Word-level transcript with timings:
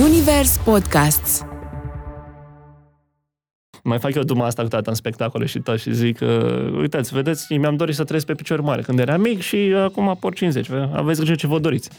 Zunivers 0.00 0.56
Podcasts 0.56 1.44
mai 3.82 3.98
fac 3.98 4.14
eu 4.14 4.22
duma 4.22 4.46
asta 4.46 4.62
câteodată 4.62 4.90
în 4.90 4.96
spectacole 4.96 5.46
și 5.46 5.58
tot 5.58 5.80
și 5.80 5.94
zic, 5.94 6.20
uh, 6.20 6.72
uitați, 6.78 7.14
vedeți, 7.14 7.56
mi-am 7.56 7.76
dorit 7.76 7.94
să 7.94 8.04
trăiesc 8.04 8.26
pe 8.26 8.34
picior 8.34 8.60
mare 8.60 8.82
când 8.82 8.98
eram 8.98 9.20
mic 9.20 9.40
și 9.40 9.56
acum 9.56 10.16
por 10.20 10.34
50. 10.34 10.70
Aveți 10.92 11.20
grijă 11.20 11.34
ce 11.34 11.46
vă 11.46 11.58
doriți. 11.58 11.90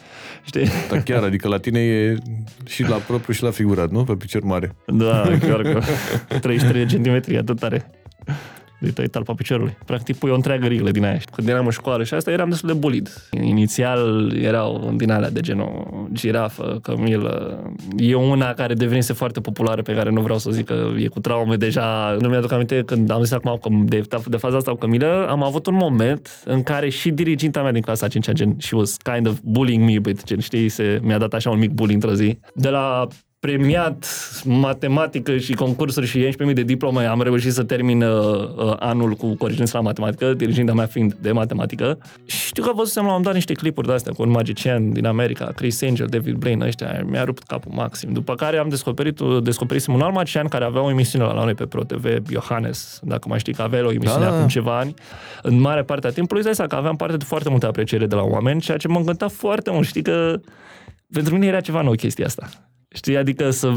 Știi? 0.45 0.65
Da, 0.89 1.01
chiar, 1.01 1.23
adică 1.23 1.47
la 1.47 1.57
tine 1.57 1.79
e 1.79 2.17
și 2.65 2.81
la 2.81 2.95
propriu 2.95 3.33
și 3.33 3.43
la 3.43 3.51
figurat, 3.51 3.91
nu? 3.91 4.03
Pe 4.03 4.13
picior 4.13 4.43
mare. 4.43 4.75
Da, 4.85 5.21
chiar 5.39 5.61
că 5.61 5.79
33 6.39 6.83
de 6.83 6.89
centimetri, 6.89 7.37
atât 7.37 7.59
tare 7.59 7.91
de 8.81 8.91
tăi 8.91 9.07
talpa 9.07 9.33
piciorului. 9.33 9.77
Practic 9.85 10.17
pui 10.17 10.29
o 10.29 10.35
întreagă 10.35 10.67
riglă 10.67 10.91
din 10.91 11.05
aia. 11.05 11.19
Când 11.35 11.47
eram 11.47 11.65
în 11.65 11.71
școală 11.71 12.03
și 12.03 12.13
asta, 12.13 12.31
eram 12.31 12.49
destul 12.49 12.69
de 12.69 12.75
bulid. 12.75 13.09
Inițial 13.41 14.31
erau 14.35 14.93
din 14.95 15.11
alea 15.11 15.29
de 15.29 15.39
genul 15.39 16.07
girafă, 16.13 16.79
cămilă. 16.81 17.63
E 17.97 18.15
una 18.15 18.53
care 18.53 18.73
devenise 18.73 19.13
foarte 19.13 19.39
populară, 19.39 19.81
pe 19.81 19.93
care 19.93 20.09
nu 20.09 20.21
vreau 20.21 20.37
să 20.37 20.51
zic 20.51 20.65
că 20.65 20.89
e 20.97 21.07
cu 21.07 21.19
traume 21.19 21.55
deja. 21.55 22.17
Nu 22.19 22.29
mi-aduc 22.29 22.51
aminte 22.51 22.83
când 22.85 23.11
am 23.11 23.23
zis 23.23 23.31
acum 23.31 23.57
că 23.61 23.69
de, 23.85 24.01
de 24.25 24.37
faza 24.37 24.57
asta 24.57 24.71
cu 24.71 24.77
cămilă, 24.77 25.27
am 25.29 25.43
avut 25.43 25.65
un 25.65 25.75
moment 25.75 26.41
în 26.45 26.63
care 26.63 26.89
și 26.89 27.09
diriginta 27.11 27.61
mea 27.61 27.71
din 27.71 27.81
clasa 27.81 28.07
5 28.07 28.31
gen, 28.31 28.55
she 28.59 28.75
was 28.75 28.97
kind 28.97 29.27
of 29.27 29.39
bullying 29.43 29.83
me, 29.83 29.99
but 29.99 30.23
gen, 30.23 30.39
știi, 30.39 30.69
se, 30.69 30.99
mi-a 31.03 31.17
dat 31.17 31.33
așa 31.33 31.49
un 31.49 31.59
mic 31.59 31.71
bullying 31.71 32.03
într-o 32.03 32.17
zi. 32.17 32.39
De 32.55 32.69
la 32.69 33.07
premiat 33.41 34.05
matematică 34.45 35.37
și 35.37 35.53
concursuri 35.53 36.05
și 36.05 36.27
11.000 36.47 36.53
de 36.53 36.63
diplome, 36.63 37.05
am 37.05 37.21
reușit 37.21 37.53
să 37.53 37.63
termin 37.63 38.01
uh, 38.01 38.19
uh, 38.55 38.73
anul 38.79 39.13
cu 39.13 39.35
coregență 39.35 39.77
la 39.77 39.83
matematică, 39.83 40.33
diriginta 40.33 40.73
mea 40.73 40.85
fiind 40.85 41.13
de 41.13 41.31
matematică. 41.31 41.97
Și 42.25 42.45
știu 42.45 42.63
că 42.63 42.71
văzusem 42.75 43.03
la 43.03 43.07
un 43.07 43.15
moment 43.15 43.25
dat 43.25 43.33
niște 43.33 43.53
clipuri 43.53 43.87
de 43.87 43.93
astea 43.93 44.13
cu 44.13 44.21
un 44.21 44.29
magician 44.29 44.93
din 44.93 45.05
America, 45.05 45.45
Chris 45.45 45.81
Angel, 45.81 46.07
David 46.07 46.35
Blaine, 46.35 46.65
ăștia, 46.65 47.03
mi-a 47.05 47.23
rupt 47.23 47.43
capul 47.43 47.71
maxim. 47.75 48.13
După 48.13 48.35
care 48.35 48.57
am 48.57 48.69
descoperit, 48.69 49.19
descoperit 49.43 49.87
un 49.87 50.01
alt 50.01 50.13
magician 50.13 50.47
care 50.47 50.63
avea 50.63 50.81
o 50.81 50.89
emisiune 50.89 51.25
la 51.25 51.43
noi 51.43 51.53
pe 51.53 51.65
ProTV, 51.65 52.27
Johannes, 52.29 52.99
dacă 53.03 53.27
mai 53.27 53.39
știi 53.39 53.53
că 53.53 53.61
avea 53.61 53.85
o 53.85 53.91
emisiune 53.91 54.25
da. 54.25 54.35
acum 54.35 54.47
ceva 54.47 54.77
ani. 54.77 54.93
În 55.41 55.59
mare 55.59 55.83
parte 55.83 56.07
a 56.07 56.11
timpului, 56.11 56.43
îți 56.45 56.67
că 56.67 56.75
aveam 56.75 56.95
parte 56.95 57.17
de 57.17 57.23
foarte 57.23 57.49
multă 57.49 57.67
apreciere 57.67 58.05
de 58.05 58.15
la 58.15 58.23
oameni, 58.23 58.61
ceea 58.61 58.77
ce 58.77 58.87
mă 58.87 58.97
încânta 58.97 59.27
foarte 59.27 59.71
mult. 59.71 59.87
Știi 59.87 60.01
că 60.01 60.39
pentru 61.13 61.33
mine 61.33 61.47
era 61.47 61.59
ceva 61.59 61.81
nou 61.81 61.93
chestia 61.93 62.25
asta. 62.25 62.49
Știi, 62.93 63.17
adică 63.17 63.49
să 63.49 63.73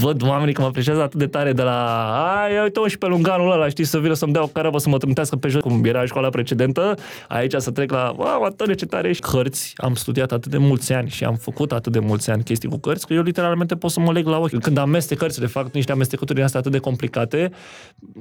văd 0.00 0.22
oamenii 0.22 0.54
că 0.54 0.60
mă 0.60 0.66
apreciază 0.66 1.02
atât 1.02 1.18
de 1.18 1.26
tare 1.26 1.52
de 1.52 1.62
la 1.62 2.08
ai, 2.40 2.62
uite 2.62 2.80
și 2.86 2.98
pe 2.98 3.06
lunganul 3.06 3.52
ăla, 3.52 3.68
știi, 3.68 3.84
să 3.84 3.98
vină 3.98 4.14
să-mi 4.14 4.32
dea 4.32 4.42
o 4.42 4.46
carabă 4.46 4.78
să 4.78 4.88
mă 4.88 4.98
trântească 4.98 5.36
pe 5.36 5.48
jos, 5.48 5.62
cum 5.62 5.84
era 5.84 6.04
școala 6.04 6.28
precedentă, 6.28 6.94
aici 7.28 7.54
să 7.56 7.70
trec 7.70 7.90
la, 7.90 8.14
wow, 8.16 8.42
atât 8.42 8.74
ce 8.74 8.86
tare 8.86 9.08
ești. 9.08 9.28
Cărți, 9.30 9.72
am 9.76 9.94
studiat 9.94 10.32
atât 10.32 10.50
de 10.50 10.58
mulți 10.58 10.92
ani 10.92 11.08
și 11.08 11.24
am 11.24 11.34
făcut 11.34 11.72
atât 11.72 11.92
de 11.92 11.98
mulți 11.98 12.30
ani 12.30 12.42
chestii 12.42 12.68
cu 12.68 12.78
cărți, 12.78 13.06
că 13.06 13.12
eu 13.12 13.22
literalmente 13.22 13.76
pot 13.76 13.90
să 13.90 14.00
mă 14.00 14.12
leg 14.12 14.26
la 14.26 14.38
ochi. 14.38 14.58
Când 14.58 14.78
amestec 14.78 15.18
cărțile, 15.18 15.46
fac 15.46 15.72
niște 15.72 15.92
amestecături 15.92 16.34
din 16.34 16.44
astea 16.44 16.60
atât 16.60 16.72
de 16.72 16.78
complicate, 16.78 17.50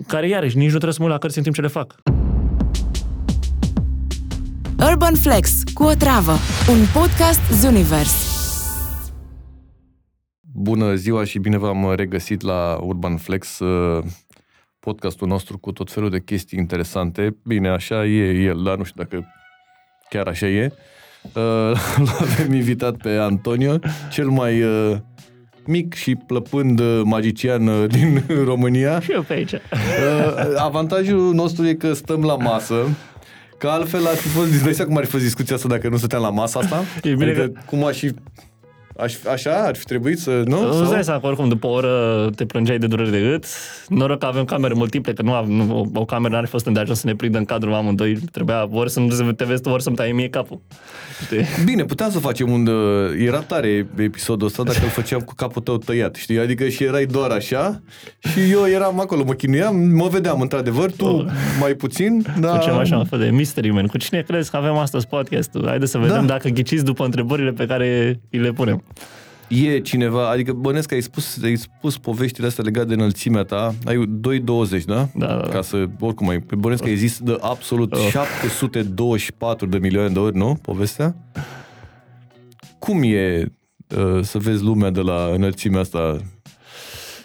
care 0.08 0.28
iarăși 0.28 0.58
nici 0.58 0.66
nu 0.66 0.70
trebuie 0.70 0.94
să 0.94 1.00
mă 1.00 1.06
uit 1.06 1.14
la 1.14 1.20
cărți 1.20 1.38
în 1.38 1.44
timp 1.44 1.56
ce 1.56 1.62
le 1.62 1.68
fac. 1.68 1.96
Urban 4.90 5.16
Flex 5.16 5.52
cu 5.74 5.84
o 5.84 5.94
travă, 5.94 6.32
un 6.70 6.86
podcast 6.94 7.42
Zunivers. 7.52 8.37
Bună 10.60 10.96
ziua 10.96 11.24
și 11.24 11.40
bine 11.40 11.58
v-am 11.58 11.94
regăsit 11.96 12.42
la 12.42 12.80
Urban 12.82 13.18
Flex, 13.18 13.60
uh, 13.60 14.04
podcastul 14.80 15.28
nostru 15.28 15.58
cu 15.58 15.72
tot 15.72 15.92
felul 15.92 16.10
de 16.10 16.20
chestii 16.20 16.60
interesante. 16.60 17.38
Bine, 17.44 17.70
așa 17.70 18.06
e 18.06 18.34
el, 18.34 18.62
dar 18.64 18.78
nu 18.78 18.84
știu 18.84 19.04
dacă 19.04 19.34
chiar 20.10 20.28
așa 20.28 20.48
e. 20.48 20.72
Uh, 21.24 21.34
l-avem 22.06 22.54
invitat 22.54 22.96
pe 22.96 23.10
Antonio, 23.10 23.80
cel 24.12 24.28
mai 24.28 24.62
uh, 24.62 24.98
mic 25.66 25.94
și 25.94 26.16
plăpând 26.16 26.82
magician 27.04 27.88
din 27.88 28.24
România. 28.52 29.00
Și 29.00 29.12
eu 29.12 29.22
pe 29.22 29.34
aici. 29.34 29.54
Avantajul 30.56 31.34
nostru 31.34 31.68
e 31.68 31.74
că 31.74 31.94
stăm 31.94 32.24
la 32.24 32.36
masă. 32.36 32.76
Că 33.58 33.68
altfel 33.68 34.08
ar 34.08 34.16
fi 34.16 34.28
fost, 34.28 34.64
dai 34.64 34.86
cum 34.86 34.98
ar 34.98 35.04
fi 35.04 35.10
fost 35.10 35.24
discuția 35.24 35.56
asta 35.56 35.68
dacă 35.68 35.90
nu 35.90 35.98
stăteam 35.98 36.22
la 36.22 36.30
masa 36.30 36.60
asta? 36.60 36.84
E 37.04 37.14
bine 37.14 37.30
adică, 37.30 37.48
că... 37.48 37.60
cum 37.66 37.86
aș 37.86 37.98
fi 37.98 38.14
Aș, 39.00 39.16
așa 39.32 39.52
ar 39.52 39.76
fi 39.76 39.84
trebuit 39.84 40.20
să... 40.20 40.42
Nu? 40.46 40.82
Îți 40.82 40.92
dai 40.92 41.04
seama 41.04 41.20
că 41.20 41.28
oricum 41.28 41.48
după 41.48 41.68
o 41.68 41.70
oră 41.70 42.30
te 42.36 42.46
plângeai 42.46 42.78
de 42.78 42.88
durere 42.88 43.10
de 43.10 43.20
gât. 43.20 43.46
Noroc 43.88 44.20
că 44.20 44.26
avem 44.26 44.46
camere 44.46 44.74
multiple, 44.74 45.14
că 45.14 45.22
nu, 45.22 45.34
am, 45.34 45.52
nu 45.52 45.80
o, 45.80 46.00
o 46.00 46.06
cameră 46.06 46.34
n-ar 46.34 46.44
fi 46.44 46.50
fost 46.50 46.66
îndeajuns 46.66 47.00
să 47.00 47.08
ne 47.08 47.16
prindă 47.16 47.38
în 47.38 47.46
cadrul 47.46 47.74
amândoi. 47.74 48.20
Trebuia 48.32 48.68
ori 48.72 48.90
să 48.90 49.00
nu 49.00 49.32
te 49.32 49.44
vezi 49.44 49.62
tu, 49.62 49.70
ori 49.70 49.84
să-mi 49.84 49.96
tai 49.96 50.12
mie 50.12 50.30
capul. 50.30 50.62
Știi? 51.24 51.42
Bine, 51.66 51.86
puteam 51.86 52.12
să 52.12 52.20
facem 52.20 52.52
un... 52.52 52.68
Uh, 52.68 53.26
era 53.26 53.40
tare 53.40 53.88
episodul 53.98 54.48
ăsta 54.48 54.64
dacă 54.64 54.80
îl 54.84 54.90
făceam 54.90 55.20
cu 55.20 55.34
capul 55.36 55.62
tău 55.62 55.78
tăiat, 55.78 56.16
știi? 56.16 56.40
Adică 56.40 56.68
și 56.68 56.84
erai 56.84 57.06
doar 57.06 57.32
așa 57.32 57.82
și 58.20 58.52
eu 58.52 58.68
eram 58.68 59.00
acolo, 59.00 59.24
mă 59.24 59.34
chinuiam, 59.34 59.76
mă 59.76 60.08
vedeam 60.12 60.42
într-adevăr, 60.42 60.92
tu 60.92 61.06
oh. 61.06 61.26
mai 61.60 61.74
puțin, 61.74 62.26
dar... 62.40 62.58
Facem 62.58 62.74
așa 62.74 62.98
un 62.98 63.06
fel 63.06 63.20
de 63.20 63.30
mystery 63.30 63.70
man. 63.70 63.86
Cu 63.86 63.98
cine 63.98 64.22
crezi 64.22 64.50
că 64.52 64.58
avem 64.58 64.76
astăzi 64.76 65.08
podcast-ul? 65.08 65.68
Haideți 65.68 65.92
să 65.92 65.98
vedem 65.98 66.26
da. 66.26 66.34
dacă 66.34 66.50
ghiciți 66.50 66.86
după 66.86 67.06
întrebările 67.06 67.52
pe 67.52 67.66
care 67.66 68.20
îi 68.30 68.40
le 68.40 68.52
punem 68.52 68.84
e 69.48 69.80
cineva, 69.80 70.30
adică 70.30 70.54
bănesc 70.54 70.88
că 70.88 70.94
ai 70.94 71.02
spus, 71.02 71.44
ai 71.44 71.56
spus 71.56 71.98
poveștile 71.98 72.48
astea 72.48 72.64
legate 72.64 72.88
de 72.88 72.94
înălțimea 72.94 73.44
ta, 73.44 73.74
ai 73.86 73.96
2,20, 73.96 74.84
da? 74.86 74.96
Da, 74.96 75.08
da, 75.14 75.36
da. 75.36 75.48
Ca 75.48 75.62
să, 75.62 75.86
oricum, 76.00 76.30
ai, 76.30 76.44
bănesc 76.58 76.84
că 76.84 76.90
există 76.90 77.24
de 77.24 77.38
absolut 77.42 77.94
oh. 77.94 78.08
724 78.10 79.66
de 79.66 79.78
milioane 79.78 80.10
de 80.10 80.20
ori, 80.20 80.38
nu? 80.38 80.58
Povestea? 80.62 81.16
Cum 82.80 83.04
e 83.04 83.52
uh, 83.98 84.20
să 84.22 84.38
vezi 84.38 84.64
lumea 84.64 84.90
de 84.90 85.02
la 85.02 85.32
înălțimea 85.34 85.80
asta? 85.80 86.00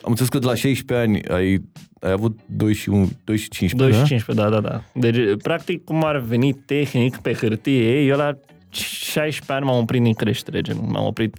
Am 0.03 0.11
înțeles 0.11 0.29
că 0.29 0.39
de 0.39 0.47
la 0.47 0.55
16 0.55 1.07
ani 1.07 1.23
ai, 1.23 1.63
ai 2.01 2.11
avut 2.11 2.39
2 2.47 2.75
și, 2.75 2.89
1, 2.89 3.11
2 3.25 3.37
și 3.37 3.49
15, 3.49 3.99
2 3.99 4.03
și 4.03 4.09
15, 4.09 4.45
da, 4.45 4.61
da, 4.61 4.69
da. 4.69 4.83
Deci, 4.95 5.43
practic, 5.43 5.85
cum 5.85 6.05
ar 6.05 6.19
veni 6.19 6.53
tehnic 6.53 7.17
pe 7.17 7.33
hârtie, 7.33 8.01
eu 8.01 8.17
la 8.17 8.39
16 8.75 9.53
ani 9.53 9.65
m-am 9.65 9.79
oprit 9.79 10.03
din 10.03 10.15
creștere, 10.15 10.61
gen, 10.61 10.77
m-am 10.87 11.05
oprit 11.07 11.37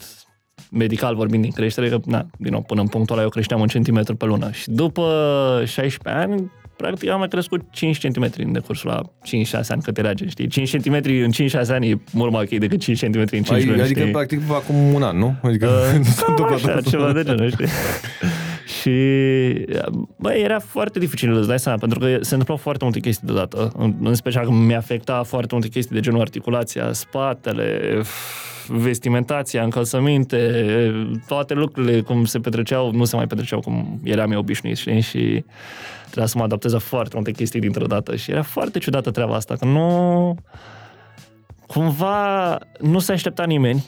medical 0.71 1.15
vorbind 1.15 1.43
din 1.43 1.51
creștere, 1.51 1.89
că, 1.89 1.99
na, 2.05 2.25
din 2.37 2.51
nou, 2.51 2.61
până 2.61 2.81
în 2.81 2.87
punctul 2.87 3.15
ăla 3.15 3.23
eu 3.23 3.29
creșteam 3.29 3.61
un 3.61 3.67
centimetru 3.67 4.15
pe 4.15 4.25
lună. 4.25 4.51
Și 4.51 4.69
după 4.69 5.03
16 5.65 6.21
ani, 6.23 6.51
practic 6.77 7.09
am 7.09 7.19
mai 7.19 7.27
crescut 7.27 7.61
5 7.71 8.07
cm 8.07 8.29
în 8.37 8.51
decursul 8.51 8.89
la 8.89 9.01
5-6 9.63 9.67
ani 9.67 9.81
cât 9.81 9.97
era 9.97 10.13
gen, 10.13 10.29
știi? 10.29 10.47
5 10.47 10.77
cm 10.77 10.93
în 11.03 11.31
5-6 11.65 11.67
ani 11.69 11.89
e 11.89 11.99
mult 12.11 12.31
mai 12.31 12.41
ok 12.41 12.59
decât 12.59 12.79
5 12.79 13.05
cm 13.05 13.19
în 13.19 13.25
5 13.25 13.51
Ai, 13.51 13.65
luni, 13.65 13.81
Adică, 13.81 13.99
știi? 13.99 14.11
practic, 14.11 14.39
acum 14.51 14.93
un 14.93 15.03
an, 15.03 15.17
nu? 15.17 15.35
Adică 15.41 15.67
uh, 15.67 15.97
nu 15.97 16.03
s-a 16.03 16.25
întâmplat 16.27 16.63
așa, 16.63 16.81
ceva 16.81 17.13
de 17.13 17.23
genul, 17.23 17.51
știi? 17.51 17.65
Și, 18.83 19.65
băi, 20.15 20.41
era 20.41 20.59
foarte 20.59 20.99
dificil, 20.99 21.33
îți 21.33 21.47
dai 21.47 21.59
seama, 21.59 21.77
pentru 21.77 21.99
că 21.99 22.05
se 22.05 22.33
întâmplau 22.33 22.57
foarte 22.57 22.83
multe 22.83 22.99
chestii 22.99 23.27
deodată. 23.27 23.71
În, 23.77 23.95
în 24.01 24.13
special 24.13 24.45
că 24.45 24.51
mi 24.51 24.75
afecta 24.75 25.23
foarte 25.23 25.49
multe 25.53 25.69
chestii 25.69 25.95
de 25.95 26.01
genul 26.01 26.21
articulația, 26.21 26.93
spatele, 26.93 28.01
vestimentația, 28.67 29.63
încălțăminte, 29.63 30.51
toate 31.27 31.53
lucrurile 31.53 32.01
cum 32.01 32.25
se 32.25 32.39
petreceau, 32.39 32.91
nu 32.91 33.05
se 33.05 33.15
mai 33.15 33.27
petreceau 33.27 33.59
cum 33.59 33.99
eram 34.03 34.31
eu 34.31 34.39
obișnuit, 34.39 34.77
știi? 34.77 35.01
Și 35.01 35.43
trebuia 36.05 36.25
să 36.25 36.37
mă 36.37 36.43
adaptez 36.43 36.71
la 36.71 36.79
foarte 36.79 37.11
multe 37.15 37.31
chestii 37.31 37.59
dintr-o 37.59 37.85
dată 37.85 38.15
și 38.15 38.31
era 38.31 38.41
foarte 38.41 38.79
ciudată 38.79 39.11
treaba 39.11 39.35
asta, 39.35 39.55
că 39.55 39.65
nu... 39.65 40.35
Cumva 41.67 42.57
nu 42.79 42.99
se 42.99 43.11
aștepta 43.11 43.43
nimeni 43.43 43.85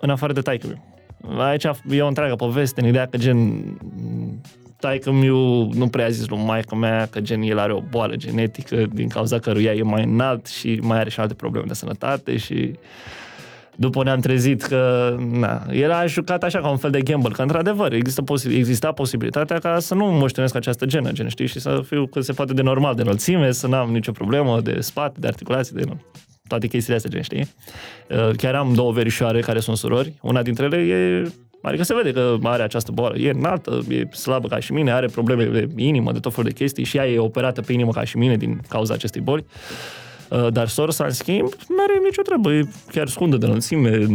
în 0.00 0.10
afară 0.10 0.32
de 0.32 0.40
taică 0.40 0.78
Aici 1.38 1.64
e 1.90 2.02
o 2.02 2.06
întreagă 2.06 2.34
poveste 2.34 2.80
în 2.80 2.86
ideea 2.86 3.06
că 3.06 3.16
gen 3.16 3.62
taică 4.78 5.12
miu 5.12 5.68
nu 5.72 5.88
prea 5.88 6.06
a 6.06 6.08
zis 6.08 6.28
lui 6.28 6.38
maică 6.44 6.74
mea 6.74 7.06
că 7.10 7.20
gen 7.20 7.42
el 7.42 7.58
are 7.58 7.72
o 7.72 7.80
boală 7.80 8.16
genetică 8.16 8.86
din 8.92 9.08
cauza 9.08 9.38
căruia 9.38 9.72
e 9.72 9.82
mai 9.82 10.04
înalt 10.04 10.46
și 10.46 10.78
mai 10.82 10.98
are 10.98 11.10
și 11.10 11.20
alte 11.20 11.34
probleme 11.34 11.66
de 11.66 11.74
sănătate 11.74 12.36
și 12.36 12.78
după 13.76 14.02
ne-am 14.02 14.20
trezit 14.20 14.62
că 14.62 15.14
na, 15.30 15.66
era 15.70 16.06
jucat 16.06 16.42
așa 16.42 16.60
ca 16.60 16.68
un 16.68 16.76
fel 16.76 16.90
de 16.90 17.02
gamble, 17.02 17.32
că 17.32 17.42
într-adevăr 17.42 17.92
există 17.92 18.22
posi- 18.22 18.56
exista 18.56 18.92
posibilitatea 18.92 19.58
ca 19.58 19.78
să 19.78 19.94
nu 19.94 20.04
moștenesc 20.04 20.54
această 20.54 20.86
genă, 20.86 21.12
gen, 21.12 21.28
știi, 21.28 21.46
și 21.46 21.60
să 21.60 21.82
fiu 21.86 22.06
cât 22.06 22.24
se 22.24 22.32
poate 22.32 22.52
de 22.52 22.62
normal 22.62 22.94
de 22.94 23.02
înălțime, 23.02 23.52
să 23.52 23.66
n-am 23.66 23.90
nicio 23.90 24.12
problemă 24.12 24.60
de 24.60 24.80
spate, 24.80 25.16
de 25.20 25.26
articulații, 25.26 25.74
de 25.74 25.84
toate 26.48 26.66
chestiile 26.66 26.96
astea, 26.96 27.10
gen, 27.10 27.22
știi? 27.22 27.48
Uh, 28.10 28.36
chiar 28.36 28.54
am 28.54 28.74
două 28.74 28.92
verișoare 28.92 29.40
care 29.40 29.60
sunt 29.60 29.76
surori, 29.76 30.12
una 30.20 30.42
dintre 30.42 30.64
ele 30.64 30.76
e 30.76 31.32
Adică 31.62 31.82
se 31.82 31.94
vede 31.94 32.12
că 32.12 32.38
are 32.42 32.62
această 32.62 32.92
boală. 32.92 33.18
E 33.18 33.30
înaltă, 33.30 33.80
e 33.88 34.14
slabă 34.14 34.48
ca 34.48 34.58
și 34.58 34.72
mine, 34.72 34.92
are 34.92 35.06
probleme 35.06 35.44
de 35.44 35.68
inimă, 35.76 36.12
de 36.12 36.18
tot 36.18 36.34
felul 36.34 36.50
de 36.50 36.54
chestii 36.54 36.84
și 36.84 36.96
ea 36.96 37.08
e 37.08 37.18
operată 37.18 37.60
pe 37.60 37.72
inimă 37.72 37.90
ca 37.90 38.04
și 38.04 38.16
mine 38.16 38.36
din 38.36 38.60
cauza 38.68 38.94
acestei 38.94 39.20
boli. 39.20 39.44
Uh, 40.28 40.52
dar 40.52 40.68
sorsa, 40.68 41.04
în 41.04 41.10
schimb, 41.10 41.52
nu 41.68 41.76
are 41.82 42.00
nicio 42.02 42.22
treabă. 42.22 42.52
E 42.52 42.68
chiar 42.92 43.08
scundă 43.08 43.36
de 43.36 43.46
înălțime, 43.46 44.06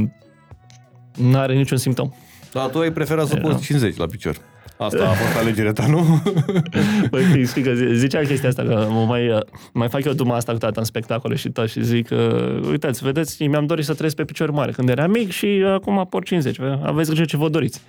nu 1.16 1.38
are 1.38 1.54
niciun 1.56 1.78
simptom. 1.78 2.12
Dar 2.52 2.70
tu 2.70 2.80
ai 2.80 2.92
preferat 2.92 3.28
să 3.28 3.36
poți 3.36 3.64
50 3.64 3.98
la 3.98 4.06
picior. 4.06 4.36
Asta 4.82 5.04
a 5.10 5.12
fost 5.14 5.38
alegerea 5.38 5.72
ta, 5.72 5.86
nu? 5.88 6.22
Băi, 7.12 7.24
știi, 7.24 7.46
știi 7.46 7.62
că 7.62 7.74
zi- 7.74 7.94
ziceam 7.94 8.24
chestia 8.26 8.50
asta, 8.50 8.64
că 8.64 8.88
mă 8.90 9.06
mai, 9.08 9.30
uh, 9.30 9.40
mai 9.74 9.88
fac 9.90 10.04
eu 10.06 10.14
duma 10.14 10.36
asta 10.36 10.52
câteodată 10.52 10.80
în 10.80 10.86
spectacole 10.86 11.36
și 11.36 11.50
tot 11.50 11.70
și 11.70 11.84
zic, 11.84 12.10
uh, 12.12 12.68
uitați, 12.70 13.04
vedeți, 13.04 13.44
mi-am 13.48 13.66
dorit 13.66 13.86
să 13.86 13.94
trăiesc 13.94 14.16
pe 14.16 14.24
picior 14.26 14.52
mare 14.52 14.72
când 14.72 14.90
eram 14.90 15.12
mic 15.12 15.32
și 15.32 15.46
uh, 15.46 15.72
acum 15.74 16.08
por 16.10 16.24
50, 16.24 16.58
vă- 16.58 16.80
aveți 16.84 17.10
grijă 17.10 17.26
ce 17.26 17.38
vă 17.38 17.50
doriți. 17.50 17.82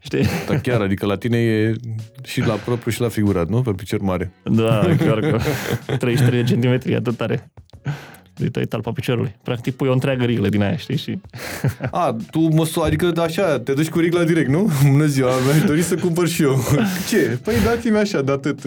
Știi? 0.00 0.24
Dar 0.48 0.58
chiar, 0.60 0.80
adică 0.80 1.06
la 1.06 1.16
tine 1.16 1.38
e 1.38 1.74
și 2.24 2.40
la 2.40 2.54
propriu 2.54 2.90
și 2.92 3.00
la 3.00 3.08
figurat, 3.08 3.48
nu? 3.48 3.62
Pe 3.62 3.70
picior 3.70 4.00
mare. 4.00 4.32
Da, 4.42 4.80
chiar 4.98 5.18
că 5.20 5.38
33 5.98 6.42
de 6.42 6.48
centimetri, 6.48 6.94
atât 6.94 7.20
are. 7.20 7.50
Uite, 8.40 8.60
e 8.60 8.64
talpa 8.64 8.90
piciorului. 8.90 9.34
Practic 9.42 9.74
pui 9.74 9.88
o 9.88 9.92
întreagă 9.92 10.24
riglă 10.24 10.48
din 10.48 10.62
aia, 10.62 10.76
știi? 10.76 10.96
Și... 10.96 11.18
A, 11.90 12.16
tu 12.30 12.40
măsori, 12.40 12.86
adică 12.86 13.12
așa, 13.20 13.58
te 13.60 13.72
duci 13.72 13.88
cu 13.88 13.98
rigla 13.98 14.24
direct, 14.24 14.48
nu? 14.48 14.70
Bună 14.90 15.04
ziua, 15.04 15.30
mi-aș 15.46 15.64
dori 15.64 15.82
să 15.82 15.94
cumpăr 15.94 16.28
și 16.28 16.42
eu. 16.42 16.58
Ce? 17.10 17.38
Păi 17.44 17.54
dați-mi 17.64 17.96
așa, 17.96 18.22
de 18.22 18.32
atât. 18.32 18.64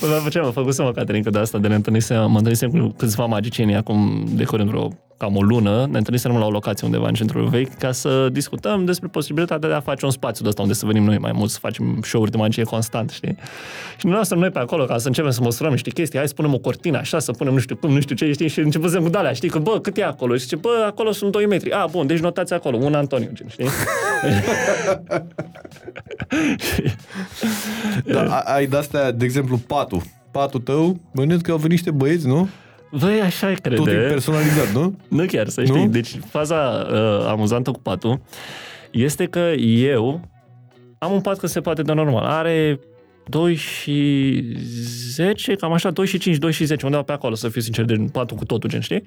Bă, 0.00 0.06
dar 0.10 0.20
făceam, 0.22 0.52
făcusem 0.52 0.84
o 0.84 0.90
caterincă 0.90 1.30
de 1.30 1.38
asta, 1.38 1.58
de 1.58 1.68
ne 1.68 1.74
întâlnisem, 1.74 2.30
mă 2.30 2.36
întâlnisem 2.36 2.70
cu 2.70 2.94
câțiva 2.96 3.24
magicieni 3.24 3.76
acum 3.76 4.28
de 4.34 4.44
curând 4.44 4.68
vreo 4.68 4.88
cam 5.16 5.36
o 5.36 5.42
lună, 5.42 5.86
ne 5.90 5.98
întâlnisem 5.98 6.36
la 6.36 6.46
o 6.46 6.50
locație 6.50 6.86
undeva 6.86 7.08
în 7.08 7.14
centrul 7.14 7.48
vechi 7.48 7.74
ca 7.78 7.92
să 7.92 8.28
discutăm 8.32 8.84
despre 8.84 9.08
posibilitatea 9.08 9.68
de 9.68 9.74
a 9.74 9.80
face 9.80 10.04
un 10.04 10.10
spațiu 10.10 10.42
de 10.42 10.48
ăsta 10.48 10.62
unde 10.62 10.74
să 10.74 10.86
venim 10.86 11.04
noi 11.04 11.18
mai 11.18 11.32
mult, 11.34 11.50
să 11.50 11.58
facem 11.58 12.00
show-uri 12.02 12.30
de 12.30 12.36
magie 12.36 12.62
constant, 12.62 13.10
știi? 13.10 13.36
Și 13.96 14.06
noi 14.06 14.20
noi 14.34 14.50
pe 14.50 14.58
acolo 14.58 14.84
ca 14.84 14.98
să 14.98 15.06
începem 15.06 15.30
să 15.30 15.40
măsurăm 15.42 15.70
niște 15.72 15.90
chestii, 15.90 16.18
hai 16.18 16.28
să 16.28 16.34
punem 16.34 16.54
o 16.54 16.58
cortină 16.58 16.98
așa, 16.98 17.18
să 17.18 17.32
punem 17.32 17.52
nu 17.52 17.58
știu 17.58 17.76
cum, 17.76 17.92
nu 17.92 18.00
știu 18.00 18.14
ce, 18.14 18.32
știi? 18.32 18.48
Și 18.48 18.58
începem 18.58 19.02
cu 19.02 19.08
dalea, 19.08 19.32
știi? 19.32 19.48
Că 19.48 19.58
bă, 19.58 19.80
cât 19.80 19.96
e 19.96 20.04
acolo? 20.04 20.34
Și 20.34 20.40
zice, 20.42 20.56
bă, 20.56 20.84
acolo 20.86 21.12
sunt 21.12 21.32
2 21.32 21.46
metri. 21.46 21.70
A, 21.72 21.86
bun, 21.90 22.06
deci 22.06 22.18
notați 22.18 22.52
acolo, 22.52 22.76
un 22.76 22.94
Antoniu, 22.94 23.30
gen, 23.32 23.48
știi? 23.48 23.66
Da, 28.04 28.20
a- 28.22 28.54
ai 28.54 28.66
de-astea, 28.66 29.12
de 29.12 29.24
exemplu, 29.24 29.56
patul. 29.66 30.02
Patul 30.30 30.60
tău, 30.60 31.00
bănuiesc 31.14 31.42
că 31.42 31.50
au 31.50 31.56
venit 31.56 31.70
niște 31.72 31.90
băieți, 31.90 32.26
nu? 32.26 32.48
Băi, 32.90 33.20
așa 33.20 33.50
e, 33.50 33.54
crede. 33.54 33.76
Tot 33.76 33.86
e 33.86 33.90
personalizat, 33.90 34.72
nu? 34.72 34.98
Nu 35.08 35.24
chiar, 35.24 35.48
să 35.48 35.64
știi. 35.64 35.84
Nu? 35.84 35.88
Deci 35.88 36.18
faza 36.30 36.86
uh, 36.90 37.26
amuzantă 37.28 37.70
cu 37.70 37.80
patul 37.80 38.20
este 38.90 39.26
că 39.26 39.38
eu 39.66 40.20
am 40.98 41.12
un 41.12 41.20
pat 41.20 41.38
că 41.38 41.46
se 41.46 41.60
poate 41.60 41.82
de 41.82 41.92
normal. 41.92 42.24
Are 42.24 42.80
2 43.26 43.54
și 43.54 44.42
10, 45.10 45.54
cam 45.54 45.72
așa, 45.72 45.90
2 45.90 46.06
și 46.06 46.18
5, 46.18 46.36
2 46.36 46.52
și 46.52 46.64
10, 46.64 46.84
undeva 46.84 47.02
pe 47.02 47.12
acolo, 47.12 47.34
să 47.34 47.48
fiu 47.48 47.60
sincer, 47.60 47.84
de 47.84 48.04
patul 48.12 48.36
cu 48.36 48.44
totul, 48.44 48.70
gen, 48.70 48.80
știi? 48.80 49.02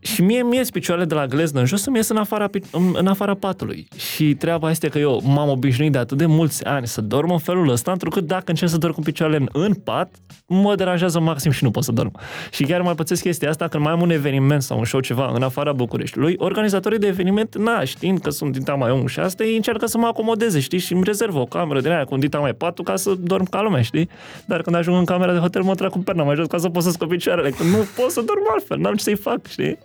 Și 0.00 0.22
mie 0.22 0.42
mi 0.42 0.56
ies 0.56 0.70
picioarele 0.70 1.06
de 1.06 1.14
la 1.14 1.26
gleznă 1.26 1.60
în 1.60 1.66
jos 1.66 1.82
să-mi 1.82 1.96
ies 1.96 2.08
în 2.08 2.16
afara, 2.16 2.48
pi- 2.48 2.70
în, 2.70 2.94
în 2.98 3.06
afara 3.06 3.34
patului. 3.34 3.88
Și 3.96 4.34
treaba 4.34 4.70
este 4.70 4.88
că 4.88 4.98
eu 4.98 5.20
m-am 5.24 5.48
obișnuit 5.48 5.92
de 5.92 5.98
atât 5.98 6.18
de 6.18 6.26
mulți 6.26 6.64
ani 6.64 6.86
să 6.86 7.00
dorm 7.00 7.30
în 7.30 7.38
felul 7.38 7.68
ăsta, 7.68 7.92
întrucât 7.92 8.26
dacă 8.26 8.44
încerc 8.46 8.70
să 8.70 8.78
dorm 8.78 8.92
cu 8.92 9.00
picioarele 9.00 9.38
în, 9.38 9.62
în 9.62 9.74
pat, 9.74 10.14
mă 10.46 10.74
deranjează 10.74 11.20
maxim 11.20 11.50
și 11.50 11.64
nu 11.64 11.70
pot 11.70 11.84
să 11.84 11.92
dorm. 11.92 12.12
Și 12.50 12.64
chiar 12.64 12.80
mai 12.80 12.94
pățesc 12.94 13.22
chestia 13.22 13.48
asta 13.48 13.68
când 13.68 13.82
mai 13.82 13.92
am 13.92 14.00
un 14.00 14.10
eveniment 14.10 14.62
sau 14.62 14.78
un 14.78 14.84
show 14.84 15.00
ceva 15.00 15.30
în 15.34 15.42
afara 15.42 15.72
Bucureștiului, 15.72 16.34
organizatorii 16.38 16.98
de 16.98 17.06
eveniment, 17.06 17.56
na, 17.56 17.84
știind 17.84 18.20
că 18.20 18.30
sunt 18.30 18.58
din 18.58 18.74
mai 18.78 18.90
omul 18.90 19.08
și 19.08 19.20
asta, 19.20 19.44
ei 19.44 19.56
încearcă 19.56 19.86
să 19.86 19.98
mă 19.98 20.06
acomodeze, 20.06 20.60
știi, 20.60 20.78
și 20.78 20.92
îmi 20.92 21.04
rezervă 21.04 21.38
o 21.38 21.44
cameră 21.44 21.80
din 21.80 21.90
aia 21.90 22.04
cu 22.04 22.14
un 22.14 22.20
dita 22.20 22.38
mai 22.38 22.52
patul 22.52 22.84
ca 22.84 22.96
să 22.96 23.14
dorm 23.20 23.44
ca 23.44 23.62
lumea, 23.62 23.82
știi? 23.82 24.08
Dar 24.46 24.62
când 24.62 24.76
ajung 24.76 24.96
în 24.96 25.04
camera 25.04 25.32
de 25.32 25.38
hotel, 25.38 25.62
mă 25.62 25.74
trag 25.74 25.90
cu 25.90 25.98
perna 25.98 26.22
mai 26.22 26.34
jos 26.34 26.46
ca 26.46 26.58
să 26.58 26.68
pot 26.68 26.82
să 26.82 26.90
scot 26.90 27.08
picioarele, 27.08 27.50
că 27.50 27.62
nu 27.62 27.86
pot 27.96 28.10
să 28.10 28.22
dorm 28.26 28.42
altfel, 28.52 28.78
n-am 28.78 28.94
ce 28.94 29.02
să-i 29.02 29.16
fac, 29.16 29.46
știi? 29.46 29.78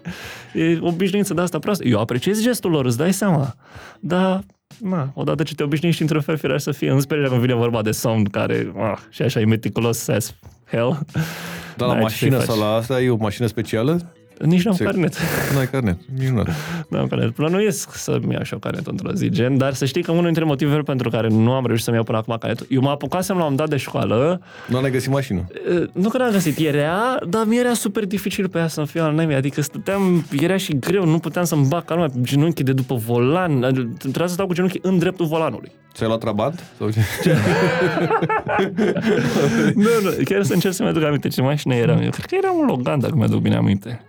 E 0.54 0.78
obișnuință 0.82 1.34
de 1.34 1.42
asta 1.42 1.60
proastă. 1.60 1.84
Eu 1.88 2.00
apreciez 2.00 2.42
gestul 2.42 2.72
lor, 2.72 2.86
îți 2.86 2.98
dai 2.98 3.14
seama. 3.14 3.56
Dar, 4.00 4.44
na, 4.80 5.12
odată 5.14 5.44
ce 5.44 5.56
te 5.56 5.64
obișnuiești 5.64 6.02
într-un 6.02 6.22
fel, 6.22 6.38
firar 6.38 6.60
să 6.60 6.72
fie, 6.72 6.90
în 6.92 7.00
sperie 7.00 7.28
când 7.28 7.40
vine 7.42 7.54
vorba 7.54 7.82
de 7.82 7.92
somn, 7.92 8.24
care, 8.24 8.74
ah, 8.78 8.98
și 9.10 9.22
așa 9.22 9.40
e 9.40 9.46
meticulos 9.46 10.08
as 10.08 10.36
hell. 10.72 11.00
Dar 11.78 11.88
la 11.88 11.94
N-ai 11.94 11.96
ce 11.96 12.02
mașină 12.02 12.38
să-i 12.38 12.46
sau 12.46 12.56
faci. 12.56 12.64
la 12.66 12.74
asta 12.74 13.02
e 13.02 13.10
o 13.10 13.16
mașină 13.16 13.48
specială? 13.48 14.14
Nici 14.40 14.64
n-am 14.64 14.76
Se- 14.76 14.84
carnet. 14.84 15.18
Nu 15.54 15.60
ai 15.60 15.68
carnet. 15.68 15.98
Nici 16.18 16.28
nu. 16.28 16.44
Nu 16.88 16.98
am 16.98 17.08
carnet. 17.08 17.32
Plănuiesc 17.32 17.96
să-mi 17.96 18.34
iau 18.34 18.44
și 18.44 18.54
o 18.54 18.58
carnet 18.58 18.88
într-o 18.88 19.12
zi, 19.12 19.30
gen, 19.30 19.58
dar 19.58 19.74
să 19.74 19.86
știi 19.86 20.04
că 20.04 20.12
unul 20.12 20.24
dintre 20.24 20.44
motivele 20.44 20.82
pentru 20.82 21.10
care 21.10 21.28
nu 21.28 21.52
am 21.52 21.66
reușit 21.66 21.84
să-mi 21.84 21.96
iau 21.96 22.06
până 22.06 22.18
acum 22.18 22.36
carnetul, 22.40 22.66
eu 22.70 22.82
mă 22.82 22.90
apucasem 22.90 23.38
la 23.38 23.46
un 23.46 23.56
dat 23.56 23.70
de 23.70 23.78
școală, 23.78 24.42
Nu 24.68 24.78
ai 24.78 24.92
găsit 24.92 25.12
mașină. 25.12 25.48
Uh, 25.72 25.84
nu 25.94 26.10
că 26.10 26.18
n-am 26.18 26.32
găsit, 26.32 26.58
era, 26.58 27.18
dar 27.30 27.46
mi 27.46 27.58
era 27.58 27.74
super 27.74 28.06
dificil 28.06 28.50
pe 28.50 28.58
ea 28.58 28.68
să-mi 28.68 28.88
fiu 28.88 29.04
al 29.04 29.14
naibii, 29.14 29.36
adică 29.36 29.62
stăteam, 29.62 30.26
era 30.40 30.58
și 30.58 30.80
greu, 30.80 31.06
nu 31.06 31.20
puteam 31.20 31.46
să-mi 31.46 31.66
bag 31.68 31.86
calma 31.86 32.08
genunchii 32.22 32.64
de 32.64 32.74
după 32.74 32.96
volan, 32.96 33.64
adică 33.64 33.90
trebuia 33.98 34.28
să 34.28 34.34
stau 34.34 34.48
cu 34.48 34.54
genunchii 34.54 34.80
în 34.84 34.98
dreptul 34.98 35.26
volanului. 35.26 35.72
Ți-ai 35.94 36.08
luat 36.08 36.20
trabant? 36.20 36.64
Sau 36.78 36.90
ce? 36.90 37.00
nu, 39.76 39.90
nu, 40.04 40.24
chiar 40.26 40.44
să 40.44 40.54
încerc 40.54 40.74
să-mi 40.74 40.90
aduc 40.90 41.04
aminte 41.04 41.28
ce 41.28 41.42
mașină 41.42 41.74
eram. 41.76 42.02
Eu 42.02 42.10
cred 42.10 42.26
că 42.26 42.36
era 42.36 42.52
un 42.52 42.66
Logan, 42.66 43.00
dacă 43.00 43.16
mi-aduc 43.16 43.42
bine 43.42 43.56
aminte. 43.56 44.02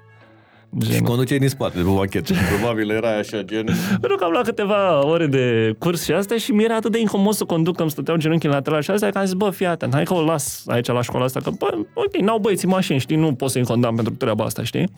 Și 0.83 0.91
Gen. 0.91 1.03
conduceai 1.03 1.39
din 1.39 1.49
spate, 1.49 1.77
de 1.77 1.83
pe 1.83 1.89
machetă. 1.89 2.33
Probabil 2.59 2.91
era 2.91 3.17
așa, 3.17 3.43
gen... 3.43 3.65
Pentru 3.91 4.17
că 4.17 4.25
am 4.25 4.31
luat 4.31 4.45
câteva 4.45 5.07
ore 5.07 5.27
de 5.27 5.75
curs 5.79 6.05
și 6.05 6.13
astea 6.13 6.37
și 6.37 6.53
mi 6.53 6.65
era 6.65 6.75
atât 6.75 6.93
de 6.93 7.01
incomod 7.01 7.35
să 7.35 7.45
conduc 7.45 7.77
că 7.77 7.83
îmi 7.83 7.91
stăteau 7.91 8.17
genunchii 8.17 8.49
în 8.49 8.55
lateral 8.55 8.83
și 8.83 8.91
astea 8.91 9.11
că 9.11 9.19
am 9.19 9.25
zis, 9.25 9.35
bă, 9.35 9.51
fii 9.51 9.67
atent, 9.67 9.93
hai 9.93 10.05
că 10.05 10.15
o 10.15 10.25
las 10.25 10.65
aici 10.67 10.87
la 10.87 11.03
școala 11.03 11.25
asta, 11.25 11.41
că, 11.41 11.51
bă, 11.59 11.77
ok, 11.95 12.17
n-au 12.17 12.39
băieții 12.39 12.69
mașini, 12.69 12.99
știi, 12.99 13.17
nu 13.17 13.35
pot 13.35 13.51
să-i 13.51 13.65
condamn 13.65 13.97
pentru 13.97 14.15
treaba 14.15 14.45
asta, 14.45 14.63
știi? 14.63 14.91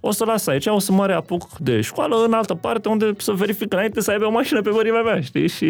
O 0.00 0.10
să 0.10 0.22
o 0.26 0.30
las 0.30 0.46
aici, 0.46 0.66
o 0.66 0.78
să 0.78 0.92
mă 0.92 1.06
reapuc 1.06 1.58
de 1.58 1.80
școală 1.80 2.24
în 2.26 2.32
altă 2.32 2.54
parte 2.54 2.88
unde 2.88 3.12
să 3.16 3.32
verific 3.32 3.72
înainte 3.72 4.00
să 4.00 4.10
aibă 4.10 4.24
o 4.24 4.30
mașină 4.30 4.60
pe 4.60 4.70
mărimea 4.70 5.02
mea, 5.02 5.20
știi? 5.20 5.48
Și 5.48 5.66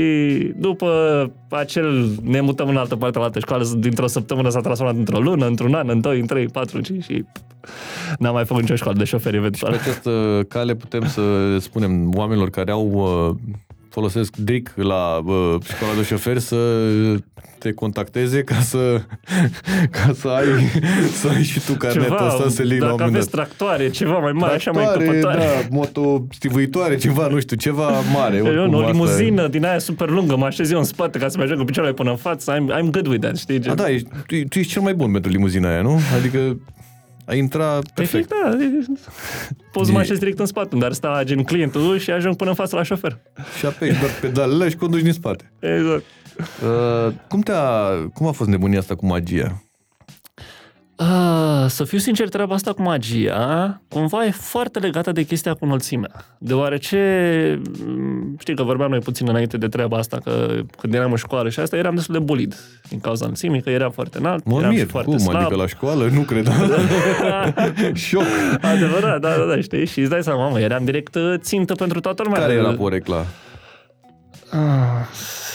după 0.56 1.30
acel 1.50 2.08
ne 2.22 2.40
mutăm 2.40 2.68
în 2.68 2.76
altă 2.76 2.96
parte 2.96 3.18
la 3.18 3.24
altă 3.24 3.38
școală, 3.38 3.66
dintr-o 3.76 4.06
săptămână 4.06 4.48
s-a 4.48 4.60
transformat 4.60 4.96
într-o 4.96 5.18
lună, 5.18 5.46
într-un 5.46 5.74
an, 5.74 5.88
în 5.88 6.00
doi, 6.00 6.20
în 6.20 6.26
trei, 6.26 6.48
patru, 6.48 6.80
cinci 6.80 7.04
și 7.04 7.24
n-am 8.18 8.34
mai 8.34 8.44
făcut 8.44 8.62
nicio 8.62 8.74
școală 8.74 8.98
de 8.98 9.04
șofer 9.04 9.29
eventual. 9.34 9.72
Pe 9.72 9.78
această 9.80 10.44
cale 10.48 10.74
putem 10.74 11.06
să 11.08 11.22
spunem 11.60 12.12
oamenilor 12.14 12.50
care 12.50 12.70
au 12.70 12.90
uh, 12.90 13.52
folosesc 13.88 14.36
DRIC 14.36 14.72
la 14.76 15.16
uh, 15.24 15.56
școala 15.74 15.94
de 15.96 16.02
șofer 16.04 16.38
să 16.38 16.56
te 17.58 17.72
contacteze 17.72 18.42
ca 18.42 18.54
să 18.54 19.00
ca 19.96 20.12
să 20.14 20.28
ai 20.28 20.44
să 21.20 21.28
ai 21.28 21.42
și 21.42 21.60
tu 21.66 21.72
carnetul 21.72 22.26
ăsta 22.26 22.48
să 22.48 22.62
le 22.62 22.72
iei 22.72 22.78
la 22.80 22.90
un 22.90 22.90
dacă 22.90 23.02
moment 23.02 23.14
aveți 23.16 23.30
dat. 23.30 23.44
tractoare, 23.46 23.90
ceva 23.90 24.18
mai 24.18 24.32
mare, 24.32 24.54
așa 24.54 24.70
mai 24.70 24.84
Tractoare, 24.84 25.16
încăpătoare. 25.16 25.66
da, 25.68 25.76
moto 25.76 26.26
stivuitoare, 26.30 26.96
ceva, 26.96 27.26
nu 27.26 27.40
știu, 27.40 27.56
ceva 27.56 27.90
mare. 28.14 28.36
Eu, 28.36 28.44
oricum, 28.46 28.74
o 28.74 28.78
asta- 28.78 28.90
limuzină 28.90 29.48
din 29.48 29.64
aia 29.64 29.78
super 29.78 30.08
lungă, 30.08 30.36
mă 30.36 30.44
așez 30.44 30.70
eu 30.70 30.78
în 30.78 30.84
spate 30.84 31.18
ca 31.18 31.28
să 31.28 31.38
mergem 31.38 31.56
cu 31.56 31.64
picioarele 31.64 31.94
până 31.94 32.10
în 32.10 32.16
față. 32.16 32.54
I'm, 32.56 32.78
I'm 32.78 32.90
good 32.90 33.06
with 33.06 33.20
that, 33.20 33.36
știi? 33.36 33.56
A, 33.56 33.58
Gen, 33.58 33.74
da, 33.76 33.90
ești, 33.90 34.08
tu, 34.26 34.34
tu 34.48 34.58
ești 34.58 34.72
cel 34.72 34.82
mai 34.82 34.94
bun 34.94 35.10
pentru 35.12 35.30
limuzina 35.30 35.68
aia, 35.70 35.82
nu? 35.82 35.98
Adică 36.18 36.56
ai 37.30 37.38
intra 37.38 37.78
Efect, 37.94 37.94
perfect. 37.94 38.28
da. 38.28 38.64
e- 38.64 38.86
Poți 39.72 39.86
să 39.86 39.92
mă 39.92 39.98
E- 39.98 40.02
așez 40.02 40.18
direct 40.18 40.38
în 40.38 40.46
spate, 40.46 40.76
dar 40.76 40.92
sta 40.92 41.20
gen 41.24 41.42
clientul 41.42 41.98
și 41.98 42.10
ajung 42.10 42.36
până 42.36 42.50
în 42.50 42.56
față 42.56 42.76
la 42.76 42.82
șofer. 42.82 43.18
Și 43.58 43.66
apeși 43.66 43.98
doar 43.98 44.10
pedalele 44.20 44.68
și 44.68 44.76
conduci 44.76 45.02
din 45.02 45.12
spate. 45.12 45.52
Exact. 45.60 46.04
Uh, 46.62 47.12
cum, 47.28 47.40
te-a, 47.40 47.88
cum 48.14 48.26
a 48.26 48.30
fost 48.32 48.48
nebunia 48.48 48.78
asta 48.78 48.94
cu 48.94 49.06
magia? 49.06 49.62
Uh, 51.00 51.64
să 51.68 51.84
fiu 51.84 51.98
sincer, 51.98 52.28
treaba 52.28 52.54
asta 52.54 52.72
cu 52.72 52.82
magia 52.82 53.80
cumva 53.88 54.24
e 54.24 54.30
foarte 54.30 54.78
legată 54.78 55.12
de 55.12 55.22
chestia 55.22 55.52
cu 55.54 55.64
înălțimea. 55.64 56.10
Deoarece, 56.38 57.60
m, 57.86 58.36
știi 58.38 58.54
că 58.54 58.62
vorbeam 58.62 58.90
noi 58.90 58.98
puțin 58.98 59.28
înainte 59.28 59.56
de 59.56 59.68
treaba 59.68 59.96
asta, 59.96 60.18
că 60.24 60.60
când 60.80 60.94
eram 60.94 61.10
în 61.10 61.16
școală 61.16 61.48
și 61.48 61.60
asta, 61.60 61.76
eram 61.76 61.94
destul 61.94 62.14
de 62.14 62.20
bulid 62.20 62.54
din 62.88 63.00
cauza 63.00 63.24
înălțimii, 63.24 63.62
că 63.62 63.70
eram 63.70 63.90
foarte 63.90 64.18
înalt, 64.18 64.44
Mă 64.44 64.58
eram 64.58 64.70
și 64.70 64.76
mir, 64.76 64.86
foarte 64.86 65.10
cum? 65.10 65.18
slab. 65.18 65.34
Adică 65.40 65.56
la 65.56 65.66
școală? 65.66 66.08
Nu 66.12 66.20
cred. 66.20 66.48
Șoc. 67.94 68.22
Adevărat, 68.60 69.20
da, 69.20 69.28
da, 69.36 69.44
da, 69.54 69.60
știi? 69.60 69.86
Și 69.86 70.00
îți 70.00 70.10
dai 70.10 70.22
seama, 70.22 70.48
mă, 70.48 70.60
eram 70.60 70.84
direct 70.84 71.14
uh, 71.14 71.34
țintă 71.38 71.74
pentru 71.74 72.00
toată 72.00 72.22
lumea. 72.22 72.40
Care 72.40 72.52
era 72.52 72.72
porecla? 72.72 73.24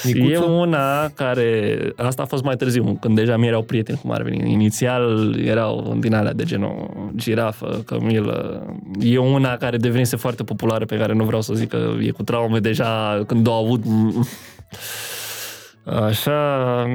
E 0.10 0.14
Micuțo? 0.14 0.44
una 0.44 1.08
care, 1.08 1.78
asta 1.96 2.22
a 2.22 2.26
fost 2.26 2.44
mai 2.44 2.56
târziu, 2.56 2.98
când 3.02 3.16
deja 3.16 3.38
mi 3.38 3.48
erau 3.48 3.62
prieteni 3.62 4.00
cum 4.02 4.12
ar 4.12 4.22
veni. 4.22 4.52
Inițial 4.52 5.36
erau 5.46 5.96
din 6.00 6.14
alea 6.14 6.34
de 6.34 6.44
genul 6.44 7.10
girafă, 7.16 7.82
cămilă. 7.86 8.66
E 9.00 9.18
una 9.18 9.56
care 9.56 9.78
devenise 9.78 10.16
foarte 10.16 10.44
populară, 10.44 10.86
pe 10.86 10.98
care 10.98 11.14
nu 11.14 11.24
vreau 11.24 11.42
să 11.42 11.54
zic 11.54 11.70
că 11.70 11.94
e 12.02 12.10
cu 12.10 12.24
traume 12.24 12.60
deja 12.60 13.24
când 13.28 13.48
au 13.48 13.64
avut... 13.64 13.84
Așa, 16.08 16.86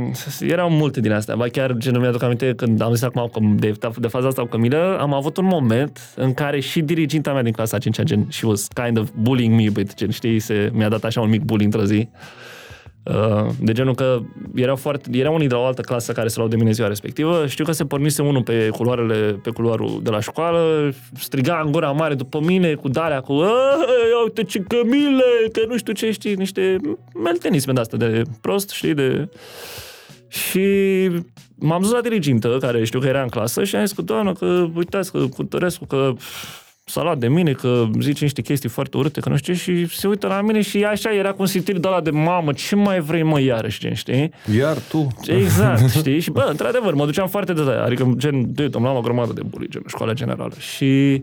erau 0.40 0.70
multe 0.70 1.00
din 1.00 1.12
astea. 1.12 1.36
Ba 1.36 1.46
chiar, 1.46 1.76
ce 1.80 1.90
nu 1.90 1.98
mi-aduc 1.98 2.22
aminte, 2.22 2.54
când 2.56 2.80
am 2.80 2.92
zis 2.92 3.02
acum 3.02 3.28
că 3.32 3.40
de, 3.54 3.72
de 3.96 4.06
faza 4.06 4.26
asta 4.26 4.42
cu 4.42 4.48
Camila, 4.48 4.96
am 4.96 5.14
avut 5.14 5.36
un 5.36 5.44
moment 5.44 6.12
în 6.16 6.34
care 6.34 6.60
și 6.60 6.80
diriginta 6.80 7.32
mea 7.32 7.42
din 7.42 7.52
clasa 7.52 7.78
5 7.78 8.02
gen, 8.02 8.26
she 8.30 8.46
was 8.46 8.68
kind 8.84 8.98
of 8.98 9.08
bullying 9.20 9.54
me 9.54 9.66
a 9.68 9.70
bit, 9.72 9.94
gen, 9.94 10.10
știi, 10.10 10.38
se, 10.38 10.70
mi-a 10.72 10.88
dat 10.88 11.04
așa 11.04 11.20
un 11.20 11.28
mic 11.28 11.42
bullying 11.42 11.74
într-o 11.74 11.88
zi. 11.88 12.08
Uh, 12.12 12.18
de 13.60 13.72
genul 13.72 13.94
că 13.94 14.20
erau, 14.54 14.76
foarte, 14.76 15.10
erau 15.12 15.34
unii 15.34 15.48
de 15.48 15.54
la 15.54 15.60
o 15.60 15.64
altă 15.64 15.80
clasă 15.80 16.12
care 16.12 16.28
se 16.28 16.34
luau 16.36 16.48
de 16.48 16.56
mine 16.56 16.70
ziua 16.70 16.88
respectivă. 16.88 17.46
Știu 17.46 17.64
că 17.64 17.72
se 17.72 17.84
pornise 17.84 18.22
unul 18.22 18.42
pe 18.42 18.68
culoarele, 18.68 19.40
pe 19.42 19.50
culoarul 19.50 20.00
de 20.02 20.10
la 20.10 20.20
școală, 20.20 20.92
striga 21.18 21.62
în 21.64 21.72
gura 21.72 21.90
mare 21.90 22.14
după 22.14 22.40
mine 22.40 22.74
cu 22.74 22.88
darea, 22.88 23.20
cu 23.20 23.32
"Ai, 23.32 23.50
uite 24.24 24.42
ce 24.42 24.58
cămile, 24.58 25.24
că 25.52 25.60
nu 25.68 25.76
știu 25.76 25.92
ce, 25.92 26.10
știi, 26.10 26.34
niște 26.34 26.76
meltenisme 27.22 27.72
de 27.72 27.80
asta 27.80 27.96
de 27.96 28.22
prost, 28.40 28.70
știi, 28.70 28.94
de... 28.94 29.28
Și 30.28 30.60
m-am 31.54 31.80
dus 31.80 31.90
la 31.90 32.00
dirigintă, 32.00 32.56
care 32.60 32.84
știu 32.84 33.00
că 33.00 33.06
era 33.06 33.22
în 33.22 33.28
clasă, 33.28 33.64
și 33.64 33.76
am 33.76 33.84
zis 33.84 33.96
cu 33.96 34.02
doamnă 34.02 34.32
că, 34.32 34.66
uitați, 34.74 35.12
că 35.12 35.26
cu 35.36 35.42
Tărescu, 35.42 35.84
că 35.84 36.12
s-a 36.90 37.02
luat 37.02 37.18
de 37.18 37.28
mine, 37.28 37.52
că 37.52 37.84
zice 38.00 38.24
niște 38.24 38.42
chestii 38.42 38.68
foarte 38.68 38.96
urâte, 38.96 39.20
că 39.20 39.28
nu 39.28 39.36
știu 39.36 39.52
ce, 39.52 39.60
și 39.60 39.86
se 39.98 40.08
uită 40.08 40.26
la 40.26 40.40
mine 40.40 40.60
și 40.60 40.84
așa 40.84 41.14
era 41.14 41.30
cu 41.32 41.36
un 41.38 41.46
simțire 41.46 41.78
de 41.78 41.88
ăla 41.88 42.00
de 42.00 42.10
mamă, 42.10 42.52
ce 42.52 42.76
mai 42.76 43.00
vrei 43.00 43.22
mă 43.22 43.40
iarăși, 43.40 43.80
gen, 43.80 43.94
știi? 43.94 44.30
Iar 44.56 44.76
tu. 44.88 45.06
Exact, 45.26 45.90
știi? 45.98 46.20
Și 46.20 46.30
bă, 46.30 46.46
într-adevăr, 46.50 46.94
mă 46.94 47.04
duceam 47.04 47.28
foarte 47.28 47.52
de 47.52 47.60
adică 47.60 48.12
gen, 48.16 48.54
de 48.54 48.70
am 48.74 48.82
luat 48.82 48.96
o 48.96 49.00
grămadă 49.00 49.32
de 49.32 49.40
bully, 49.48 49.68
gen, 49.68 49.82
școala 49.86 50.12
generală. 50.12 50.52
Și 50.58 51.22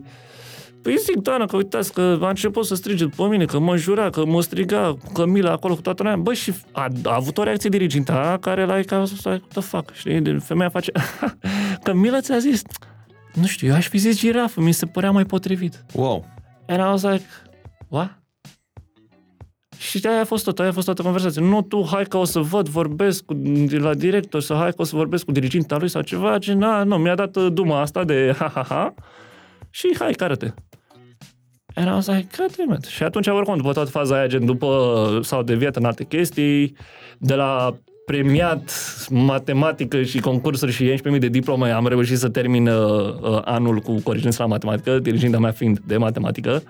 Păi 0.82 0.96
zic, 0.98 1.16
doamnă, 1.16 1.46
că 1.46 1.56
uitați 1.56 1.92
că 1.92 2.18
a 2.20 2.28
început 2.28 2.64
să 2.64 2.74
strige 2.74 3.04
după 3.04 3.26
mine, 3.26 3.44
că 3.44 3.58
mă 3.58 3.76
jura, 3.76 4.10
că 4.10 4.24
mă 4.24 4.42
striga 4.42 4.96
Cămila 5.14 5.50
acolo 5.50 5.74
cu 5.74 5.80
toată 5.80 6.02
lumea. 6.02 6.18
Bă, 6.18 6.32
și 6.32 6.54
a, 6.72 6.88
a 7.04 7.14
avut 7.14 7.38
o 7.38 7.42
reacție 7.42 7.70
diriginta 7.70 8.38
care 8.40 8.64
la 8.64 8.76
like, 8.76 8.94
a 8.94 9.04
spus, 9.04 9.24
what 9.24 9.42
the 9.48 9.60
fuck, 9.60 9.92
știi? 9.92 10.20
De, 10.20 10.38
femeia 10.44 10.68
face, 10.68 10.92
Cămila 11.84 12.20
ți-a 12.20 12.38
zis, 12.38 12.62
nu 13.34 13.46
știu, 13.46 13.68
eu 13.68 13.74
aș 13.74 13.88
fi 13.88 13.98
zis 13.98 14.18
girafă, 14.18 14.60
mi 14.60 14.72
se 14.72 14.86
părea 14.86 15.10
mai 15.10 15.24
potrivit. 15.24 15.84
Wow. 15.94 16.26
And 16.66 16.80
I 16.80 16.82
was 16.82 17.02
like, 17.02 17.24
what? 17.88 18.18
Și 19.78 20.06
aia 20.06 20.20
a 20.20 20.24
fost 20.24 20.44
tot, 20.44 20.58
aia 20.58 20.68
a 20.68 20.72
fost 20.72 20.84
toată 20.84 21.02
conversația. 21.02 21.42
Nu, 21.42 21.62
tu, 21.62 21.86
hai 21.90 22.04
că 22.04 22.16
o 22.16 22.24
să 22.24 22.40
văd, 22.40 22.68
vorbesc 22.68 23.24
cu, 23.24 23.40
la 23.70 23.94
director, 23.94 24.40
sau 24.40 24.56
hai 24.56 24.70
că 24.70 24.82
o 24.82 24.84
să 24.84 24.96
vorbesc 24.96 25.24
cu 25.24 25.32
diriginta 25.32 25.76
lui 25.76 25.88
sau 25.88 26.02
ceva, 26.02 26.38
ce, 26.38 26.52
na, 26.52 26.82
nu, 26.82 26.96
mi-a 26.96 27.14
dat 27.14 27.36
uh, 27.36 27.52
duma 27.52 27.80
asta 27.80 28.04
de 28.04 28.34
ha-ha-ha 28.38 28.94
și 29.70 29.96
hai, 29.98 30.12
cară-te. 30.12 30.50
And 31.74 31.88
I 31.88 31.90
was 31.90 32.06
like, 32.06 32.26
God 32.38 32.56
damn 32.56 32.72
it. 32.72 32.84
Și 32.84 33.02
atunci, 33.02 33.26
oricum, 33.26 33.56
după 33.56 33.72
toată 33.72 33.90
faza 33.90 34.16
aia, 34.16 34.26
gen, 34.26 34.44
după, 34.44 35.20
s-au 35.22 35.42
deviat 35.42 35.76
în 35.76 35.84
alte 35.84 36.04
chestii, 36.04 36.76
de 37.18 37.34
la 37.34 37.74
premiat 38.08 38.70
matematică 39.10 40.02
și 40.02 40.20
concursuri 40.20 40.72
și 40.72 40.92
11.000 41.14 41.18
de 41.18 41.28
diplome, 41.28 41.70
am 41.70 41.86
reușit 41.86 42.18
să 42.18 42.28
termin 42.28 42.68
uh, 42.68 43.14
uh, 43.20 43.40
anul 43.44 43.78
cu 43.78 44.00
corigență 44.02 44.42
la 44.42 44.48
matematică, 44.48 44.98
diriginta 44.98 45.38
mea 45.38 45.50
fiind 45.50 45.78
de 45.86 45.96
matematică. 45.96 46.62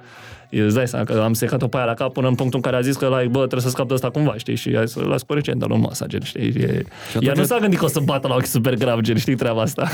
Îți 0.50 0.74
dai 0.74 0.88
seama 0.88 1.04
că 1.04 1.20
am 1.20 1.32
secat-o 1.32 1.68
pe 1.68 1.76
aia 1.76 1.86
la 1.86 1.94
cap 1.94 2.12
până 2.12 2.28
în 2.28 2.34
punctul 2.34 2.60
în 2.64 2.70
care 2.70 2.76
a 2.76 2.80
zis 2.86 2.96
că, 2.96 3.06
like, 3.06 3.28
bă, 3.28 3.38
trebuie 3.38 3.60
să 3.60 3.68
scap 3.68 3.88
de 3.88 3.94
asta 3.94 4.10
cumva, 4.10 4.34
știi? 4.36 4.54
Și 4.54 4.76
a 4.76 4.84
zis, 4.84 5.02
las 5.02 5.22
corigent, 5.22 5.60
dar 5.60 5.68
nu 5.68 5.76
masa, 5.76 6.06
gen, 6.06 6.20
știi? 6.22 6.48
E... 6.60 6.84
Ea 7.20 7.32
nu 7.36 7.44
s-a 7.44 7.58
gândit 7.58 7.78
că 7.78 7.84
o 7.84 7.88
să 7.88 8.00
bată 8.00 8.28
la 8.28 8.34
ochi 8.34 8.46
super 8.46 8.74
grav, 8.74 9.00
gen, 9.00 9.16
știi 9.16 9.34
treaba 9.34 9.60
asta. 9.60 9.88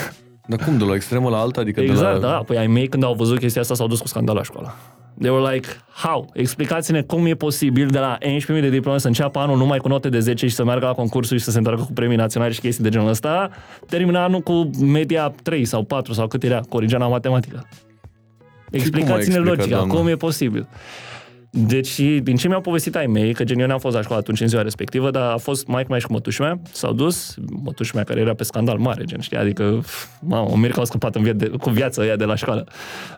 Dar 0.47 0.59
cum, 0.65 0.79
de 0.79 0.85
la 0.85 0.95
extremă 0.95 1.29
la 1.29 1.39
alta? 1.39 1.61
Adică 1.61 1.81
Exact, 1.81 2.21
de 2.21 2.27
la... 2.27 2.33
da. 2.33 2.39
Păi 2.39 2.59
ai 2.59 2.67
mei 2.67 2.89
când 2.89 3.05
au 3.05 3.15
văzut 3.15 3.39
chestia 3.39 3.61
asta 3.61 3.75
s-au 3.75 3.87
dus 3.87 4.01
cu 4.01 4.09
scandal 4.09 4.35
la 4.35 4.43
școală. 4.43 4.75
They 5.19 5.31
were 5.31 5.55
like, 5.55 5.69
how? 5.95 6.31
Explicați-ne 6.33 7.03
cum 7.03 7.27
e 7.27 7.35
posibil 7.35 7.87
de 7.87 7.99
la 7.99 8.19
11.000 8.21 8.47
de 8.47 8.69
diplome 8.69 8.99
să 8.99 9.07
înceapă 9.07 9.39
anul 9.39 9.57
numai 9.57 9.79
cu 9.79 9.89
note 9.89 10.09
de 10.09 10.19
10 10.19 10.47
și 10.47 10.55
să 10.55 10.65
meargă 10.65 10.87
la 10.87 10.93
concursuri 10.93 11.39
și 11.39 11.45
să 11.45 11.51
se 11.51 11.59
întoarcă 11.59 11.83
cu 11.83 11.93
premii 11.93 12.17
naționale 12.17 12.53
și 12.53 12.61
chestii 12.61 12.83
de 12.83 12.89
genul 12.89 13.09
ăsta, 13.09 13.51
termină 13.89 14.19
anul 14.19 14.41
cu 14.41 14.71
media 14.81 15.35
3 15.43 15.65
sau 15.65 15.83
4 15.83 16.13
sau 16.13 16.27
cât 16.27 16.43
era, 16.43 16.61
corigea 16.69 16.99
matematică. 16.99 17.67
Explicați-ne 18.71 19.17
explicat, 19.17 19.45
logica, 19.45 19.77
doamnă? 19.77 19.95
cum 19.95 20.07
e 20.07 20.15
posibil. 20.15 20.69
Deci, 21.57 22.01
din 22.01 22.37
ce 22.37 22.49
mi-au 22.49 22.61
povestit 22.61 22.97
ai 22.97 23.07
mei, 23.07 23.35
că 23.35 23.45
gen 23.45 23.59
eu 23.59 23.67
n-am 23.67 23.79
fost 23.79 23.95
la 23.95 24.03
școală 24.03 24.21
atunci 24.21 24.41
în 24.41 24.49
ziua 24.49 24.63
respectivă, 24.63 25.11
dar 25.11 25.33
a 25.33 25.37
fost 25.37 25.67
mai 25.67 25.85
mai 25.89 26.01
și 26.01 26.07
cu 26.07 26.13
mătușa 26.13 26.45
mea, 26.45 26.61
s-au 26.73 26.93
dus, 26.93 27.35
mătușa 27.65 27.91
mea 27.95 28.05
care 28.05 28.21
era 28.21 28.35
pe 28.35 28.45
scandal 28.45 28.79
mare, 28.79 29.05
gen, 29.05 29.21
știi, 29.21 29.37
adică, 29.37 29.85
mamă, 30.21 30.51
o 30.51 30.69
că 30.69 30.79
au 30.79 30.85
scăpat 30.85 31.15
în 31.15 31.23
via- 31.23 31.37
de, 31.37 31.49
cu 31.49 31.71
viața 31.71 32.05
ea 32.05 32.17
de 32.17 32.25
la 32.25 32.35
școală. 32.35 32.67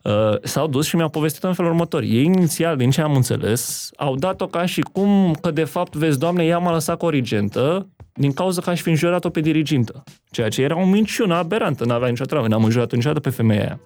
Uh, 0.03 0.13
s-au 0.43 0.67
dus 0.67 0.87
și 0.87 0.97
mi-au 0.97 1.09
povestit 1.09 1.43
în 1.43 1.53
felul 1.53 1.71
următor. 1.71 2.03
Ei, 2.03 2.25
inițial, 2.25 2.77
din 2.77 2.91
ce 2.91 3.01
am 3.01 3.15
înțeles, 3.15 3.91
au 3.97 4.17
dat-o 4.17 4.47
ca 4.47 4.67
și 4.67 4.81
cum 4.81 5.37
că, 5.41 5.51
de 5.51 5.65
fapt, 5.65 5.95
vezi, 5.95 6.19
doamne, 6.19 6.45
ea 6.45 6.59
m-a 6.59 6.73
lăsat 6.73 6.97
corigentă, 6.97 7.87
din 8.13 8.33
cauza 8.33 8.61
că 8.61 8.71
aș 8.71 8.81
fi 8.81 8.89
înjurat-o 8.89 9.29
pe 9.29 9.41
dirigintă. 9.41 10.03
Ceea 10.31 10.49
ce 10.49 10.63
era 10.63 10.81
o 10.81 10.87
minciună 10.87 11.35
aberantă, 11.35 11.85
n-avea 11.85 12.09
nicio 12.09 12.25
treabă, 12.25 12.49
n-am 12.49 12.65
înjurat 12.65 12.93
niciodată 12.93 13.21
pe 13.21 13.31
femeia 13.31 13.61
aia. 13.61 13.81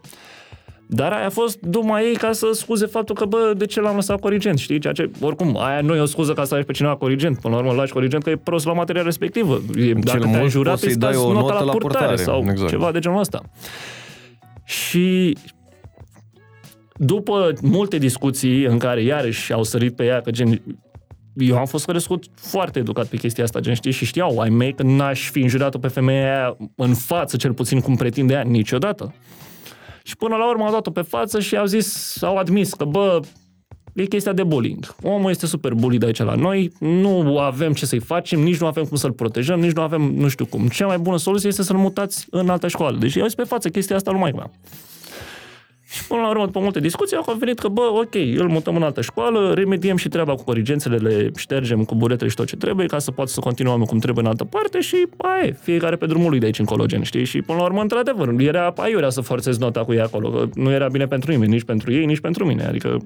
Dar 0.93 1.13
aia 1.13 1.27
a 1.27 1.31
fost 1.31 1.61
duma 1.61 2.01
ei 2.01 2.15
ca 2.15 2.33
să 2.33 2.51
scuze 2.53 2.87
faptul 2.87 3.15
că, 3.15 3.25
bă, 3.25 3.53
de 3.57 3.67
ce 3.67 3.81
l-am 3.81 3.95
lăsat 3.95 4.21
corigent, 4.21 4.59
știi? 4.59 4.79
Ceea 4.79 4.93
ce, 4.93 5.11
oricum, 5.21 5.57
aia 5.59 5.81
nu 5.81 5.95
e 5.95 6.01
o 6.01 6.05
scuză 6.05 6.33
ca 6.33 6.45
să 6.45 6.55
lași 6.55 6.67
pe 6.67 6.73
cineva 6.73 6.97
corigent. 6.97 7.39
Până 7.39 7.55
la 7.55 7.61
urmă, 7.61 7.73
îl 7.73 7.77
lași 7.77 7.93
corigent 7.93 8.23
că 8.23 8.31
e 8.31 8.37
prost 8.37 8.67
la 8.67 8.73
materia 8.73 9.03
respectivă. 9.03 9.61
E, 9.77 9.93
Dacă 9.93 10.19
te-ai 10.19 10.39
mult 10.39 10.51
jurat, 10.51 10.73
poți 10.73 10.83
să-i 10.83 10.93
îi 10.93 10.99
dai 10.99 11.13
scoți 11.13 11.29
o 11.29 11.33
nota 11.33 11.53
notă 11.53 11.59
la 11.59 11.65
la 11.65 11.71
purtare, 11.73 12.07
purtare, 12.07 12.23
sau 12.23 12.45
exact. 12.51 12.71
ceva 12.71 12.93
de 12.93 12.99
genul 12.99 13.19
ăsta. 13.19 13.43
Și 14.65 15.37
după 16.95 17.53
multe 17.63 17.99
discuții 17.99 18.65
în 18.65 18.79
care 18.79 19.03
iarăși 19.03 19.53
au 19.53 19.63
sărit 19.63 19.97
pe 19.97 20.05
ea 20.05 20.21
că 20.21 20.31
gen 20.31 20.63
eu 21.35 21.59
am 21.59 21.67
fost 21.67 21.85
crescut 21.85 22.25
foarte 22.35 22.79
educat 22.79 23.07
pe 23.07 23.17
chestia 23.17 23.45
asta, 23.45 23.61
gen 23.61 23.75
știi, 23.75 23.91
și 23.91 24.05
știau 24.05 24.39
ai 24.39 24.49
mei 24.49 24.75
că 24.75 24.83
n-aș 24.83 25.31
fi 25.31 25.41
înjurat-o 25.41 25.79
pe 25.79 25.89
femeia 25.89 26.25
aia 26.25 26.57
în 26.77 26.95
față, 26.95 27.37
cel 27.37 27.53
puțin 27.53 27.81
cum 27.81 27.97
pretinde 27.97 28.33
ea, 28.33 28.43
niciodată. 28.43 29.15
Și 30.11 30.17
până 30.17 30.37
la 30.37 30.49
urmă 30.49 30.65
au 30.65 30.73
dat-o 30.73 30.91
pe 30.91 31.01
față 31.01 31.41
și 31.41 31.57
au 31.57 31.65
zis, 31.65 32.23
au 32.23 32.37
admis 32.37 32.75
că, 32.75 32.85
bă, 32.85 33.21
e 33.95 34.05
chestia 34.05 34.33
de 34.33 34.43
bullying. 34.43 34.95
Omul 35.03 35.31
este 35.31 35.47
super 35.47 35.75
bullied 35.75 36.03
aici 36.03 36.19
la 36.19 36.35
noi, 36.35 36.73
nu 36.79 37.39
avem 37.39 37.73
ce 37.73 37.87
să-i 37.87 37.99
facem, 37.99 38.41
nici 38.41 38.59
nu 38.59 38.67
avem 38.67 38.85
cum 38.85 38.97
să-l 38.97 39.13
protejăm, 39.13 39.61
nici 39.61 39.73
nu 39.73 39.83
avem 39.83 40.03
nu 40.15 40.29
știu 40.29 40.47
cum. 40.47 40.69
Cea 40.69 40.87
mai 40.87 40.99
bună 40.99 41.17
soluție 41.17 41.49
este 41.49 41.63
să-l 41.63 41.77
mutați 41.77 42.27
în 42.31 42.49
altă 42.49 42.69
școală. 42.69 42.97
Deci 42.99 43.15
i-au 43.15 43.27
zis 43.27 43.35
pe 43.35 43.43
față 43.43 43.69
chestia 43.69 43.97
asta 43.97 44.11
lui 44.11 44.21
maică 44.21 44.37
mea. 44.37 44.51
Și 45.91 46.07
până 46.07 46.21
la 46.21 46.29
urmă, 46.29 46.45
după 46.45 46.59
multe 46.61 46.81
discuții, 46.81 47.17
au 47.17 47.23
convenit 47.23 47.59
că, 47.59 47.69
bă, 47.69 47.81
ok, 47.93 48.15
îl 48.15 48.49
mutăm 48.49 48.77
în 48.77 48.83
altă 48.83 49.01
școală, 49.01 49.53
remediem 49.55 49.97
și 49.97 50.09
treaba 50.09 50.35
cu 50.35 50.45
corigențele, 50.45 50.97
le 50.97 51.31
ștergem 51.37 51.85
cu 51.85 51.95
buretele 51.95 52.31
și 52.31 52.37
tot 52.37 52.47
ce 52.47 52.57
trebuie, 52.57 52.87
ca 52.87 52.99
să 52.99 53.11
poată 53.11 53.31
să 53.31 53.41
continuăm 53.41 53.83
cum 53.83 53.99
trebuie 53.99 54.25
în 54.25 54.31
altă 54.31 54.45
parte 54.45 54.81
și 54.81 55.07
aia 55.17 55.47
e, 55.47 55.57
fiecare 55.63 55.97
pe 55.97 56.07
drumul 56.07 56.31
lui 56.31 56.39
de 56.39 56.47
aici 56.47 56.59
încolo, 56.59 56.87
gen, 56.87 57.03
știi? 57.03 57.25
Și 57.25 57.43
până 57.43 57.59
la 57.59 57.65
urmă, 57.65 57.81
într-adevăr, 57.81 58.35
era 58.39 58.73
aiurea 58.77 59.11
să 59.11 59.21
forțez 59.21 59.59
nota 59.59 59.85
cu 59.85 59.93
ei 59.93 60.01
acolo, 60.01 60.31
că 60.31 60.49
nu 60.55 60.71
era 60.71 60.89
bine 60.89 61.07
pentru 61.07 61.31
nimeni, 61.31 61.53
nici 61.53 61.65
pentru 61.65 61.93
ei, 61.93 62.05
nici 62.07 62.21
pentru 62.21 62.47
mine, 62.47 62.65
adică 62.65 62.97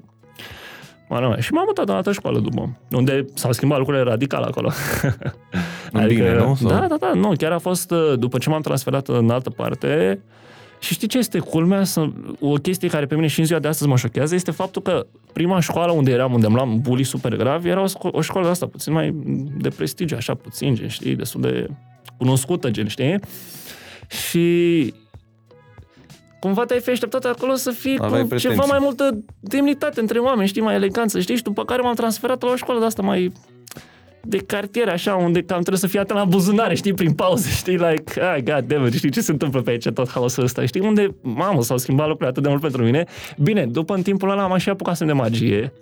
Mă, 1.09 1.19
nu, 1.19 1.35
și 1.39 1.53
m-am 1.53 1.63
mutat 1.67 1.89
în 1.89 1.95
altă 1.95 2.11
școală 2.11 2.39
după, 2.39 2.77
unde 2.91 3.25
s-au 3.33 3.51
schimbat 3.51 3.77
lucrurile 3.77 4.03
radical 4.03 4.43
acolo. 4.43 4.71
În 5.91 6.07
bine, 6.07 6.35
nu? 6.37 6.55
Sau- 6.55 6.69
Da, 6.69 6.85
da, 6.87 6.95
da, 6.99 7.11
nu, 7.13 7.31
chiar 7.37 7.51
a 7.51 7.57
fost, 7.57 7.91
uh, 7.91 8.13
după 8.19 8.37
ce 8.37 8.49
m-am 8.49 8.61
transferat 8.61 9.07
în 9.07 9.29
altă 9.29 9.49
parte, 9.49 10.19
și 10.85 10.93
știi 10.93 11.07
ce 11.07 11.17
este 11.17 11.39
culmea? 11.39 11.83
Să, 11.83 12.07
o 12.39 12.53
chestie 12.53 12.87
care 12.87 13.05
pe 13.05 13.15
mine 13.15 13.27
și 13.27 13.39
în 13.39 13.45
ziua 13.45 13.59
de 13.59 13.67
astăzi 13.67 13.89
mă 13.89 13.95
șochează 13.97 14.35
este 14.35 14.51
faptul 14.51 14.81
că 14.81 15.05
prima 15.33 15.59
școală 15.59 15.91
unde 15.91 16.11
eram, 16.11 16.33
unde 16.33 16.45
îmi 16.45 16.55
luam 16.55 16.79
bully 16.81 17.03
super 17.03 17.35
grav, 17.35 17.65
era 17.65 17.81
o, 17.81 17.87
sco- 17.87 18.11
o 18.11 18.21
școală 18.21 18.45
de 18.45 18.51
asta 18.51 18.67
puțin 18.67 18.93
mai 18.93 19.11
de 19.57 19.69
prestigiu, 19.69 20.15
așa 20.15 20.33
puțin, 20.33 20.75
gen, 20.75 20.87
știi, 20.87 21.15
destul 21.15 21.41
de 21.41 21.67
cunoscută, 22.17 22.69
gen, 22.71 22.87
știi? 22.87 23.19
Și 24.07 24.93
cumva 26.39 26.65
te-ai 26.65 26.79
fi 26.79 26.89
așteptat 26.89 27.25
acolo 27.25 27.53
să 27.55 27.71
fie 27.71 27.97
Aveai 28.01 28.21
cu 28.21 28.27
pretenții. 28.27 28.49
ceva 28.49 28.63
mai 28.69 28.79
multă 28.81 29.23
demnitate 29.39 29.99
între 29.99 30.19
oameni, 30.19 30.47
știi, 30.47 30.61
mai 30.61 30.75
eleganță, 30.75 31.19
știi? 31.19 31.35
Și 31.35 31.43
după 31.43 31.65
care 31.65 31.81
m-am 31.81 31.95
transferat 31.95 32.41
la 32.43 32.49
o 32.51 32.55
școală 32.55 32.79
de 32.79 32.85
asta 32.85 33.01
mai 33.01 33.31
de 34.27 34.37
cartier, 34.37 34.87
așa, 34.89 35.13
unde 35.15 35.39
cam 35.39 35.57
trebuie 35.59 35.77
să 35.79 35.87
fie 35.87 35.99
atent 35.99 36.19
la 36.19 36.25
buzunare, 36.25 36.75
știi, 36.75 36.93
prin 36.93 37.11
pauze, 37.13 37.49
știi, 37.49 37.77
like, 37.77 38.21
ah, 38.21 38.37
god 38.43 38.63
damn 38.67 38.85
it, 38.85 38.93
știi 38.93 39.09
ce 39.11 39.21
se 39.21 39.31
întâmplă 39.31 39.61
pe 39.61 39.69
aici, 39.71 39.87
tot 39.89 40.09
haosul 40.09 40.43
ăsta, 40.43 40.65
știi, 40.65 40.81
unde, 40.81 41.15
mamă, 41.21 41.61
s-au 41.63 41.77
schimbat 41.77 42.05
lucrurile 42.07 42.29
atât 42.29 42.43
de 42.43 42.49
mult 42.49 42.61
pentru 42.61 42.83
mine. 42.83 43.03
Bine, 43.37 43.65
după 43.65 43.93
în 43.95 44.01
timpul 44.01 44.29
ăla 44.29 44.43
am 44.43 44.57
și 44.57 44.69
apucasem 44.69 45.07
de 45.07 45.13
magie, 45.13 45.73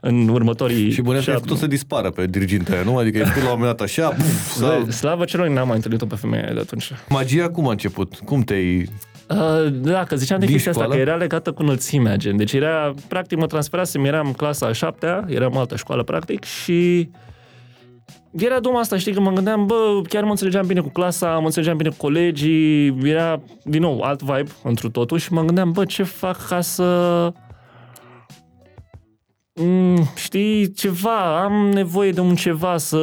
în 0.00 0.28
următorii 0.28 0.90
Și 0.90 1.00
bănească 1.00 1.30
ai 1.30 1.36
șapte- 1.36 1.48
făcut 1.48 1.62
să 1.62 1.66
dispară 1.70 2.10
pe 2.10 2.26
dirigintea 2.26 2.74
aia, 2.74 2.82
nu? 2.84 2.96
Adică 2.96 3.18
ai 3.18 3.24
făcut 3.24 3.42
la 3.42 3.50
un 3.52 3.58
moment 3.58 3.76
dat 3.76 3.86
așa, 3.86 4.08
puf, 4.08 4.50
sau... 4.60 4.82
Bă, 4.84 4.90
Slavă 4.90 5.24
celor, 5.24 5.48
n-am 5.48 5.66
mai 5.66 5.76
întâlnit-o 5.76 6.06
pe 6.06 6.14
femeia 6.14 6.44
aia 6.44 6.52
de 6.54 6.60
atunci. 6.60 6.90
Magia 7.08 7.48
cum 7.48 7.66
a 7.68 7.70
început? 7.70 8.14
Cum 8.24 8.40
te-ai... 8.42 8.88
Uh, 9.30 9.72
da, 9.72 10.04
că 10.04 10.16
ziceam 10.16 10.38
de 10.38 10.44
Din 10.44 10.54
chestia 10.54 10.70
asta, 10.72 10.82
școală? 10.84 11.02
că 11.02 11.08
era 11.08 11.18
legată 11.18 11.52
cu 11.52 11.62
înălțimea, 11.62 12.16
gen. 12.16 12.36
Deci 12.36 12.52
era, 12.52 12.94
practic 13.08 13.38
mă 13.38 13.46
transferasem, 13.46 14.04
eram 14.04 14.32
clasa 14.36 14.66
a 14.66 14.72
șaptea, 14.72 15.24
eram 15.28 15.56
altă 15.56 15.76
școală, 15.76 16.02
practic, 16.02 16.44
și 16.44 17.08
era 18.38 18.60
duma 18.60 18.80
asta, 18.80 18.96
știi, 18.98 19.12
că 19.12 19.20
mă 19.20 19.30
gândeam, 19.30 19.66
bă, 19.66 20.00
chiar 20.08 20.24
mă 20.24 20.30
înțelegeam 20.30 20.66
bine 20.66 20.80
cu 20.80 20.88
clasa, 20.88 21.38
mă 21.38 21.44
înțelegeam 21.44 21.76
bine 21.76 21.88
cu 21.88 21.96
colegii, 21.98 22.86
era, 23.02 23.42
din 23.64 23.80
nou, 23.80 24.00
alt 24.00 24.22
vibe 24.22 24.50
întru 24.62 24.90
totul 24.90 25.18
și 25.18 25.32
mă 25.32 25.42
gândeam, 25.42 25.72
bă, 25.72 25.84
ce 25.84 26.02
fac 26.02 26.46
ca 26.46 26.60
să... 26.60 27.32
Mm, 29.60 30.06
știi, 30.14 30.72
ceva, 30.72 31.42
am 31.42 31.70
nevoie 31.72 32.10
de 32.10 32.20
un 32.20 32.34
ceva 32.34 32.76
să 32.76 32.98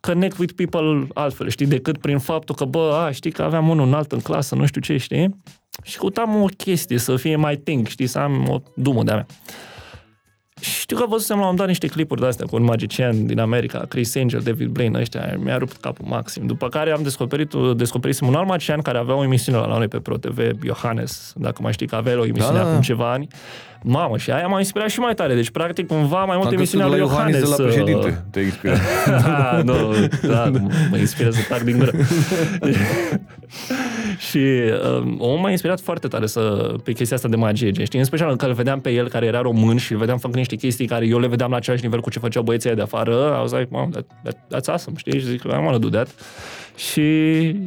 connect 0.00 0.38
with 0.38 0.52
people 0.56 1.06
altfel, 1.14 1.48
știi, 1.48 1.66
decât 1.66 1.98
prin 1.98 2.18
faptul 2.18 2.54
că, 2.54 2.64
bă, 2.64 3.02
a, 3.06 3.10
știi 3.10 3.30
că 3.30 3.42
aveam 3.42 3.68
unul 3.68 3.86
înalt 3.86 4.12
în 4.12 4.20
clasă, 4.20 4.54
nu 4.54 4.66
știu 4.66 4.80
ce, 4.80 4.96
știi? 4.96 5.36
Și 5.82 5.98
căutam 5.98 6.42
o 6.42 6.46
chestie 6.56 6.98
să 6.98 7.16
fie 7.16 7.36
mai 7.36 7.56
think, 7.56 7.86
știi, 7.86 8.06
să 8.06 8.18
am 8.18 8.48
o 8.48 8.60
dumă 8.74 9.02
de-a 9.02 9.14
mea. 9.14 9.26
Știu 10.62 10.96
că 10.96 11.06
văzusem 11.08 11.38
la 11.38 11.48
un 11.48 11.56
dat 11.56 11.66
niște 11.66 11.86
clipuri 11.86 12.20
de 12.20 12.26
astea 12.26 12.46
cu 12.46 12.56
un 12.56 12.62
magician 12.62 13.26
din 13.26 13.38
America, 13.38 13.78
Chris 13.88 14.16
Angel, 14.16 14.40
David 14.40 14.68
Blaine, 14.68 15.00
ăștia, 15.00 15.36
mi-a 15.38 15.56
rupt 15.56 15.76
capul 15.76 16.04
maxim. 16.08 16.46
După 16.46 16.68
care 16.68 16.90
am 16.90 17.02
descoperit, 17.02 17.52
descoperit 17.76 18.20
un 18.20 18.34
alt 18.34 18.46
magician 18.48 18.80
care 18.80 18.98
avea 18.98 19.14
o 19.14 19.22
emisiune 19.22 19.58
la 19.58 19.66
noi 19.76 19.88
pe 19.88 19.98
ProTV, 19.98 20.38
Johannes, 20.64 21.32
dacă 21.36 21.62
mai 21.62 21.72
știi 21.72 21.86
că 21.86 21.96
avea 21.96 22.18
o 22.20 22.24
emisiune 22.26 22.56
Da, 22.58 22.62
da. 22.64 22.70
acum 22.70 22.80
ceva 22.80 23.12
ani. 23.12 23.28
Mamă, 23.84 24.16
și 24.16 24.30
aia 24.30 24.46
m-a 24.46 24.58
inspirat 24.58 24.88
și 24.88 25.00
mai 25.00 25.14
tare. 25.14 25.34
Deci, 25.34 25.50
practic, 25.50 25.86
cumva 25.86 26.24
mai 26.24 26.36
multe 26.36 26.54
Am 26.54 26.56
crezut 26.56 26.58
emisiunea 26.58 26.86
la 26.86 26.92
lui 26.92 27.00
Iohannis 27.00 27.36
Johannes. 27.36 27.56
de 27.56 27.62
la 27.62 27.68
uh, 27.68 27.72
președinte. 27.72 28.24
Te 28.30 28.40
inspiră. 28.40 28.76
da, 29.26 29.60
nu, 29.64 29.94
da, 30.22 30.50
mă 30.90 30.96
inspiră 30.96 31.30
să 31.30 31.40
tac 31.48 31.60
din 31.60 31.78
gură. 31.78 31.90
și 34.28 34.38
um, 34.98 35.16
omul 35.18 35.38
m-a 35.38 35.50
inspirat 35.50 35.80
foarte 35.80 36.08
tare 36.08 36.26
să, 36.26 36.74
pe 36.84 36.92
chestia 36.92 37.16
asta 37.16 37.28
de 37.28 37.36
magie, 37.36 37.70
gen, 37.70 37.84
știi? 37.84 37.98
În 37.98 38.04
special 38.04 38.36
că 38.36 38.46
îl 38.46 38.52
vedeam 38.52 38.80
pe 38.80 38.90
el, 38.90 39.08
care 39.08 39.26
era 39.26 39.40
român 39.40 39.76
și 39.76 39.92
îl 39.92 39.98
vedeam 39.98 40.18
făcând 40.18 40.36
niște 40.36 40.56
chestii 40.56 40.86
care 40.86 41.06
eu 41.06 41.18
le 41.18 41.26
vedeam 41.26 41.50
la 41.50 41.56
același 41.56 41.82
nivel 41.82 42.00
cu 42.00 42.10
ce 42.10 42.18
făceau 42.18 42.42
băieții 42.42 42.68
ăia 42.68 42.76
de 42.76 42.82
afară. 42.82 43.12
I 43.12 43.40
was 43.40 43.52
like, 43.52 43.68
mom, 43.70 43.90
that, 43.90 44.04
that, 44.22 44.36
that's 44.36 44.66
awesome, 44.66 44.96
știi? 44.96 45.18
Și 45.18 45.26
zic, 45.26 45.42
I 45.42 45.46
wanna 45.46 45.78
do 45.78 45.88
that. 45.88 46.08
Și 46.76 47.02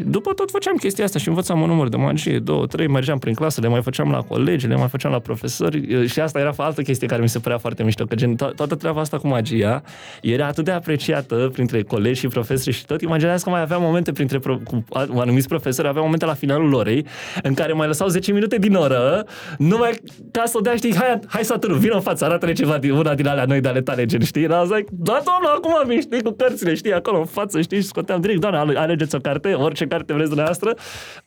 după 0.06 0.34
tot 0.34 0.52
făceam 0.52 0.76
chestia 0.76 1.04
asta 1.04 1.20
și 1.20 1.28
învățam 1.28 1.62
un 1.62 1.68
număr 1.70 1.90
de 1.90 1.98
magie, 1.98 2.40
două, 2.40 2.66
trei, 2.66 2.88
mergeam 2.88 3.18
prin 3.18 3.34
clasă, 3.34 3.62
le 3.62 3.68
mai 3.68 3.82
făceam 3.82 4.12
la 4.12 4.22
colegi, 4.22 4.68
le 4.68 4.76
mai 4.76 4.88
făceam 4.88 5.12
la 5.12 5.20
profesori 5.20 6.08
și 6.08 6.20
asta 6.20 6.40
era 6.40 6.54
altă 6.58 6.82
chestie 6.82 7.08
care 7.08 7.22
mi 7.22 7.30
se 7.30 7.40
părea 7.40 7.58
foarte 7.58 7.84
mișto, 7.84 8.06
că 8.06 8.16
gen, 8.16 8.34
to- 8.36 8.56
toată 8.56 8.76
treaba 8.76 9.00
asta 9.02 9.18
cu 9.18 9.28
magia 9.28 9.82
era 10.22 10.48
atât 10.48 10.66
de 10.66 10.72
apreciată 10.72 11.50
printre 11.54 11.82
colegi 11.84 12.20
și 12.20 12.28
profesori 12.28 12.76
și 12.76 12.86
tot. 12.86 13.02
Imaginează 13.02 13.44
că 13.44 13.50
mai 13.50 13.62
aveam 13.62 13.82
momente 13.82 14.12
printre 14.12 14.40
pro- 14.40 14.60
cu 14.64 14.84
a- 14.94 15.08
anumiți 15.18 15.48
profesori, 15.48 15.88
aveam 15.88 16.04
momente 16.04 16.26
la 16.26 16.34
finalul 16.34 16.74
orei 16.74 17.06
în 17.44 17.54
care 17.54 17.74
mai 17.74 17.88
lăsau 17.88 18.08
10 18.08 18.32
minute 18.32 18.58
din 18.58 18.74
oră, 18.76 19.26
numai 19.58 19.92
ca 20.32 20.44
să 20.46 20.58
o 20.58 20.60
dea, 20.62 20.76
știi, 20.76 20.96
hai, 20.96 21.20
hai 21.28 21.44
Saturn, 21.44 21.78
vină 21.78 21.94
în 21.94 22.02
față, 22.02 22.26
arată-ne 22.26 22.54
ceva 22.54 22.78
din 22.78 22.92
una 22.92 23.16
din 23.16 23.28
alea 23.28 23.46
noi 23.46 23.62
de 23.62 23.68
ale 23.68 23.82
tale, 23.82 24.06
gen, 24.06 24.24
știi? 24.24 24.44
Era 24.44 24.62
like, 24.64 24.86
da, 24.92 25.22
doamnă, 25.26 25.48
acum 25.56 25.88
vin, 25.88 26.02
știi, 26.02 26.22
cu 26.24 26.32
cărțile, 26.32 26.74
știi, 26.74 26.94
acolo 26.94 27.18
în 27.20 27.26
față, 27.26 27.62
știi, 27.62 27.78
și 27.78 27.84
scoteam 27.84 28.22
direct, 28.22 28.40
doamne, 28.40 28.60
ale- 28.60 28.78
alegeți 28.96 29.16
o 29.16 29.20
carte, 29.20 29.54
orice 29.54 29.86
carte 29.88 30.14
vreți 30.14 30.28
dumneavoastră. 30.28 30.76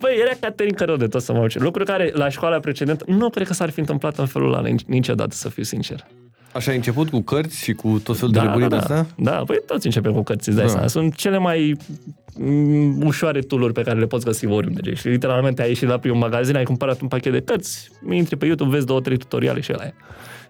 Băi, 0.01 0.13
era 0.21 0.31
Caterin 0.41 0.75
rău 0.79 0.97
de 0.97 1.07
tot 1.07 1.23
să 1.23 1.33
mă 1.33 1.39
uce. 1.39 1.59
Lucruri 1.59 1.87
care 1.89 2.11
la 2.15 2.29
școala 2.29 2.59
precedentă 2.59 3.05
nu 3.09 3.31
cred 3.31 3.47
că 3.47 3.53
s-ar 3.53 3.71
fi 3.71 3.79
întâmplat 3.81 4.19
în 4.19 4.27
felul 4.27 4.53
ăla 4.55 4.69
nici- 4.69 4.87
niciodată, 4.87 5.35
să 5.35 5.49
fiu 5.49 5.63
sincer. 5.63 6.07
Așa 6.53 6.71
ai 6.71 6.77
început 6.77 7.09
cu 7.11 7.21
cărți 7.21 7.63
și 7.63 7.73
cu 7.73 8.01
tot 8.05 8.17
felul 8.17 8.33
de 8.33 8.39
Da, 8.39 8.45
nebunii 8.45 8.69
da, 8.69 8.77
de 8.79 8.85
da. 8.89 8.95
astea? 8.99 9.15
Da, 9.25 9.43
păi 9.47 9.59
toți 9.67 9.87
începem 9.87 10.13
cu 10.13 10.23
cărți, 10.23 10.49
îți 10.49 10.57
dai 10.57 10.67
Da. 10.67 10.73
seama. 10.73 10.87
Sunt 10.87 11.15
cele 11.15 11.39
mai 11.39 11.77
mm, 12.39 13.03
ușoare 13.07 13.41
tooluri 13.41 13.73
pe 13.73 13.83
care 13.83 13.99
le 13.99 14.07
poți 14.07 14.25
găsi 14.25 14.47
oriunde. 14.47 14.81
Deci, 14.85 15.03
literalmente, 15.05 15.63
ai 15.63 15.69
ieșit 15.69 15.89
la 15.89 15.99
primul 15.99 16.19
magazin, 16.19 16.57
ai 16.57 16.65
cumpărat 16.65 17.01
un 17.01 17.09
pachet 17.09 17.33
de 17.33 17.41
cărți, 17.41 17.91
intri 18.11 18.37
pe 18.37 18.47
YouTube, 18.47 18.71
vezi 18.71 18.87
două, 18.87 19.01
trei 19.01 19.17
tutoriale 19.17 19.61
și 19.61 19.73
ăla 19.73 19.85
e. 19.85 19.95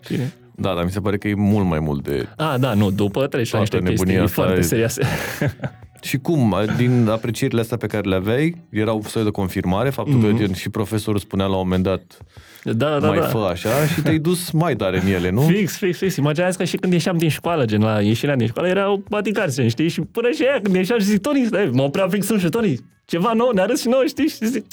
Știi? 0.00 0.32
Da, 0.54 0.74
dar 0.74 0.84
mi 0.84 0.90
se 0.90 1.00
pare 1.00 1.18
că 1.18 1.28
e 1.28 1.34
mult 1.34 1.66
mai 1.66 1.78
mult 1.80 2.02
de... 2.04 2.28
A, 2.36 2.58
da, 2.58 2.74
nu, 2.74 2.90
după 2.90 3.26
treci 3.26 3.50
la 3.52 3.58
Toată 3.58 3.76
niște 3.76 3.90
nebunia 3.90 4.20
chestii 4.20 4.42
asta 4.42 4.42
foarte 4.42 4.58
e- 4.58 4.62
serioase. 4.62 5.02
Și 6.02 6.18
cum, 6.18 6.54
din 6.76 7.08
aprecierile 7.08 7.60
astea 7.60 7.76
pe 7.76 7.86
care 7.86 8.08
le 8.08 8.14
aveai, 8.14 8.54
era 8.70 8.92
un 8.92 9.02
soi 9.02 9.24
de 9.24 9.30
confirmare, 9.30 9.90
faptul 9.90 10.20
că 10.20 10.32
gen, 10.36 10.52
și 10.52 10.68
profesorul 10.68 11.20
spunea 11.20 11.46
la 11.46 11.52
un 11.56 11.58
moment 11.62 11.82
dat 11.82 12.18
Da, 12.64 12.88
Mhm. 12.88 13.00
da, 13.00 13.06
mai 13.08 13.18
da. 13.18 13.24
fă 13.26 13.38
așa 13.50 13.86
și 13.94 14.00
te-ai 14.00 14.18
dus 14.18 14.50
mai 14.50 14.76
tare 14.76 15.00
în 15.00 15.06
ele, 15.12 15.30
nu? 15.30 15.40
Fix, 15.40 15.76
fix, 15.76 15.98
fix. 15.98 16.16
Imaginează 16.16 16.56
că 16.58 16.64
și 16.64 16.76
când 16.76 16.92
ieșeam 16.92 17.16
din 17.18 17.28
școală, 17.28 17.64
gen 17.64 17.80
la 17.82 18.00
ieșirea 18.00 18.36
din 18.36 18.46
școală, 18.46 18.68
erau 18.68 19.02
bodyguards, 19.08 19.54
gen, 19.54 19.68
știi? 19.68 19.88
Și 19.88 20.00
până 20.00 20.30
și 20.30 20.42
aia, 20.42 20.60
când 20.62 20.74
ieșeam 20.74 20.98
și 20.98 21.04
zic, 21.06 21.20
Tony, 21.20 21.44
stai, 21.46 21.70
mă 21.72 21.82
opream 21.82 22.08
fix 22.08 22.30
și 22.38 22.48
Tony, 22.48 22.78
ceva 23.04 23.32
nou, 23.32 23.50
ne 23.54 23.60
arăți 23.60 23.82
și 23.82 23.88
nouă, 23.88 24.02
știi? 24.06 24.28
Și 24.28 24.46
zic, 24.46 24.64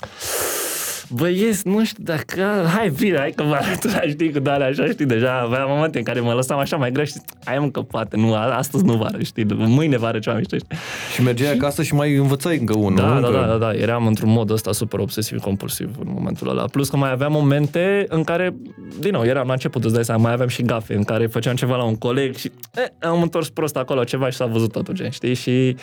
Băieți, 1.09 1.67
nu 1.67 1.85
știu 1.85 2.03
dacă... 2.03 2.41
Hai, 2.75 2.89
bine, 2.89 3.17
hai 3.17 3.31
că 3.35 3.43
vă 3.43 3.53
arăt, 3.53 3.83
la, 3.93 3.99
știi, 4.09 4.31
cu 4.31 4.39
alea 4.49 4.67
așa, 4.67 4.85
știi, 4.85 5.05
deja 5.05 5.39
aveam 5.39 5.69
momente 5.69 5.97
în 5.97 6.03
care 6.03 6.19
mă 6.19 6.33
lăsam 6.33 6.57
așa 6.59 6.77
mai 6.77 6.91
greu 6.91 7.05
și 7.05 7.11
zic, 7.11 7.21
hai 7.43 7.59
mă 7.59 7.67
că 7.69 7.81
poate, 7.81 8.17
nu, 8.17 8.33
a- 8.33 8.55
astăzi 8.57 8.83
nu 8.85 8.93
vară, 8.93 9.21
știi, 9.23 9.45
mâine 9.55 9.97
vară 9.97 10.19
ceva 10.19 10.35
mișto, 10.37 10.55
știi? 10.57 10.77
Și 11.13 11.21
mergeai 11.21 11.53
acasă 11.53 11.83
și 11.83 11.93
mai 11.93 12.15
învățai 12.15 12.57
încă 12.57 12.77
unul. 12.77 12.95
Da, 12.95 13.03
nu? 13.13 13.19
da, 13.21 13.27
Încă- 13.27 13.39
da, 13.39 13.45
da, 13.47 13.57
da, 13.57 13.73
eram 13.73 14.07
într-un 14.07 14.31
mod 14.31 14.49
ăsta 14.49 14.71
super 14.71 14.99
obsesiv-compulsiv 14.99 15.89
în 15.99 16.11
momentul 16.15 16.49
ăla. 16.49 16.63
Plus 16.65 16.89
că 16.89 16.97
mai 16.97 17.11
aveam 17.11 17.31
momente 17.31 18.05
în 18.09 18.23
care, 18.23 18.55
din 18.99 19.11
nou, 19.11 19.23
eram 19.25 19.47
la 19.47 19.53
început, 19.53 19.83
îți 19.83 19.93
dai 19.93 20.05
seama, 20.05 20.21
mai 20.21 20.31
aveam 20.31 20.47
și 20.47 20.61
gafe 20.63 20.95
în 20.95 21.03
care 21.03 21.27
făceam 21.27 21.55
ceva 21.55 21.75
la 21.75 21.83
un 21.83 21.95
coleg 21.95 22.35
și 22.35 22.51
eh, 22.75 23.09
am 23.09 23.21
întors 23.21 23.49
prost 23.49 23.75
acolo 23.77 24.03
ceva 24.03 24.29
și 24.29 24.37
s-a 24.37 24.45
văzut 24.45 24.71
totul, 24.71 24.93
gen, 24.93 25.09
știi? 25.09 25.33
Și 25.33 25.75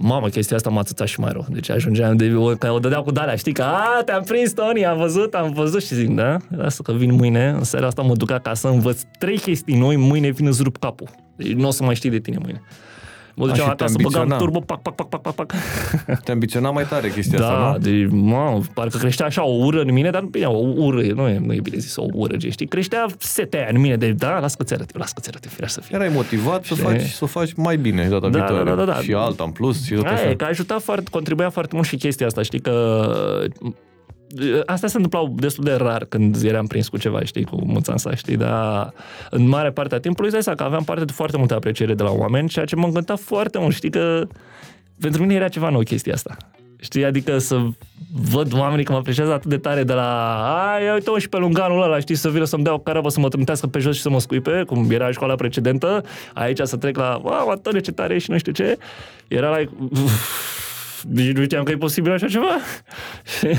Mamă, 0.00 0.28
chestia 0.28 0.56
asta 0.56 0.70
m-a 0.70 0.82
țățat 0.82 1.06
și 1.06 1.20
mai 1.20 1.32
rău. 1.32 1.46
Deci 1.48 1.70
ajungeam 1.70 2.16
de... 2.16 2.34
O, 2.34 2.46
că 2.46 2.70
o 2.70 2.78
dădeau 2.78 3.02
cu 3.02 3.10
dalea, 3.10 3.34
știi? 3.34 3.52
Că, 3.52 3.62
a, 3.62 4.02
te-am 4.04 4.22
prins, 4.22 4.52
Tony, 4.52 4.86
am 4.86 4.98
văzut, 4.98 5.34
am 5.34 5.52
văzut 5.52 5.82
și 5.82 5.94
zic, 5.94 6.14
da? 6.14 6.36
Lasă 6.56 6.82
că 6.82 6.92
vin 6.92 7.14
mâine, 7.14 7.48
în 7.48 7.64
seara 7.64 7.86
asta 7.86 8.02
mă 8.02 8.14
duc 8.14 8.30
acasă, 8.30 8.68
învăț 8.68 9.00
trei 9.18 9.38
chestii 9.38 9.78
noi, 9.78 9.96
mâine 9.96 10.30
vin 10.30 10.46
îți 10.46 10.62
rup 10.62 10.76
capul. 10.76 11.08
Deci 11.36 11.52
nu 11.52 11.66
o 11.66 11.70
să 11.70 11.84
mai 11.84 11.94
știi 11.94 12.10
de 12.10 12.18
tine 12.18 12.38
mâine. 12.42 12.62
Mă 13.38 13.46
duceam 13.46 13.68
și 13.68 13.74
te 13.76 13.82
acasă, 13.82 13.94
băgam 14.02 14.20
ambiționa. 14.20 14.36
turbo, 14.36 14.60
pac, 14.60 14.82
pac, 14.82 14.94
pac, 14.94 15.08
pac, 15.08 15.20
pac, 15.20 15.34
pac. 15.34 15.52
Te 16.24 16.32
ambiționa 16.32 16.70
mai 16.70 16.84
tare 16.86 17.10
chestia 17.10 17.38
Da, 17.38 17.46
asta, 17.48 17.72
nu? 17.72 17.78
de, 17.78 18.06
mă, 18.10 18.60
parcă 18.74 18.98
creștea 18.98 19.26
așa 19.26 19.44
o 19.44 19.52
ură 19.64 19.80
în 19.80 19.92
mine, 19.92 20.10
dar 20.10 20.22
bine, 20.22 20.44
o 20.46 20.58
ură, 20.76 21.00
nu 21.14 21.28
e, 21.28 21.38
nu 21.44 21.52
e 21.54 21.60
bine 21.60 21.76
zis 21.78 21.96
o 21.96 22.04
ură, 22.12 22.36
gen, 22.36 22.50
știi? 22.50 22.66
Creștea 22.66 23.06
setea 23.18 23.60
aia 23.60 23.68
în 23.72 23.80
mine 23.80 23.96
de, 23.96 24.10
da, 24.12 24.38
las 24.38 24.54
că 24.54 24.64
ți 24.64 24.74
arăt 24.74 24.90
eu, 24.94 25.00
las 25.00 25.12
că 25.12 25.20
ți 25.20 25.28
arăt 25.28 25.44
eu, 25.44 25.50
firea 25.52 25.68
să 25.68 25.80
fie. 25.80 25.96
Erai 25.96 26.08
motivat 26.14 26.64
să, 26.64 26.74
Știi? 26.74 26.86
faci, 26.86 27.02
să 27.02 27.24
o 27.24 27.26
faci 27.26 27.52
mai 27.56 27.76
bine 27.76 28.08
data 28.08 28.28
Da, 28.28 28.38
viitoare. 28.38 28.64
da, 28.70 28.74
da, 28.76 28.84
da, 28.84 28.92
da. 28.92 28.98
Și 29.00 29.12
alta 29.12 29.44
în 29.44 29.50
plus 29.50 29.84
și 29.86 29.94
tot 29.94 30.04
Aia 30.04 30.12
așa. 30.14 30.28
e, 30.30 30.34
că 30.34 30.44
ajuta 30.44 30.78
foarte, 30.78 31.10
contribuia 31.10 31.50
foarte 31.50 31.74
mult 31.74 31.86
și 31.86 31.96
chestia 31.96 32.26
asta, 32.26 32.42
știi, 32.42 32.60
că 32.60 32.72
Astea 34.66 34.88
se 34.88 34.96
întâmplau 34.96 35.34
destul 35.36 35.64
de 35.64 35.72
rar 35.72 36.04
când 36.04 36.42
eram 36.42 36.66
prins 36.66 36.88
cu 36.88 36.96
ceva, 36.96 37.24
știi, 37.24 37.44
cu 37.44 37.60
muțansa, 37.64 38.14
știi, 38.14 38.36
dar 38.36 38.92
în 39.30 39.48
mare 39.48 39.70
parte 39.70 39.94
a 39.94 40.00
timpului, 40.00 40.26
îți 40.26 40.34
dai 40.34 40.42
seama 40.42 40.58
că 40.58 40.64
aveam 40.64 40.84
parte 40.84 41.04
de 41.04 41.12
foarte 41.12 41.36
multă 41.36 41.54
apreciere 41.54 41.94
de 41.94 42.02
la 42.02 42.10
oameni, 42.10 42.48
ceea 42.48 42.64
ce 42.64 42.76
mă 42.76 42.86
încânta 42.86 43.16
foarte 43.16 43.58
mult, 43.58 43.74
știi, 43.74 43.90
că 43.90 44.26
pentru 45.00 45.20
mine 45.20 45.34
era 45.34 45.48
ceva 45.48 45.68
nou 45.68 45.80
chestia 45.80 46.14
asta. 46.14 46.36
Știi, 46.80 47.04
adică 47.04 47.38
să 47.38 47.60
văd 48.30 48.52
oamenii 48.54 48.84
că 48.84 48.92
mă 48.92 48.98
apreciază 48.98 49.32
atât 49.32 49.50
de 49.50 49.56
tare 49.56 49.82
de 49.84 49.92
la 49.92 50.40
ai, 50.72 50.92
uite 50.92 51.10
și 51.18 51.28
pe 51.28 51.36
lunganul 51.36 51.82
ăla, 51.82 51.98
știi, 51.98 52.14
să 52.14 52.30
vină 52.30 52.44
să-mi 52.44 52.64
dea 52.64 52.72
o 52.72 52.78
carabă, 52.78 53.08
să 53.08 53.20
mă 53.20 53.28
trântească 53.28 53.66
pe 53.66 53.78
jos 53.78 53.96
și 53.96 54.02
să 54.02 54.10
mă 54.10 54.20
scuipe, 54.20 54.62
cum 54.66 54.90
era 54.90 55.10
școala 55.10 55.34
precedentă, 55.34 56.04
aici 56.34 56.60
să 56.62 56.76
trec 56.76 56.96
la, 56.96 57.20
wow, 57.22 57.48
Antone, 57.48 57.80
ce 57.80 57.92
tare 57.92 58.14
ești 58.14 58.24
și 58.24 58.30
nu 58.30 58.38
știu 58.38 58.52
ce, 58.52 58.78
era 59.28 59.58
like, 59.58 59.72
deci 61.06 61.36
nu 61.36 61.42
știam 61.42 61.64
că 61.64 61.70
e 61.70 61.76
posibil 61.76 62.12
așa 62.12 62.26
ceva. 62.26 62.56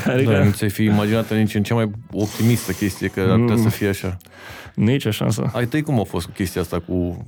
adică 0.14 0.32
Da, 0.32 0.44
nu 0.44 0.52
ți-ai 0.52 0.70
fi 0.70 0.84
imaginat 0.84 1.34
nici 1.34 1.56
în 1.56 1.64
cea 1.64 1.76
mai 1.76 1.92
optimistă 2.12 2.72
chestie 2.72 3.08
că 3.08 3.20
ar 3.20 3.40
putea 3.40 3.58
să 3.58 3.70
fie 3.70 3.88
așa. 3.88 4.18
nici 4.76 5.06
o 5.06 5.12
șansă. 5.12 5.52
Ai 5.54 5.66
tăi 5.66 5.82
cum 5.82 6.00
a 6.00 6.04
fost 6.04 6.26
cu 6.26 6.32
chestia 6.32 6.62
asta 6.62 6.80
cu 6.80 7.26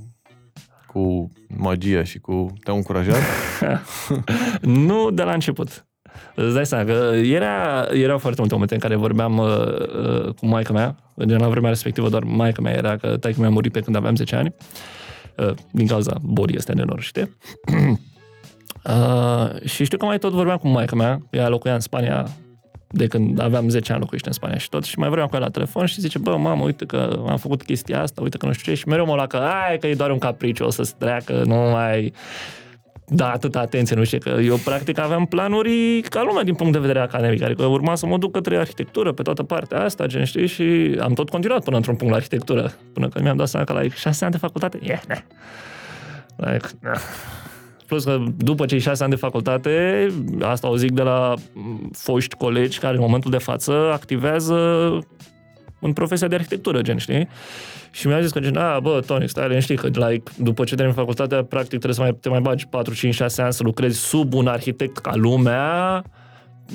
cu 0.91 1.31
magia 1.57 2.03
și 2.03 2.19
cu... 2.19 2.53
Te-au 2.63 2.75
încurajat? 2.75 3.17
nu 4.87 5.11
de 5.11 5.23
la 5.23 5.33
început. 5.33 5.85
Îți 6.35 6.53
dai 6.53 6.65
seama 6.65 6.83
că 6.83 7.15
era, 7.15 7.87
erau 7.91 8.17
foarte 8.17 8.39
multe 8.39 8.53
momente 8.53 8.73
în 8.73 8.79
care 8.79 8.95
vorbeam 8.95 9.37
uh, 9.37 9.47
uh, 9.47 10.33
cu 10.33 10.45
maica 10.45 10.73
mea, 10.73 10.95
gen 11.25 11.39
la 11.39 11.47
vremea 11.47 11.69
respectivă 11.69 12.09
doar 12.09 12.23
maica 12.23 12.61
mea 12.61 12.73
era, 12.73 12.97
că 12.97 13.17
taică 13.17 13.39
mi-a 13.39 13.49
murit 13.49 13.71
pe 13.71 13.79
când 13.79 13.95
aveam 13.95 14.15
10 14.15 14.35
ani, 14.35 14.53
uh, 15.37 15.53
din 15.71 15.87
cauza 15.87 16.17
bolii 16.21 16.57
astea 16.57 16.73
nenorocite. 16.73 17.37
uh, 18.85 19.61
și 19.65 19.83
știu 19.83 19.97
că 19.97 20.05
mai 20.05 20.17
tot 20.17 20.31
vorbeam 20.31 20.57
cu 20.57 20.67
maica 20.67 20.95
mea, 20.95 21.21
ea 21.29 21.49
locuia 21.49 21.73
în 21.73 21.79
Spania 21.79 22.27
de 22.91 23.07
când 23.07 23.41
aveam 23.41 23.69
10 23.69 23.91
ani 23.91 24.01
locuiește 24.01 24.27
în 24.27 24.33
Spania 24.33 24.57
și 24.57 24.69
tot 24.69 24.83
și 24.83 24.99
mai 24.99 25.07
vorbeam 25.07 25.27
cu 25.27 25.35
ea 25.35 25.41
la 25.41 25.49
telefon 25.49 25.85
și 25.85 26.01
zice, 26.01 26.19
bă, 26.19 26.37
mamă, 26.37 26.63
uite 26.63 26.85
că 26.85 27.23
am 27.27 27.37
făcut 27.37 27.63
chestia 27.63 28.01
asta, 28.01 28.21
uite 28.21 28.37
că 28.37 28.45
nu 28.45 28.51
știu 28.51 28.71
ce 28.71 28.77
și 28.77 28.87
mereu 28.87 29.05
mă 29.05 29.13
lua 29.13 29.27
că, 29.27 29.37
ai, 29.37 29.77
că 29.77 29.87
e 29.87 29.93
doar 29.93 30.11
un 30.11 30.17
capriciu, 30.17 30.65
o 30.65 30.69
să-ți 30.69 30.95
treacă, 30.95 31.43
nu 31.45 31.55
mai 31.55 32.13
da 33.13 33.31
atâta 33.31 33.59
atenție, 33.59 33.95
nu 33.95 34.03
știu, 34.03 34.17
că 34.17 34.29
eu 34.29 34.55
practic 34.55 34.99
aveam 34.99 35.25
planuri 35.25 36.01
ca 36.01 36.23
lumea 36.23 36.43
din 36.43 36.55
punct 36.55 36.73
de 36.73 36.79
vedere 36.79 36.99
academic, 36.99 37.41
adică 37.41 37.65
urma 37.65 37.95
să 37.95 38.05
mă 38.05 38.17
duc 38.17 38.31
către 38.31 38.57
arhitectură 38.57 39.11
pe 39.11 39.21
toată 39.21 39.43
partea 39.43 39.83
asta, 39.83 40.05
gen, 40.05 40.23
știi, 40.23 40.47
și 40.47 40.97
am 40.99 41.13
tot 41.13 41.29
continuat 41.29 41.63
până 41.63 41.75
într-un 41.75 41.95
punct 41.95 42.11
la 42.11 42.17
arhitectură, 42.17 42.71
până 42.93 43.07
când 43.07 43.23
mi-am 43.23 43.37
dat 43.37 43.47
seama 43.47 43.65
că 43.65 43.73
la 43.73 43.81
like, 43.81 43.95
șase 43.95 44.23
ani 44.23 44.33
de 44.33 44.39
facultate, 44.39 44.79
yeah, 44.81 45.01
nah. 45.07 45.19
like, 46.35 46.67
nah. 46.81 46.99
Plus 47.91 48.03
că 48.03 48.23
după 48.37 48.65
cei 48.65 48.79
șase 48.79 49.03
ani 49.03 49.11
de 49.11 49.17
facultate, 49.17 50.07
asta 50.41 50.69
o 50.69 50.75
zic 50.75 50.91
de 50.91 51.01
la 51.01 51.33
m, 51.53 51.89
foști 51.93 52.35
colegi 52.35 52.79
care 52.79 52.95
în 52.95 53.01
momentul 53.01 53.31
de 53.31 53.37
față 53.37 53.71
activează 53.93 54.55
în 55.79 55.93
profesia 55.93 56.27
de 56.27 56.35
arhitectură, 56.35 56.81
gen, 56.81 56.97
știi? 56.97 57.27
Și 57.91 58.07
mi-a 58.07 58.21
zis 58.21 58.31
că, 58.31 58.39
gen, 58.39 58.57
a, 58.57 58.79
bă, 58.79 59.03
Tony, 59.05 59.29
stai 59.29 59.47
liniștit, 59.47 59.79
că, 59.79 59.87
like, 59.87 60.31
după 60.37 60.63
ce 60.63 60.75
termini 60.75 60.95
facultatea, 60.97 61.43
practic 61.43 61.69
trebuie 61.69 61.93
să 61.93 62.01
mai, 62.01 62.17
te 62.21 62.29
mai 62.29 62.39
bagi 62.39 62.67
4, 62.67 62.93
5, 62.93 63.13
6 63.13 63.41
ani 63.41 63.53
să 63.53 63.63
lucrezi 63.63 63.99
sub 63.99 64.33
un 64.33 64.47
arhitect 64.47 64.97
ca 64.97 65.15
lumea, 65.15 66.03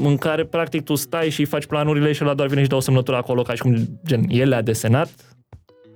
în 0.02 0.16
care, 0.16 0.44
practic, 0.44 0.84
tu 0.84 0.94
stai 0.94 1.30
și 1.30 1.40
îi 1.40 1.46
faci 1.46 1.66
planurile 1.66 2.12
și 2.12 2.22
la 2.22 2.34
doar 2.34 2.48
vine 2.48 2.62
și 2.62 2.68
dă 2.68 2.74
o 2.74 2.80
semnătură 2.80 3.16
acolo, 3.16 3.42
ca 3.42 3.54
și 3.54 3.62
cum, 3.62 4.00
gen, 4.06 4.24
el 4.28 4.48
le-a 4.48 4.62
desenat 4.62 5.10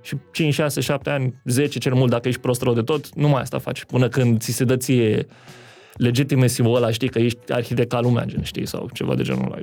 și 0.01 0.15
5, 0.31 0.53
6, 0.53 0.81
7 0.81 1.09
ani, 1.09 1.33
10 1.45 1.79
cel 1.79 1.93
mult, 1.93 2.09
dacă 2.11 2.27
ești 2.27 2.41
prost 2.41 2.61
rău 2.61 2.73
de 2.73 2.81
tot, 2.81 3.15
numai 3.15 3.41
asta 3.41 3.59
faci, 3.59 3.83
până 3.85 4.07
când 4.09 4.39
ți 4.41 4.51
se 4.51 4.63
dă 4.63 4.77
ție 4.77 5.25
legitimacy 5.95 6.61
ăla, 6.65 6.91
știi, 6.91 7.09
că 7.09 7.19
ești 7.19 7.51
arhitect 7.53 7.89
ca 7.89 7.99
lumea, 7.99 8.25
gen, 8.25 8.43
știi, 8.43 8.65
sau 8.65 8.89
ceva 8.93 9.15
de 9.15 9.23
genul 9.23 9.45
ăla. 9.45 9.57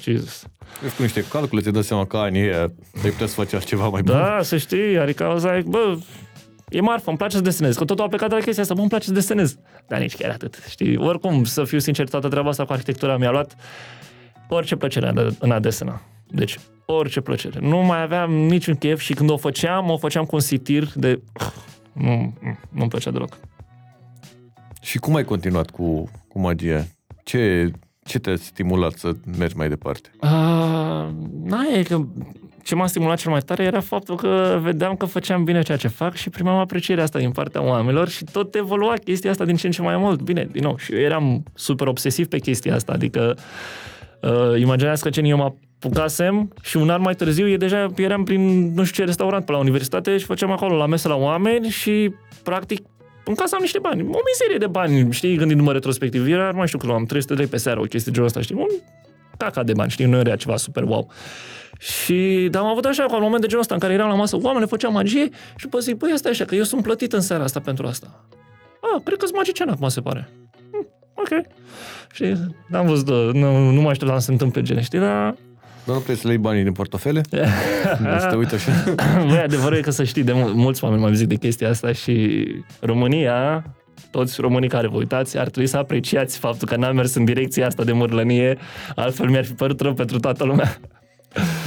Jesus. 0.00 0.44
Vezi 0.82 0.96
cu 0.96 1.02
niște 1.02 1.24
calcule, 1.30 1.60
ți 1.60 1.70
dai 1.70 1.82
seama 1.84 2.06
că 2.06 2.16
anii 2.16 2.42
ăia 2.42 2.60
ai 3.02 3.10
putea 3.10 3.26
să 3.26 3.34
faci 3.34 3.52
altceva 3.52 3.88
mai 3.88 4.02
bun. 4.02 4.14
Da, 4.14 4.38
să 4.42 4.56
știi, 4.56 4.98
adică 4.98 5.32
o 5.34 5.38
zic, 5.38 5.64
bă, 5.64 5.98
e 6.68 6.80
marfă, 6.80 7.08
îmi 7.08 7.18
place 7.18 7.36
să 7.36 7.42
desenez, 7.42 7.76
că 7.76 7.84
totul 7.84 8.04
a 8.04 8.08
plecat 8.08 8.28
de 8.28 8.34
la 8.34 8.40
chestia 8.40 8.62
asta, 8.62 8.74
bă, 8.74 8.80
îmi 8.80 8.88
place 8.88 9.04
să 9.06 9.12
desenez. 9.12 9.56
Dar 9.88 10.00
nici 10.00 10.16
chiar 10.16 10.30
atât, 10.30 10.58
știi? 10.68 10.96
Oricum, 10.96 11.44
să 11.44 11.64
fiu 11.64 11.78
sincer, 11.78 12.08
toată 12.08 12.28
treaba 12.28 12.48
asta 12.48 12.64
cu 12.64 12.72
arhitectura 12.72 13.16
mi-a 13.16 13.30
luat 13.30 13.54
orice 14.48 14.76
plăcere 14.76 15.08
în- 15.14 15.34
în 15.38 15.50
a 15.50 15.58
desena. 15.60 16.02
Deci, 16.28 16.58
orice 16.90 17.20
plăcere. 17.20 17.58
Nu 17.62 17.78
mai 17.78 18.02
aveam 18.02 18.32
niciun 18.32 18.74
chef 18.74 19.00
și 19.00 19.14
când 19.14 19.30
o 19.30 19.36
făceam, 19.36 19.90
o 19.90 19.96
făceam 19.96 20.24
cu 20.24 20.34
un 20.34 20.40
sitir 20.40 20.88
de... 20.94 21.20
Nu, 21.92 22.34
nu-mi 22.70 22.88
plăcea 22.88 23.10
deloc. 23.10 23.38
Și 24.80 24.98
cum 24.98 25.14
ai 25.14 25.24
continuat 25.24 25.70
cu, 25.70 26.10
cu 26.28 26.40
magia? 26.40 26.86
Ce, 27.24 27.70
ce 28.04 28.18
te-a 28.18 28.36
stimulat 28.36 28.92
să 28.92 29.12
mergi 29.38 29.56
mai 29.56 29.68
departe? 29.68 30.10
Uh, 30.20 30.28
na, 31.44 31.66
e 31.74 31.82
că 31.82 32.06
ce 32.62 32.74
m-a 32.74 32.86
stimulat 32.86 33.18
cel 33.18 33.30
mai 33.30 33.40
tare 33.40 33.62
era 33.62 33.80
faptul 33.80 34.16
că 34.16 34.58
vedeam 34.62 34.96
că 34.96 35.06
făceam 35.06 35.44
bine 35.44 35.62
ceea 35.62 35.78
ce 35.78 35.88
fac 35.88 36.14
și 36.14 36.30
primeam 36.30 36.56
aprecierea 36.56 37.04
asta 37.04 37.18
din 37.18 37.30
partea 37.30 37.62
oamenilor 37.62 38.08
și 38.08 38.24
tot 38.24 38.54
evolua 38.54 38.94
chestia 39.04 39.30
asta 39.30 39.44
din 39.44 39.56
ce 39.56 39.66
în 39.66 39.72
ce 39.72 39.82
mai 39.82 39.96
mult. 39.96 40.22
Bine, 40.22 40.48
din 40.52 40.62
nou, 40.62 40.76
și 40.76 40.92
eu 40.92 40.98
eram 40.98 41.42
super 41.54 41.86
obsesiv 41.86 42.26
pe 42.26 42.38
chestia 42.38 42.74
asta, 42.74 42.92
adică 42.92 43.36
uh, 44.22 44.60
imaginează 44.60 45.02
că 45.02 45.10
ce 45.10 45.20
eu 45.20 45.36
mă 45.36 45.52
apucasem 45.80 46.52
și 46.62 46.76
un 46.76 46.90
an 46.90 47.00
mai 47.00 47.14
târziu 47.14 47.48
e 47.48 47.56
deja 47.56 47.86
eram 47.96 48.24
prin 48.24 48.72
nu 48.74 48.84
știu 48.84 49.02
ce 49.02 49.04
restaurant 49.04 49.44
pe 49.44 49.52
la 49.52 49.58
universitate 49.58 50.18
și 50.18 50.24
făceam 50.24 50.50
acolo 50.50 50.76
la 50.76 50.86
mesă 50.86 51.08
la 51.08 51.14
oameni 51.14 51.68
și 51.68 52.14
practic 52.42 52.86
încasam 53.24 53.58
niște 53.60 53.78
bani, 53.78 54.00
o 54.00 54.18
mizerie 54.30 54.58
de 54.58 54.66
bani, 54.66 55.12
știi, 55.12 55.36
gândindu-mă 55.36 55.72
retrospectiv, 55.72 56.26
era, 56.26 56.50
nu 56.50 56.56
mai 56.56 56.66
știu 56.66 56.78
cât 56.78 56.88
luam, 56.88 57.04
300 57.04 57.34
de 57.34 57.40
lei 57.40 57.50
pe 57.50 57.56
seară, 57.56 57.80
o 57.80 57.82
chestie 57.82 58.00
de 58.04 58.10
genul 58.10 58.26
ăsta, 58.26 58.40
știi, 58.40 58.54
un 58.54 58.68
caca 59.36 59.62
de 59.62 59.72
bani, 59.72 59.90
știi, 59.90 60.04
nu 60.04 60.18
era 60.18 60.36
ceva 60.36 60.56
super 60.56 60.82
wow. 60.82 61.10
Și 61.78 62.48
dar 62.50 62.62
am 62.62 62.68
avut 62.68 62.84
așa, 62.84 63.04
cu 63.04 63.14
un 63.14 63.22
moment 63.22 63.40
de 63.40 63.46
genul 63.46 63.62
ăsta 63.62 63.74
în 63.74 63.80
care 63.80 63.92
eram 63.92 64.08
la 64.08 64.14
masă, 64.14 64.38
oamenii 64.42 64.68
făceau 64.68 64.92
magie 64.92 65.28
și 65.56 65.64
după 65.64 65.78
zic, 65.78 65.96
băi, 65.96 66.12
asta 66.12 66.28
e 66.28 66.30
așa, 66.30 66.44
că 66.44 66.54
eu 66.54 66.62
sunt 66.62 66.82
plătit 66.82 67.12
în 67.12 67.20
seara 67.20 67.42
asta 67.42 67.60
pentru 67.60 67.86
asta. 67.86 68.24
Ah, 68.80 69.02
cred 69.04 69.18
că-s 69.18 69.32
magician 69.32 69.68
acum, 69.68 69.88
se 69.88 70.00
pare. 70.00 70.28
Hm, 70.72 70.86
ok. 71.14 71.46
Și 72.12 72.34
n-am 72.68 72.86
văzut, 72.86 73.34
nu, 73.34 73.70
nu 73.70 73.80
mai 73.80 73.94
știu 73.94 74.06
la 74.06 74.18
să 74.18 74.24
se 74.24 74.32
întâmple 74.32 74.62
gen, 74.62 74.80
știi, 74.80 74.98
dar 74.98 75.34
Dar 75.84 75.94
nu 75.94 75.94
trebuie 75.94 76.16
să 76.16 76.26
le 76.26 76.32
iei 76.32 76.42
banii 76.42 76.62
din 76.62 76.72
portofele? 76.72 77.20
să 78.18 78.26
te 78.30 78.36
uiți 78.36 78.54
așa? 78.54 78.72
Băi, 79.26 79.38
adevărul 79.38 79.76
e 79.76 79.80
că 79.80 79.90
să 79.90 80.04
știi, 80.04 80.22
de 80.22 80.32
mul- 80.32 80.52
mulți 80.54 80.84
oameni 80.84 81.02
mai 81.02 81.14
zic 81.14 81.26
de 81.28 81.34
chestia 81.34 81.68
asta 81.68 81.92
și 81.92 82.44
România, 82.80 83.64
toți 84.10 84.40
românii 84.40 84.68
care 84.68 84.88
vă 84.88 84.96
uitați, 84.96 85.38
ar 85.38 85.48
trebui 85.48 85.68
să 85.68 85.76
apreciați 85.76 86.38
faptul 86.38 86.68
că 86.68 86.76
n-am 86.76 86.94
mers 86.96 87.14
în 87.14 87.24
direcția 87.24 87.66
asta 87.66 87.84
de 87.84 87.92
mărlănie, 87.92 88.58
altfel 88.94 89.28
mi-ar 89.28 89.44
fi 89.44 89.52
părut 89.52 89.80
rău 89.80 89.94
pentru 89.94 90.18
toată 90.20 90.44
lumea. 90.44 90.76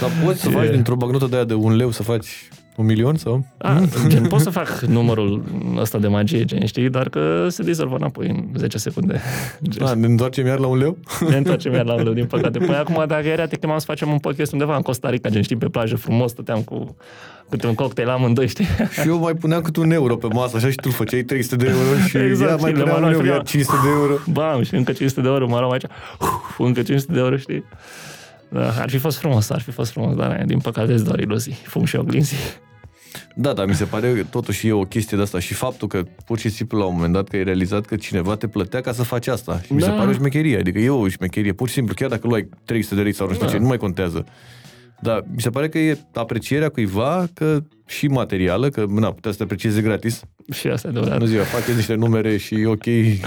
Dar 0.02 0.10
poți 0.26 0.42
să 0.42 0.50
faci 0.50 0.70
dintr-o 0.70 0.96
bagnotă 0.96 1.26
de 1.28 1.36
aia 1.36 1.44
de 1.46 1.54
un 1.54 1.76
leu 1.76 1.92
să 1.92 2.04
faci 2.04 2.48
un 2.76 2.86
milion 2.86 3.16
sau? 3.16 3.46
A, 3.58 3.82
gen, 4.08 4.24
pot 4.28 4.40
să 4.40 4.50
fac 4.60 4.80
numărul 4.80 5.44
ăsta 5.78 5.98
de 5.98 6.08
magie, 6.08 6.46
gen, 6.46 6.66
știi, 6.66 6.90
doar 6.90 7.10
că 7.10 7.48
se 7.50 7.64
dizolvă 7.64 7.96
înapoi 7.96 8.28
în 8.28 8.46
10 8.58 8.78
secunde. 8.78 9.22
Gen, 9.70 9.86
Da, 9.86 9.94
ne 9.94 10.06
întoarcem 10.06 10.46
iar 10.46 10.60
la 10.60 10.68
un 10.68 10.78
leu? 10.78 10.98
ne 11.30 11.38
întoarcem 11.38 11.74
iar 11.74 11.86
la 11.86 11.94
unul, 11.94 12.14
din 12.14 12.26
păcate. 12.26 12.58
Păi 12.60 12.76
acum, 12.76 13.04
dacă 13.08 13.28
era, 13.28 13.46
te 13.48 13.58
chemam 13.58 13.78
să 13.78 13.86
facem 13.86 14.12
un 14.12 14.18
podcast 14.18 14.52
undeva 14.52 14.76
în 14.76 14.82
Costa 14.82 15.10
Rica, 15.10 15.30
gen, 15.30 15.42
știi, 15.42 15.56
pe 15.56 15.68
plajă 15.68 15.96
frumos, 15.96 16.32
stăteam 16.32 16.62
cu 16.62 16.96
câte 17.50 17.68
un 17.68 17.74
cocktail 17.76 18.10
amândoi, 18.10 18.48
știi? 18.48 18.66
Și 19.02 19.08
eu 19.08 19.20
mai 19.20 19.34
puneam 19.34 19.62
cât 19.62 19.76
un 19.76 19.92
euro 19.92 20.16
pe 20.16 20.28
masă, 20.28 20.56
așa 20.56 20.70
și 20.70 20.76
tu 20.76 20.90
făceai 20.90 21.22
300 21.22 21.56
de 21.56 21.66
euro 21.68 22.06
și 22.08 22.18
Exact, 22.18 22.50
ea 22.50 22.56
mai 22.56 22.72
și 22.72 22.78
le 22.78 22.84
punea 22.84 23.00
mai 23.00 23.04
un 23.10 23.10
luam 23.10 23.12
euro, 23.14 23.24
și 23.24 23.30
iar 23.30 23.38
eu. 23.38 23.44
500 23.44 23.78
de 23.84 23.90
euro. 23.90 24.14
Bam, 24.32 24.64
și 24.64 24.76
încă 24.76 24.92
500 24.92 25.22
de 25.22 25.28
euro, 25.28 25.48
mă 25.48 25.60
luam 25.60 25.72
aici, 25.72 25.84
uf, 26.20 26.60
încă 26.60 26.82
500 26.82 27.12
de 27.14 27.20
euro, 27.20 27.38
știi? 27.38 27.64
Da, 28.54 28.74
ar 28.80 28.90
fi 28.90 28.98
fost 28.98 29.18
frumos, 29.18 29.50
ar 29.50 29.62
fi 29.62 29.72
fost 29.72 29.92
frumos, 29.92 30.16
dar 30.16 30.44
din 30.46 30.60
păcate 30.60 30.94
sunt 30.96 31.08
doar 31.08 31.20
iluzii, 31.20 31.54
fum 31.66 31.86
și 31.86 31.96
oglinzi. 31.96 32.36
Da, 33.36 33.54
dar 33.54 33.66
mi 33.66 33.74
se 33.76 33.84
pare 33.84 34.14
că 34.14 34.24
totuși 34.24 34.68
e 34.68 34.72
o 34.72 34.84
chestie 34.84 35.18
de 35.18 35.24
asta 35.24 35.40
și 35.40 35.54
faptul 35.54 35.88
că 35.88 36.04
pur 36.26 36.38
și 36.40 36.50
simplu 36.50 36.78
la 36.78 36.86
un 36.86 36.94
moment 36.96 37.14
dat 37.14 37.28
că 37.28 37.36
ai 37.36 37.44
realizat 37.44 37.86
că 37.86 37.96
cineva 37.96 38.36
te 38.36 38.48
plătea 38.48 38.82
ca 38.82 38.92
să 38.92 39.04
faci 39.04 39.28
asta. 39.28 39.62
Și 39.66 39.74
mi 39.74 39.82
se 39.82 39.88
Da. 39.88 39.94
pare 39.94 40.10
o 40.10 40.14
șmecherie, 40.14 40.58
adică 40.58 40.80
e 40.80 40.90
o 40.90 41.08
șmecherie, 41.08 41.54
pur 41.54 41.68
și 41.68 41.74
simplu, 41.74 41.94
chiar 41.94 42.10
dacă 42.10 42.28
luai 42.28 42.50
300 42.66 42.96
de 42.96 43.02
lei 43.02 43.14
sau 43.14 43.28
nu 43.28 43.34
știu 43.34 43.46
Da. 43.46 43.52
ce, 43.52 43.58
nu 43.58 43.68
mai 43.68 43.78
contează. 43.78 44.26
Dar 45.02 45.24
mi 45.36 45.42
se 45.42 45.50
pare 45.50 45.70
că 45.70 45.78
e 45.80 45.98
aprecierea 46.14 46.70
cuiva 46.70 47.28
că 47.34 47.60
și 47.86 48.08
materială, 48.08 48.70
că 48.70 48.86
na, 48.90 49.12
putea 49.12 49.32
să 49.32 49.38
te 49.38 49.44
aprecieze 49.44 49.82
gratis. 49.82 50.22
Și 50.54 50.68
asta 50.68 50.88
e 50.88 50.90
adevărat. 50.90 51.18
Bună 51.18 51.30
ziua, 51.30 51.44
fac 51.44 51.68
eu 51.68 51.76
niște 51.76 51.94
numere 51.96 52.38
și 52.38 52.64
ok, 52.68 52.84
te 52.84 53.18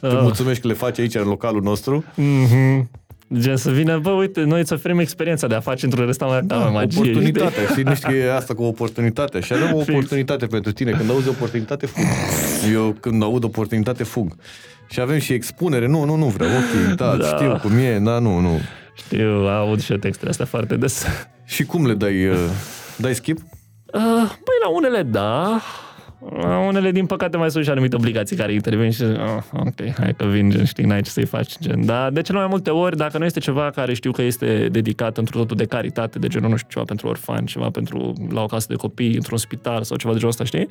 Ah. 0.00 0.18
mulțumesc 0.22 0.60
că 0.60 0.66
le 0.68 0.72
faci 0.74 0.98
aici 0.98 1.14
în 1.14 1.26
localul 1.28 1.62
nostru. 1.62 2.04
Mhm. 2.14 2.90
Gen 3.34 3.56
să 3.56 3.70
vină, 3.70 3.98
bă, 3.98 4.10
uite, 4.10 4.42
noi 4.42 4.60
îți 4.60 4.72
oferim 4.72 4.98
experiența 4.98 5.46
de 5.46 5.54
a 5.54 5.60
face 5.60 5.84
într-un 5.84 6.06
restaurant 6.06 6.48
da, 6.48 6.56
magie. 6.56 7.00
oportunitatea, 7.00 7.66
știi? 7.70 7.82
Nu 7.82 7.94
știi 7.94 8.08
că 8.08 8.14
e 8.14 8.34
asta 8.34 8.54
cu 8.54 8.62
oportunitatea. 8.62 9.40
Și 9.40 9.52
avem 9.52 9.74
o 9.74 9.78
Fix. 9.78 9.88
oportunitate 9.88 10.46
pentru 10.46 10.72
tine. 10.72 10.90
Când 10.90 11.10
auzi 11.10 11.28
oportunitate, 11.28 11.86
fug. 11.86 12.04
Eu 12.72 12.96
când 13.00 13.22
aud 13.22 13.44
oportunitate, 13.44 14.04
fug. 14.04 14.36
Și 14.90 15.00
avem 15.00 15.18
și 15.18 15.32
expunere. 15.32 15.86
Nu, 15.86 16.04
nu, 16.04 16.14
nu 16.14 16.26
vreau. 16.26 16.50
Ok, 16.50 16.94
da, 16.96 17.16
Da. 17.16 17.16
da. 17.16 17.36
știu 17.36 17.58
cum 17.62 17.76
e, 17.78 17.98
da, 17.98 18.18
nu, 18.18 18.38
nu. 18.38 18.60
Știu, 18.96 19.28
aud 19.48 19.82
și 19.82 19.92
eu 19.92 19.98
textele 19.98 20.30
astea 20.30 20.44
foarte 20.46 20.76
des. 20.76 21.06
Și 21.44 21.64
cum 21.64 21.86
le 21.86 21.94
dai, 21.94 22.26
uh, 22.28 22.36
dai 22.96 23.14
skip? 23.14 23.38
Uh, 23.38 24.02
băi, 24.22 24.58
la 24.62 24.68
unele 24.68 25.02
da, 25.02 25.48
la 25.50 25.60
unele, 26.66 26.90
din 26.90 27.06
păcate, 27.06 27.36
mai 27.36 27.50
sunt 27.50 27.64
și 27.64 27.70
anumite 27.70 27.96
obligații 27.96 28.36
care 28.36 28.52
intervin 28.52 28.90
și, 28.90 29.02
uh, 29.02 29.18
ok, 29.52 29.94
hai 29.98 30.14
că 30.16 30.24
vin, 30.24 30.50
gen, 30.50 30.64
știi, 30.64 30.84
n-ai 30.84 31.02
ce 31.02 31.10
să-i 31.10 31.24
faci, 31.24 31.58
gen. 31.58 31.84
Dar 31.86 32.10
de 32.10 32.22
cele 32.22 32.38
mai 32.38 32.46
multe 32.46 32.70
ori, 32.70 32.96
dacă 32.96 33.18
nu 33.18 33.24
este 33.24 33.40
ceva 33.40 33.70
care 33.70 33.94
știu 33.94 34.10
că 34.12 34.22
este 34.22 34.68
dedicat 34.70 35.16
într 35.16 35.32
totul 35.32 35.56
de 35.56 35.64
caritate, 35.64 36.18
de 36.18 36.26
genul, 36.26 36.50
nu 36.50 36.56
știu, 36.56 36.68
ceva 36.70 36.84
pentru 36.84 37.08
orfani, 37.08 37.46
ceva 37.46 37.70
pentru 37.70 38.12
la 38.30 38.42
o 38.42 38.46
casă 38.46 38.66
de 38.68 38.74
copii, 38.74 39.14
într-un 39.14 39.38
spital 39.38 39.82
sau 39.82 39.96
ceva 39.96 40.12
de 40.12 40.18
genul 40.18 40.32
ăsta, 40.32 40.44
știi? 40.44 40.68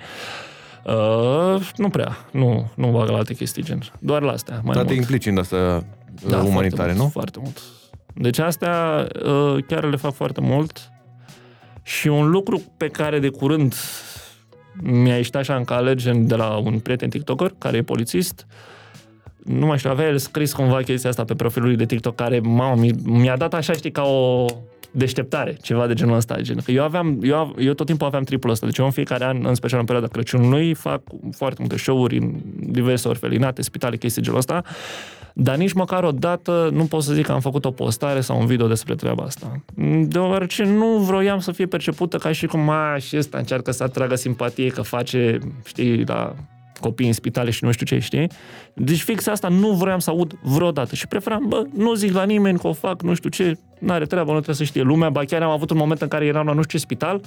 Uh, 0.86 1.70
nu 1.76 1.90
prea, 1.90 2.18
nu, 2.32 2.72
nu 2.76 2.88
bag 2.88 3.10
la 3.10 3.18
alte 3.18 3.34
chestii, 3.34 3.64
gen. 3.64 3.80
Doar 4.00 4.22
la 4.22 4.32
astea, 4.32 4.62
mai 4.64 4.76
Dar 4.76 4.84
mult. 4.84 4.88
te 4.88 4.94
implici 4.94 5.26
în 5.26 5.38
astea 5.38 5.84
da, 6.28 6.38
umanitare, 6.44 6.68
foarte 6.76 6.94
nu? 6.94 7.00
Mult, 7.00 7.12
foarte 7.12 7.40
mult. 7.42 7.62
Deci 8.14 8.40
astea 8.40 9.08
uh, 9.26 9.64
chiar 9.68 9.84
le 9.84 9.96
fac 9.96 10.14
foarte 10.14 10.42
mult 10.42 10.90
și 11.84 12.08
un 12.08 12.30
lucru 12.30 12.62
pe 12.78 12.88
care 12.88 13.20
de 13.20 13.30
curând 13.30 13.76
mi-a 14.82 15.16
ieșit 15.16 15.36
așa 15.36 15.56
în 15.56 15.64
cale, 15.64 15.96
gen 15.96 16.28
de 16.28 16.36
la 16.36 16.56
un 16.58 16.80
prieten 16.80 17.10
TikToker, 17.10 17.54
care 17.58 17.78
e 17.78 17.82
polițist, 17.82 18.46
nu 19.44 19.66
mai 19.66 19.78
știu, 19.78 19.90
avea 19.90 20.08
el 20.08 20.18
scris 20.18 20.54
cumva 20.54 20.82
chestia 20.82 21.10
asta 21.10 21.24
pe 21.24 21.34
profilul 21.36 21.68
lui 21.68 21.78
de 21.78 21.86
TikTok, 21.86 22.16
care, 22.16 22.40
mamă, 22.40 22.82
mi- 22.82 22.96
mi-a 23.04 23.38
dat 23.38 23.54
așa, 23.54 23.74
știi, 23.74 23.92
ca 23.92 24.02
o 24.04 24.46
deșteptare, 24.92 25.58
ceva 25.62 25.88
de 25.88 25.94
genul 25.94 26.16
ăsta, 26.16 26.38
gen. 26.42 26.58
Că 26.66 26.72
eu 26.72 26.84
aveam, 26.84 27.20
eu, 27.22 27.38
av- 27.38 27.56
eu 27.60 27.74
tot 27.74 27.86
timpul 27.86 28.08
aveam 28.08 28.24
tripul 28.24 28.50
ăsta, 28.50 28.66
deci 28.66 28.78
eu 28.78 28.86
în 28.86 28.92
fiecare 28.92 29.26
an, 29.26 29.46
în 29.46 29.56
special 29.56 29.80
în 29.80 29.86
perioada 29.86 30.12
Crăciunului, 30.12 30.74
fac 30.74 31.02
foarte 31.32 31.58
multe 31.60 31.78
show-uri 31.78 32.18
în 32.18 32.34
diverse 32.60 33.08
orfelinate, 33.08 33.62
spitale, 33.62 33.98
chestii 33.98 34.22
de 34.22 34.26
genul 34.28 34.40
ăsta, 34.40 34.62
dar 35.38 35.56
nici 35.56 35.74
măcar 35.74 36.04
o 36.04 36.12
dată 36.12 36.70
nu 36.74 36.86
pot 36.86 37.04
să 37.04 37.14
zic 37.14 37.26
că 37.26 37.32
am 37.32 37.40
făcut 37.40 37.66
o 37.66 37.72
postare 37.72 38.22
sau 38.22 38.40
un 38.40 38.46
video 38.46 38.68
despre 38.68 38.96
treaba 38.96 39.24
asta. 39.24 39.62
Deoarece 40.08 40.64
nu 40.64 40.98
vroiam 40.98 41.40
să 41.40 41.52
fie 41.52 41.66
percepută 41.66 42.18
ca 42.18 42.32
și 42.32 42.46
cum, 42.46 42.70
a, 42.70 42.98
și 42.98 43.18
ăsta 43.18 43.38
încearcă 43.38 43.72
să 43.72 43.84
atragă 43.84 44.16
simpatie, 44.16 44.68
că 44.68 44.82
face, 44.82 45.40
știi, 45.64 46.06
la 46.06 46.36
copii 46.80 47.08
în 47.08 47.14
spitale 47.14 47.50
și 47.50 47.64
nu 47.64 47.72
știu 47.72 47.86
ce, 47.86 48.00
știi? 48.00 48.28
Deci 48.74 49.02
fix 49.02 49.28
asta 49.28 49.48
nu 49.48 49.72
vroiam 49.72 50.00
să 50.00 50.10
aud 50.10 50.34
vreodată 50.42 50.96
și 50.96 51.08
preferam, 51.08 51.46
bă, 51.48 51.64
nu 51.74 51.94
zic 51.94 52.14
la 52.14 52.24
nimeni 52.24 52.60
că 52.60 52.68
o 52.68 52.74
fac, 52.74 53.02
nu 53.02 53.14
știu 53.14 53.30
ce, 53.30 53.58
n-are 53.80 54.06
treabă, 54.06 54.28
nu 54.28 54.36
trebuie 54.36 54.56
să 54.56 54.64
știe 54.64 54.82
lumea, 54.82 55.10
ba 55.10 55.24
chiar 55.24 55.42
am 55.42 55.50
avut 55.50 55.70
un 55.70 55.78
moment 55.78 56.02
în 56.02 56.08
care 56.08 56.26
eram 56.26 56.46
la 56.46 56.54
nu 56.54 56.62
știu 56.62 56.78
ce 56.78 56.84
spital, 56.84 57.22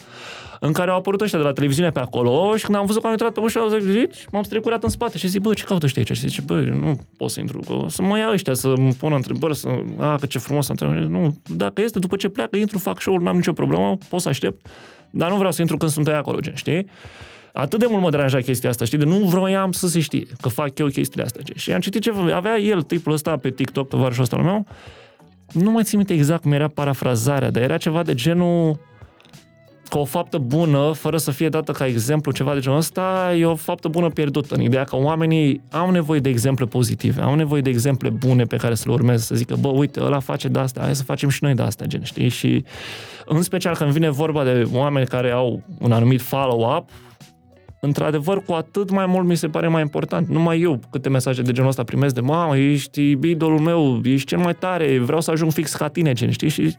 în 0.60 0.72
care 0.72 0.90
au 0.90 0.96
apărut 0.96 1.20
ăștia 1.20 1.38
de 1.38 1.44
la 1.44 1.52
televiziune 1.52 1.90
pe 1.90 2.00
acolo 2.00 2.56
și 2.56 2.64
când 2.64 2.76
am 2.76 2.86
văzut 2.86 3.00
că 3.00 3.06
am 3.06 3.12
intrat 3.12 3.32
pe 3.32 3.40
ușă, 3.40 3.58
au 3.58 3.68
zis, 3.68 3.82
zici, 3.90 4.26
m-am 4.30 4.42
strecurat 4.42 4.82
în 4.82 4.88
spate 4.88 5.18
și 5.18 5.28
zic, 5.28 5.40
bă, 5.40 5.54
ce 5.54 5.64
caută 5.64 5.84
ăștia 5.84 6.02
aici? 6.06 6.16
Și 6.18 6.28
zice, 6.28 6.40
bă, 6.40 6.60
nu 6.60 6.98
pot 7.16 7.30
să 7.30 7.40
intru, 7.40 7.60
că 7.66 7.72
o 7.72 7.88
să 7.88 8.02
mă 8.02 8.18
ia 8.18 8.30
ăștia 8.32 8.54
să 8.54 8.68
îmi 8.68 8.94
pună 8.94 9.14
întrebări, 9.14 9.56
să, 9.56 9.68
a, 9.96 10.16
că 10.16 10.26
ce 10.26 10.38
frumos 10.38 10.64
să 10.64 10.70
întreb. 10.70 10.90
Nu, 10.90 11.36
dacă 11.46 11.82
este, 11.82 11.98
după 11.98 12.16
ce 12.16 12.28
pleacă, 12.28 12.56
intru, 12.56 12.78
fac 12.78 13.00
show-ul, 13.00 13.22
n-am 13.22 13.36
nicio 13.36 13.52
problemă, 13.52 13.96
pot 14.08 14.20
să 14.20 14.28
aștept, 14.28 14.66
dar 15.10 15.30
nu 15.30 15.36
vreau 15.36 15.52
să 15.52 15.60
intru 15.60 15.76
când 15.76 15.90
sunt 15.90 16.06
ei 16.06 16.14
acolo, 16.14 16.38
gen, 16.40 16.54
știi? 16.54 16.86
Atât 17.58 17.78
de 17.78 17.86
mult 17.88 18.02
mă 18.02 18.10
deranja 18.10 18.38
chestia 18.38 18.70
asta, 18.70 18.84
știi? 18.84 18.98
De 18.98 19.04
nu 19.04 19.16
vroiam 19.16 19.72
să 19.72 19.88
se 19.88 20.00
știe 20.00 20.26
că 20.40 20.48
fac 20.48 20.78
eu 20.78 20.86
chestiile 20.86 21.24
astea. 21.24 21.42
gen. 21.42 21.56
Și 21.56 21.72
am 21.72 21.80
citit 21.80 22.02
ce 22.02 22.12
avea 22.34 22.58
el, 22.58 22.82
tipul 22.82 23.12
ăsta 23.12 23.36
pe 23.36 23.50
TikTok, 23.50 23.88
tovarășul 23.88 24.22
ăsta 24.22 24.36
al 24.36 24.42
meu, 24.42 24.66
nu 25.52 25.70
mai 25.70 25.82
țin 25.82 25.98
minte 25.98 26.12
exact 26.12 26.42
cum 26.42 26.52
era 26.52 26.68
parafrazarea, 26.68 27.50
dar 27.50 27.62
era 27.62 27.76
ceva 27.76 28.02
de 28.02 28.14
genul 28.14 28.78
că 29.88 29.98
o 29.98 30.04
faptă 30.04 30.38
bună, 30.38 30.92
fără 30.92 31.16
să 31.16 31.30
fie 31.30 31.48
dată 31.48 31.72
ca 31.72 31.86
exemplu 31.86 32.32
ceva 32.32 32.54
de 32.54 32.60
genul 32.60 32.78
ăsta, 32.78 33.34
e 33.38 33.44
o 33.44 33.54
faptă 33.54 33.88
bună 33.88 34.08
pierdută, 34.08 34.54
în 34.54 34.60
ideea 34.60 34.84
că 34.84 34.96
oamenii 34.96 35.62
au 35.70 35.90
nevoie 35.90 36.20
de 36.20 36.28
exemple 36.28 36.64
pozitive, 36.64 37.20
au 37.20 37.34
nevoie 37.34 37.60
de 37.60 37.70
exemple 37.70 38.08
bune 38.08 38.44
pe 38.44 38.56
care 38.56 38.74
să 38.74 38.84
le 38.86 38.92
urmeze, 38.92 39.22
să 39.22 39.34
zică, 39.34 39.56
bă, 39.60 39.68
uite, 39.68 40.00
ăla 40.02 40.18
face 40.18 40.48
de 40.48 40.58
asta, 40.58 40.80
hai 40.80 40.94
să 40.94 41.02
facem 41.02 41.28
și 41.28 41.44
noi 41.44 41.54
de 41.54 41.62
asta, 41.62 41.84
gen, 41.84 42.02
știi? 42.02 42.28
Și 42.28 42.64
în 43.24 43.42
special 43.42 43.76
când 43.76 43.90
vine 43.90 44.10
vorba 44.10 44.44
de 44.44 44.68
oameni 44.72 45.06
care 45.06 45.30
au 45.30 45.62
un 45.78 45.92
anumit 45.92 46.20
follow-up, 46.20 46.88
într-adevăr, 47.80 48.42
cu 48.42 48.52
atât 48.52 48.90
mai 48.90 49.06
mult 49.06 49.26
mi 49.26 49.36
se 49.36 49.48
pare 49.48 49.68
mai 49.68 49.80
important. 49.80 50.28
Numai 50.28 50.60
eu 50.60 50.80
câte 50.90 51.08
mesaje 51.08 51.42
de 51.42 51.52
genul 51.52 51.68
ăsta 51.68 51.84
primesc 51.84 52.14
de 52.14 52.20
mamă, 52.20 52.56
ești 52.56 53.10
idolul 53.10 53.58
meu, 53.58 54.00
ești 54.04 54.26
cel 54.26 54.38
mai 54.38 54.54
tare, 54.54 54.98
vreau 54.98 55.20
să 55.20 55.30
ajung 55.30 55.52
fix 55.52 55.74
ca 55.74 55.88
tine, 55.88 56.12
gen, 56.12 56.30
știi? 56.30 56.48
Și 56.48 56.76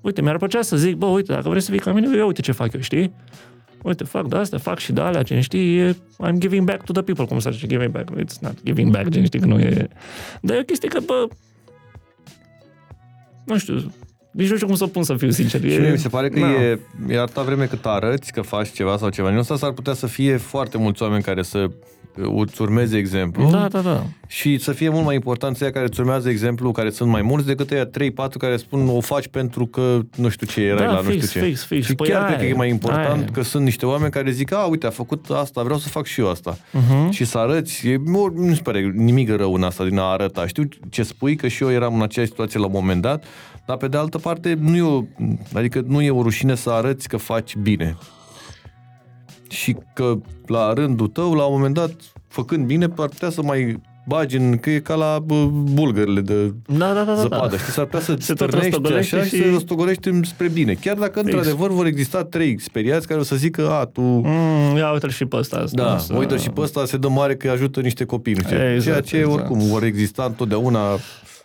uite, 0.00 0.22
mi-ar 0.22 0.36
plăcea 0.36 0.62
să 0.62 0.76
zic, 0.76 0.96
bă, 0.96 1.06
uite, 1.06 1.32
dacă 1.32 1.48
vrei 1.48 1.60
să 1.60 1.70
fii 1.70 1.80
ca 1.80 1.92
mine, 1.92 2.16
eu 2.16 2.26
uite 2.26 2.40
ce 2.40 2.52
fac 2.52 2.72
eu, 2.72 2.80
știi? 2.80 3.12
Uite, 3.82 4.04
fac 4.04 4.28
de 4.28 4.36
astea, 4.36 4.58
fac 4.58 4.78
și 4.78 4.92
de 4.92 5.00
alea, 5.00 5.22
gen, 5.22 5.40
știi? 5.40 5.78
E, 5.78 5.96
I'm 6.26 6.38
giving 6.38 6.64
back 6.64 6.84
to 6.84 6.92
the 6.92 7.02
people, 7.02 7.24
cum 7.24 7.38
se 7.38 7.50
zice, 7.50 7.66
giving 7.66 7.90
back. 7.90 8.10
It's 8.10 8.38
not 8.40 8.62
giving 8.64 8.90
back, 8.90 9.08
gen, 9.08 9.24
știi 9.24 9.40
că 9.40 9.46
nu 9.46 9.60
e... 9.60 9.88
Dar 10.40 10.56
e 10.56 10.60
o 10.60 10.62
chestie 10.62 10.88
că, 10.88 11.00
bă, 11.06 11.28
nu 13.44 13.58
știu, 13.58 13.92
nici 14.32 14.48
nu 14.48 14.54
știu 14.54 14.66
cum 14.66 14.76
să 14.76 14.86
pun 14.86 15.02
să 15.02 15.14
fiu 15.16 15.30
sincer. 15.30 15.60
Și 15.60 15.78
mie 15.78 15.90
mi 15.90 15.98
se 15.98 16.08
pare 16.08 16.28
că 16.28 16.38
Na. 16.38 16.50
e, 16.50 16.78
e 17.08 17.18
atâta 17.20 17.42
vreme 17.42 17.64
cât 17.66 17.86
arăți 17.86 18.32
că 18.32 18.40
faci 18.40 18.70
ceva 18.70 18.96
sau 18.96 19.08
ceva. 19.08 19.28
Din 19.28 19.38
asta 19.38 19.56
s-ar 19.56 19.72
putea 19.72 19.94
să 19.94 20.06
fie 20.06 20.36
foarte 20.36 20.78
mulți 20.78 21.02
oameni 21.02 21.22
care 21.22 21.42
să 21.42 21.70
îți 22.14 22.62
urmeze 22.62 22.96
exemplu 22.96 23.50
Da, 23.50 23.68
da, 23.68 23.80
da. 23.80 24.02
și 24.26 24.58
să 24.58 24.72
fie 24.72 24.88
mult 24.88 25.04
mai 25.04 25.14
important 25.14 25.56
să 25.56 25.70
care 25.70 25.84
îți 25.84 26.00
urmează 26.00 26.28
exemplu, 26.28 26.72
care 26.72 26.90
sunt 26.90 27.10
mai 27.10 27.22
mulți, 27.22 27.46
decât 27.46 27.70
ăia 27.70 27.86
3-4 27.86 27.90
care 28.38 28.56
spun 28.56 28.88
o 28.88 29.00
faci 29.00 29.28
pentru 29.28 29.66
că 29.66 30.00
nu 30.16 30.28
știu 30.28 30.46
ce 30.46 30.60
erai 30.60 30.86
Da, 30.86 30.92
la 30.92 31.00
nu 31.00 31.10
fix, 31.10 31.28
știu 31.28 31.40
ce. 31.40 31.46
fix, 31.46 31.64
fix. 31.64 31.86
Și 31.86 31.94
Păi 31.94 32.08
chiar 32.08 32.18
aia 32.18 32.26
cred 32.26 32.38
că 32.38 32.44
e 32.44 32.48
e, 32.48 32.54
mai 32.54 32.68
important 32.68 33.06
aia 33.06 33.24
e. 33.28 33.30
că 33.32 33.42
sunt 33.42 33.64
niște 33.64 33.86
oameni 33.86 34.10
care 34.10 34.30
zic, 34.30 34.52
a, 34.52 34.64
uite, 34.64 34.86
a 34.86 34.90
făcut 34.90 35.30
asta, 35.30 35.62
vreau 35.62 35.78
să 35.78 35.88
fac 35.88 36.06
și 36.06 36.20
eu 36.20 36.30
asta. 36.30 36.56
Uh-huh. 36.56 37.10
Și 37.10 37.24
să 37.24 37.38
arăți, 37.38 37.88
e, 37.88 38.00
nu, 38.04 38.32
nu 38.34 38.54
se 38.54 38.62
pare 38.62 38.92
nimic 38.94 39.30
rău 39.36 39.54
în 39.54 39.62
asta 39.62 39.84
din 39.84 39.98
a 39.98 40.02
arăta. 40.02 40.46
Știu 40.46 40.68
ce 40.90 41.02
spui, 41.02 41.36
că 41.36 41.48
și 41.48 41.62
eu 41.62 41.70
eram 41.70 41.94
în 41.94 42.02
aceeași 42.02 42.30
situație 42.30 42.60
la 42.60 42.66
un 42.66 42.72
moment 42.74 43.02
dat, 43.02 43.24
dar 43.66 43.76
pe 43.76 43.88
de 43.88 43.96
altă 43.96 44.18
parte 44.18 44.58
nu 44.60 44.76
e 44.76 44.82
o, 44.82 45.02
adică 45.54 45.84
nu 45.86 46.02
e 46.02 46.10
o 46.10 46.22
rușine 46.22 46.54
să 46.54 46.70
arăți 46.70 47.08
că 47.08 47.16
faci 47.16 47.56
bine. 47.56 47.96
Și 49.52 49.76
că 49.94 50.18
la 50.46 50.72
rândul 50.72 51.06
tău, 51.06 51.34
la 51.34 51.44
un 51.44 51.52
moment 51.56 51.74
dat, 51.74 51.90
făcând 52.28 52.66
bine, 52.66 52.84
ar 52.96 53.08
putea 53.08 53.30
să 53.30 53.42
mai 53.42 53.80
bagi 54.06 54.36
în, 54.36 54.56
că 54.58 54.70
e 54.70 54.78
ca 54.78 54.94
la 54.94 55.18
bă, 55.24 55.44
bulgările 55.52 56.20
de 56.20 56.54
Da, 56.66 56.76
da, 56.78 56.92
da, 56.92 57.04
da. 57.04 57.14
zăpadă, 57.14 57.48
da. 57.50 57.56
știi? 57.56 57.72
S-ar 57.72 57.84
putea 57.84 58.00
să 58.00 58.14
Se 58.18 58.34
tot 58.34 58.48
stârnești 58.48 58.70
răstogolește 58.70 59.16
așa 59.16 59.24
și, 59.24 59.36
și- 59.36 59.42
să 59.42 59.50
răstogolești 59.50 60.10
spre 60.22 60.48
bine. 60.48 60.74
Chiar 60.74 60.96
dacă, 60.96 61.20
într-adevăr, 61.20 61.70
vor 61.70 61.86
exista 61.86 62.24
trei 62.24 62.60
speriați 62.60 63.06
care 63.06 63.20
o 63.20 63.22
să 63.22 63.36
zică, 63.36 63.70
a, 63.70 63.84
tu... 63.84 64.00
Mm, 64.00 64.76
ia 64.76 64.92
uite 64.92 65.08
și 65.08 65.24
pe 65.24 65.36
ăsta. 65.36 65.64
Da, 65.72 65.98
Să- 65.98 66.14
uite 66.16 66.36
și 66.36 66.50
pe 66.50 66.60
ăsta 66.60 66.84
se 66.84 66.96
dă 66.96 67.08
mare 67.08 67.36
că 67.36 67.50
ajută 67.50 67.80
niște 67.80 68.04
copii. 68.04 68.32
Nu 68.34 68.40
știu. 68.42 68.56
Exact, 68.62 68.82
Ceea 68.84 69.00
ce 69.00 69.16
exact. 69.16 69.34
oricum 69.50 69.58
vor 69.68 69.82
exista 69.82 70.24
întotdeauna. 70.24 70.80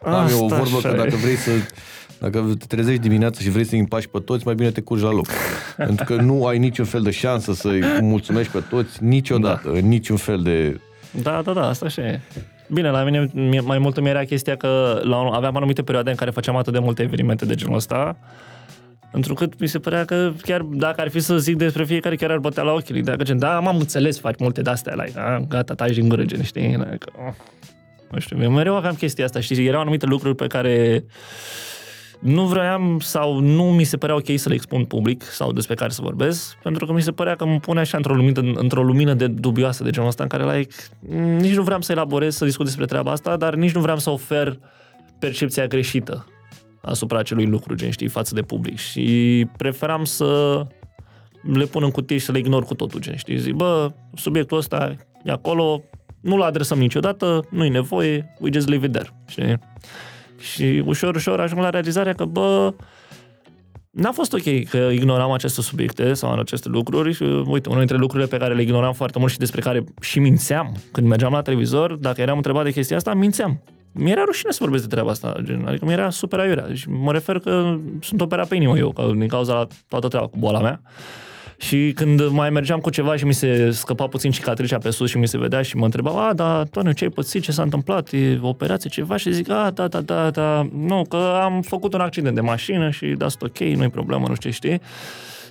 Am 0.04 0.28
eu 0.30 0.40
o 0.42 0.46
Asta 0.46 0.58
vorbă 0.58 0.78
așa 0.78 0.88
că 0.90 0.94
e. 0.96 0.98
dacă 0.98 1.16
vrei 1.16 1.36
să 1.36 1.52
dacă 2.20 2.54
te 2.60 2.66
trezești 2.68 3.02
dimineața 3.02 3.40
și 3.40 3.50
vrei 3.50 3.66
să-i 3.66 3.80
împaci 3.80 4.08
pe 4.08 4.20
toți, 4.20 4.46
mai 4.46 4.56
bine 4.56 4.72
te 4.72 4.82
curgi 4.82 5.04
la 5.04 5.12
loc. 5.12 5.28
Pentru 5.78 6.06
că 6.06 6.16
nu 6.16 6.46
ai 6.46 6.58
niciun 6.58 6.86
fel 6.86 7.02
de 7.02 7.12
șansă 7.12 7.54
să-i 7.54 7.82
mulțumești 8.02 8.52
pe 8.52 8.64
toți 8.70 9.04
niciodată, 9.04 9.70
da. 9.70 9.78
în 9.78 9.88
niciun 9.88 10.18
fel 10.18 10.42
de... 10.42 10.80
Da, 11.22 11.42
da, 11.42 11.54
da, 11.54 11.68
asta 11.68 11.86
așa 11.86 12.02
e. 12.02 12.20
Bine, 12.70 12.90
la 12.90 13.04
mine 13.04 13.30
mie- 13.34 13.60
mai 13.60 13.78
mult 13.78 13.98
îmi 13.98 14.10
era 14.10 14.24
chestia 14.24 14.56
că 14.56 15.02
la, 15.04 15.18
aveam 15.18 15.56
anumite 15.56 15.84
perioade 15.84 16.10
în 16.10 16.16
care 16.16 16.32
făceam 16.32 16.56
atât 16.56 16.74
de 16.74 16.80
multe 16.80 17.04
evenimente 17.04 17.46
de 17.46 17.56
genul 17.56 17.76
ăsta, 17.76 18.18
întrucât 19.12 19.60
mi 19.60 19.68
se 19.68 19.80
părea 19.80 20.06
că 20.06 20.32
chiar 20.42 20.62
dacă 20.62 21.02
ar 21.02 21.10
fi 21.10 21.20
să 21.20 21.38
zic 21.38 21.56
despre 21.56 21.84
fiecare, 21.86 22.16
chiar 22.16 22.32
ar 22.32 22.38
bătea 22.38 22.64
la 22.64 22.72
ochii. 22.72 23.02
Dacă 23.02 23.24
gen, 23.24 23.38
da, 23.38 23.60
m-am 23.60 23.78
înțeles, 23.78 24.20
faci 24.20 24.40
multe 24.40 24.62
de-astea, 24.62 24.94
like, 24.96 25.20
a, 25.20 25.40
gata, 25.40 25.74
taci 25.74 25.94
din 25.94 26.10
gură, 26.10 26.24
gen, 26.24 26.44
știi? 26.44 26.68
Like, 26.68 27.06
oh. 27.28 27.34
Nu 28.12 28.20
știu, 28.20 28.44
eu 28.44 28.52
mereu 28.52 28.76
aveam 28.76 28.94
chestia 28.94 29.26
asta, 29.26 29.40
știi? 29.40 29.66
Erau 29.66 29.82
anumite 29.82 30.06
lucruri 30.06 30.36
pe 30.36 30.48
care 30.48 31.06
nu 32.20 32.46
vroiam 32.46 33.00
sau 33.00 33.40
nu 33.40 33.64
mi 33.64 33.84
se 33.84 33.98
părea 33.98 34.16
ok 34.16 34.26
să 34.36 34.50
le 34.50 34.56
expun 34.56 34.86
public 34.86 35.24
sau 35.24 35.52
despre 35.52 35.76
care 35.76 35.92
să 35.92 36.02
vorbesc, 36.02 36.58
pentru 36.64 36.86
că 36.86 36.94
mi 36.94 37.02
se 37.02 37.12
părea 37.12 37.36
că 37.36 37.46
mă 37.46 37.60
pune 37.60 37.80
așa 37.80 37.98
într-o 37.98 38.14
lumină, 38.14 38.42
într-o 38.42 38.84
lumină 38.84 39.14
de 39.14 39.28
dubioasă 39.28 39.84
de 39.84 39.90
genul 39.90 40.10
ăsta 40.10 40.24
în 40.24 40.30
care 40.30 40.58
like, 40.58 40.74
nici 41.40 41.56
nu 41.56 41.64
vreau 41.64 41.82
să 41.82 41.92
elaborez, 41.92 42.36
să 42.36 42.46
discut 42.46 42.66
despre 42.66 42.86
treaba 42.86 43.12
asta, 43.12 43.38
dar 43.38 43.56
nici 43.56 43.74
nu 43.74 43.82
vreau 43.82 43.98
să 43.98 44.10
ofer 44.10 44.60
percepția 45.20 45.68
greșită 45.68 46.26
asupra 46.82 47.20
acelui 47.20 47.46
lucru, 47.46 47.76
gen, 47.76 47.90
știi, 47.90 48.08
față 48.08 48.34
de 48.34 48.42
public. 48.42 48.78
Și 48.78 49.48
preferam 49.58 50.04
să 50.04 50.62
le 51.54 51.66
pun 51.66 51.84
în 51.84 51.92
cutie 51.92 52.18
și 52.18 52.26
să 52.26 52.32
le 52.32 52.38
ignor 52.38 52.64
cu 52.64 52.74
totul, 52.74 53.00
gen, 53.00 53.16
știi? 53.16 53.38
Zic, 53.38 53.54
bă, 53.54 53.92
subiectul 54.16 54.58
ăsta 54.58 54.96
e 55.24 55.32
acolo, 55.32 55.84
nu-l 56.22 56.42
adresăm 56.42 56.78
niciodată, 56.78 57.48
nu-i 57.50 57.70
nevoie, 57.70 58.34
we 58.40 58.50
just 58.54 58.68
leave 58.68 58.86
it 58.86 58.92
there, 58.92 59.10
știi? 59.28 59.60
Și 60.40 60.84
ușor, 60.86 61.16
ușor 61.16 61.40
ajung 61.40 61.62
la 61.62 61.70
realizarea 61.70 62.14
că, 62.14 62.26
bă, 62.26 62.74
n-a 63.90 64.12
fost 64.12 64.34
ok 64.34 64.64
că 64.70 64.78
ignoram 64.78 65.32
aceste 65.32 65.62
subiecte 65.62 66.14
sau 66.14 66.40
aceste 66.40 66.70
lucruri. 66.70 67.14
Și, 67.14 67.24
uite, 67.24 67.68
unul 67.68 67.80
dintre 67.80 67.98
lucrurile 67.98 68.30
pe 68.30 68.38
care 68.38 68.54
le 68.54 68.62
ignoram 68.62 68.94
foarte 68.94 69.20
mult 69.20 69.32
și 69.32 69.38
despre 69.38 69.62
care 69.62 69.84
și 70.02 70.20
mințeam 70.20 70.76
când 70.92 71.08
mergeam 71.08 71.32
la 71.32 71.42
televizor, 71.42 71.94
dacă 71.94 72.22
eram 72.22 72.36
întrebat 72.36 72.64
de 72.64 72.72
chestia 72.72 72.98
asta, 72.98 73.14
mințeam. 73.14 73.62
Mi-era 73.92 74.24
rușine 74.26 74.52
să 74.52 74.58
vorbesc 74.62 74.84
de 74.84 74.90
treaba 74.90 75.10
asta, 75.10 75.36
gen, 75.44 75.66
adică 75.68 75.86
mi-era 75.86 76.10
super 76.10 76.40
aiurea. 76.40 76.68
Deci 76.68 76.86
mă 76.86 77.12
refer 77.12 77.40
că 77.40 77.78
sunt 78.02 78.22
operat 78.22 78.48
pe 78.48 78.56
inimă 78.56 78.78
eu, 78.78 78.92
că 78.92 79.12
din 79.16 79.28
cauza 79.28 79.54
la 79.54 79.68
toată 79.88 80.08
treaba 80.08 80.28
cu 80.28 80.38
boala 80.38 80.60
mea. 80.60 80.82
Și 81.60 81.92
când 81.96 82.28
mai 82.28 82.50
mergeam 82.50 82.80
cu 82.80 82.90
ceva 82.90 83.16
și 83.16 83.26
mi 83.26 83.34
se 83.34 83.72
scăpa 83.72 84.08
puțin 84.08 84.32
cicatricea 84.32 84.78
pe 84.78 84.90
sus 84.90 85.10
și 85.10 85.18
mi 85.18 85.28
se 85.28 85.38
vedea 85.38 85.62
și 85.62 85.76
mă 85.76 85.86
întreba, 85.86 86.28
a, 86.28 86.34
da, 86.34 86.64
Toniu, 86.64 86.92
ce 86.92 87.04
ai 87.04 87.10
pățit, 87.10 87.44
ce 87.44 87.52
s-a 87.52 87.62
întâmplat, 87.62 88.12
e 88.12 88.40
o 88.42 88.48
operație, 88.48 88.90
ceva? 88.90 89.18
Și 89.18 89.34
zic, 89.34 89.50
a, 89.50 89.72
da, 89.74 89.88
da, 89.88 90.02
da, 90.02 90.30
da, 90.30 90.68
nu, 90.74 91.06
că 91.10 91.40
am 91.44 91.62
făcut 91.62 91.94
un 91.94 92.00
accident 92.00 92.36
de 92.36 92.42
mașină 92.42 92.90
și 92.90 93.06
da, 93.06 93.28
sunt 93.28 93.42
ok, 93.42 93.58
nu-i 93.60 93.90
problemă, 93.90 94.28
nu 94.28 94.36
știu 94.36 94.50
ce 94.50 94.56
știi. 94.56 94.82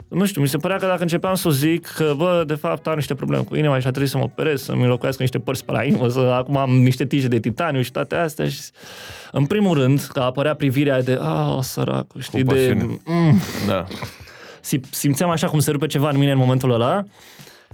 Nu 0.08 0.24
știu, 0.26 0.40
mi 0.40 0.48
se 0.48 0.56
părea 0.56 0.76
că 0.76 0.86
dacă 0.86 1.02
începeam 1.02 1.34
să 1.34 1.50
zic 1.50 1.86
că, 1.86 2.14
bă, 2.16 2.44
de 2.46 2.54
fapt 2.54 2.86
am 2.86 2.94
niște 2.94 3.14
probleme 3.14 3.42
cu 3.42 3.56
inima 3.56 3.78
și 3.78 3.86
a 3.86 3.90
trebuit 3.90 4.10
să 4.10 4.16
mă 4.18 4.22
operez, 4.24 4.62
să-mi 4.62 4.82
înlocuiesc 4.82 5.18
niște 5.18 5.38
părți 5.38 5.64
pe 5.64 5.72
la 5.72 5.82
inimă, 5.82 6.08
să 6.08 6.18
acum 6.18 6.56
am 6.56 6.70
niște 6.70 7.04
tije 7.06 7.28
de 7.28 7.38
titaniu 7.38 7.82
și 7.82 7.90
toate 7.90 8.14
astea 8.14 8.48
și 8.48 8.60
în 9.32 9.46
primul 9.46 9.78
rând, 9.78 10.00
că 10.12 10.20
apărea 10.20 10.54
privirea 10.54 11.02
de, 11.02 11.18
a, 11.20 11.58
săracu, 11.62 12.18
știi, 12.20 12.44
de, 12.44 12.44
Compasiune. 12.44 13.00
mm, 13.04 13.40
Da. 13.66 13.86
Sim- 14.66 14.90
simțeam 14.90 15.30
așa 15.30 15.46
cum 15.46 15.58
se 15.58 15.70
rupe 15.70 15.86
ceva 15.86 16.08
în 16.10 16.18
mine 16.18 16.30
în 16.30 16.38
momentul 16.38 16.70
ăla 16.72 17.02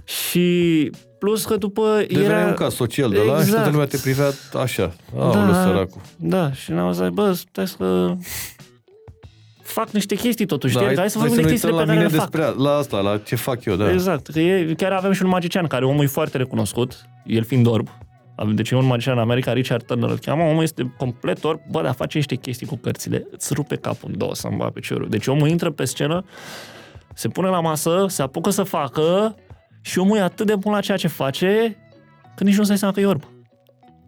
și 0.03 0.89
plus 1.19 1.45
că 1.45 1.55
după 1.57 2.05
Devenea 2.07 2.37
era... 2.39 2.47
un 2.47 2.53
caz 2.53 2.73
social 2.73 3.09
de 3.09 3.19
la 3.27 3.43
și 3.43 3.51
toată 3.51 3.69
lumea 3.69 3.85
te 3.85 3.97
privea 3.97 4.29
așa. 4.61 4.93
Aoleu, 5.17 5.51
da, 5.51 5.63
săracu. 5.63 6.01
da, 6.17 6.51
și 6.51 6.71
n-am 6.71 6.91
zis, 6.91 7.07
bă, 7.07 7.31
stai 7.31 7.67
să 7.67 8.15
fac 9.61 9.89
niște 9.89 10.15
chestii 10.15 10.45
totuși, 10.45 10.73
știi? 10.73 10.85
hai, 10.85 10.95
hai 10.95 11.09
să 11.09 11.17
hai 11.17 11.27
vorbim 11.27 11.43
de 11.43 11.49
ne 11.49 11.49
chestiile 11.51 11.75
pe 11.75 11.79
uităm 11.81 11.95
care 11.95 11.99
la 11.99 12.03
le 12.03 12.07
mine 12.07 12.19
fac. 12.21 12.29
despre, 12.31 12.63
la 12.63 12.75
asta, 12.77 12.99
la 12.99 13.17
ce 13.17 13.35
fac 13.35 13.65
eu, 13.65 13.75
da. 13.75 13.91
Exact, 13.91 14.27
că 14.27 14.39
e, 14.39 14.73
chiar 14.77 14.91
avem 14.91 15.11
și 15.11 15.23
un 15.23 15.29
magician 15.29 15.67
care 15.67 15.85
omul 15.85 16.03
e 16.03 16.07
foarte 16.07 16.37
recunoscut, 16.37 17.05
el 17.25 17.43
fiind 17.43 17.67
orb. 17.67 17.87
Avem- 18.35 18.55
Deci 18.55 18.69
e 18.69 18.75
un 18.75 18.85
magician 18.85 19.15
în 19.15 19.21
America, 19.21 19.53
Richard 19.53 19.83
Turner 19.85 20.09
îl 20.09 20.17
cheamă, 20.17 20.43
omul 20.43 20.63
este 20.63 20.93
complet 20.97 21.43
orb, 21.43 21.59
bă, 21.71 21.81
dar 21.81 21.93
face 21.93 22.17
niște 22.17 22.35
chestii 22.35 22.67
cu 22.67 22.75
cărțile, 22.75 23.27
îți 23.31 23.53
rupe 23.53 23.75
capul 23.75 24.09
în 24.11 24.17
două 24.17 24.35
să-mi 24.35 24.57
pe 24.57 24.69
piciorul. 24.73 25.09
Deci 25.09 25.27
omul 25.27 25.47
intră 25.47 25.71
pe 25.71 25.85
scenă, 25.85 26.25
se 27.13 27.27
pune 27.27 27.47
la 27.47 27.59
masă, 27.59 28.05
se 28.09 28.21
apucă 28.21 28.49
să 28.49 28.63
facă 28.63 29.35
și 29.81 29.99
omul 29.99 30.17
e 30.17 30.21
atât 30.21 30.45
de 30.45 30.55
bun 30.55 30.71
la 30.71 30.79
ceea 30.79 30.97
ce 30.97 31.07
face, 31.07 31.77
că 32.35 32.43
nici 32.43 32.55
nu-ți 32.55 32.67
dai 32.67 32.77
seama 32.77 32.93
că 32.93 32.99
e 32.99 33.05
orb. 33.05 33.23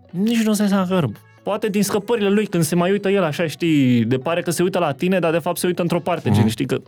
Nici 0.10 0.44
nu-ți 0.44 0.58
dai 0.60 0.68
seama 0.68 0.88
că 0.88 0.94
e 0.94 0.98
orb. 0.98 1.16
Poate 1.44 1.70
din 1.70 1.84
scăpările 1.84 2.30
lui, 2.30 2.46
când 2.46 2.64
se 2.64 2.76
mai 2.76 2.92
uită 2.92 3.10
el 3.10 3.24
așa, 3.24 3.48
știi, 3.48 4.06
de 4.06 4.18
pare 4.18 4.42
că 4.42 4.52
se 4.52 4.64
uită 4.64 4.80
la 4.80 4.92
tine, 4.92 5.20
dar 5.20 5.32
de 5.32 5.38
fapt 5.40 5.58
se 5.58 5.68
uită 5.68 5.82
într-o 5.82 6.00
parte, 6.00 6.32
gen, 6.32 6.48
știi 6.48 6.66
că 6.66 6.82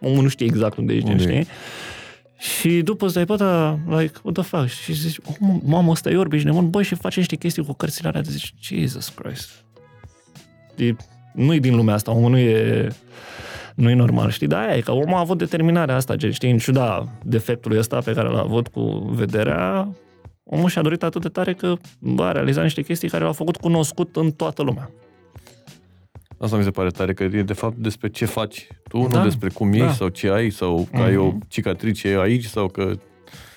omul 0.00 0.22
nu 0.22 0.28
știe 0.28 0.46
exact 0.46 0.76
unde 0.76 0.92
ești, 0.92 1.06
gen, 1.06 1.18
Unde 1.18 1.32
e. 1.32 1.40
știi? 1.40 1.52
Și 2.38 2.82
după 2.82 3.04
îți 3.04 3.14
dai 3.14 3.24
pe 3.24 3.32
ăsta, 3.32 3.78
like, 3.86 4.18
what 4.22 4.34
the 4.34 4.42
fuck? 4.42 4.66
Și 4.66 4.92
zici, 4.92 5.18
oh, 5.24 5.56
mamă, 5.64 5.90
ăsta 5.90 6.10
e 6.10 6.16
orb, 6.16 6.32
ești 6.32 6.46
nebun, 6.46 6.70
băi, 6.70 6.84
și 6.84 6.94
face 6.94 7.18
niște 7.18 7.36
chestii 7.36 7.64
cu 7.64 7.72
cărțile 7.72 8.08
alea, 8.08 8.20
zici, 8.20 8.54
Jesus 8.60 9.08
Christ. 9.08 9.50
E, 10.76 10.90
nu-i 11.32 11.60
din 11.60 11.76
lumea 11.76 11.94
asta, 11.94 12.10
omul 12.10 12.30
nu 12.30 12.38
e, 12.38 12.88
nu 13.74 13.90
e 13.90 13.94
normal, 13.94 14.30
știi? 14.30 14.46
Dar 14.46 14.66
aia 14.66 14.76
e, 14.76 14.80
că 14.80 14.92
omul 14.92 15.14
a 15.14 15.18
avut 15.18 15.38
determinarea 15.38 15.94
asta, 15.96 16.14
gen, 16.16 16.30
știi, 16.30 16.50
în 16.50 16.58
ciuda 16.58 17.08
defectului 17.22 17.78
ăsta 17.78 17.98
pe 17.98 18.12
care 18.12 18.28
l-a 18.28 18.40
avut 18.40 18.68
cu 18.68 18.82
vederea, 19.14 19.88
omul 20.44 20.68
și-a 20.68 20.82
dorit 20.82 21.02
atât 21.02 21.22
de 21.22 21.28
tare 21.28 21.54
că, 21.54 21.74
bă, 21.98 22.22
a 22.22 22.32
realizat 22.32 22.62
niște 22.62 22.82
chestii 22.82 23.08
care 23.08 23.24
l-au 23.24 23.32
făcut 23.32 23.56
cunoscut 23.56 24.16
în 24.16 24.30
toată 24.30 24.62
lumea. 24.62 24.90
Asta 26.38 26.56
mi 26.56 26.62
se 26.62 26.70
pare 26.70 26.88
tare, 26.88 27.14
că 27.14 27.22
e 27.22 27.42
de 27.42 27.52
fapt 27.52 27.76
despre 27.76 28.08
ce 28.08 28.24
faci 28.24 28.66
tu, 28.88 29.06
Da, 29.10 29.18
nu 29.18 29.24
despre 29.24 29.48
cum 29.48 29.72
ești 29.72 29.86
da. 29.86 29.92
sau 29.92 30.08
ce 30.08 30.28
ai, 30.28 30.50
sau 30.50 30.88
că 30.92 31.02
ai 31.02 31.16
o 31.16 31.32
cicatrice 31.48 32.18
aici 32.20 32.44
sau 32.44 32.68
că... 32.68 32.92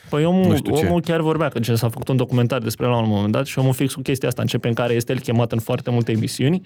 Păi 0.09 0.25
omul, 0.25 0.47
Nu 0.47 0.55
știu 0.55 0.75
ce. 0.77 0.85
omul 0.85 1.01
chiar 1.01 1.21
vorbea, 1.21 1.49
că 1.49 1.59
gen 1.59 1.75
s-a 1.75 1.89
făcut 1.89 2.07
un 2.07 2.15
documentar 2.15 2.59
despre 2.59 2.85
el 2.85 2.91
la 2.91 2.97
un 2.97 3.09
moment 3.09 3.31
dat 3.31 3.45
și 3.45 3.59
omul 3.59 3.73
fix 3.73 3.93
cu 3.93 4.01
chestia 4.01 4.27
asta 4.27 4.41
începe 4.41 4.67
în 4.67 4.73
care 4.73 4.93
este 4.93 5.11
el 5.11 5.19
chemat 5.19 5.51
în 5.51 5.59
foarte 5.59 5.89
multe 5.89 6.11
emisiuni 6.11 6.61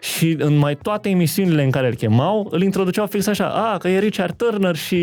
și 0.00 0.36
în 0.38 0.56
mai 0.56 0.76
toate 0.76 1.08
emisiunile 1.08 1.64
în 1.64 1.70
care 1.70 1.86
îl 1.86 1.94
chemau, 1.94 2.48
îl 2.50 2.62
introduceau 2.62 3.06
fix 3.06 3.26
așa, 3.26 3.46
a, 3.48 3.76
că 3.76 3.88
e 3.88 3.98
Richard 3.98 4.36
Turner 4.36 4.76
și 4.76 4.96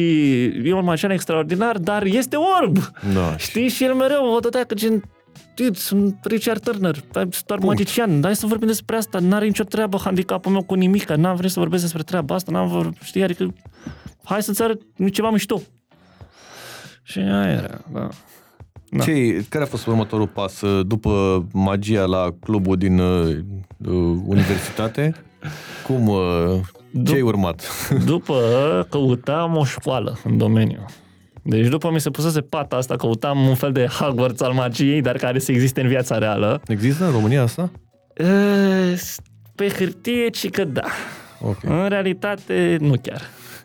e 0.44 0.74
un 0.74 0.84
magician 0.84 1.12
extraordinar, 1.12 1.78
dar 1.78 2.04
este 2.04 2.36
orb! 2.36 2.78
Da. 3.13 3.38
Știi? 3.38 3.68
Și 3.68 3.84
el 3.84 3.94
mereu 3.94 4.34
o 4.36 4.39
dădea 4.39 4.63
că 4.63 4.74
gen, 4.74 5.04
dude, 5.56 5.78
sunt 5.78 6.18
Richard 6.24 6.63
Turner, 6.63 6.96
sunt 7.13 7.44
doar 7.46 7.60
magician, 7.60 8.20
hai 8.24 8.36
să 8.36 8.46
vorbim 8.48 8.68
despre 8.68 8.96
asta, 8.96 9.20
n-are 9.20 9.46
nicio 9.46 9.63
treabă 9.63 9.98
handicapul 10.04 10.52
meu 10.52 10.63
cu 10.63 10.74
nimic, 10.74 11.10
n-am 11.12 11.36
vrut 11.36 11.52
să 11.52 11.60
vorbesc 11.60 11.82
despre 11.82 12.04
treaba 12.04 12.36
asta, 12.36 12.52
n-am 12.52 12.68
vor, 12.68 12.92
știi, 13.04 13.24
adică 13.24 13.54
hai 14.24 14.44
să-ți 14.44 14.63
arăt 14.63 14.82
ceva 15.12 15.30
mișto. 15.30 15.62
Și 17.10 17.19
aia 17.19 17.52
era, 17.52 17.82
da. 17.93 18.08
Da. 18.89 19.04
Ce, 19.04 19.45
care 19.50 19.63
a 19.63 19.67
fost 19.67 19.88
următorul 19.88 20.28
pas 20.28 20.62
uh, 20.62 20.86
după 20.88 21.45
magia 21.54 22.06
la 22.06 22.34
clubul 22.39 22.78
din 22.78 23.00
uh, 23.00 23.38
uh, 23.86 24.17
universitate? 24.26 25.13
Cum, 25.88 26.08
uh, 26.08 26.60
ce 27.06 27.13
ai 27.13 27.22
urmat? 27.22 27.88
După 28.06 28.41
căutam 28.89 29.56
o 29.56 29.63
școală 29.63 30.17
în 30.24 30.38
domeniu. 30.38 30.86
Deci 31.43 31.67
după 31.67 31.91
mi 31.91 32.00
se 32.00 32.10
pusese 32.10 32.41
pata 32.41 32.76
asta, 32.76 32.95
căutam 32.95 33.48
un 33.48 33.56
fel 33.56 33.72
de 33.72 33.86
Hogwarts 33.86 34.41
al 34.41 34.54
magiei, 34.54 35.02
dar 35.02 35.15
care 35.15 35.39
să 35.39 35.52
existe 35.52 35.82
în 35.82 35.88
viața 35.88 36.17
reală. 36.17 36.62
Există 36.67 37.06
în 37.06 37.12
România 37.12 37.41
asta? 37.41 37.72
E, 38.15 38.24
Pe 39.56 39.69
hârtie, 39.69 40.30
ci 40.30 40.50
că 40.50 40.63
da. 40.63 40.86
Ok. 41.41 41.63
În 41.63 41.88
realitate, 41.88 42.78
nu 42.80 42.93
chiar. 43.02 43.22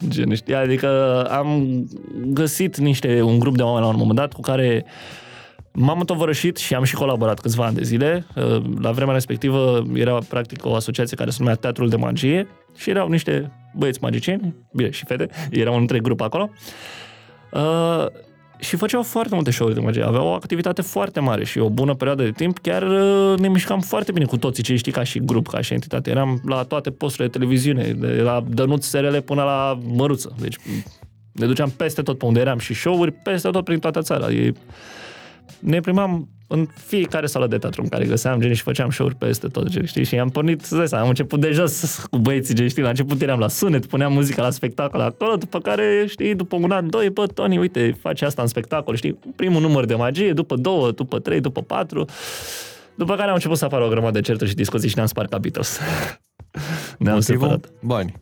Gen, 0.09 0.35
știi? 0.35 0.55
Adică 0.55 1.23
am 1.31 1.85
găsit 2.27 2.77
niște, 2.77 3.23
un 3.23 3.39
grup 3.39 3.57
de 3.57 3.63
oameni 3.63 3.85
la 3.85 3.91
un 3.91 3.99
moment 3.99 4.19
dat 4.19 4.33
cu 4.33 4.41
care 4.41 4.85
m-am 5.73 5.99
întovărășit 5.99 6.57
și 6.57 6.75
am 6.75 6.85
și 6.85 6.95
colaborat 6.95 7.41
câțiva 7.41 7.65
ani 7.65 7.75
de 7.75 7.83
zile. 7.83 8.27
La 8.81 8.91
vremea 8.91 9.15
respectivă 9.15 9.87
era 9.95 10.19
practic 10.29 10.65
o 10.65 10.75
asociație 10.75 11.17
care 11.17 11.31
se 11.31 11.37
numea 11.41 11.55
Teatrul 11.55 11.89
de 11.89 11.97
Magie 11.97 12.49
și 12.77 12.91
erau 12.91 13.09
niște 13.09 13.53
băieți 13.77 13.99
magicieni, 14.03 14.55
bine, 14.73 14.91
și 14.91 15.05
fete, 15.05 15.29
erau 15.51 15.75
un 15.75 15.81
întreg 15.81 16.03
grup 16.03 16.21
acolo. 16.21 16.51
Uh, 18.65 18.71
și 18.71 18.77
făceau 18.77 19.03
foarte 19.03 19.35
multe 19.35 19.51
show-uri 19.51 19.75
de 19.75 19.81
magie. 19.81 20.03
Aveau 20.03 20.27
o 20.27 20.33
activitate 20.33 20.83
foarte 20.83 21.21
mare 21.21 21.45
și 21.45 21.59
o 21.59 21.69
bună 21.69 21.95
perioadă 21.95 22.23
de 22.23 22.31
timp. 22.31 22.59
Chiar 22.59 22.83
uh, 22.83 23.39
ne 23.39 23.49
mișcam 23.49 23.81
foarte 23.81 24.13
bine 24.13 24.25
cu 24.25 24.37
toții 24.37 24.63
cei 24.63 24.77
știi 24.77 24.93
ca 24.93 25.03
și 25.03 25.19
grup, 25.19 25.47
ca 25.47 25.61
și 25.61 25.73
entitate. 25.73 26.11
Eram 26.11 26.41
la 26.47 26.63
toate 26.63 26.91
posturile 26.91 27.29
de 27.29 27.39
televiziune, 27.39 27.93
de 27.93 28.07
la 28.07 28.45
Dănuț 28.49 28.85
SRL 28.85 29.17
până 29.17 29.43
la 29.43 29.79
Măruță. 29.87 30.35
Deci 30.41 30.57
ne 31.33 31.47
duceam 31.47 31.71
peste 31.71 32.03
tot 32.03 32.19
pe 32.19 32.25
unde 32.25 32.41
eram 32.41 32.59
și 32.59 32.75
show-uri 32.75 33.13
peste 33.13 33.49
tot 33.51 33.65
prin 33.65 33.79
toată 33.79 34.01
țara. 34.01 34.31
E... 34.31 34.53
Ne 35.59 35.81
primam 35.81 36.29
în 36.47 36.67
fiecare 36.87 37.27
sală 37.27 37.47
de 37.47 37.59
teatru 37.59 37.83
în 37.83 37.89
care 37.89 38.05
găseam 38.05 38.41
gen 38.41 38.53
și 38.53 38.63
făceam 38.63 38.91
show-uri 38.91 39.15
peste 39.15 39.47
tot, 39.47 39.69
gen, 39.69 39.85
știi? 39.85 40.05
Și 40.05 40.19
am 40.19 40.29
pornit, 40.29 40.61
să 40.61 40.77
dai 40.77 40.89
seama, 40.89 41.03
am 41.03 41.09
început 41.09 41.41
de 41.41 41.51
jos 41.51 42.05
cu 42.11 42.19
băieții, 42.19 42.55
gen, 42.55 42.69
știi? 42.69 42.83
La 42.83 42.89
început 42.89 43.23
eram 43.23 43.39
la 43.39 43.49
sunet, 43.49 43.87
puneam 43.87 44.13
muzica 44.13 44.43
la 44.43 44.51
spectacol 44.51 45.01
acolo, 45.01 45.37
după 45.37 45.59
care, 45.61 46.05
știi, 46.09 46.35
după 46.35 46.57
un 46.57 46.71
an, 46.71 46.91
doi, 46.91 47.11
bă, 47.11 47.27
Tony, 47.27 47.59
uite, 47.59 47.97
face 48.01 48.25
asta 48.25 48.43
în 48.43 48.49
spectacol, 48.49 48.97
știi? 48.97 49.19
Primul 49.37 49.61
număr 49.61 49.85
de 49.85 49.95
magie, 49.95 50.33
după 50.33 50.57
două, 50.57 50.91
după 50.91 51.19
trei, 51.19 51.41
după 51.41 51.63
patru. 51.63 52.05
După 52.95 53.15
care 53.15 53.29
am 53.29 53.35
început 53.35 53.57
să 53.57 53.65
apară 53.65 53.85
o 53.85 53.89
grămadă 53.89 54.19
de 54.19 54.21
certuri 54.21 54.51
și 54.51 54.57
discuții 54.57 54.89
și 54.89 54.95
ne-am 54.95 55.07
spart 55.07 55.31
ca 55.31 55.39
Beatles. 55.39 55.79
ne-am 56.99 57.15
Motivul? 57.15 57.41
separat. 57.41 57.71
Bani. 57.83 58.15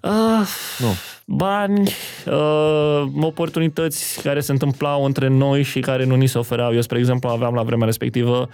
Ah, 0.00 0.48
Nu. 0.78 0.86
bani, 1.26 1.90
uh, 2.26 3.02
oportunități 3.20 4.22
care 4.22 4.40
se 4.40 4.52
întâmplau 4.52 5.04
între 5.04 5.28
noi 5.28 5.62
și 5.62 5.80
care 5.80 6.04
nu 6.04 6.14
ni 6.14 6.26
se 6.26 6.38
ofereau. 6.38 6.74
Eu, 6.74 6.80
spre 6.80 6.98
exemplu, 6.98 7.28
aveam 7.28 7.54
la 7.54 7.62
vremea 7.62 7.86
respectivă 7.86 8.48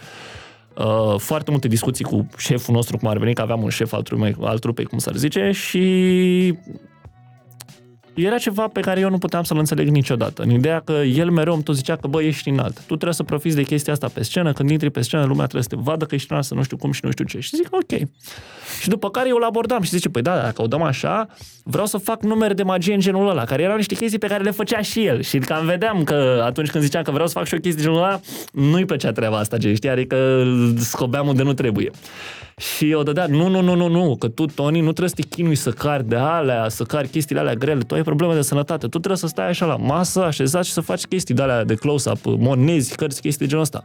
uh, 0.76 1.14
foarte 1.18 1.50
multe 1.50 1.68
discuții 1.68 2.04
cu 2.04 2.26
șeful 2.38 2.74
nostru, 2.74 2.96
cum 2.96 3.08
ar 3.08 3.18
veni, 3.18 3.34
că 3.34 3.42
aveam 3.42 3.62
un 3.62 3.68
șef 3.68 3.92
al 3.92 4.02
trupei, 4.02 4.36
al 4.40 4.58
trupei 4.58 4.84
cum 4.84 4.98
s-ar 4.98 5.14
zice, 5.14 5.50
și 5.50 6.54
era 8.16 8.38
ceva 8.38 8.68
pe 8.68 8.80
care 8.80 9.00
eu 9.00 9.10
nu 9.10 9.18
puteam 9.18 9.42
să-l 9.42 9.58
înțeleg 9.58 9.88
niciodată. 9.88 10.42
În 10.42 10.50
ideea 10.50 10.80
că 10.80 10.92
el 10.92 11.30
mereu 11.30 11.54
îmi 11.54 11.62
tot 11.62 11.74
zicea 11.74 11.96
că, 11.96 12.06
bă, 12.06 12.22
ești 12.22 12.48
înalt. 12.48 12.74
Tu 12.74 12.84
trebuie 12.84 13.12
să 13.12 13.22
profiți 13.22 13.56
de 13.56 13.62
chestia 13.62 13.92
asta 13.92 14.08
pe 14.08 14.22
scenă, 14.22 14.52
când 14.52 14.70
intri 14.70 14.90
pe 14.90 15.00
scenă, 15.00 15.22
lumea 15.22 15.46
trebuie 15.46 15.62
să 15.62 15.68
te 15.68 15.76
vadă 15.78 16.04
că 16.04 16.14
ești 16.14 16.26
înalt, 16.30 16.46
să 16.46 16.54
nu 16.54 16.62
știu 16.62 16.76
cum 16.76 16.92
și 16.92 17.00
nu 17.04 17.10
știu 17.10 17.24
ce. 17.24 17.40
Și 17.40 17.56
zic, 17.56 17.68
ok. 17.70 18.08
Și 18.80 18.88
după 18.88 19.10
care 19.10 19.28
eu 19.28 19.36
îl 19.36 19.44
abordam 19.44 19.82
și 19.82 19.90
zice, 19.90 20.08
păi 20.08 20.22
da, 20.22 20.36
dacă 20.36 20.62
o 20.62 20.66
dăm 20.66 20.82
așa, 20.82 21.28
vreau 21.64 21.86
să 21.86 21.98
fac 21.98 22.22
numere 22.22 22.54
de 22.54 22.62
magie 22.62 22.94
în 22.94 23.00
genul 23.00 23.28
ăla, 23.28 23.44
care 23.44 23.62
erau 23.62 23.76
niște 23.76 23.94
chestii 23.94 24.18
pe 24.18 24.26
care 24.26 24.42
le 24.42 24.50
făcea 24.50 24.80
și 24.80 25.04
el. 25.04 25.22
Și 25.22 25.38
cam 25.38 25.66
vedeam 25.66 26.04
că 26.04 26.42
atunci 26.44 26.70
când 26.70 26.84
ziceam 26.84 27.02
că 27.02 27.10
vreau 27.10 27.26
să 27.26 27.38
fac 27.38 27.46
și 27.46 27.54
o 27.54 27.58
chestie 27.58 27.82
de 27.82 27.88
genul 27.88 28.04
ăla, 28.04 28.20
nu-i 28.52 28.84
plăcea 28.84 29.12
treaba 29.12 29.36
asta, 29.36 29.56
gen, 29.56 29.74
știi? 29.74 29.88
Adică 29.88 30.16
îl 30.16 30.76
scobeam 30.78 31.28
unde 31.28 31.42
nu 31.42 31.52
trebuie. 31.52 31.90
Și 32.60 32.92
o 32.92 33.02
dădea, 33.02 33.26
nu, 33.26 33.48
nu, 33.48 33.60
nu, 33.60 33.74
nu, 33.74 33.88
nu, 33.88 34.16
că 34.16 34.28
tu, 34.28 34.44
Tony, 34.44 34.78
nu 34.80 34.92
trebuie 34.92 35.08
să 35.08 35.14
te 35.14 35.22
chinui 35.22 35.54
să 35.54 35.70
cari 35.70 36.08
de 36.08 36.16
alea, 36.16 36.68
să 36.68 36.84
cari 36.84 37.08
chestiile 37.08 37.40
alea 37.40 37.54
grele, 37.54 37.80
tu 37.80 37.94
ai 37.94 38.02
probleme 38.02 38.34
de 38.34 38.42
sănătate, 38.42 38.82
tu 38.82 38.88
trebuie 38.88 39.16
să 39.16 39.26
stai 39.26 39.48
așa 39.48 39.66
la 39.66 39.76
masă, 39.76 40.22
așezat 40.24 40.64
și 40.64 40.72
să 40.72 40.80
faci 40.80 41.04
chestii 41.04 41.34
de 41.34 41.42
alea 41.42 41.64
de 41.64 41.74
close-up, 41.74 42.24
monezi, 42.24 42.96
cărți, 42.96 43.20
chestii 43.20 43.44
de 43.44 43.50
genul 43.50 43.62
ăsta. 43.62 43.84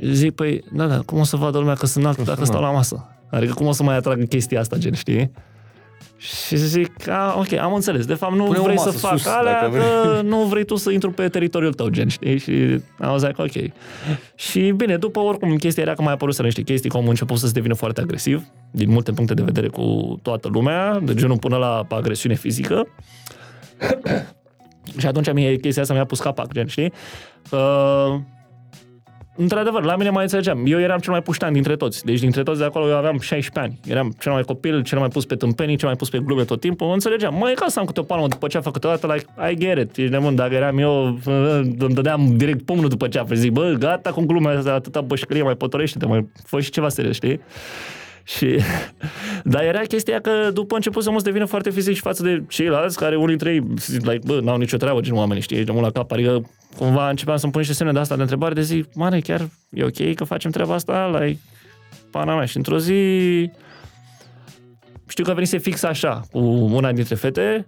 Zic, 0.00 0.34
păi, 0.34 0.64
da, 0.72 0.86
da, 0.86 0.98
cum 0.98 1.18
o 1.18 1.24
să 1.24 1.36
vadă 1.36 1.58
lumea 1.58 1.74
că 1.74 1.86
sunt 1.86 2.04
înalt 2.04 2.24
dacă 2.24 2.44
stau 2.44 2.60
la 2.60 2.70
masă? 2.70 3.08
Adică 3.30 3.52
cum 3.52 3.66
o 3.66 3.72
să 3.72 3.82
mai 3.82 3.96
atragă 3.96 4.24
chestia 4.24 4.60
asta, 4.60 4.76
gen, 4.76 4.94
știi? 4.94 5.30
Și 6.18 6.56
zic, 6.56 7.08
a, 7.08 7.34
ok, 7.38 7.52
am 7.52 7.74
înțeles. 7.74 8.06
De 8.06 8.14
fapt, 8.14 8.34
nu 8.34 8.44
Pune 8.44 8.58
o 8.58 8.62
vrei 8.62 8.78
să 8.78 8.84
masă 8.84 8.98
fac 8.98 9.18
sus, 9.18 9.26
alea, 9.26 9.52
dacă 9.52 9.70
vrei. 9.70 9.82
că 9.82 10.20
nu 10.24 10.42
vrei 10.42 10.64
tu 10.64 10.76
să 10.76 10.90
intru 10.90 11.10
pe 11.10 11.28
teritoriul 11.28 11.72
tău, 11.72 11.88
gen, 11.88 12.08
știi? 12.08 12.38
Și 12.38 12.80
am 12.98 13.18
zis, 13.18 13.28
ok. 13.36 13.72
Și 14.34 14.70
bine, 14.70 14.96
după 14.96 15.20
oricum, 15.20 15.56
chestia 15.56 15.82
era 15.82 15.94
că 15.94 16.02
mai 16.02 16.12
apărut 16.12 16.42
niște 16.42 16.62
chestii, 16.62 16.90
cum 16.90 17.06
a 17.06 17.08
început 17.08 17.38
să 17.38 17.46
se 17.46 17.52
devină 17.52 17.74
foarte 17.74 18.00
agresiv, 18.00 18.44
din 18.70 18.90
multe 18.90 19.12
puncte 19.12 19.34
de 19.34 19.42
vedere 19.42 19.68
cu 19.68 20.18
toată 20.22 20.48
lumea, 20.52 20.98
de 21.02 21.14
genul 21.14 21.38
până 21.38 21.56
la 21.56 21.86
agresiune 21.88 22.34
fizică. 22.34 22.88
și 25.00 25.06
atunci 25.06 25.32
mie 25.32 25.56
chestia 25.56 25.82
asta 25.82 25.94
mi-a 25.94 26.04
pus 26.04 26.20
capac, 26.20 26.52
gen, 26.52 26.66
știi? 26.66 26.92
Uh, 27.50 28.18
într-adevăr, 29.38 29.84
la 29.84 29.96
mine 29.96 30.10
mai 30.10 30.22
înțelegeam. 30.22 30.62
Eu 30.66 30.80
eram 30.80 30.98
cel 30.98 31.12
mai 31.12 31.22
puștan 31.22 31.52
dintre 31.52 31.76
toți. 31.76 32.04
Deci 32.04 32.20
dintre 32.20 32.42
toți 32.42 32.58
de 32.58 32.64
acolo 32.64 32.88
eu 32.88 32.96
aveam 32.96 33.18
16 33.18 33.58
ani. 33.60 33.92
Eram 33.92 34.14
cel 34.18 34.32
mai 34.32 34.42
copil, 34.42 34.82
cel 34.82 34.98
mai 34.98 35.08
pus 35.08 35.24
pe 35.24 35.34
tâmpenii, 35.34 35.76
cel 35.76 35.88
mai 35.88 35.96
pus 35.96 36.10
pe 36.10 36.18
glume 36.18 36.44
tot 36.44 36.60
timpul. 36.60 36.92
Înțelegeam. 36.92 37.34
Mai 37.34 37.52
e 37.52 37.54
ca 37.54 37.66
să 37.68 37.78
am 37.78 37.84
câte 37.84 38.00
o 38.00 38.02
palmă 38.02 38.26
după 38.28 38.46
ce 38.46 38.56
a 38.56 38.60
făcut 38.60 38.80
câteodată, 38.80 39.12
like, 39.12 39.52
I 39.52 39.56
get 39.56 39.78
it. 39.78 39.96
Ești 39.96 40.12
nebun, 40.12 40.34
dacă 40.34 40.54
eram 40.54 40.78
eu, 40.78 41.18
îmi 41.78 41.94
dădeam 41.94 42.36
direct 42.36 42.64
pumnul 42.64 42.88
după 42.88 43.08
ce 43.08 43.18
a 43.18 43.22
făcut. 43.22 43.36
Zic, 43.36 43.52
bă, 43.52 43.76
gata 43.78 44.10
cu 44.10 44.20
glumea 44.20 44.58
asta, 44.58 44.72
atâta 44.72 45.00
bășcărie, 45.00 45.42
mai 45.42 45.54
potorește-te, 45.54 46.06
mai 46.06 46.28
fă 46.44 46.60
și 46.60 46.70
ceva 46.70 46.88
serios, 46.88 47.14
știi? 47.14 47.40
Și, 48.28 48.58
dar 49.52 49.62
era 49.62 49.80
chestia 49.80 50.20
că 50.20 50.50
după 50.52 50.74
început 50.74 51.02
să 51.02 51.10
mă 51.10 51.20
devină 51.20 51.44
foarte 51.44 51.70
fizic 51.70 51.94
și 51.94 52.00
față 52.00 52.22
de 52.22 52.44
ceilalți, 52.48 52.96
care 52.96 53.16
unii 53.16 53.36
dintre 53.36 53.52
ei, 53.52 53.62
like, 53.86 54.20
bă, 54.24 54.40
n-au 54.40 54.56
nicio 54.56 54.76
treabă 54.76 55.00
gen 55.00 55.14
oameni, 55.14 55.40
știi, 55.40 55.56
ești 55.56 55.66
de 55.66 55.72
mult 55.72 55.84
la 55.84 55.90
cap, 55.90 56.12
adică 56.12 56.50
cumva 56.76 57.08
începeam 57.08 57.36
să-mi 57.36 57.52
pun 57.52 57.60
niște 57.60 57.76
semne 57.76 57.92
de 57.92 57.98
asta 57.98 58.16
de 58.16 58.22
întrebare, 58.22 58.54
de 58.54 58.62
zic, 58.62 58.94
mare, 58.94 59.20
chiar 59.20 59.48
e 59.70 59.84
ok 59.84 60.14
că 60.14 60.24
facem 60.24 60.50
treaba 60.50 60.74
asta, 60.74 61.18
like, 61.18 61.40
pana 62.10 62.34
mea. 62.36 62.44
Și 62.44 62.56
într-o 62.56 62.78
zi, 62.78 63.50
știu 65.08 65.24
că 65.24 65.32
venise 65.32 65.58
fix 65.58 65.82
așa, 65.82 66.22
cu 66.30 66.38
una 66.72 66.92
dintre 66.92 67.14
fete, 67.14 67.66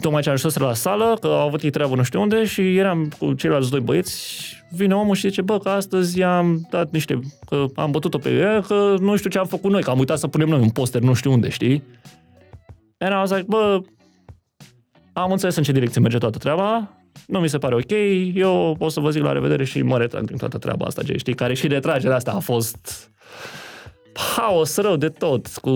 tocmai 0.00 0.22
ce 0.22 0.28
am 0.28 0.34
ajuns 0.34 0.56
la 0.56 0.74
sală, 0.74 1.16
că 1.20 1.26
au 1.26 1.46
avut 1.46 1.62
ei 1.62 1.70
treabă 1.70 1.94
nu 1.94 2.02
știu 2.02 2.20
unde 2.20 2.44
și 2.44 2.76
eram 2.76 3.12
cu 3.18 3.32
ceilalți 3.32 3.70
doi 3.70 3.80
băieți 3.80 4.54
vine 4.70 4.94
omul 4.94 5.14
și 5.14 5.28
zice, 5.28 5.42
bă, 5.42 5.58
că 5.58 5.68
astăzi 5.68 6.18
i-am 6.18 6.66
dat 6.70 6.90
niște, 6.90 7.20
că 7.46 7.64
am 7.74 7.90
bătut-o 7.90 8.18
pe 8.18 8.30
ea, 8.30 8.60
că 8.60 8.94
nu 9.00 9.16
știu 9.16 9.30
ce 9.30 9.38
am 9.38 9.46
făcut 9.46 9.70
noi, 9.70 9.82
că 9.82 9.90
am 9.90 9.98
uitat 9.98 10.18
să 10.18 10.26
punem 10.26 10.48
noi 10.48 10.60
un 10.60 10.70
poster 10.70 11.00
nu 11.00 11.12
știu 11.12 11.32
unde, 11.32 11.48
știi? 11.48 11.82
And 12.98 13.12
I 13.12 13.16
was 13.16 13.30
like, 13.30 13.44
bă, 13.48 13.80
am 15.12 15.30
înțeles 15.30 15.56
în 15.56 15.62
ce 15.62 15.72
direcție 15.72 16.00
merge 16.00 16.18
toată 16.18 16.38
treaba, 16.38 16.96
nu 17.26 17.40
mi 17.40 17.48
se 17.48 17.58
pare 17.58 17.74
ok, 17.74 17.90
eu 18.34 18.76
o 18.78 18.88
să 18.88 19.00
vă 19.00 19.10
zic 19.10 19.22
la 19.22 19.32
revedere 19.32 19.64
și 19.64 19.82
mă 19.82 19.98
retrag 19.98 20.24
din 20.24 20.36
toată 20.36 20.58
treaba 20.58 20.86
asta, 20.86 21.02
știi? 21.16 21.34
Care 21.34 21.54
și 21.54 21.66
retragerea 21.66 22.16
asta 22.16 22.32
a 22.32 22.38
fost 22.38 23.10
haos 24.16 24.76
rău 24.76 24.96
de 24.96 25.08
tot, 25.08 25.46
cu 25.46 25.70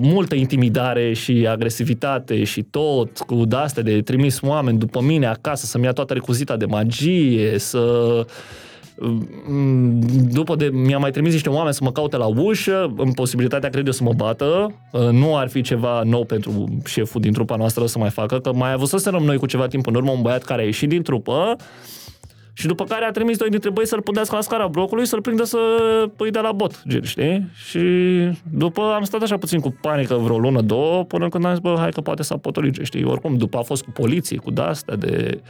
multă 0.00 0.34
intimidare 0.34 1.12
și 1.12 1.46
agresivitate 1.50 2.44
și 2.44 2.62
tot, 2.62 3.18
cu 3.18 3.44
de-astea 3.44 3.82
de 3.82 4.00
trimis 4.00 4.40
oameni 4.42 4.78
după 4.78 5.00
mine 5.00 5.26
acasă 5.26 5.66
să-mi 5.66 5.84
ia 5.84 5.92
toată 5.92 6.12
recuzita 6.12 6.56
de 6.56 6.64
magie, 6.64 7.58
să... 7.58 8.24
După 10.30 10.56
de 10.56 10.70
mi-a 10.72 10.98
mai 10.98 11.10
trimis 11.10 11.32
niște 11.32 11.48
oameni 11.48 11.74
să 11.74 11.84
mă 11.84 11.92
caute 11.92 12.16
la 12.16 12.26
ușă, 12.26 12.94
în 12.96 13.12
posibilitatea, 13.12 13.68
cred 13.68 13.86
eu, 13.86 13.92
să 13.92 14.02
mă 14.02 14.12
bată. 14.16 14.74
Nu 15.10 15.36
ar 15.36 15.48
fi 15.48 15.60
ceva 15.60 16.02
nou 16.04 16.24
pentru 16.24 16.78
șeful 16.84 17.20
din 17.20 17.32
trupa 17.32 17.56
noastră 17.56 17.86
să 17.86 17.98
mai 17.98 18.10
facă, 18.10 18.38
că 18.38 18.52
mai 18.52 18.72
avut 18.72 18.88
să 18.88 18.96
stăm 18.96 19.22
noi 19.22 19.36
cu 19.36 19.46
ceva 19.46 19.66
timp 19.66 19.86
în 19.86 19.94
urmă 19.94 20.10
un 20.10 20.22
băiat 20.22 20.42
care 20.42 20.62
a 20.62 20.64
ieșit 20.64 20.88
din 20.88 21.02
trupă 21.02 21.56
și 22.58 22.66
după 22.66 22.84
care 22.84 23.04
a 23.04 23.10
trimis 23.10 23.36
doi 23.36 23.48
dintre 23.48 23.70
băi 23.70 23.86
să-l 23.86 24.00
punească 24.00 24.34
la 24.34 24.40
scara 24.40 24.66
blocului, 24.66 25.06
să-l 25.06 25.20
prindă 25.20 25.44
să 25.44 25.58
îi 26.16 26.30
dea 26.30 26.40
la 26.40 26.52
bot, 26.52 26.82
gen, 26.88 27.02
știi? 27.02 27.50
Și 27.54 27.80
după 28.50 28.80
am 28.80 29.04
stat 29.04 29.22
așa 29.22 29.36
puțin 29.36 29.60
cu 29.60 29.76
panică 29.80 30.14
vreo 30.14 30.38
lună, 30.38 30.60
două, 30.60 31.04
până 31.04 31.28
când 31.28 31.44
am 31.44 31.50
zis, 31.50 31.60
bă, 31.60 31.74
hai 31.78 31.90
că 31.90 32.00
poate 32.00 32.22
s-a 32.22 32.36
potolit, 32.36 32.78
știi? 32.82 33.04
Oricum, 33.04 33.36
după 33.36 33.58
a 33.58 33.62
fost 33.62 33.84
cu 33.84 33.90
poliție, 33.90 34.36
cu 34.36 34.50
de-astea, 34.50 34.96
de... 34.96 35.40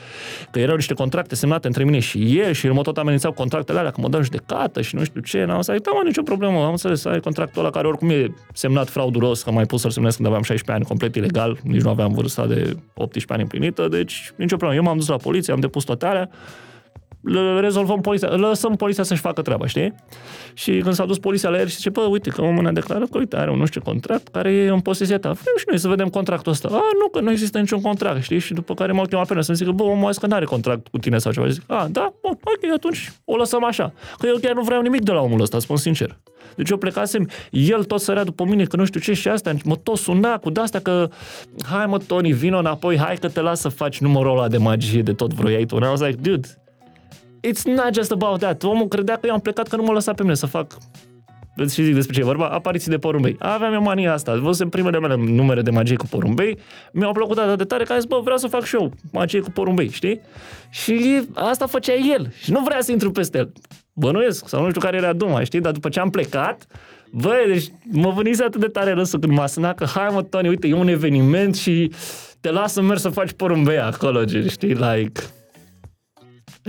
că 0.51 0.59
erau 0.59 0.75
niște 0.75 0.95
contracte 0.95 1.35
semnate 1.35 1.67
între 1.67 1.85
mine 1.85 1.99
și 1.99 2.39
el 2.39 2.53
și 2.53 2.67
el 2.67 2.73
mă 2.73 2.83
tot 2.83 2.99
amenințau 2.99 3.33
contractele 3.33 3.79
alea, 3.79 3.91
că 3.91 4.01
mă 4.01 4.09
dau 4.09 4.19
în 4.19 4.25
judecată 4.25 4.83
și 4.83 4.95
nu 4.95 5.05
știu 5.05 5.21
ce. 5.21 5.45
N-am 5.45 5.61
zis, 5.61 5.81
da, 5.81 5.91
mă, 5.91 6.03
nicio 6.05 6.23
problemă, 6.23 6.65
am 6.65 6.71
înțeles, 6.71 7.05
ai 7.05 7.21
contractul 7.21 7.61
ăla 7.63 7.71
care 7.71 7.87
oricum 7.87 8.09
e 8.09 8.35
semnat 8.53 8.89
frauduros, 8.89 9.43
că 9.43 9.51
mai 9.51 9.65
pus 9.65 9.81
să-l 9.81 9.91
semnesc 9.91 10.17
când 10.17 10.29
aveam 10.29 10.43
16 10.43 10.73
ani, 10.73 10.89
complet 10.89 11.15
ilegal, 11.15 11.59
nici 11.63 11.83
nu 11.83 11.91
aveam 11.91 12.13
vârsta 12.13 12.47
de 12.47 12.77
18 12.95 13.33
ani 13.33 13.43
împlinită, 13.43 13.89
deci 13.89 14.33
nicio 14.37 14.57
problemă. 14.57 14.75
Eu 14.75 14.87
m-am 14.87 14.97
dus 14.97 15.09
la 15.09 15.17
poliție, 15.17 15.53
am 15.53 15.61
depus 15.61 15.85
toate 15.85 16.07
alea, 16.07 16.23
le 16.23 16.31
rezolvăm 17.61 18.01
poliția, 18.01 18.29
lăsăm 18.29 18.77
poliția 18.77 19.03
să-și 19.03 19.21
facă 19.21 19.43
treaba, 19.43 19.67
știi? 19.67 19.95
Și 20.55 20.79
când 20.79 20.95
s-a 20.95 21.05
dus 21.05 21.19
poliția 21.19 21.49
la 21.49 21.59
el 21.59 21.67
și 21.67 21.75
zice, 21.75 21.91
bă, 21.91 22.01
uite 22.01 22.31
că 22.31 22.43
omul 22.43 22.63
ne-a 22.63 22.73
declarat 22.73 23.09
că, 23.09 23.19
uite, 23.19 23.37
are 23.37 23.51
un 23.51 23.59
nu 23.59 23.67
știu 23.67 23.81
contract 23.81 24.29
care 24.29 24.53
e 24.53 24.69
în 24.69 24.81
posesia 24.81 25.19
ta. 25.19 25.31
Vrem 25.31 25.55
și 25.59 25.65
noi 25.69 25.79
să 25.79 25.89
vedem 25.89 26.09
contractul 26.09 26.53
ăsta. 26.53 26.69
A, 26.69 26.81
nu, 27.01 27.09
că 27.13 27.21
nu 27.21 27.31
există 27.31 27.59
niciun 27.59 27.81
contract, 27.81 28.23
știi? 28.23 28.39
Și 28.39 28.55
după 28.55 28.75
care 28.75 28.93
m-a 28.93 29.03
chemat 29.03 29.27
pe 29.27 29.33
mine 29.33 29.45
să-mi 29.45 29.57
zică, 29.57 29.71
bă, 29.71 29.83
omul 29.83 30.09
ăsta 30.09 30.21
că 30.21 30.27
nu 30.27 30.35
are 30.35 30.45
contract 30.45 30.89
cu 30.89 30.99
tine 30.99 31.19
sau 31.19 31.33
ceva. 31.33 31.49
Zic, 31.49 31.63
a, 31.67 31.89
da, 31.91 32.13
bun, 32.23 32.39
ok, 32.43 32.73
atunci 32.75 33.13
o 33.25 33.37
lăsăm 33.37 33.65
așa. 33.65 33.93
Că 34.19 34.27
eu 34.27 34.37
chiar 34.43 34.55
nu 34.55 34.63
vreau 34.63 34.81
nimic 34.81 35.03
de 35.03 35.13
la 35.13 35.21
omul 35.21 35.41
ăsta, 35.41 35.59
spun 35.59 35.77
sincer. 35.77 36.17
Deci 36.57 36.71
eu 36.71 36.77
plecasem, 36.77 37.29
el 37.51 37.85
tot 37.85 38.01
sărea 38.01 38.25
după 38.25 38.45
mine 38.45 38.65
că 38.65 38.77
nu 38.77 38.85
știu 38.85 39.01
ce 39.01 39.13
și 39.13 39.29
asta, 39.29 39.53
mă 39.65 39.77
tot 39.77 39.97
suna 39.97 40.39
cu 40.39 40.51
de-astea 40.51 40.81
că 40.81 41.09
hai 41.69 41.87
mă, 41.87 41.99
Tony, 41.99 42.33
vino 42.33 42.59
înapoi, 42.59 42.99
hai 42.99 43.17
că 43.17 43.29
te 43.29 43.41
las 43.41 43.61
să 43.61 43.69
faci 43.69 44.01
numărul 44.01 44.39
ăla 44.39 44.49
de 44.49 44.57
magie 44.57 45.03
de 45.03 45.13
tot 45.13 45.33
vroiai 45.33 45.65
tu. 45.65 45.75
And 45.75 45.85
I 45.85 45.89
was 45.89 46.01
like, 46.01 46.21
dude, 46.21 46.49
it's 47.49 47.63
not 47.65 47.95
just 47.95 48.11
about 48.11 48.39
that. 48.39 48.63
Omul 48.63 48.89
credea 48.89 49.15
că 49.15 49.27
eu 49.27 49.33
am 49.33 49.41
plecat 49.41 49.69
că 49.69 49.77
nu 49.77 49.83
mă 49.83 49.93
lăsa 49.93 50.13
pe 50.13 50.23
mine 50.23 50.35
să 50.35 50.47
fac 50.47 50.77
și 51.65 51.85
zic 51.85 51.95
despre 51.95 52.15
ce 52.15 52.21
e 52.21 52.25
vorba, 52.25 52.47
apariții 52.47 52.91
de 52.91 52.99
porumbei. 52.99 53.37
Aveam 53.39 53.73
eu 53.73 53.83
mania 53.83 54.13
asta, 54.13 54.35
văzusem 54.35 54.69
primele 54.69 54.99
mele 54.99 55.17
numere 55.17 55.63
de 55.63 55.71
magie 55.71 55.97
cu 55.97 56.07
porumbei, 56.07 56.59
mi-au 56.93 57.13
plăcut 57.13 57.39
atât 57.39 57.59
de 57.59 57.65
tare 57.65 57.85
că 57.85 57.93
a 57.93 57.97
zis, 57.97 58.05
bă, 58.05 58.21
vreau 58.23 58.37
să 58.37 58.47
fac 58.47 58.65
și 58.65 58.75
eu 58.75 58.93
magie 59.13 59.41
cu 59.41 59.51
porumbei, 59.51 59.89
știi? 59.89 60.21
Și 60.71 61.23
asta 61.35 61.67
făcea 61.67 61.95
el 62.15 62.33
și 62.43 62.51
nu 62.51 62.61
vrea 62.61 62.81
să 62.81 62.93
intru 62.93 63.11
peste 63.11 63.39
el. 63.39 63.53
Bănuiesc, 63.93 64.49
sau 64.49 64.63
nu 64.63 64.69
știu 64.69 64.81
care 64.81 64.97
era 64.97 65.13
duma, 65.13 65.45
știi? 65.45 65.61
Dar 65.61 65.73
după 65.73 65.89
ce 65.89 66.01
am 66.01 66.11
plecat, 66.11 66.67
Băi, 67.11 67.45
deci 67.47 67.73
mă 67.85 68.11
vânise 68.11 68.45
atât 68.45 68.61
de 68.61 68.67
tare 68.67 68.93
râsul 68.93 69.19
când 69.19 69.33
m-a 69.33 69.47
sunat 69.47 69.77
că 69.77 69.85
hai 69.85 70.09
mă, 70.13 70.23
Tony, 70.23 70.49
uite, 70.49 70.67
e 70.67 70.75
un 70.75 70.89
eveniment 70.89 71.57
și 71.57 71.93
te 72.41 72.51
las 72.51 72.73
să 72.73 72.83
mergi 72.83 73.03
să 73.03 73.09
faci 73.09 73.33
porumbei 73.33 73.79
acolo, 73.79 74.25
știi, 74.49 74.75
like... 74.75 75.21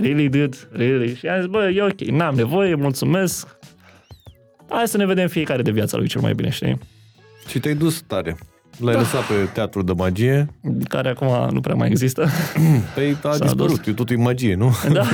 Really, 0.00 0.28
dude? 0.28 0.56
Really? 0.72 1.14
Și 1.14 1.26
am 1.26 1.40
zis, 1.40 1.50
bă, 1.50 1.68
e 1.68 1.82
ok, 1.82 2.00
n-am 2.00 2.34
nevoie, 2.34 2.74
mulțumesc, 2.74 3.58
hai 4.68 4.88
să 4.88 4.96
ne 4.96 5.06
vedem 5.06 5.28
fiecare 5.28 5.62
de 5.62 5.70
viața 5.70 5.96
lui 5.96 6.08
cel 6.08 6.20
mai 6.20 6.32
bine, 6.32 6.50
știi? 6.50 6.78
Și 7.48 7.58
te-ai 7.58 7.74
dus 7.74 8.00
tare. 8.06 8.36
L-ai 8.78 8.94
da. 8.94 8.98
lăsat 9.00 9.26
pe 9.26 9.34
teatru 9.52 9.82
de 9.82 9.92
magie. 9.92 10.46
Care 10.88 11.08
acum 11.08 11.48
nu 11.50 11.60
prea 11.60 11.74
mai 11.74 11.88
există. 11.88 12.28
Păi 12.94 13.16
a 13.22 13.30
S-a 13.30 13.44
dispărut, 13.44 13.84
dus. 13.84 13.94
totul 13.94 14.16
e 14.16 14.22
magie, 14.22 14.54
nu? 14.54 14.72
Da. 14.92 15.04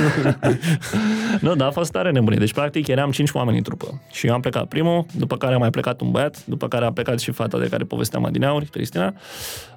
nu, 1.41 1.55
da, 1.55 1.65
a 1.65 1.71
fost 1.71 1.91
tare 1.91 2.11
nebunie. 2.11 2.39
Deci, 2.39 2.53
practic, 2.53 2.87
eram 2.87 3.11
cinci 3.11 3.29
oameni 3.31 3.57
în 3.57 3.63
trupă. 3.63 4.01
Și 4.11 4.27
eu 4.27 4.33
am 4.33 4.41
plecat 4.41 4.65
primul, 4.65 5.05
după 5.17 5.37
care 5.37 5.53
a 5.53 5.57
mai 5.57 5.69
plecat 5.69 6.01
un 6.01 6.11
băiat, 6.11 6.45
după 6.45 6.67
care 6.67 6.85
a 6.85 6.91
plecat 6.91 7.19
și 7.19 7.31
fata 7.31 7.59
de 7.59 7.67
care 7.67 7.83
povesteam 7.83 8.25
adineauri, 8.25 8.65
Cristina. 8.65 9.13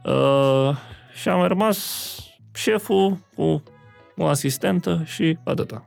Uh, 0.05 0.77
și 1.21 1.29
am 1.29 1.47
rămas 1.47 1.79
șeful 2.55 3.19
cu 3.35 3.63
o 4.19 4.27
asistentă 4.27 5.03
și 5.05 5.39
atâta. 5.45 5.85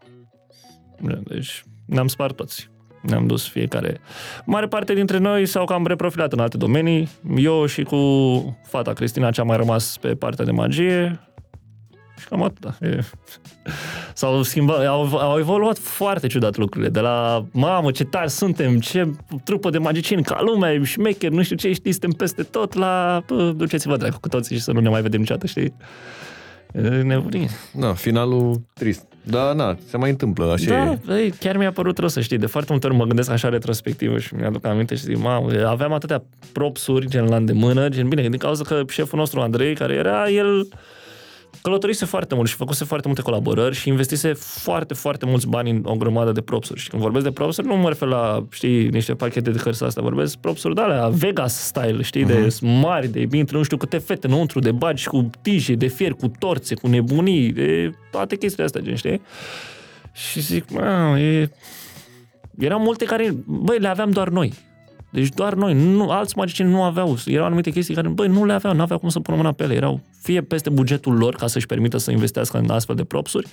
Deci, 1.24 1.64
ne-am 1.86 2.08
spart 2.08 2.36
toți. 2.36 2.70
Ne-am 3.02 3.28
dus 3.28 3.48
fiecare. 3.48 4.00
Mare 4.46 4.68
parte 4.68 4.94
dintre 4.94 5.18
noi 5.18 5.46
s-au 5.46 5.66
cam 5.66 5.86
reprofilat 5.86 6.34
în 6.34 6.40
alte 6.40 6.58
domenii. 6.58 7.10
Eu 7.36 7.66
și 7.66 7.84
cu 7.84 7.98
fata 8.64 8.94
Cristina, 8.94 9.32
cea 9.32 9.44
mai 9.44 9.58
rămas 9.58 9.98
pe 9.98 10.16
partea 10.16 10.46
de 10.46 10.52
magie. 10.52 11.20
Și 12.20 12.28
cam 12.28 12.44
atât, 12.44 12.60
da. 12.60 12.88
E... 12.88 13.00
S-au 14.14 14.42
schimbat, 14.42 14.86
au, 14.86 15.18
au 15.18 15.40
evoluat 15.40 15.78
foarte 15.78 16.28
ciudat 16.28 16.58
lucrurile. 16.58 16.90
De 16.90 17.00
la, 17.00 17.46
mamă, 17.52 17.92
ce 17.92 18.04
tari 18.04 18.30
suntem, 18.30 18.80
ce 18.80 19.12
trupă 19.44 19.70
de 19.70 19.78
magicieni, 19.78 20.24
ca 20.24 20.42
lumea, 20.42 20.84
șmecher, 20.84 21.32
nu 21.32 21.44
știu 21.44 21.56
ce, 21.56 21.74
știi, 21.74 21.92
suntem 21.92 22.12
peste 22.12 22.44
tot, 22.44 22.74
la, 22.74 23.24
bă, 23.28 23.52
duceți-vă 23.56 23.98
dracu 23.98 24.20
cu 24.20 24.28
toții 24.28 24.56
și 24.56 24.62
să 24.62 24.72
nu 24.72 24.80
ne 24.80 24.90
mai 24.90 25.02
vedem 25.02 25.20
niciodată, 25.20 25.48
știi? 25.48 25.74
Nebunie. 27.04 27.48
Da, 27.74 27.94
finalul 27.94 28.62
trist. 28.74 29.06
Da, 29.24 29.54
na, 29.54 29.78
se 29.90 29.98
mai 29.98 30.10
întâmplă, 30.10 30.52
așa 30.52 30.70
da, 30.70 30.92
e. 30.92 31.00
Băi, 31.06 31.34
chiar 31.40 31.58
mi-a 31.58 31.72
părut 31.72 31.98
rău 31.98 32.08
să 32.08 32.22
știi. 32.22 32.38
De 32.38 32.46
foarte 32.46 32.72
multe 32.72 32.88
ori 32.88 32.96
mă 32.96 33.06
gândesc 33.06 33.30
așa 33.30 33.50
retrospectivă 33.50 34.20
și 34.20 34.36
mi-aduc 34.36 34.66
aminte 34.66 34.96
și 34.96 35.04
zic, 35.04 35.18
mamă, 35.18 35.66
aveam 35.66 35.94
atâtea 35.94 36.24
propsuri, 36.52 37.10
gen 37.10 37.26
la 37.26 37.36
îndemână, 37.36 37.90
gen 37.90 38.08
bine, 38.08 38.30
din 38.30 38.38
cauza 38.38 38.64
că 38.64 38.82
șeful 38.90 39.20
nostru 39.20 39.40
Andrei, 39.40 39.76
care 39.76 39.94
era 39.94 40.30
el 40.30 40.68
călătorise 41.62 42.06
foarte 42.06 42.36
mult 42.36 42.48
și 42.48 42.56
făcuse 42.56 42.86
foarte 42.86 43.08
multe 43.08 43.22
colaborări 43.22 43.76
și 43.76 43.88
investise 43.88 44.34
foarte, 44.34 44.94
foarte 44.94 45.26
mulți 45.26 45.48
bani 45.48 45.70
în 45.70 45.82
o 45.84 45.96
grămadă 45.96 46.32
de 46.32 46.42
propsuri. 46.42 46.80
Și 46.80 46.90
când 46.90 47.02
vorbesc 47.02 47.24
de 47.24 47.32
propsuri, 47.32 47.68
nu 47.68 47.76
mă 47.76 47.88
refer 47.88 48.08
la, 48.08 48.46
știi, 48.52 48.88
niște 48.88 49.14
pachete 49.14 49.52
de 49.52 49.58
hărți 49.58 49.84
astea, 49.84 50.04
vorbesc 50.04 50.38
propsuri 50.38 50.76
de 50.76 50.82
alea, 50.82 51.08
Vegas 51.08 51.66
style, 51.66 52.02
știi, 52.02 52.24
uh-huh. 52.24 52.28
de 52.28 52.58
mhm. 52.62 52.68
mari, 52.68 53.08
de 53.08 53.38
intră 53.38 53.58
nu 53.58 53.64
știu 53.64 53.78
câte 53.78 53.98
fete 53.98 54.28
înăuntru, 54.28 54.60
de 54.60 54.72
bagi 54.72 55.08
cu 55.08 55.30
tije, 55.42 55.74
de 55.74 55.88
fier, 55.88 56.12
cu 56.12 56.32
torțe, 56.40 56.76
cu 56.76 56.88
nebunii, 56.88 57.52
de 57.52 57.92
toate 58.12 58.36
chestiile 58.36 58.66
astea, 58.66 58.82
gen, 58.82 58.96
știi? 58.96 59.22
Și 60.14 60.40
zic, 60.40 60.70
mă, 60.70 61.20
e... 61.20 61.50
Erau 62.60 62.80
multe 62.80 63.06
care, 63.06 63.36
băi, 63.46 63.80
le 63.80 63.88
aveam 63.88 64.12
doar 64.12 64.30
noi. 64.30 64.54
Deci 65.12 65.30
doar 65.30 65.54
noi, 65.54 65.74
nu, 65.74 66.10
alți 66.10 66.38
magicieni 66.38 66.72
nu 66.72 66.84
aveau. 66.84 67.18
Erau 67.26 67.46
anumite 67.46 67.72
chestii 67.72 67.96
care, 67.96 68.08
băi, 68.08 68.28
nu 68.28 68.46
le 68.46 68.54
aveau, 68.54 68.74
nu 68.74 68.82
aveau 68.82 69.00
cum 69.00 69.10
să 69.10 69.20
pună 69.20 69.38
mâna 69.38 69.52
pe 69.52 69.64
ele. 69.64 69.74
Erau 69.74 70.00
fie 70.22 70.42
peste 70.42 70.70
bugetul 70.70 71.18
lor 71.18 71.36
ca 71.36 71.48
să-și 71.48 71.66
permită 71.66 71.98
să 71.98 72.12
investească 72.12 72.58
în 72.58 72.70
astfel 72.70 72.96
de 72.96 73.04
propsuri, 73.04 73.48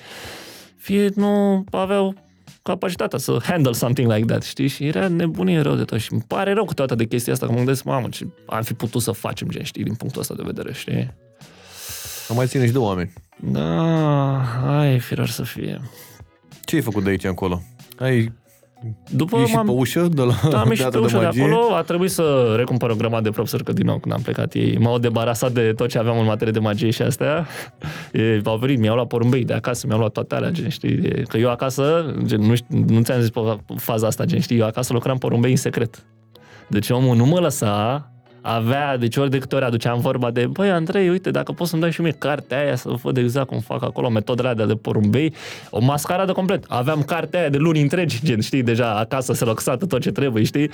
fie 0.76 1.10
nu 1.14 1.64
aveau 1.70 2.14
capacitatea 2.62 3.18
să 3.18 3.38
handle 3.42 3.72
something 3.72 4.12
like 4.12 4.24
that, 4.24 4.42
știi? 4.42 4.68
Și 4.68 4.86
era 4.86 5.08
nebunie 5.08 5.60
rău 5.60 5.74
de 5.74 5.84
tot. 5.84 5.98
Și 5.98 6.12
îmi 6.12 6.24
pare 6.26 6.52
rău 6.52 6.64
cu 6.64 6.74
toată 6.74 6.94
de 6.94 7.04
chestia 7.04 7.32
asta, 7.32 7.46
că 7.46 7.52
mă 7.52 7.58
gândesc, 7.58 7.84
mamă, 7.84 8.08
ce 8.08 8.26
am 8.46 8.62
fi 8.62 8.74
putut 8.74 9.02
să 9.02 9.12
facem, 9.12 9.48
gen, 9.48 9.62
știi, 9.62 9.84
din 9.84 9.94
punctul 9.94 10.20
ăsta 10.20 10.34
de 10.34 10.42
vedere, 10.44 10.72
știi? 10.72 11.14
Am 12.28 12.36
mai 12.36 12.46
ține 12.46 12.66
și 12.66 12.72
două 12.72 12.86
oameni. 12.86 13.12
Da, 13.40 14.78
ai 14.78 14.98
firar 14.98 15.28
să 15.28 15.42
fie. 15.42 15.80
Ce 16.64 16.74
ai 16.76 16.82
făcut 16.82 17.04
de 17.04 17.10
aici 17.10 17.24
încolo? 17.24 17.62
Ai 17.98 18.32
după 19.10 19.38
Ești 19.38 19.54
m-am... 19.54 19.66
pe 19.66 19.72
ușă 19.72 20.08
de 20.12 20.22
la 20.22 20.32
da, 20.50 20.60
am 20.60 20.68
ieșit 20.68 20.88
pe 20.88 20.98
ușă 20.98 21.18
de, 21.18 21.28
de 21.32 21.42
acolo, 21.42 21.74
a 21.74 21.82
trebuit 21.82 22.10
să 22.10 22.54
recumpăr 22.56 22.90
o 22.90 22.94
grămadă 22.94 23.22
de 23.22 23.30
propsuri, 23.30 23.64
că 23.64 23.72
din 23.72 23.86
nou 23.86 23.98
când 23.98 24.14
am 24.14 24.20
plecat 24.20 24.54
ei 24.54 24.78
m-au 24.78 24.98
debarasat 24.98 25.52
de 25.52 25.72
tot 25.76 25.88
ce 25.88 25.98
aveam 25.98 26.18
în 26.18 26.24
materie 26.24 26.52
de 26.52 26.58
magie 26.58 26.90
și 26.90 27.02
astea. 27.02 27.46
E, 28.12 28.40
au 28.44 28.56
venit, 28.56 28.78
mi-au 28.78 28.94
luat 28.94 29.06
porumbei 29.06 29.44
de 29.44 29.52
acasă, 29.52 29.86
mi-au 29.86 29.98
luat 29.98 30.12
toate 30.12 30.34
alea, 30.34 30.50
gen, 30.50 30.68
știi? 30.68 30.94
E, 30.94 31.22
că 31.28 31.36
eu 31.36 31.50
acasă, 31.50 32.14
gen, 32.24 32.40
nu, 32.40 32.54
știu, 32.54 32.84
nu 32.88 33.02
ți-am 33.02 33.20
zis 33.20 33.30
pe 33.30 33.40
faza 33.76 34.06
asta, 34.06 34.24
gen, 34.24 34.40
știi? 34.40 34.58
Eu 34.58 34.66
acasă 34.66 34.92
lucram 34.92 35.18
porumbei 35.18 35.50
în 35.50 35.56
secret. 35.56 36.04
Deci 36.68 36.90
omul 36.90 37.16
nu 37.16 37.26
mă 37.26 37.38
lăsa 37.38 38.10
avea, 38.50 38.96
deci 38.96 39.16
ori 39.16 39.30
de 39.30 39.38
câte 39.38 39.54
ori 39.54 39.64
aduceam 39.64 40.00
vorba 40.00 40.30
de, 40.30 40.46
băi, 40.46 40.70
Andrei, 40.70 41.08
uite, 41.08 41.30
dacă 41.30 41.52
poți 41.52 41.70
să-mi 41.70 41.82
dai 41.82 41.92
și 41.92 42.00
mie 42.00 42.10
cartea 42.18 42.60
aia 42.60 42.76
să 42.76 42.88
văd 43.02 43.16
exact 43.16 43.46
cum 43.46 43.58
fac 43.58 43.82
acolo, 43.82 44.08
metodele 44.08 44.54
de 44.54 44.74
porumbei, 44.74 45.34
o 45.70 45.80
mascaradă 45.80 46.32
complet. 46.32 46.64
Aveam 46.68 47.02
cartea 47.02 47.40
aia 47.40 47.48
de 47.48 47.56
luni 47.56 47.80
întregi, 47.80 48.20
gen, 48.24 48.40
știi, 48.40 48.62
deja 48.62 48.98
acasă 48.98 49.32
se 49.32 49.44
loxată 49.44 49.86
tot 49.86 50.00
ce 50.00 50.10
trebuie, 50.10 50.44
știi, 50.44 50.70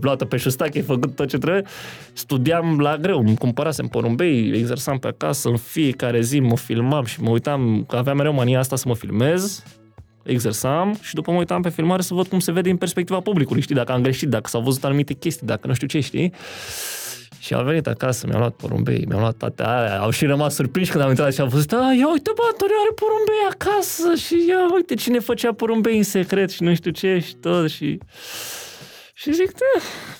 luată 0.00 0.24
pe 0.24 0.36
șustache, 0.36 0.82
făcut 0.82 1.14
tot 1.14 1.28
ce 1.28 1.38
trebuie. 1.38 1.62
Studiam 2.12 2.78
la 2.78 2.96
greu, 2.96 3.18
îmi 3.18 3.36
cumpărasem 3.36 3.86
porumbei, 3.86 4.50
exersam 4.50 4.98
pe 4.98 5.06
acasă, 5.06 5.48
în 5.48 5.56
fiecare 5.56 6.20
zi 6.20 6.40
mă 6.40 6.56
filmam 6.56 7.04
și 7.04 7.22
mă 7.22 7.30
uitam, 7.30 7.84
că 7.88 7.96
aveam 7.96 8.16
mereu 8.16 8.32
mania 8.32 8.58
asta 8.58 8.76
să 8.76 8.84
mă 8.86 8.94
filmez, 8.94 9.62
exersam 10.22 10.96
și 11.00 11.14
după 11.14 11.30
mă 11.30 11.38
uitam 11.38 11.62
pe 11.62 11.68
filmare 11.68 12.02
să 12.02 12.14
văd 12.14 12.26
cum 12.26 12.38
se 12.38 12.52
vede 12.52 12.70
în 12.70 12.76
perspectiva 12.76 13.20
publicului, 13.20 13.62
știi, 13.62 13.74
dacă 13.74 13.92
am 13.92 14.02
greșit, 14.02 14.28
dacă 14.28 14.48
s-au 14.48 14.60
văzut 14.60 14.84
anumite 14.84 15.12
chestii, 15.14 15.46
dacă 15.46 15.66
nu 15.66 15.74
știu 15.74 15.86
ce, 15.86 16.00
știi. 16.00 16.32
Și 17.40 17.54
a 17.54 17.62
venit 17.62 17.86
acasă, 17.86 18.26
mi-a 18.26 18.38
luat 18.38 18.52
porumbei, 18.52 19.04
mi-a 19.08 19.18
luat 19.18 19.34
toate 19.36 19.62
alea. 19.62 20.00
Au 20.00 20.10
și 20.10 20.26
rămas 20.26 20.54
surprinși 20.54 20.90
când 20.90 21.02
am 21.02 21.08
intrat 21.08 21.34
și 21.34 21.40
am 21.40 21.48
văzut, 21.48 21.68
da, 21.68 21.92
ia 21.92 22.10
uite, 22.10 22.30
bă, 22.34 22.42
Antonio 22.50 22.74
are 22.80 22.94
porumbei 22.94 23.48
acasă 23.50 24.14
și 24.14 24.48
ia 24.48 24.74
uite 24.74 24.94
cine 24.94 25.18
făcea 25.18 25.52
porumbei 25.52 25.96
în 25.96 26.02
secret 26.02 26.50
și 26.50 26.62
nu 26.62 26.74
știu 26.74 26.90
ce 26.90 27.18
și 27.18 27.34
tot 27.34 27.70
și... 27.70 27.98
Și 29.14 29.32
zic, 29.32 29.52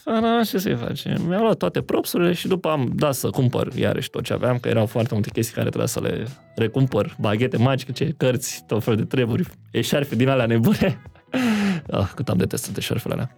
da, 0.04 0.20
da, 0.20 0.40
ce 0.44 0.58
să-i 0.58 0.76
face? 0.76 1.14
Mi-au 1.26 1.42
luat 1.42 1.56
toate 1.56 1.82
propsurile 1.82 2.32
și 2.32 2.48
după 2.48 2.68
am 2.68 2.92
dat 2.94 3.14
să 3.14 3.30
cumpăr 3.30 3.72
iarăși 3.74 4.10
tot 4.10 4.24
ce 4.24 4.32
aveam, 4.32 4.58
că 4.58 4.68
erau 4.68 4.86
foarte 4.86 5.14
multe 5.14 5.30
chestii 5.32 5.54
care 5.54 5.68
trebuia 5.68 5.88
să 5.88 6.00
le 6.00 6.26
recumpăr. 6.54 7.16
Baghete 7.18 7.56
magice, 7.56 8.14
cărți, 8.16 8.64
tot 8.66 8.82
fel 8.82 8.96
de 8.96 9.04
treburi, 9.04 9.48
eșarfe 9.70 10.14
din 10.14 10.28
alea 10.28 10.46
nebune. 10.46 11.02
ah, 11.90 12.10
cât 12.14 12.28
am 12.28 12.36
detestat 12.36 12.76
eșarfele 12.76 13.14
alea. 13.14 13.36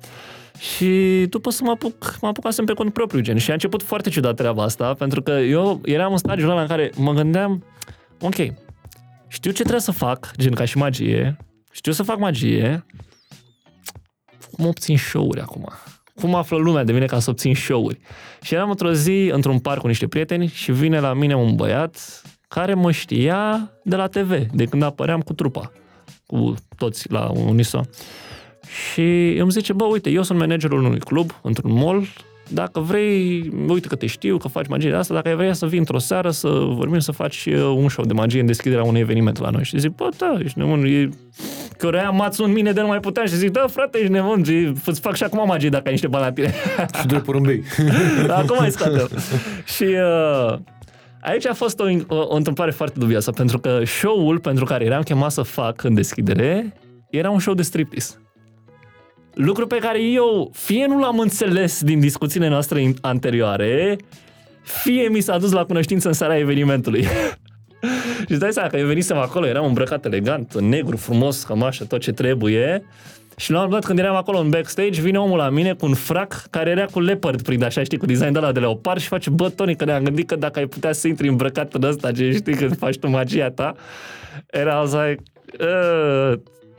Și 0.62 1.26
după 1.28 1.50
să 1.50 1.60
mă 1.64 1.70
apuc, 1.70 2.18
mă 2.20 2.28
apucasem 2.28 2.64
pe 2.64 2.72
cont 2.72 2.92
propriu, 2.92 3.20
gen. 3.20 3.38
Și 3.38 3.50
a 3.50 3.52
început 3.52 3.82
foarte 3.82 4.10
ciudat 4.10 4.36
treaba 4.36 4.62
asta, 4.62 4.94
pentru 4.94 5.22
că 5.22 5.30
eu 5.30 5.80
eram 5.84 6.12
în 6.12 6.18
stadiul 6.18 6.50
ăla 6.50 6.60
în 6.60 6.66
care 6.66 6.90
mă 6.96 7.12
gândeam, 7.12 7.64
ok, 8.20 8.34
știu 9.28 9.50
ce 9.50 9.60
trebuie 9.62 9.80
să 9.80 9.92
fac, 9.92 10.30
gen 10.36 10.52
ca 10.52 10.64
și 10.64 10.76
magie, 10.76 11.36
știu 11.70 11.92
să 11.92 12.02
fac 12.02 12.18
magie, 12.18 12.86
cum 14.52 14.66
obțin 14.66 14.96
show-uri 14.96 15.40
acum? 15.40 15.68
Cum 16.14 16.34
află 16.34 16.56
lumea 16.56 16.84
de 16.84 16.92
mine 16.92 17.06
ca 17.06 17.18
să 17.18 17.30
obțin 17.30 17.54
show-uri? 17.54 17.98
Și 18.42 18.54
eram 18.54 18.70
într-o 18.70 18.92
zi 18.92 19.30
într-un 19.32 19.58
parc 19.58 19.80
cu 19.80 19.86
niște 19.86 20.08
prieteni 20.08 20.46
și 20.46 20.72
vine 20.72 21.00
la 21.00 21.12
mine 21.12 21.36
un 21.36 21.54
băiat 21.54 22.22
care 22.48 22.74
mă 22.74 22.90
știa 22.90 23.70
de 23.84 23.96
la 23.96 24.06
TV, 24.06 24.46
de 24.52 24.64
când 24.64 24.82
apăream 24.82 25.20
cu 25.20 25.32
trupa, 25.32 25.72
cu 26.26 26.54
toți 26.76 27.10
la 27.10 27.30
unison. 27.30 27.88
Și 28.72 29.36
îmi 29.38 29.50
zice, 29.50 29.72
bă, 29.72 29.84
uite, 29.84 30.10
eu 30.10 30.22
sunt 30.22 30.38
managerul 30.38 30.84
unui 30.84 30.98
club 30.98 31.38
într-un 31.42 31.72
mall, 31.72 32.06
dacă 32.48 32.80
vrei, 32.80 33.50
uite 33.68 33.88
că 33.88 33.96
te 33.96 34.06
știu, 34.06 34.36
că 34.36 34.48
faci 34.48 34.66
magie 34.66 34.90
de 34.90 34.96
asta, 34.96 35.14
dacă 35.14 35.28
ai 35.28 35.34
vrea 35.34 35.52
să 35.52 35.66
vii 35.66 35.78
într-o 35.78 35.98
seară 35.98 36.30
să 36.30 36.48
vorbim, 36.48 36.98
să 36.98 37.12
faci 37.12 37.46
uh, 37.46 37.74
un 37.76 37.88
show 37.88 38.04
de 38.04 38.12
magie 38.12 38.40
în 38.40 38.46
deschiderea 38.46 38.84
unui 38.84 39.00
eveniment 39.00 39.38
la 39.38 39.50
noi. 39.50 39.64
Și 39.64 39.78
zic, 39.78 39.90
bă, 39.90 40.08
da, 40.16 40.38
ești 40.44 40.58
nebun, 40.58 40.84
e... 40.84 41.08
că 41.76 41.88
rea 41.88 42.10
mațul 42.10 42.44
în 42.44 42.52
mine 42.52 42.72
de 42.72 42.80
nu 42.80 42.86
mai 42.86 43.00
puteam 43.00 43.26
și 43.26 43.36
zic, 43.36 43.50
da, 43.50 43.64
frate, 43.70 43.98
ești 43.98 44.12
nebun, 44.12 44.44
și 44.44 44.72
îți 44.84 45.00
fac 45.00 45.14
și 45.14 45.22
acum 45.22 45.46
magie 45.46 45.68
dacă 45.68 45.82
ai 45.86 45.92
niște 45.92 46.06
bani 46.06 46.24
la 46.24 46.32
tine. 46.32 46.54
Și 47.00 47.06
doi 47.06 47.20
porumbei. 47.20 47.62
Dar 48.26 48.38
acum 48.38 48.56
mai 48.58 48.70
scoate 48.70 49.06
Și 49.76 49.84
uh, 49.84 50.58
aici 51.20 51.46
a 51.46 51.54
fost 51.54 51.80
o, 51.80 51.84
o, 52.06 52.16
o 52.16 52.36
întâmplare 52.36 52.70
foarte 52.70 52.98
dubioasă, 52.98 53.30
pentru 53.30 53.58
că 53.58 53.80
show-ul 53.84 54.38
pentru 54.38 54.64
care 54.64 54.84
eram 54.84 55.02
chemat 55.02 55.30
să 55.30 55.42
fac 55.42 55.82
în 55.82 55.94
deschidere 55.94 56.72
era 57.10 57.30
un 57.30 57.38
show 57.38 57.54
de 57.54 57.62
striptease. 57.62 58.21
Lucru 59.34 59.66
pe 59.66 59.76
care 59.76 60.02
eu 60.02 60.50
fie 60.54 60.86
nu 60.86 60.98
l-am 60.98 61.18
înțeles 61.18 61.82
din 61.82 62.00
discuțiile 62.00 62.48
noastre 62.48 62.80
in- 62.80 63.00
anterioare, 63.00 63.96
fie 64.62 65.08
mi 65.08 65.20
s-a 65.20 65.38
dus 65.38 65.52
la 65.52 65.64
cunoștință 65.64 66.08
în 66.08 66.14
seara 66.14 66.38
evenimentului. 66.38 67.02
și 68.26 68.28
îți 68.28 68.38
dai 68.38 68.52
seama 68.52 68.68
că 68.68 68.76
eu 68.76 68.86
venisem 68.86 69.16
acolo, 69.16 69.46
eram 69.46 69.64
îmbrăcat 69.64 70.04
elegant, 70.04 70.52
în 70.52 70.68
negru, 70.68 70.96
frumos, 70.96 71.42
cămașă, 71.42 71.84
tot 71.84 72.00
ce 72.00 72.12
trebuie. 72.12 72.84
Și 73.36 73.50
la 73.50 73.56
un 73.56 73.62
moment 73.64 73.80
dat, 73.80 73.90
când 73.90 74.04
eram 74.04 74.16
acolo 74.16 74.38
în 74.38 74.50
backstage, 74.50 75.00
vine 75.00 75.18
omul 75.18 75.36
la 75.36 75.48
mine 75.48 75.72
cu 75.72 75.86
un 75.86 75.94
frac 75.94 76.46
care 76.50 76.70
era 76.70 76.84
cu 76.84 77.00
leopard 77.00 77.42
print, 77.42 77.62
așa, 77.62 77.82
știi, 77.82 77.98
cu 77.98 78.06
design 78.06 78.32
de 78.32 78.38
la 78.38 78.52
de 78.52 78.60
leopard 78.60 79.00
și 79.00 79.08
face, 79.08 79.30
bă, 79.30 79.48
Tony, 79.48 79.76
că 79.76 79.84
ne-am 79.84 80.02
gândit 80.02 80.26
că 80.26 80.36
dacă 80.36 80.58
ai 80.58 80.66
putea 80.66 80.92
să 80.92 81.08
intri 81.08 81.28
îmbrăcat 81.28 81.74
în 81.74 81.82
ăsta, 81.82 82.12
ce 82.12 82.32
știi, 82.32 82.54
că 82.54 82.68
faci 82.68 82.98
tu 82.98 83.08
magia 83.08 83.50
ta, 83.50 83.74
era, 84.50 84.72
I 84.72 84.78
was 84.78 84.92
like, 84.92 85.22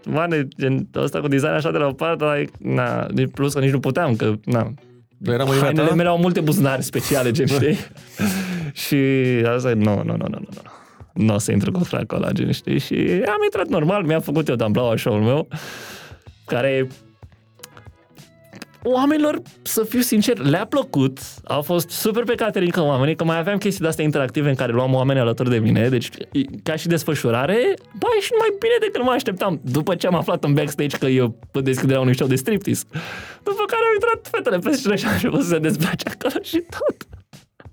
uh, 0.08 0.14
mane, 0.14 0.48
gen, 0.58 0.88
ăsta 0.96 1.20
cu 1.20 1.28
design 1.28 1.52
așa 1.54 1.72
de 1.72 1.78
leopard, 1.78 2.24
like, 2.24 2.52
na, 2.60 3.06
de 3.14 3.28
plus 3.28 3.54
că 3.54 3.60
nici 3.60 3.72
nu 3.72 3.80
puteam, 3.80 4.16
că, 4.16 4.34
na, 4.46 4.70
Nu 5.18 5.34
era 5.34 5.44
mâinea 5.44 5.64
Hainele 5.64 5.88
ta? 5.88 5.96
mele 5.96 6.10
au 6.10 6.18
multe 6.18 6.40
buzunare 6.40 6.82
speciale, 6.82 7.32
gen, 7.32 7.46
știi? 7.48 7.78
și 8.86 8.96
asta 9.56 9.70
e, 9.70 9.74
nu, 9.74 9.96
nu, 9.96 10.04
nu, 10.04 10.16
nu, 10.18 10.28
nu, 10.30 10.48
nu. 10.64 10.72
Nu 11.14 11.34
o 11.34 11.38
să 11.38 11.52
intru 11.52 11.72
cu 11.72 11.84
fracul 11.84 12.18
ăla, 12.18 12.32
gen, 12.32 12.52
știi? 12.52 12.80
Și 12.80 12.96
am 13.28 13.44
intrat 13.44 13.68
normal, 13.68 14.04
mi-am 14.04 14.22
făcut 14.22 14.48
eu 14.48 14.56
tamblaua 14.56 14.98
show-ul 14.98 15.22
meu, 15.22 15.48
care 16.46 16.88
oamenilor, 18.84 19.42
să 19.62 19.84
fiu 19.84 20.00
sincer, 20.00 20.38
le-a 20.38 20.66
plăcut. 20.66 21.20
Au 21.44 21.62
fost 21.62 21.90
super 21.90 22.24
pe 22.24 22.36
Caterinca 22.36 22.84
oamenii, 22.84 23.16
că 23.16 23.24
mai 23.24 23.38
aveam 23.38 23.58
chestii 23.58 23.82
de-astea 23.82 24.04
interactive 24.04 24.50
în 24.50 24.56
care 24.56 24.72
luam 24.72 24.94
oameni 24.94 25.20
alături 25.20 25.50
de 25.50 25.58
mine, 25.58 25.90
deci 25.90 26.10
ca 26.64 26.76
și 26.76 26.88
desfășurare, 26.88 27.56
băi, 28.00 28.20
și 28.22 28.32
mai 28.40 28.48
bine 28.60 28.74
decât 28.80 29.04
mă 29.04 29.12
așteptam. 29.12 29.60
După 29.64 29.96
ce 29.96 30.08
am 30.08 30.16
aflat 30.16 30.44
în 30.44 30.54
backstage 30.54 30.98
că 30.98 31.06
eu 31.06 31.36
pot 31.52 31.64
deschiderea 31.64 32.00
unui 32.02 32.16
show 32.16 32.28
de 32.28 32.36
striptease. 32.36 32.84
După 33.44 33.64
care 33.68 33.82
au 33.88 33.94
intrat 33.94 34.28
fetele 34.32 34.58
pe 34.58 34.72
scenă 34.76 34.96
și 34.96 35.06
am 35.06 35.12
început 35.14 35.42
să 35.42 35.48
se 35.48 35.60
dezbrace 35.60 36.10
acolo 36.10 36.44
și 36.44 36.64
tot. 36.70 37.08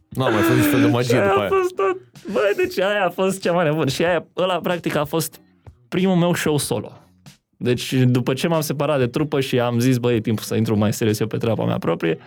Nu, 0.09 0.25
am 0.25 0.33
mai 0.33 0.43
fost 0.43 0.59
nici 0.59 0.67
fel 0.69 0.81
de 0.81 0.87
Și 0.91 0.93
magie 0.93 1.15
aia 1.19 1.27
după 1.29 1.39
a 1.39 1.41
aia. 1.41 1.49
fost 1.49 1.75
tot. 1.75 1.97
Băi, 2.33 2.53
deci 2.57 2.79
aia 2.81 3.05
a 3.07 3.11
fost 3.11 3.41
cea 3.41 3.53
mai 3.53 3.65
nebun. 3.65 3.87
Și 3.89 4.05
aia, 4.05 4.27
ăla, 4.37 4.61
practic, 4.61 4.95
a 4.97 5.05
fost 5.05 5.41
primul 5.89 6.17
meu 6.17 6.35
show 6.35 6.59
solo. 6.59 6.93
Deci, 7.63 7.93
după 7.93 8.33
ce 8.33 8.49
m-am 8.49 8.61
separat 8.61 8.99
de 8.99 9.07
trupă 9.07 9.41
și 9.41 9.61
am 9.61 9.79
zis, 9.79 9.99
băi, 9.99 10.15
e 10.17 10.21
timpul 10.21 10.45
să 10.45 10.55
intru 10.55 10.77
mai 10.77 10.93
serios 10.93 11.21
eu 11.21 11.27
pe 11.27 11.37
treaba 11.37 11.65
mea 11.65 11.79
proprie, 11.79 12.19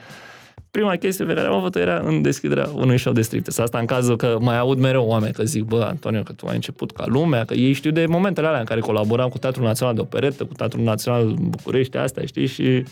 prima 0.72 0.96
chestie 0.96 1.26
pe 1.26 1.34
care 1.34 1.48
am 1.48 1.54
avut 1.54 1.76
era 1.76 2.02
în 2.04 2.22
deschiderea 2.22 2.70
unui 2.74 2.98
show 3.00 3.14
de 3.14 3.22
striptease. 3.22 3.62
Asta 3.62 3.78
în 3.78 3.86
cazul 3.86 4.16
că 4.16 4.38
mai 4.42 4.58
aud 4.58 4.80
mereu 4.80 5.06
oameni 5.06 5.34
că 5.34 5.44
zic, 5.44 5.64
bă, 5.64 5.86
Antonio, 5.90 6.22
că 6.22 6.34
tu 6.34 6.48
ai 6.48 6.56
început 6.56 6.92
ca 6.92 7.04
lumea, 7.08 7.46
că 7.46 7.54
ei 7.54 7.74
știu 7.74 7.92
de 7.92 8.06
momentele 8.06 8.48
alea 8.48 8.60
în 8.60 8.66
care 8.66 8.80
colaboram 8.80 9.30
cu 9.30 9.38
Teatrul 9.38 9.66
Național 9.66 9.96
de 9.96 10.02
Operetă, 10.02 10.46
cu 10.46 10.54
Teatrul 10.54 10.84
Național 10.84 11.34
București, 11.42 11.98
astea, 11.98 12.26
știi, 12.26 12.46
și 12.46 12.84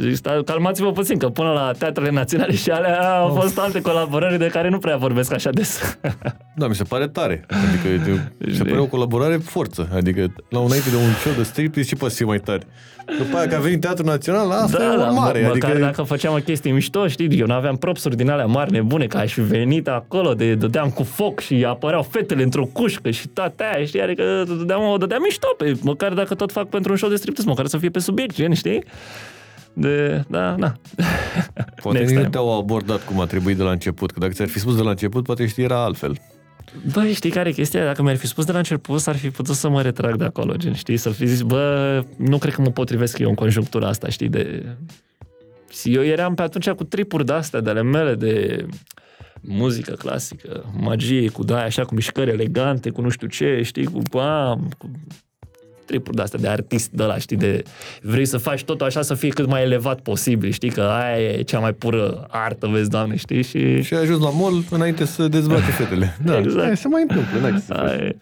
Zic, 0.00 0.14
stai, 0.14 0.42
calmați-vă 0.44 0.92
puțin, 0.92 1.18
că 1.18 1.28
până 1.28 1.52
la 1.52 1.70
teatrele 1.78 2.10
naționale 2.10 2.54
și 2.54 2.70
alea 2.70 3.18
au 3.18 3.28
fost 3.28 3.58
alte 3.58 3.80
colaborări 3.80 4.38
de 4.38 4.46
care 4.46 4.68
nu 4.68 4.78
prea 4.78 4.96
vorbesc 4.96 5.32
așa 5.32 5.50
des. 5.50 5.98
Da, 6.56 6.68
mi 6.68 6.74
se 6.74 6.84
pare 6.84 7.08
tare. 7.08 7.46
Adică 7.48 8.04
de, 8.04 8.20
mi 8.46 8.54
se 8.54 8.62
pare 8.62 8.78
o 8.80 8.86
colaborare 8.86 9.36
forță. 9.36 9.88
Adică 9.94 10.32
la 10.48 10.58
un 10.58 10.64
înainte 10.66 10.90
de 10.90 10.96
un 10.96 11.12
show 11.20 11.32
de 11.36 11.42
striptease 11.42 11.88
ce 11.88 11.94
poate 11.94 12.12
să 12.12 12.18
fie 12.18 12.26
mai 12.26 12.38
tare. 12.38 12.62
După 13.18 13.36
aia 13.36 13.48
că 13.48 13.54
a 13.54 13.58
venit 13.58 13.80
Teatrul 13.80 14.06
Național, 14.06 14.50
asta 14.50 14.82
e 14.82 14.86
o 14.86 15.12
mare. 15.12 15.40
mă, 15.40 15.48
adică 15.48 15.66
măcar 15.66 15.80
dacă 15.80 16.02
făceam 16.02 16.34
o 16.34 16.36
chestie 16.36 16.72
mișto, 16.72 17.08
știi, 17.08 17.38
eu 17.38 17.46
nu 17.46 17.54
aveam 17.54 17.76
propsuri 17.76 18.16
din 18.16 18.30
alea 18.30 18.46
mari 18.46 18.72
nebune, 18.72 19.06
că 19.06 19.16
aș 19.16 19.32
fi 19.32 19.40
venit 19.40 19.88
acolo, 19.88 20.34
de 20.34 20.54
dădeam 20.54 20.90
cu 20.90 21.02
foc 21.02 21.40
și 21.40 21.64
apăreau 21.68 22.02
fetele 22.02 22.42
într-o 22.42 22.64
cușcă 22.72 23.10
și 23.10 23.28
toate 23.28 23.64
aia, 23.74 23.84
știi, 23.84 24.00
adică 24.00 24.44
dădeam, 24.46 24.82
o 24.82 24.96
dădeam 24.96 25.22
mișto, 25.22 25.54
pe, 25.58 25.76
măcar 25.82 26.12
dacă 26.12 26.34
tot 26.34 26.52
fac 26.52 26.68
pentru 26.68 26.90
un 26.90 26.96
show 26.96 27.10
de 27.10 27.16
striptease, 27.16 27.48
măcar 27.48 27.66
să 27.66 27.78
fie 27.78 27.90
pe 27.90 27.98
subiect, 27.98 28.34
gen, 28.34 28.54
știi? 28.54 28.84
De, 29.78 30.24
da, 30.28 30.56
na. 30.56 30.76
poate 31.82 31.98
Next 31.98 32.10
nici 32.10 32.10
nu 32.10 32.18
time. 32.18 32.28
te-au 32.28 32.58
abordat 32.58 33.04
cum 33.04 33.20
a 33.20 33.26
trebuit 33.26 33.56
de 33.56 33.62
la 33.62 33.70
început. 33.70 34.10
Că 34.10 34.18
dacă 34.18 34.32
ți-ar 34.32 34.48
fi 34.48 34.58
spus 34.58 34.76
de 34.76 34.82
la 34.82 34.90
început, 34.90 35.24
poate 35.24 35.46
știi 35.46 35.62
era 35.62 35.84
altfel. 35.84 36.18
Băi, 36.92 37.12
știi 37.12 37.30
care 37.30 37.48
e 37.48 37.52
chestia? 37.52 37.84
Dacă 37.84 38.02
mi-ar 38.02 38.16
fi 38.16 38.26
spus 38.26 38.44
de 38.44 38.52
la 38.52 38.58
început, 38.58 39.00
s-ar 39.00 39.16
fi 39.16 39.30
putut 39.30 39.54
să 39.54 39.68
mă 39.68 39.82
retrag 39.82 40.16
de 40.16 40.24
acolo, 40.24 40.54
gen, 40.56 40.74
știi? 40.74 40.96
Să 40.96 41.10
fi 41.10 41.26
zis, 41.26 41.42
bă, 41.42 42.04
nu 42.16 42.38
cred 42.38 42.54
că 42.54 42.62
mă 42.62 42.70
potrivesc 42.70 43.18
eu 43.18 43.28
în 43.28 43.34
conjunctura 43.34 43.88
asta, 43.88 44.08
știi, 44.08 44.28
de... 44.28 44.66
Și 45.80 45.94
eu 45.94 46.04
eram 46.04 46.34
pe 46.34 46.42
atunci 46.42 46.70
cu 46.70 46.84
tripuri 46.84 47.24
de-astea, 47.24 47.60
de 47.60 47.70
ale 47.70 47.82
mele, 47.82 48.14
de 48.14 48.66
muzică 49.40 49.92
clasică, 49.92 50.64
magie, 50.80 51.28
cu 51.28 51.44
da, 51.44 51.62
așa, 51.62 51.84
cu 51.84 51.94
mișcări 51.94 52.30
elegante, 52.30 52.90
cu 52.90 53.00
nu 53.00 53.08
știu 53.08 53.26
ce, 53.26 53.60
știi, 53.62 53.84
cu 53.84 53.98
bam, 54.10 54.68
cu 54.78 54.90
tripuri 55.86 56.16
de-astea 56.16 56.38
de 56.38 56.48
artist 56.48 56.90
de 56.90 57.02
la, 57.02 57.18
știi, 57.18 57.36
de 57.36 57.62
vrei 58.02 58.24
să 58.26 58.38
faci 58.38 58.64
totul 58.64 58.86
așa 58.86 59.02
să 59.02 59.14
fie 59.14 59.28
cât 59.28 59.46
mai 59.46 59.62
elevat 59.62 60.00
posibil, 60.00 60.50
știi, 60.50 60.70
că 60.70 60.80
aia 60.80 61.18
e 61.18 61.42
cea 61.42 61.58
mai 61.58 61.72
pură 61.72 62.26
artă, 62.30 62.66
vezi, 62.66 62.90
doamne, 62.90 63.16
știi, 63.16 63.42
și... 63.42 63.82
Și 63.82 63.94
ai 63.94 64.00
ajuns 64.02 64.22
la 64.22 64.30
mall 64.30 64.64
înainte 64.70 65.04
să 65.04 65.28
dezbrace 65.28 65.70
fetele. 65.80 66.16
Da, 66.24 66.38
Exact. 66.38 66.64
aia 66.64 66.74
se 66.74 66.88
mai 66.88 67.02
întâmplă. 67.02 67.40
n-ai 67.40 67.52
ce 67.52 67.58
să 67.58 67.74
faci. 67.74 67.88
Aia 67.88 68.04
e. 68.04 68.16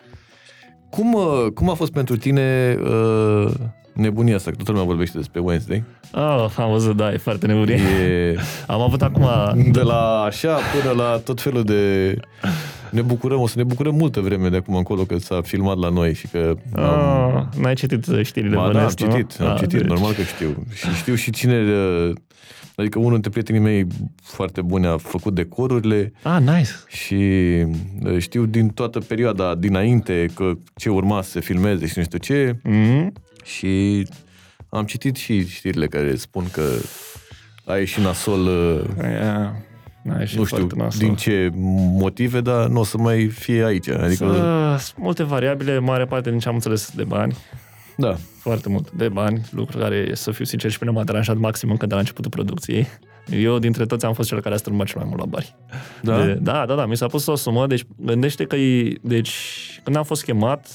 Cum, 0.90 1.12
uh, 1.12 1.46
cum 1.54 1.70
a 1.70 1.74
fost 1.74 1.92
pentru 1.92 2.16
tine 2.16 2.76
uh, 2.82 3.50
nebunia 3.92 4.34
asta? 4.36 4.50
Că 4.50 4.56
toată 4.56 4.70
lumea 4.70 4.86
vorbește 4.86 5.16
despre 5.18 5.40
Wednesday. 5.40 5.84
Oh, 6.12 6.46
am 6.56 6.70
văzut, 6.70 6.96
da, 6.96 7.12
e 7.12 7.16
foarte 7.16 7.46
nebunie. 7.46 7.74
E 7.74 8.36
Am 8.66 8.80
avut 8.80 9.02
acum... 9.02 9.26
de 9.72 9.80
la 9.80 10.22
așa 10.22 10.58
până 10.80 10.94
la 11.02 11.20
tot 11.24 11.40
felul 11.40 11.64
de... 11.64 12.16
Ne 12.94 13.02
bucurăm, 13.02 13.40
o 13.40 13.46
să 13.46 13.54
ne 13.56 13.64
bucurăm 13.64 13.94
multă 13.94 14.20
vreme 14.20 14.48
de 14.48 14.56
acum 14.56 14.74
încolo 14.74 15.02
că 15.04 15.18
s-a 15.18 15.40
filmat 15.40 15.76
la 15.78 15.88
noi 15.88 16.14
și 16.14 16.26
că... 16.26 16.54
Oh, 16.76 17.42
n-ai 17.60 17.74
citit 17.74 18.04
știrile 18.22 18.54
Ba, 18.56 18.60
da, 18.60 18.66
am 18.66 18.72
bănesc, 18.72 19.00
nu? 19.00 19.10
citit, 19.10 19.40
am 19.40 19.46
Ah, 19.48 19.54
citit, 19.58 19.78
deci. 19.78 19.86
normal 19.88 20.12
că 20.12 20.22
știu. 20.22 20.66
Și 20.72 20.94
știu 20.94 21.14
și 21.14 21.30
cine... 21.30 21.62
uh, 21.62 22.12
Adică 22.76 22.98
unul 22.98 23.10
dintre 23.12 23.30
prietenii 23.30 23.60
mei 23.60 23.86
foarte 24.22 24.62
buni 24.62 24.86
a 24.86 24.96
făcut 24.96 25.34
decorurile 25.34 26.12
Ah, 26.22 26.40
nice. 26.40 26.70
și 26.88 27.14
uh, 28.04 28.18
știu 28.18 28.44
din 28.46 28.68
toată 28.68 28.98
perioada 28.98 29.54
dinainte 29.54 30.26
că 30.34 30.52
ce 30.76 30.88
urma 30.88 31.22
să 31.22 31.30
se 31.30 31.40
filmeze 31.40 31.86
și 31.86 31.92
nu 31.96 32.02
știu 32.04 32.18
ce 32.18 32.52
Mm-hmm. 32.68 33.06
și 33.44 34.06
am 34.68 34.84
citit 34.84 35.16
și 35.16 35.46
știrile 35.48 35.86
care 35.86 36.14
spun 36.14 36.44
că 36.52 36.62
a 37.64 37.76
ieșit 37.76 38.02
nasol, 38.02 38.40
uh, 38.46 38.80
Yeah. 39.02 39.48
N-ai 40.04 40.26
și 40.26 40.36
nu 40.36 40.44
știu 40.44 40.56
foarte 40.56 40.74
nasol. 40.76 41.06
din 41.06 41.14
ce 41.14 41.50
motive, 41.98 42.40
dar 42.40 42.66
nu 42.66 42.80
o 42.80 42.84
să 42.84 42.98
mai 42.98 43.26
fie 43.26 43.64
aici. 43.64 43.88
Adică, 43.88 44.24
Uh, 44.24 44.78
Sunt 44.78 44.94
multe 44.98 45.22
variabile, 45.22 45.78
mare 45.78 46.04
parte 46.04 46.30
din 46.30 46.38
ce 46.38 46.48
am 46.48 46.54
înțeles 46.54 46.90
de 46.94 47.04
bani, 47.04 47.36
da, 47.96 48.16
foarte 48.38 48.68
mult 48.68 48.90
de 48.90 49.08
bani, 49.08 49.40
lucru 49.50 49.78
care, 49.78 50.10
să 50.14 50.30
fiu 50.30 50.44
sincer, 50.44 50.70
și 50.70 50.78
pe 50.78 50.84
mine 50.84 50.96
m-a 50.96 51.04
deranjat 51.04 51.36
maxim 51.36 51.70
încă 51.70 51.86
de 51.86 51.94
la 51.94 52.00
începutul 52.00 52.30
producției. 52.30 52.86
Eu, 53.30 53.58
dintre 53.58 53.86
toți, 53.86 54.04
am 54.04 54.12
fost 54.12 54.28
cel 54.28 54.40
care 54.40 54.54
a 54.54 54.58
strâmbat 54.58 54.86
cel 54.86 54.96
mai 55.00 55.06
mult 55.08 55.20
la 55.20 55.26
bani. 55.26 55.54
da, 56.02 56.24
De, 56.24 56.32
da, 56.32 56.64
da, 56.66 56.74
da, 56.74 56.86
mi 56.86 56.96
s-a 56.96 57.06
pus 57.06 57.26
o 57.26 57.34
sumă, 57.34 57.66
deci 57.66 57.84
gândește 57.96 58.44
că 58.44 58.56
e, 58.56 58.94
deci, 59.02 59.32
când 59.82 59.96
am 59.96 60.02
fost 60.02 60.24
chemat, 60.24 60.68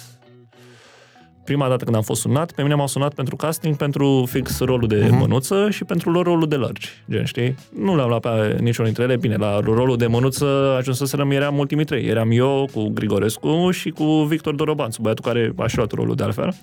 prima 1.50 1.68
dată 1.68 1.84
când 1.84 1.96
am 1.96 2.02
fost 2.02 2.22
sunat, 2.22 2.52
pe 2.52 2.62
mine 2.62 2.74
m-au 2.74 2.88
sunat 2.88 3.14
pentru 3.14 3.36
casting, 3.36 3.76
pentru 3.76 4.26
fix 4.30 4.60
rolul 4.60 4.88
de 4.88 5.06
uh-huh. 5.06 5.18
mânuță 5.18 5.70
și 5.70 5.84
pentru 5.84 6.12
lor 6.12 6.26
rolul 6.26 6.48
de 6.48 6.56
largi, 6.56 6.90
gen, 7.10 7.26
știi? 7.26 7.56
Nu 7.76 7.96
l-am 7.96 8.08
luat 8.08 8.22
pe 8.22 8.58
niciunul 8.60 8.92
dintre 8.92 9.04
ele, 9.04 9.18
bine, 9.18 9.36
la 9.36 9.60
rolul 9.60 9.98
de 9.98 10.08
mânuță 10.08 10.76
ajunsăserăm, 10.78 11.32
eram 11.32 11.58
ultimii 11.58 11.86
trei, 11.86 12.06
eram 12.06 12.32
eu 12.32 12.70
cu 12.74 12.90
Grigorescu 12.90 13.72
și 13.72 13.90
cu 13.90 14.04
Victor 14.04 14.56
Dorobanțu, 14.56 15.02
băiatul 15.02 15.26
care 15.26 15.54
a 15.58 15.68
și 15.68 15.78
luat 15.78 15.92
rolul 15.92 16.16
de 16.16 16.24
altfel. 16.24 16.56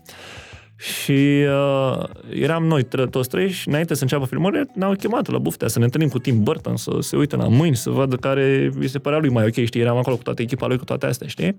Și 0.76 1.45
uh, 1.93 2.05
eram 2.41 2.64
noi 2.64 2.82
tre- 2.82 3.07
toți 3.07 3.28
trei 3.28 3.51
și 3.51 3.68
înainte 3.68 3.95
să 3.95 4.03
înceapă 4.03 4.26
filmările, 4.26 4.68
ne-au 4.74 4.93
chemat 4.93 5.30
la 5.30 5.39
buftea 5.39 5.68
să 5.68 5.78
ne 5.78 5.84
întâlnim 5.84 6.09
cu 6.09 6.18
Tim 6.18 6.43
Burton, 6.43 6.76
să 6.76 6.97
se 7.01 7.16
uite 7.16 7.37
la 7.37 7.49
mâini, 7.49 7.76
să 7.76 7.91
vadă 7.91 8.16
care 8.16 8.70
îi 8.78 8.89
se 8.89 8.99
părea 8.99 9.18
lui 9.18 9.30
mai 9.30 9.45
ok, 9.45 9.64
știi, 9.64 9.80
eram 9.80 9.97
acolo 9.97 10.16
cu 10.16 10.22
toată 10.22 10.43
echipa 10.43 10.66
lui, 10.66 10.78
cu 10.78 10.84
toate 10.84 11.07
astea, 11.07 11.26
știi? 11.26 11.55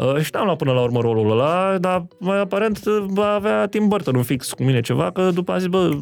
Uh, 0.00 0.20
și 0.20 0.30
n-am 0.32 0.44
luat 0.44 0.56
până 0.56 0.72
la 0.72 0.80
urmă 0.80 1.00
rolul 1.00 1.30
ăla, 1.30 1.78
dar 1.78 2.06
mai 2.18 2.40
aparent 2.40 2.80
uh, 2.86 3.04
va 3.06 3.26
avea 3.26 3.66
Tim 3.66 3.88
Burton 3.88 4.14
un 4.14 4.22
fix 4.22 4.52
cu 4.52 4.62
mine 4.62 4.80
ceva, 4.80 5.10
că 5.10 5.30
după 5.34 5.52
a 5.52 5.58
zis, 5.58 5.66
bă, 5.66 5.96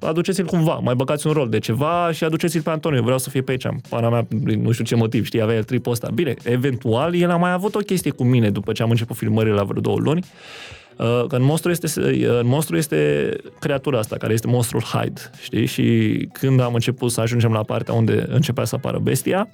aduceți-l 0.00 0.44
cumva, 0.44 0.74
mai 0.74 0.94
băgați 0.94 1.26
un 1.26 1.32
rol 1.32 1.48
de 1.48 1.58
ceva 1.58 2.12
și 2.12 2.24
aduceți-l 2.24 2.62
pe 2.62 2.70
Antonio, 2.70 3.02
vreau 3.02 3.18
să 3.18 3.30
fie 3.30 3.42
pe 3.42 3.50
aici. 3.50 3.66
Pana 3.88 4.08
mea, 4.08 4.26
din 4.28 4.62
nu 4.62 4.70
știu 4.70 4.84
ce 4.84 4.94
motiv, 4.94 5.24
știi, 5.24 5.40
avea 5.40 5.56
el 5.56 5.64
tripul 5.64 5.92
ăsta. 5.92 6.08
Bine, 6.14 6.34
eventual, 6.42 7.14
el 7.14 7.30
a 7.30 7.36
mai 7.36 7.52
avut 7.52 7.74
o 7.74 7.78
chestie 7.78 8.10
cu 8.10 8.24
mine 8.24 8.50
după 8.50 8.72
ce 8.72 8.82
am 8.82 8.90
început 8.90 9.16
filmările 9.16 9.54
la 9.54 9.62
vreo 9.62 9.80
două 9.80 9.98
luni, 9.98 10.24
Uh, 10.98 11.24
că 11.28 11.36
în 11.36 11.42
monstru 11.42 11.70
este, 11.70 12.00
uh, 12.00 12.38
în 12.40 12.46
monstru 12.46 12.76
este 12.76 13.30
creatura 13.58 13.98
asta, 13.98 14.16
care 14.16 14.32
este 14.32 14.46
monstrul 14.46 14.82
Hyde, 14.82 15.20
știi? 15.42 15.66
Și 15.66 16.28
când 16.32 16.60
am 16.60 16.74
început 16.74 17.10
să 17.10 17.20
ajungem 17.20 17.52
la 17.52 17.62
partea 17.62 17.94
unde 17.94 18.26
începea 18.28 18.64
să 18.64 18.74
apară 18.74 18.98
bestia, 18.98 19.48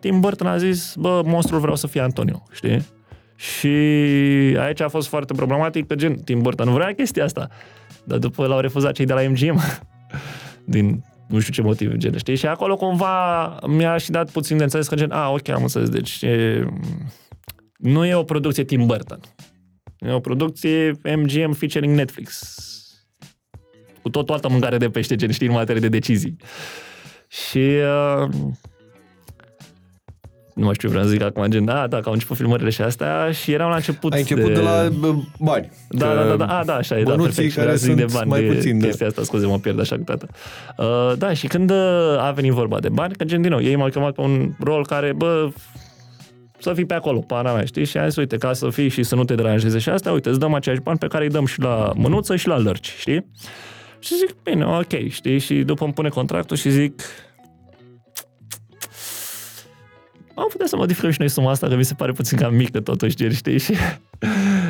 Tim 0.00 0.20
Burton 0.20 0.46
a 0.46 0.56
zis, 0.56 0.94
bă, 0.98 1.22
monstrul 1.24 1.60
vreau 1.60 1.76
să 1.76 1.86
fie 1.86 2.00
Antonio, 2.00 2.42
știi? 2.52 2.84
Și 3.36 3.68
aici 4.58 4.80
a 4.80 4.88
fost 4.88 5.08
foarte 5.08 5.34
problematic, 5.34 5.86
că 5.86 5.94
gen, 5.94 6.14
Tim 6.14 6.42
Burton 6.42 6.68
nu 6.68 6.74
vrea 6.74 6.94
chestia 6.94 7.24
asta. 7.24 7.48
Dar 8.04 8.18
după 8.18 8.46
l-au 8.46 8.60
refuzat 8.60 8.92
cei 8.92 9.04
de 9.04 9.12
la 9.12 9.20
MGM. 9.28 9.60
Din 10.64 11.04
nu 11.28 11.40
știu 11.40 11.52
ce 11.52 11.62
motiv, 11.62 11.92
gen, 11.92 12.16
știi? 12.16 12.36
Și 12.36 12.46
acolo 12.46 12.76
cumva 12.76 13.46
mi-a 13.66 13.96
și 13.96 14.10
dat 14.10 14.30
puțin 14.30 14.56
de 14.56 14.62
înțeles 14.62 14.88
că 14.88 14.94
gen, 14.94 15.10
a, 15.10 15.30
ok, 15.30 15.48
am 15.48 15.62
înțeles, 15.62 15.88
deci 15.88 16.22
e, 16.22 16.64
nu 17.76 18.04
e 18.04 18.14
o 18.14 18.22
producție 18.22 18.64
Tim 18.64 18.86
Burton. 18.86 19.20
E 19.98 20.10
o 20.10 20.20
producție 20.20 20.98
MGM 21.16 21.52
featuring 21.52 21.96
Netflix. 21.96 22.58
Cu 24.02 24.10
tot 24.10 24.28
o 24.28 24.32
altă 24.32 24.48
mâncare 24.48 24.76
de 24.76 24.90
pește, 24.90 25.14
gen, 25.14 25.30
știi, 25.30 25.46
în 25.46 25.52
materie 25.52 25.80
de 25.80 25.88
decizii. 25.88 26.36
Și 27.28 27.58
uh, 28.22 28.28
nu 30.54 30.64
mai 30.64 30.74
știu, 30.74 30.88
vreau 30.88 31.04
să 31.04 31.10
zic 31.10 31.22
acum, 31.22 31.46
gen, 31.46 31.64
da, 31.64 31.86
da, 31.86 32.00
că 32.00 32.06
au 32.06 32.12
început 32.12 32.36
filmările 32.36 32.70
și 32.70 32.82
astea 32.82 33.30
și 33.32 33.52
eram 33.52 33.68
la 33.68 33.74
început 33.74 34.12
Ai 34.12 34.20
început 34.20 34.46
de, 34.46 34.52
de 34.52 34.60
la 34.60 34.88
bă, 34.98 35.14
bani. 35.38 35.70
Da, 35.88 36.14
da, 36.14 36.24
da, 36.24 36.36
da, 36.36 36.58
a, 36.58 36.64
da, 36.64 36.74
așa 36.74 36.98
e, 36.98 37.02
da, 37.02 37.14
perfect. 37.14 37.50
Și 37.50 37.56
care 37.56 37.76
sunt 37.76 37.96
de 37.96 38.06
bani, 38.12 38.28
mai 38.28 38.42
de 38.42 38.54
puțin, 38.54 38.78
da. 38.78 38.86
chestia 38.86 39.06
asta, 39.06 39.22
scuze, 39.22 39.46
mă 39.46 39.58
pierd 39.58 39.80
așa 39.80 39.96
câteodată. 39.96 40.28
Uh, 40.76 41.12
da, 41.18 41.32
și 41.32 41.46
când 41.46 41.70
uh, 41.70 41.76
a 42.18 42.30
venit 42.30 42.52
vorba 42.52 42.80
de 42.80 42.88
bani, 42.88 43.14
că 43.14 43.24
gen, 43.24 43.40
din 43.40 43.50
nou, 43.50 43.62
ei 43.62 43.76
m-au 43.76 43.88
chemat 43.88 44.14
pe 44.14 44.20
un 44.20 44.54
rol 44.60 44.86
care, 44.86 45.12
bă, 45.12 45.48
să 46.58 46.72
fii 46.72 46.84
pe 46.84 46.94
acolo, 46.94 47.18
pana 47.18 47.52
mea, 47.52 47.64
știi? 47.64 47.84
Și 47.84 47.98
am 47.98 48.08
zis, 48.08 48.16
uite, 48.16 48.36
ca 48.36 48.52
să 48.52 48.70
fii 48.70 48.88
și 48.88 49.02
să 49.02 49.14
nu 49.14 49.24
te 49.24 49.34
deranjeze 49.34 49.78
și 49.78 49.88
asta, 49.88 50.12
uite, 50.12 50.28
îți 50.28 50.38
dăm 50.38 50.54
aceiași 50.54 50.82
bani 50.82 50.98
pe 50.98 51.06
care 51.06 51.24
îi 51.24 51.30
dăm 51.30 51.46
și 51.46 51.60
la 51.60 51.92
mânuță 51.94 52.36
și 52.36 52.48
la 52.48 52.58
lărci, 52.58 52.94
știi? 52.98 53.26
Și 53.98 54.14
zic, 54.14 54.36
bine, 54.42 54.64
ok, 54.64 55.08
știi? 55.08 55.38
Și 55.38 55.54
după 55.54 55.84
îmi 55.84 55.92
pune 55.92 56.08
contractul 56.08 56.56
și 56.56 56.70
zic, 56.70 57.02
am 60.34 60.46
putea 60.50 60.66
să 60.66 60.76
modificăm 60.76 61.10
și 61.10 61.16
noi 61.18 61.28
suma 61.28 61.50
asta, 61.50 61.68
că 61.68 61.76
mi 61.76 61.84
se 61.84 61.94
pare 61.94 62.12
puțin 62.12 62.38
cam 62.38 62.54
mică 62.54 62.80
totuși, 62.80 63.16
gen, 63.16 63.32
știi? 63.32 63.58
Și 63.64 63.72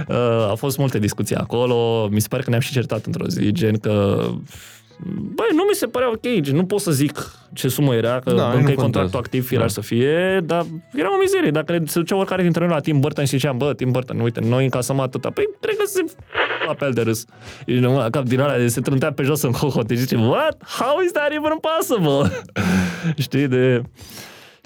uh, 0.08 0.46
au 0.48 0.56
fost 0.56 0.78
multe 0.78 0.98
discuții 0.98 1.36
acolo, 1.36 2.08
mi 2.10 2.20
se 2.20 2.28
pare 2.30 2.42
că 2.42 2.50
ne-am 2.50 2.62
și 2.62 2.72
certat 2.72 3.04
într-o 3.04 3.26
zi, 3.26 3.52
gen 3.52 3.76
că 3.78 4.24
Băi, 5.34 5.46
nu 5.54 5.62
mi 5.68 5.74
se 5.74 5.86
părea 5.86 6.08
ok, 6.10 6.40
gen, 6.40 6.56
nu 6.56 6.64
pot 6.64 6.80
să 6.80 6.90
zic 6.90 7.30
ce 7.52 7.68
sumă 7.68 7.94
era, 7.94 8.18
că 8.18 8.30
Da, 8.32 8.44
încă 8.44 8.60
nu 8.62 8.68
e 8.70 8.74
contractul 8.74 8.80
contează. 8.80 9.16
activ, 9.16 9.46
firar 9.46 9.62
Da. 9.62 9.68
să 9.72 9.80
fie, 9.80 10.40
dar 10.44 10.66
era 10.94 11.14
o 11.14 11.18
mizerie. 11.20 11.50
Dacă 11.50 11.72
ne 11.72 11.84
se 11.86 11.98
ducea 11.98 12.16
oricare 12.16 12.42
dintre 12.42 12.64
noi 12.64 12.74
la 12.74 12.80
Tim 12.80 13.00
Burton 13.00 13.24
și 13.24 13.30
ziceam, 13.30 13.56
bă, 13.56 13.72
Tim 13.74 13.90
Burton, 13.90 14.20
uite, 14.20 14.40
noi 14.40 14.64
încasăm 14.64 15.00
atâta, 15.00 15.30
păi 15.30 15.44
trebuie 15.60 15.86
să 15.86 15.92
se 16.06 16.14
apel 16.68 16.92
de 16.92 17.00
râs. 17.02 17.24
Și 17.66 17.74
nu, 17.74 17.96
la 17.96 18.10
cap 18.10 18.24
din 18.24 18.40
alea, 18.40 18.58
de 18.58 18.68
se 18.68 18.80
trântea 18.80 19.12
pe 19.12 19.22
jos 19.22 19.42
în 19.42 19.52
hohote 19.52 19.94
și 19.94 20.00
zice, 20.00 20.16
what? 20.16 20.56
How 20.78 21.00
is 21.04 21.12
that 21.12 21.30
even 21.30 21.58
possible? 21.60 22.42
Știi, 23.24 23.48
de... 23.48 23.82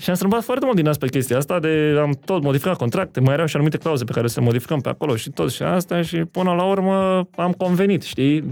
Și 0.00 0.10
am 0.10 0.14
strâmbat 0.14 0.42
foarte 0.42 0.64
mult 0.64 0.76
din 0.76 0.84
nas 0.84 0.96
pe 0.96 1.08
chestia 1.08 1.36
asta, 1.36 1.60
de 1.60 1.96
am 2.00 2.18
tot 2.24 2.42
modificat 2.42 2.76
contracte, 2.76 3.20
mai 3.20 3.34
erau 3.34 3.46
și 3.46 3.54
anumite 3.54 3.76
clauze 3.76 4.04
pe 4.04 4.12
care 4.12 4.28
să 4.28 4.38
le 4.40 4.46
modificăm 4.46 4.80
pe 4.80 4.88
acolo 4.88 5.16
și 5.16 5.30
tot 5.30 5.52
și 5.52 5.62
asta 5.62 6.02
și 6.02 6.16
până 6.16 6.52
la 6.52 6.62
urmă 6.62 7.28
am 7.36 7.52
convenit, 7.52 8.02
știi? 8.02 8.44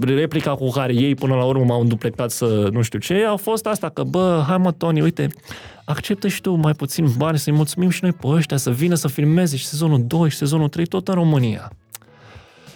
Replica 0.00 0.54
cu 0.54 0.70
care 0.70 0.94
ei 0.94 1.14
până 1.14 1.34
la 1.34 1.44
urmă 1.44 1.64
m-au 1.64 1.80
înduplecat 1.80 2.30
să 2.30 2.68
nu 2.72 2.82
știu 2.82 2.98
ce, 2.98 3.24
a 3.28 3.36
fost 3.36 3.66
asta 3.66 3.88
că, 3.88 4.02
bă, 4.02 4.44
hai 4.48 4.58
mă, 4.58 4.72
Tony, 4.72 5.00
uite, 5.00 5.28
acceptă 5.84 6.28
și 6.28 6.40
tu 6.40 6.54
mai 6.54 6.72
puțin 6.72 7.06
bani, 7.16 7.38
să-i 7.38 7.52
mulțumim 7.52 7.88
și 7.88 7.98
noi 8.02 8.12
pe 8.12 8.26
ăștia, 8.26 8.56
să 8.56 8.70
vină 8.70 8.94
să 8.94 9.08
filmeze 9.08 9.56
și 9.56 9.66
sezonul 9.66 10.02
2 10.06 10.30
și 10.30 10.36
sezonul 10.36 10.68
3 10.68 10.86
tot 10.86 11.08
în 11.08 11.14
România. 11.14 11.70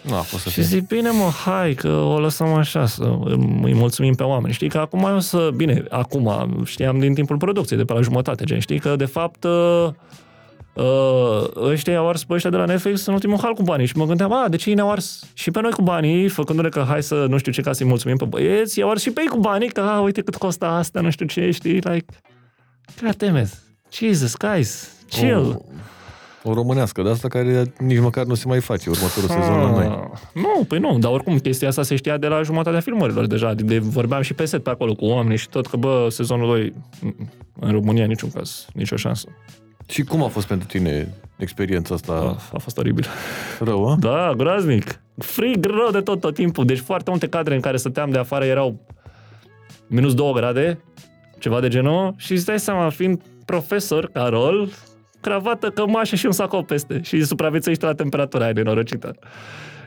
Nu 0.03 0.15
a 0.15 0.21
fost 0.21 0.43
să 0.43 0.49
Și 0.49 0.55
fie. 0.55 0.65
zic, 0.65 0.87
bine 0.87 1.11
mă, 1.11 1.31
hai 1.45 1.75
că 1.75 1.89
o 1.89 2.19
lăsăm 2.21 2.47
așa, 2.47 2.87
să 2.87 3.03
îi 3.63 3.75
mulțumim 3.75 4.15
pe 4.15 4.23
oameni. 4.23 4.53
Știi 4.53 4.69
că 4.69 4.79
acum 4.79 5.03
o 5.03 5.19
să, 5.19 5.51
bine, 5.57 5.85
acum 5.91 6.63
știam 6.65 6.99
din 6.99 7.15
timpul 7.15 7.37
producției, 7.37 7.79
de 7.79 7.85
pe 7.85 7.93
la 7.93 8.01
jumătate, 8.01 8.45
gen, 8.45 8.59
știi 8.59 8.79
că 8.79 8.97
de 8.97 9.05
fapt 9.05 9.45
uh, 9.45 9.89
uh, 10.75 11.45
ăștia 11.71 11.93
i-au 11.93 12.09
ars 12.09 12.25
pe 12.25 12.33
ăștia 12.35 12.51
de 12.51 12.57
la 12.57 12.65
Netflix 12.65 13.07
în 13.07 13.13
ultimul 13.13 13.39
hal 13.43 13.53
cu 13.53 13.63
banii 13.63 13.87
și 13.87 13.97
mă 13.97 14.05
gândeam, 14.05 14.33
a, 14.33 14.49
de 14.49 14.57
ce 14.57 14.69
ei 14.69 14.75
ne-au 14.75 14.91
ars 14.91 15.23
și 15.35 15.51
pe 15.51 15.61
noi 15.61 15.71
cu 15.71 15.83
banii, 15.83 16.29
făcându-ne 16.29 16.69
că 16.69 16.85
hai 16.89 17.03
să 17.03 17.27
nu 17.29 17.39
știu 17.39 17.53
ce 17.53 17.63
ca 17.63 17.73
să-i 17.73 17.87
mulțumim 17.87 18.17
pe 18.17 18.25
băieți, 18.25 18.79
i-au 18.79 18.91
ars 18.91 19.03
și 19.03 19.11
pe 19.11 19.21
ei 19.21 19.27
cu 19.27 19.39
banii, 19.39 19.69
că 19.69 19.81
a, 19.81 20.01
uite 20.01 20.21
cât 20.23 20.37
costă 20.37 20.67
asta, 20.67 21.01
nu 21.01 21.11
știu 21.11 21.27
ce, 21.27 21.51
știi, 21.51 21.73
like, 21.73 22.05
God 23.03 23.17
damn 23.17 23.37
it, 23.37 23.49
Jesus, 23.93 24.37
guys, 24.37 24.89
chill. 25.09 25.47
O, 25.47 25.63
o 26.43 26.53
românească 26.53 27.03
de 27.03 27.11
asta 27.11 27.29
care 27.29 27.73
nici 27.79 27.99
măcar 28.01 28.25
nu 28.25 28.35
se 28.35 28.45
mai 28.49 28.61
face 28.61 28.91
următorul 28.91 29.29
sezon 29.29 29.61
la 29.61 29.71
noi. 29.71 29.87
Ah, 29.87 30.19
Nu, 30.35 30.65
păi 30.69 30.79
nu, 30.79 30.99
dar 30.99 31.13
oricum 31.13 31.39
chestia 31.39 31.69
asta 31.69 31.83
se 31.83 31.97
știa 31.97 32.17
de 32.17 32.27
la 32.27 32.43
jumătatea 32.43 32.81
filmărilor 32.81 33.27
deja. 33.27 33.55
De, 33.55 33.79
vorbeam 33.79 34.23
și 34.23 34.35
pe 34.35 34.45
set 34.45 34.63
pe 34.63 34.71
acolo 34.71 34.95
cu 34.95 35.05
oameni 35.05 35.37
și 35.39 35.49
tot 35.49 35.67
că, 35.67 35.77
bă, 35.77 36.07
sezonul 36.11 36.47
2 36.47 36.73
mm, 37.01 37.29
în 37.61 37.71
România 37.73 38.05
niciun 38.07 38.31
caz, 38.31 38.67
nicio 38.75 38.97
șansă. 38.97 39.29
Și 39.89 40.03
cum 40.03 40.23
a 40.23 40.29
fost 40.29 40.47
pentru 40.47 40.67
tine 40.69 41.15
experiența 41.37 41.95
asta 41.95 42.13
A, 42.13 42.37
a 42.53 42.59
fost 42.59 42.79
oribil. 42.79 43.07
rău, 43.61 43.89
a? 43.89 43.97
Da, 44.01 44.33
groaznic. 44.37 45.01
Frig 45.19 45.65
rău 45.65 45.91
de 45.93 46.01
tot, 46.01 46.21
tot 46.21 46.35
timpul. 46.35 46.65
Deci 46.65 46.79
foarte 46.79 47.11
multe 47.11 47.29
cadre 47.29 47.55
în 47.55 47.61
care 47.61 47.77
stăteam 47.77 48.11
de 48.11 48.19
afară 48.19 48.45
erau 48.45 48.81
minus 49.87 50.15
2 50.15 50.33
grade, 50.33 50.81
ceva 51.39 51.61
de 51.61 51.69
genul, 51.69 52.15
și 52.17 52.33
îți 52.33 52.45
dai 52.45 52.61
seama, 52.61 52.89
fiind 52.91 53.21
profesor, 53.45 54.11
Carol, 54.13 54.69
cravată, 55.21 55.69
cămașă 55.71 56.17
și 56.17 56.27
un 56.27 56.33
sacou 56.33 56.63
peste 56.63 57.01
și 57.05 57.25
supraviețuiești 57.25 57.85
la 57.85 57.93
temperatura 57.95 58.45
aia 58.45 58.53
nenorocită. 58.53 59.15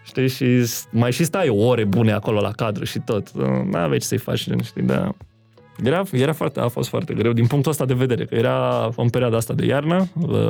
Știi? 0.06 0.28
Și 0.30 0.66
s- 0.66 0.88
mai 0.92 1.12
și 1.12 1.24
stai 1.24 1.50
ore 1.50 1.84
bune 1.84 2.12
acolo 2.12 2.40
la 2.42 2.52
cadru 2.52 2.84
și 2.84 3.00
tot. 3.00 3.32
Nu 3.72 3.78
aveai 3.78 3.98
ce 3.98 4.06
să-i 4.06 4.18
faci, 4.18 4.44
gen, 4.48 4.62
știi, 4.62 4.82
da. 4.82 5.10
Era, 5.84 6.04
era 6.12 6.34
foarte, 6.34 6.60
a 6.60 6.68
fost 6.68 6.90
foarte 6.90 7.14
greu 7.14 7.32
din 7.34 7.48
punctul 7.48 7.72
ăsta 7.72 7.86
de 7.86 7.94
vedere, 7.94 8.26
că 8.26 8.36
era 8.36 8.90
în 8.96 9.10
perioada 9.10 9.38
asta 9.38 9.54
de 9.54 9.66
iarnă, 9.66 10.08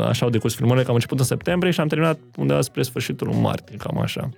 așa 0.07 0.25
au 0.25 0.31
decurs 0.31 0.55
filmările, 0.55 0.83
că 0.83 0.89
am 0.89 0.95
început 0.95 1.19
în 1.19 1.25
septembrie 1.25 1.71
și 1.71 1.79
am 1.79 1.87
terminat 1.87 2.19
undeva 2.37 2.61
spre 2.61 2.81
sfârșitul 2.83 3.27
lui 3.27 3.37
martie, 3.41 3.75
cam 3.77 3.99
așa. 4.01 4.29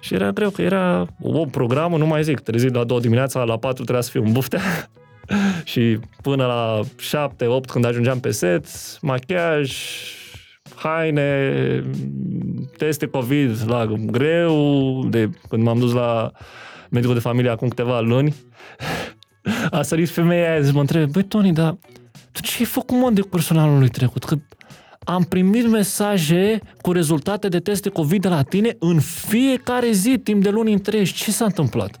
Și 0.00 0.14
era 0.14 0.30
greu, 0.30 0.50
că 0.50 0.62
era 0.62 1.06
o 1.22 1.44
programă, 1.44 1.96
nu 1.96 2.06
mai 2.06 2.22
zic, 2.22 2.40
trezit 2.40 2.74
la 2.74 2.84
două 2.84 3.00
dimineața, 3.00 3.42
la 3.44 3.56
patru 3.56 3.82
trebuia 3.82 4.02
să 4.02 4.10
fiu 4.10 4.22
în 4.24 4.32
buftea 4.32 4.60
și 5.64 5.98
până 6.22 6.46
la 6.46 6.80
șapte, 6.98 7.46
opt, 7.46 7.70
când 7.70 7.84
ajungeam 7.84 8.20
pe 8.20 8.30
set, 8.30 8.66
machiaj, 9.00 9.76
haine, 10.74 11.84
teste 12.76 13.06
COVID 13.06 13.62
la 13.66 13.86
greu, 13.86 15.04
de 15.08 15.30
când 15.48 15.62
m-am 15.62 15.78
dus 15.78 15.92
la 15.92 16.30
medicul 16.90 17.14
de 17.14 17.20
familie 17.20 17.50
acum 17.50 17.68
câteva 17.68 18.00
luni, 18.00 18.34
a 19.70 19.82
sărit 19.82 20.08
femeia 20.08 20.52
aia 20.52 20.64
și 20.64 20.72
mă 20.72 20.80
întrebe, 20.80 21.04
băi, 21.04 21.22
Tony, 21.22 21.52
dar 21.52 21.78
tu 22.32 22.40
ce 22.40 22.56
ai 22.58 22.64
făcut, 22.64 22.98
mă, 22.98 23.10
de 23.10 23.20
cursul 23.20 23.58
anului 23.58 23.88
trecut? 23.88 24.24
Că 24.24 24.36
am 25.04 25.22
primit 25.22 25.68
mesaje 25.68 26.60
cu 26.80 26.92
rezultate 26.92 27.48
de 27.48 27.60
teste 27.60 27.88
COVID 27.88 28.20
de 28.20 28.28
la 28.28 28.42
tine 28.42 28.76
în 28.78 29.00
fiecare 29.00 29.90
zi, 29.90 30.18
timp 30.18 30.42
de 30.42 30.50
luni 30.50 30.72
întregi. 30.72 31.14
Ce 31.14 31.30
s-a 31.30 31.44
întâmplat? 31.44 32.00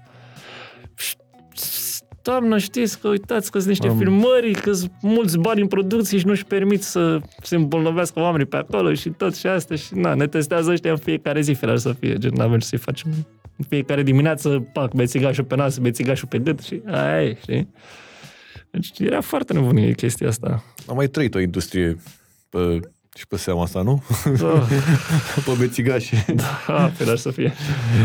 Și, 2.30 2.36
Doamnă, 2.36 2.58
știți 2.58 2.98
că 3.00 3.08
uitați 3.08 3.50
că 3.50 3.58
sunt 3.58 3.70
niște 3.70 3.88
Am- 3.88 3.96
filmări, 3.98 4.52
că 4.52 4.72
sunt 4.72 4.92
mulți 5.00 5.38
bani 5.38 5.60
în 5.60 5.66
producție 5.66 6.18
și 6.18 6.26
nu-și 6.26 6.44
permit 6.44 6.82
să 6.82 7.20
se 7.42 7.56
îmbolnăvească 7.56 8.20
oamenii 8.20 8.46
pe 8.46 8.56
acolo 8.56 8.94
și 8.94 9.08
tot 9.08 9.36
și 9.36 9.46
asta 9.46 9.74
și 9.74 9.94
na, 9.94 10.14
ne 10.14 10.26
testează 10.26 10.70
ăștia 10.70 10.90
în 10.90 10.96
fiecare 10.96 11.40
zi, 11.40 11.52
ferar 11.52 11.76
să 11.78 11.92
fie, 11.92 12.18
gen, 12.18 12.30
n-avem 12.34 12.58
ce 12.58 12.66
să-i 12.66 12.78
facem. 12.78 13.10
În 13.56 13.64
fiecare 13.68 14.02
dimineață, 14.02 14.68
pac, 14.72 14.92
bețigașul 14.94 15.44
pe 15.44 15.54
nas, 15.56 15.78
bețigașul 15.78 16.28
pe 16.28 16.38
gât 16.38 16.60
și 16.60 16.82
aia 16.86 17.22
e, 17.22 17.36
știi? 17.40 17.68
Deci 18.70 18.98
era 18.98 19.20
foarte 19.20 19.52
nebunie 19.52 19.92
chestia 19.92 20.28
asta. 20.28 20.64
Am 20.86 20.96
mai 20.96 21.06
trăit 21.06 21.34
o 21.34 21.40
industrie 21.40 21.96
pe, 22.48 22.80
și 23.16 23.26
pe 23.26 23.36
seama 23.36 23.62
asta, 23.62 23.82
nu? 23.82 24.02
Oh. 24.42 24.62
pe 25.46 25.52
bețigașe. 25.58 26.24
Da, 26.34 26.90
ferar 26.94 27.16
să 27.16 27.30
fie. 27.30 27.52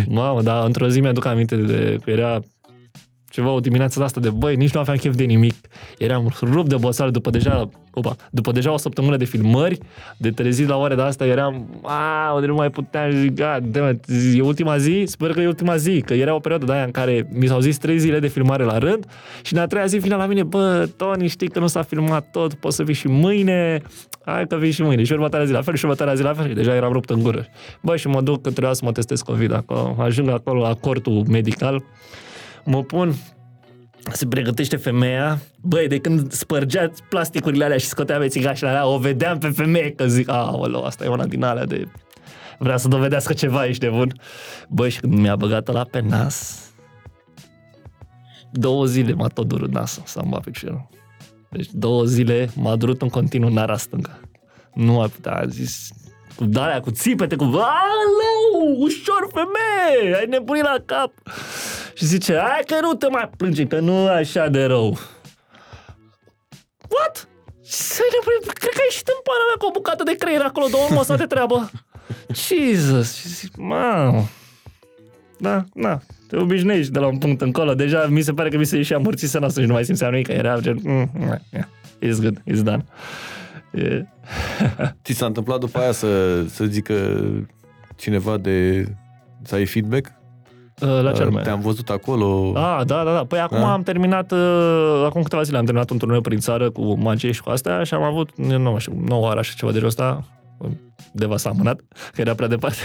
Mamă, 0.08 0.42
dar 0.42 0.66
într-o 0.66 0.88
zi 0.88 1.00
mi-aduc 1.00 1.26
aminte 1.26 1.56
de 1.56 1.98
că 2.04 2.10
era 2.12 2.40
ceva 3.36 3.52
o 3.52 3.60
dimineață 3.60 4.00
de 4.00 4.06
asta 4.06 4.20
de 4.20 4.30
băi, 4.30 4.56
nici 4.56 4.74
nu 4.74 4.80
aveam 4.80 4.98
chef 4.98 5.16
de 5.16 5.24
nimic. 5.24 5.56
Eram 5.98 6.32
rupt 6.42 6.70
de 6.70 6.76
bosală 6.76 7.12
după 7.12 7.30
deja, 7.30 7.70
opa, 7.94 8.16
după 8.32 8.52
deja 8.52 8.72
o 8.72 8.78
săptămână 8.78 9.18
de 9.18 9.26
filmări, 9.26 9.78
de 10.18 10.30
trezit 10.32 10.68
la 10.68 10.78
ore 10.78 10.96
de 10.96 11.02
asta, 11.02 11.26
eram, 11.26 11.80
a, 11.82 12.40
de 12.40 12.46
nu 12.46 12.54
mai 12.54 12.70
puteam, 12.70 13.12
zic, 13.12 13.36
God 13.36 13.64
damn 13.72 13.90
it, 13.90 14.06
e 14.36 14.42
ultima 14.42 14.78
zi, 14.78 15.04
sper 15.06 15.32
că 15.32 15.42
e 15.42 15.48
ultima 15.48 15.76
zi, 15.76 16.02
că 16.02 16.14
era 16.14 16.36
o 16.36 16.40
perioadă 16.40 16.66
de 16.66 16.72
aia 16.72 16.84
în 16.84 16.92
care 16.92 17.28
mi 17.32 17.48
s-au 17.48 17.60
zis 17.60 17.78
trei 17.78 17.98
zile 17.98 18.20
de 18.20 18.28
filmare 18.28 18.64
la 18.64 18.78
rând 18.78 19.06
și 19.42 19.54
în 19.54 19.60
a 19.60 19.66
treia 19.66 19.86
zi 19.86 19.98
vine 19.98 20.16
la 20.16 20.26
mine, 20.26 20.44
bă, 20.44 20.90
Tony, 20.98 21.28
știi 21.28 21.50
că 21.50 21.60
nu 21.60 21.68
s-a 21.68 21.82
filmat 21.82 22.32
tot, 22.32 22.54
poți 22.54 22.76
să 22.76 22.84
vii 22.84 22.94
și 22.94 23.08
mâine, 23.08 23.82
hai 24.26 24.48
că 24.48 24.56
vii 24.56 24.72
și 24.72 24.82
mâine, 24.82 25.04
și 25.04 25.12
următoarea 25.12 25.48
zi 25.48 25.54
la 25.54 25.62
fel, 25.62 25.76
și 25.76 25.84
următoarea 25.84 26.16
zi 26.16 26.24
la 26.24 26.34
fel, 26.34 26.48
și 26.48 26.54
deja 26.54 26.76
eram 26.76 26.92
rupt 26.92 27.10
în 27.10 27.22
gură. 27.22 27.46
Bă, 27.82 27.96
și 27.96 28.08
mă 28.08 28.22
duc 28.22 28.42
că 28.42 28.50
trebuia 28.52 28.74
să 28.74 28.82
mă 28.86 28.92
testez 28.92 29.22
COVID 29.22 29.54
acolo, 29.54 29.96
ajung 30.00 30.30
acolo 30.30 30.62
la 30.62 30.74
cortul 30.74 31.24
medical, 31.30 31.84
mă 32.66 32.84
pun, 32.84 33.14
se 34.12 34.28
pregătește 34.28 34.76
femeia, 34.76 35.42
băi, 35.62 35.88
de 35.88 36.00
când 36.00 36.32
spărgea 36.32 36.92
plasticurile 37.10 37.64
alea 37.64 37.78
și 37.78 37.86
scotea 37.86 38.18
bețigașele 38.18 38.70
alea, 38.70 38.88
o 38.88 38.98
vedeam 38.98 39.38
pe 39.38 39.50
femeie 39.50 39.92
că 39.92 40.08
zic, 40.08 40.30
aoleu, 40.30 40.84
asta 40.84 41.04
e 41.04 41.08
una 41.08 41.26
din 41.26 41.44
alea 41.44 41.66
de... 41.66 41.88
vrea 42.60 42.78
să 42.78 42.88
dovedească 42.88 43.34
ceva, 43.34 43.66
ești 43.66 43.84
nebun. 43.84 44.20
Băi, 44.70 44.90
și 44.90 45.00
când 45.00 45.14
mi-a 45.14 45.36
băgat 45.36 45.68
la 45.72 45.84
pe 45.84 46.00
nas, 46.00 46.64
două 48.52 48.86
zile 48.86 49.14
m-a 49.14 49.28
tot 49.28 49.48
durut 49.48 49.72
nasul 49.72 50.04
să 50.06 50.20
am 50.20 50.42
piciorul. 50.44 50.88
Deci 51.50 51.70
două 51.72 52.04
zile 52.04 52.50
m-a 52.56 52.76
durut 52.76 53.02
în 53.02 53.10
continuu 53.10 53.50
nara 53.50 53.78
stângă. 53.78 54.20
Nu 54.74 55.02
a 55.02 55.08
putea, 55.08 55.34
a 55.34 55.46
zis, 55.46 55.92
cu 56.36 56.46
dalea, 56.46 56.80
cu 56.80 56.92
țipete, 56.92 57.36
cu 57.36 57.44
Alo, 57.44 58.76
ușor 58.78 59.28
femeie, 59.34 60.16
ai 60.16 60.26
nebunit 60.26 60.64
la 60.64 60.76
cap. 60.86 61.12
Și 61.94 62.06
zice, 62.06 62.38
hai 62.38 62.62
că 62.66 62.76
nu 62.82 62.94
te 62.94 63.08
mai 63.08 63.30
plânge, 63.38 63.66
că 63.66 63.80
nu 63.80 63.92
e 63.92 64.10
așa 64.10 64.48
de 64.48 64.64
rău. 64.64 64.98
What? 66.90 67.28
Să-i 67.62 68.14
nebunit, 68.14 68.58
cred 68.58 68.74
că 68.74 68.80
ai 68.80 68.88
ieșit 68.90 69.08
în 69.08 69.22
pana 69.24 69.46
mea 69.48 69.58
cu 69.58 69.66
o 69.66 69.72
bucată 69.72 70.04
de 70.04 70.16
creier 70.16 70.42
acolo, 70.42 70.66
două 70.70 70.88
mă 70.90 71.16
de 71.18 71.26
treabă. 71.26 71.70
Jesus, 72.48 73.16
și 73.16 73.28
zic, 73.28 73.56
mamă. 73.56 74.24
Da, 75.38 75.64
da, 75.74 76.00
te 76.28 76.38
obișnuiești 76.38 76.92
de 76.92 77.00
la 77.00 77.08
un 77.08 77.18
punct 77.18 77.42
încolo. 77.42 77.74
Deja 77.74 78.08
mi 78.10 78.22
se 78.22 78.34
pare 78.34 78.50
că 78.50 78.58
mi 78.58 78.66
se 78.66 78.78
ieșea 78.78 78.98
amorțise 78.98 79.40
noastră 79.40 79.62
și 79.62 79.68
nu 79.68 79.74
mai 79.74 79.86
simțeam 79.86 80.12
nimic, 80.12 80.28
că 80.28 80.34
era 80.34 80.60
gen, 80.60 80.80
mm, 80.84 81.10
yeah, 81.54 81.66
it's 82.02 82.22
good, 82.22 82.42
it's 82.52 82.64
done. 82.64 82.86
Yeah. 83.76 84.02
Ți 85.04 85.14
s-a 85.14 85.26
întâmplat 85.26 85.60
după 85.60 85.80
aia 85.80 85.92
să, 85.92 86.44
să 86.48 86.66
zică 86.66 86.94
cineva 87.96 88.38
de... 88.38 88.86
să 89.42 89.56
ai 89.56 89.66
feedback? 89.66 90.12
Uh, 90.82 91.00
La 91.02 91.12
ce 91.12 91.22
anume? 91.22 91.42
Te-am 91.42 91.60
văzut 91.60 91.90
acolo. 91.90 92.52
Ah, 92.56 92.82
da, 92.86 93.04
da, 93.04 93.14
da. 93.14 93.24
Păi 93.26 93.40
acum 93.40 93.58
Da. 93.58 93.74
am 93.74 93.84
terminat, 93.84 94.32
uh, 94.32 95.04
acum 95.06 95.22
câteva 95.22 95.42
zile 95.42 95.58
am 95.58 95.64
terminat 95.66 95.90
un 95.90 95.98
turneu 95.98 96.22
prin 96.22 96.40
țară 96.40 96.70
cu 96.70 96.98
magie 97.00 97.32
și 97.32 97.42
cu 97.42 97.50
astea 97.50 97.84
și 97.84 97.94
am 97.94 98.04
avut, 98.04 98.38
nu 98.38 98.60
mai 98.72 98.80
știu, 98.80 98.94
9 99.08 99.28
ore 99.28 99.40
așa 99.40 99.54
ceva 99.56 99.72
de 99.72 99.78
genul 99.78 99.90
ăsta. 99.90 100.24
Deva 101.12 101.38
s-a 101.38 101.50
amânat, 101.50 101.82
că 102.14 102.22
era 102.22 102.34
prea 102.34 102.48
departe. 102.48 102.78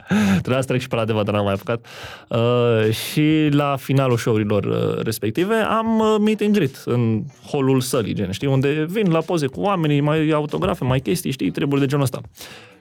Trebuia 0.42 0.60
să 0.60 0.66
trec 0.66 0.80
și 0.80 0.88
pe 0.88 0.96
la 0.96 1.04
Deva, 1.04 1.22
dar 1.22 1.34
n-am 1.34 1.44
mai 1.44 1.52
apucat. 1.52 1.86
Uh, 2.28 2.92
și 2.92 3.48
la 3.50 3.76
finalul 3.76 4.16
show-urilor 4.16 4.64
uh, 4.64 5.02
respective 5.04 5.54
am 5.54 5.98
uh, 5.98 6.16
meet 6.20 6.40
and 6.40 6.54
greet 6.54 6.82
în 6.84 7.22
holul 7.50 7.80
sălii, 7.80 8.14
gen, 8.14 8.30
știi, 8.30 8.46
unde 8.46 8.86
vin 8.88 9.10
la 9.10 9.20
poze 9.20 9.46
cu 9.46 9.60
oamenii, 9.60 10.00
mai 10.00 10.30
autografe, 10.30 10.84
mai 10.84 11.00
chestii, 11.00 11.30
știi, 11.30 11.50
treburi 11.50 11.80
de 11.80 11.86
genul 11.86 12.04
ăsta. 12.04 12.20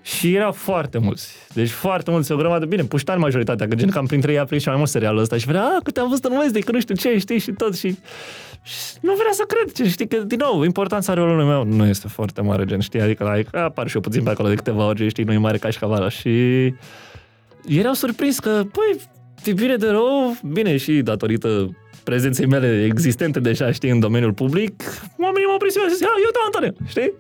Și 0.01 0.35
erau 0.35 0.51
foarte 0.51 0.97
mulți. 0.97 1.35
Deci 1.53 1.69
foarte 1.69 2.11
mulți, 2.11 2.31
o 2.31 2.35
grămadă. 2.35 2.65
Bine, 2.65 2.83
puștani 2.83 3.19
majoritatea, 3.19 3.67
că 3.67 3.75
gen 3.75 3.89
cam 3.89 4.05
printre 4.05 4.31
ei 4.31 4.39
a 4.39 4.45
prins 4.45 4.61
și 4.61 4.67
mai 4.67 4.77
mult 4.77 4.89
serialul 4.89 5.21
ăsta. 5.21 5.37
Și 5.37 5.45
venea, 5.45 5.63
a, 5.63 5.79
că 5.83 5.91
te-am 5.91 6.09
văzut 6.09 6.25
în 6.25 6.31
Wednesday, 6.31 6.61
că 6.61 6.71
nu 6.71 6.79
știu 6.79 6.95
ce, 6.95 7.17
știi, 7.17 7.39
și 7.39 7.51
tot. 7.51 7.77
Și, 7.77 7.87
și 7.87 7.97
nu 9.01 9.13
vrea 9.13 9.32
să 9.32 9.43
cred, 9.47 9.72
ce, 9.72 9.89
știi, 9.89 10.07
că, 10.07 10.18
din 10.18 10.38
nou, 10.41 10.63
importanța 10.63 11.13
rolului 11.13 11.45
meu 11.45 11.63
nu 11.63 11.86
este 11.86 12.07
foarte 12.07 12.41
mare, 12.41 12.65
gen, 12.65 12.80
știi, 12.80 13.01
adică, 13.01 13.34
like, 13.36 13.57
apar 13.57 13.88
și 13.88 13.95
eu 13.95 14.01
puțin 14.01 14.24
pe 14.24 14.30
acolo 14.30 14.49
de 14.49 14.55
câteva 14.55 14.88
ori, 14.88 15.09
știi, 15.09 15.24
nu 15.24 15.34
e 15.34 15.38
mare 15.38 15.57
ca 15.57 15.70
și 15.70 15.80
cavala. 15.80 16.09
Și 16.09 16.30
erau 17.68 17.93
surprins 17.93 18.39
că, 18.39 18.49
păi, 18.72 19.01
e 19.45 19.53
bine 19.53 19.76
de 19.76 19.88
rău, 19.88 20.38
bine 20.43 20.78
și 20.78 21.01
datorită 21.01 21.70
prezenței 22.03 22.45
mele 22.45 22.84
existente 22.84 23.39
deja, 23.39 23.72
știi, 23.72 23.89
în 23.89 23.99
domeniul 23.99 24.34
public, 24.34 24.84
oamenii 25.20 25.47
m-au 25.47 25.57
prins 25.57 25.74
și 25.74 25.89
zis, 25.89 26.01
eu 26.01 26.32
te 26.32 26.39
Antone, 26.45 26.74
știi? 26.88 27.13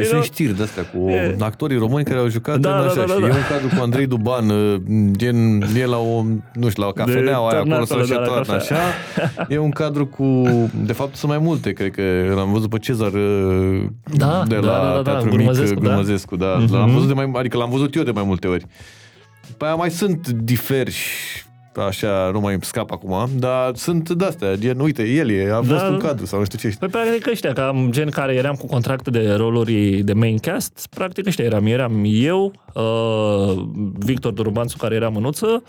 Deci 0.00 0.08
Erau- 0.08 0.20
sunt 0.22 0.32
știri 0.34 0.56
de-astea 0.56 0.82
cu 0.84 1.08
E. 1.08 1.36
actorii 1.40 1.78
români 1.78 2.04
care 2.04 2.18
au 2.18 2.28
jucat 2.28 2.58
Da, 2.58 2.74
în 2.76 2.80
da, 2.82 2.86
așa 2.90 2.94
da, 3.00 3.06
da, 3.06 3.14
și 3.14 3.20
da. 3.20 3.26
e 3.26 3.30
un 3.30 3.44
cadru 3.48 3.76
cu 3.76 3.82
Andrei 3.82 4.06
Duban, 4.06 4.48
uh, 4.50 4.80
gen, 5.16 5.62
e 5.76 5.86
la 5.86 5.96
o, 5.98 6.22
nu 6.54 6.68
știu, 6.68 6.82
la 6.82 6.88
o 6.88 6.92
cafeneaua 6.92 7.48
aia 7.50 7.58
acolo 7.58 7.84
turnat 7.84 7.86
sau 7.86 7.98
acolo, 7.98 8.04
și 8.04 8.12
da, 8.12 8.18
la 8.20 8.26
toată 8.26 8.52
cafea. 8.52 8.76
așa. 8.76 9.46
E 9.48 9.58
un 9.58 9.70
cadru 9.70 10.06
cu, 10.06 10.42
de 10.84 10.92
fapt 10.92 11.16
sunt 11.16 11.30
mai 11.30 11.40
multe, 11.40 11.72
cred 11.72 11.90
că 11.90 12.02
l-am 12.34 12.52
văzut 12.52 12.70
pe 12.70 12.78
Cezar 12.78 13.12
uh, 13.12 13.82
Da, 14.16 14.42
de 14.48 14.54
da, 14.54 14.60
la 14.66 14.72
da, 14.72 14.88
da, 14.94 15.02
da, 15.02 15.10
Teatru 15.10 15.28
Gurmăzescu, 15.28 15.74
Mic, 15.74 15.82
da. 15.82 15.88
Gurmăzescu, 15.88 16.36
da. 16.36 16.56
Mhm. 16.60 16.72
L-am 16.74 16.90
văzut 16.90 17.08
de 17.08 17.14
mai, 17.14 17.30
adică 17.34 17.56
l-am 17.56 17.70
văzut 17.70 17.94
eu 17.94 18.02
de 18.02 18.10
mai 18.10 18.24
multe 18.26 18.46
ori. 18.46 18.64
După 19.48 19.64
aia 19.64 19.74
mai 19.74 19.90
sunt 19.90 20.28
diversi 20.28 20.98
așa, 21.76 22.30
nu 22.32 22.40
mai 22.40 22.52
îmi 22.52 22.62
scap 22.64 22.90
acum, 22.90 23.28
dar 23.38 23.74
sunt 23.74 24.10
de-astea, 24.10 24.54
gen, 24.54 24.78
uite, 24.80 25.02
el 25.08 25.30
e, 25.30 25.44
a 25.44 25.60
Da, 25.60 25.62
fost 25.62 25.84
un 25.84 25.98
da. 25.98 26.06
cadru 26.06 26.26
sau 26.26 26.38
nu 26.38 26.44
știu 26.44 26.58
ce. 26.58 26.76
Păi 26.78 26.88
practic 26.88 27.26
ăștia, 27.26 27.52
ca 27.52 27.86
gen 27.90 28.08
care 28.10 28.34
eram 28.34 28.54
cu 28.54 28.66
contracte 28.66 29.10
de 29.10 29.32
roluri 29.32 30.02
de 30.02 30.12
main 30.12 30.38
cast, 30.38 30.86
practic 30.94 31.26
ăștia 31.26 31.44
eram. 31.44 31.66
Eram 31.66 32.02
eu, 32.06 32.52
uh, 32.74 33.64
Victor 33.98 34.32
Durbanțu, 34.32 34.76
care 34.76 34.94
era 34.94 35.08
mânuță, 35.08 35.62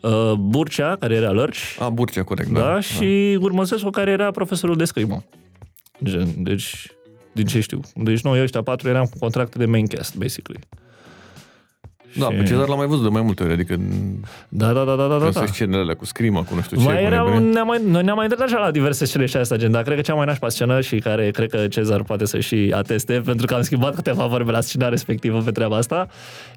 uh, 0.00 0.32
Burcea, 0.38 0.96
care 1.00 1.14
era 1.14 1.30
lărci, 1.30 1.76
A, 1.78 1.88
Burcea, 1.88 2.22
corect, 2.22 2.48
da, 2.48 2.60
da. 2.60 2.66
da, 2.72 2.80
și 2.80 3.38
Urmăsescu, 3.40 3.90
care 3.90 4.10
era 4.10 4.30
profesorul 4.30 4.76
de 4.76 4.84
scrimă. 4.84 5.24
Gen, 6.04 6.28
deci, 6.36 6.86
din 7.32 7.46
ce 7.46 7.60
știu. 7.60 7.80
Deci 7.94 8.20
noi 8.20 8.42
ăștia 8.42 8.62
patru 8.62 8.88
eram 8.88 9.04
cu 9.04 9.18
contracte 9.18 9.58
de 9.58 9.64
main 9.66 9.86
cast, 9.86 10.16
basically. 10.16 10.60
Da, 12.18 12.26
Și- 12.26 12.34
pe 12.36 12.42
Cezar 12.42 12.68
l-am 12.68 12.76
mai 12.78 12.86
văzut 12.86 13.02
de 13.02 13.08
mai 13.08 13.22
multe 13.22 13.42
ori, 13.42 13.52
adică 13.52 13.76
Da, 14.48 14.72
da, 14.72 14.84
da, 14.84 14.94
da, 14.94 15.06
da, 15.06 15.18
da. 15.18 15.28
da. 15.30 15.46
scenele 15.46 15.80
alea 15.82 15.94
cu 15.94 16.04
scrima, 16.04 16.42
cu 16.42 16.54
nu 16.54 16.60
știu 16.60 16.76
ce. 16.76 16.82
Mai 16.84 16.94
cu 16.96 17.00
era 17.02 17.16
nebunie. 17.16 17.38
un, 17.38 17.48
ne-am 17.48 17.66
mai, 17.66 17.80
noi 17.86 18.02
ne-am 18.02 18.16
mai 18.16 18.26
întâlnit 18.30 18.52
așa 18.54 18.64
la 18.64 18.70
diverse 18.70 19.04
scene 19.04 19.26
și 19.26 19.36
asta, 19.36 19.56
gen, 19.56 19.70
dar 19.70 19.82
cred 19.82 19.96
că 19.96 20.02
cea 20.02 20.14
mai 20.14 20.26
nașpa 20.26 20.48
scenă 20.48 20.80
și 20.80 20.96
care 20.98 21.30
cred 21.30 21.50
că 21.50 21.66
Cezar 21.68 22.02
poate 22.02 22.24
să 22.24 22.40
și 22.40 22.72
ateste, 22.74 23.20
pentru 23.24 23.46
că 23.46 23.54
am 23.54 23.62
schimbat 23.62 23.94
câteva 23.94 24.26
vorbe 24.26 24.50
la 24.50 24.60
scena 24.60 24.88
respectivă 24.88 25.38
pe 25.40 25.50
treaba 25.50 25.76
asta, 25.76 26.06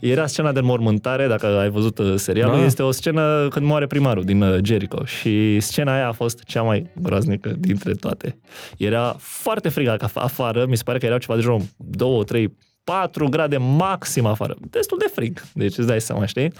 era 0.01 0.25
scena 0.27 0.51
de 0.51 0.59
înmormântare, 0.59 1.27
dacă 1.27 1.45
ai 1.45 1.69
văzut 1.69 1.97
uh, 1.97 2.13
serialul, 2.15 2.57
Da. 2.59 2.65
este 2.65 2.83
o 2.83 2.91
scenă 2.91 3.47
când 3.49 3.65
moare 3.65 3.87
primarul 3.87 4.23
din 4.23 4.41
uh, 4.41 4.57
Jericho 4.63 5.05
și 5.05 5.59
scena 5.59 5.93
aia 5.93 6.07
a 6.07 6.11
fost 6.11 6.43
cea 6.43 6.61
mai 6.61 6.89
groaznică 7.01 7.53
dintre 7.57 7.93
toate. 7.93 8.37
Era 8.77 9.15
foarte 9.19 9.69
frig 9.69 9.95
ac- 9.95 10.13
afară, 10.13 10.65
mi 10.69 10.77
se 10.77 10.83
pare 10.83 10.97
că 10.97 11.05
erau 11.05 11.17
ceva 11.17 11.35
de 11.35 11.41
genul 11.41 11.61
2, 11.77 12.23
3, 12.25 12.55
4 12.87 13.27
grade 13.29 13.57
maxim 13.57 14.25
afară. 14.25 14.55
Destul 14.69 14.97
de 14.97 15.11
frig, 15.13 15.41
deci 15.53 15.77
îți 15.77 15.87
dai 15.87 16.01
seama, 16.01 16.25
știi? 16.25 16.51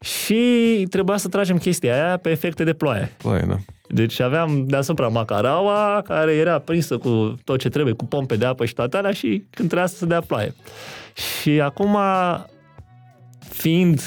Și 0.00 0.86
trebuia 0.90 1.16
să 1.16 1.28
tragem 1.28 1.58
chestia 1.58 1.94
aia 1.94 2.16
pe 2.16 2.30
efecte 2.30 2.64
de 2.64 2.72
ploaie. 2.72 3.12
Păi, 3.22 3.40
da. 3.46 3.56
Deci 3.88 4.20
aveam 4.20 4.64
deasupra 4.66 5.08
macaraua, 5.08 6.02
care 6.04 6.32
era 6.32 6.58
prinsă 6.58 6.98
cu 6.98 7.34
tot 7.44 7.58
ce 7.58 7.68
trebuie, 7.68 7.94
cu 7.94 8.04
pompe 8.04 8.36
de 8.36 8.44
apă 8.44 8.64
și 8.64 8.74
toate 8.74 8.96
alea 8.96 9.12
și 9.12 9.44
când 9.50 9.68
trebuia 9.68 9.86
să 9.86 9.96
se 9.96 10.06
dea 10.06 10.20
ploaie. 10.20 10.54
Și 11.14 11.60
acum, 11.60 11.98
fiind 13.48 14.00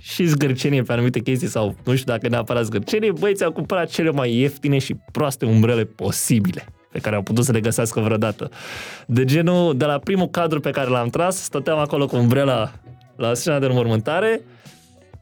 și 0.00 0.24
zgârcenie 0.24 0.82
pe 0.82 0.92
anumite 0.92 1.20
chestii 1.20 1.48
sau 1.48 1.76
nu 1.84 1.94
știu 1.96 2.12
dacă 2.12 2.28
neapărat 2.28 2.64
zgârcenie, 2.64 3.12
băieții 3.12 3.44
au 3.44 3.52
cumpărat 3.52 3.88
cele 3.88 4.10
mai 4.10 4.34
ieftine 4.34 4.78
și 4.78 4.96
proaste 5.12 5.44
umbrele 5.44 5.84
posibile 5.84 6.66
pe 6.98 7.04
care 7.04 7.16
au 7.16 7.22
putut 7.22 7.44
să 7.44 7.52
le 7.52 7.60
găsească 7.60 8.00
vreodată. 8.00 8.50
De 9.06 9.24
genul, 9.24 9.76
de 9.76 9.84
la 9.84 9.98
primul 9.98 10.28
cadru 10.28 10.60
pe 10.60 10.70
care 10.70 10.90
l-am 10.90 11.08
tras, 11.08 11.42
stăteam 11.42 11.78
acolo 11.78 12.06
cu 12.06 12.16
umbrela 12.16 12.72
la 13.16 13.34
scena 13.34 13.58
de 13.58 13.66
înmormântare, 13.66 14.40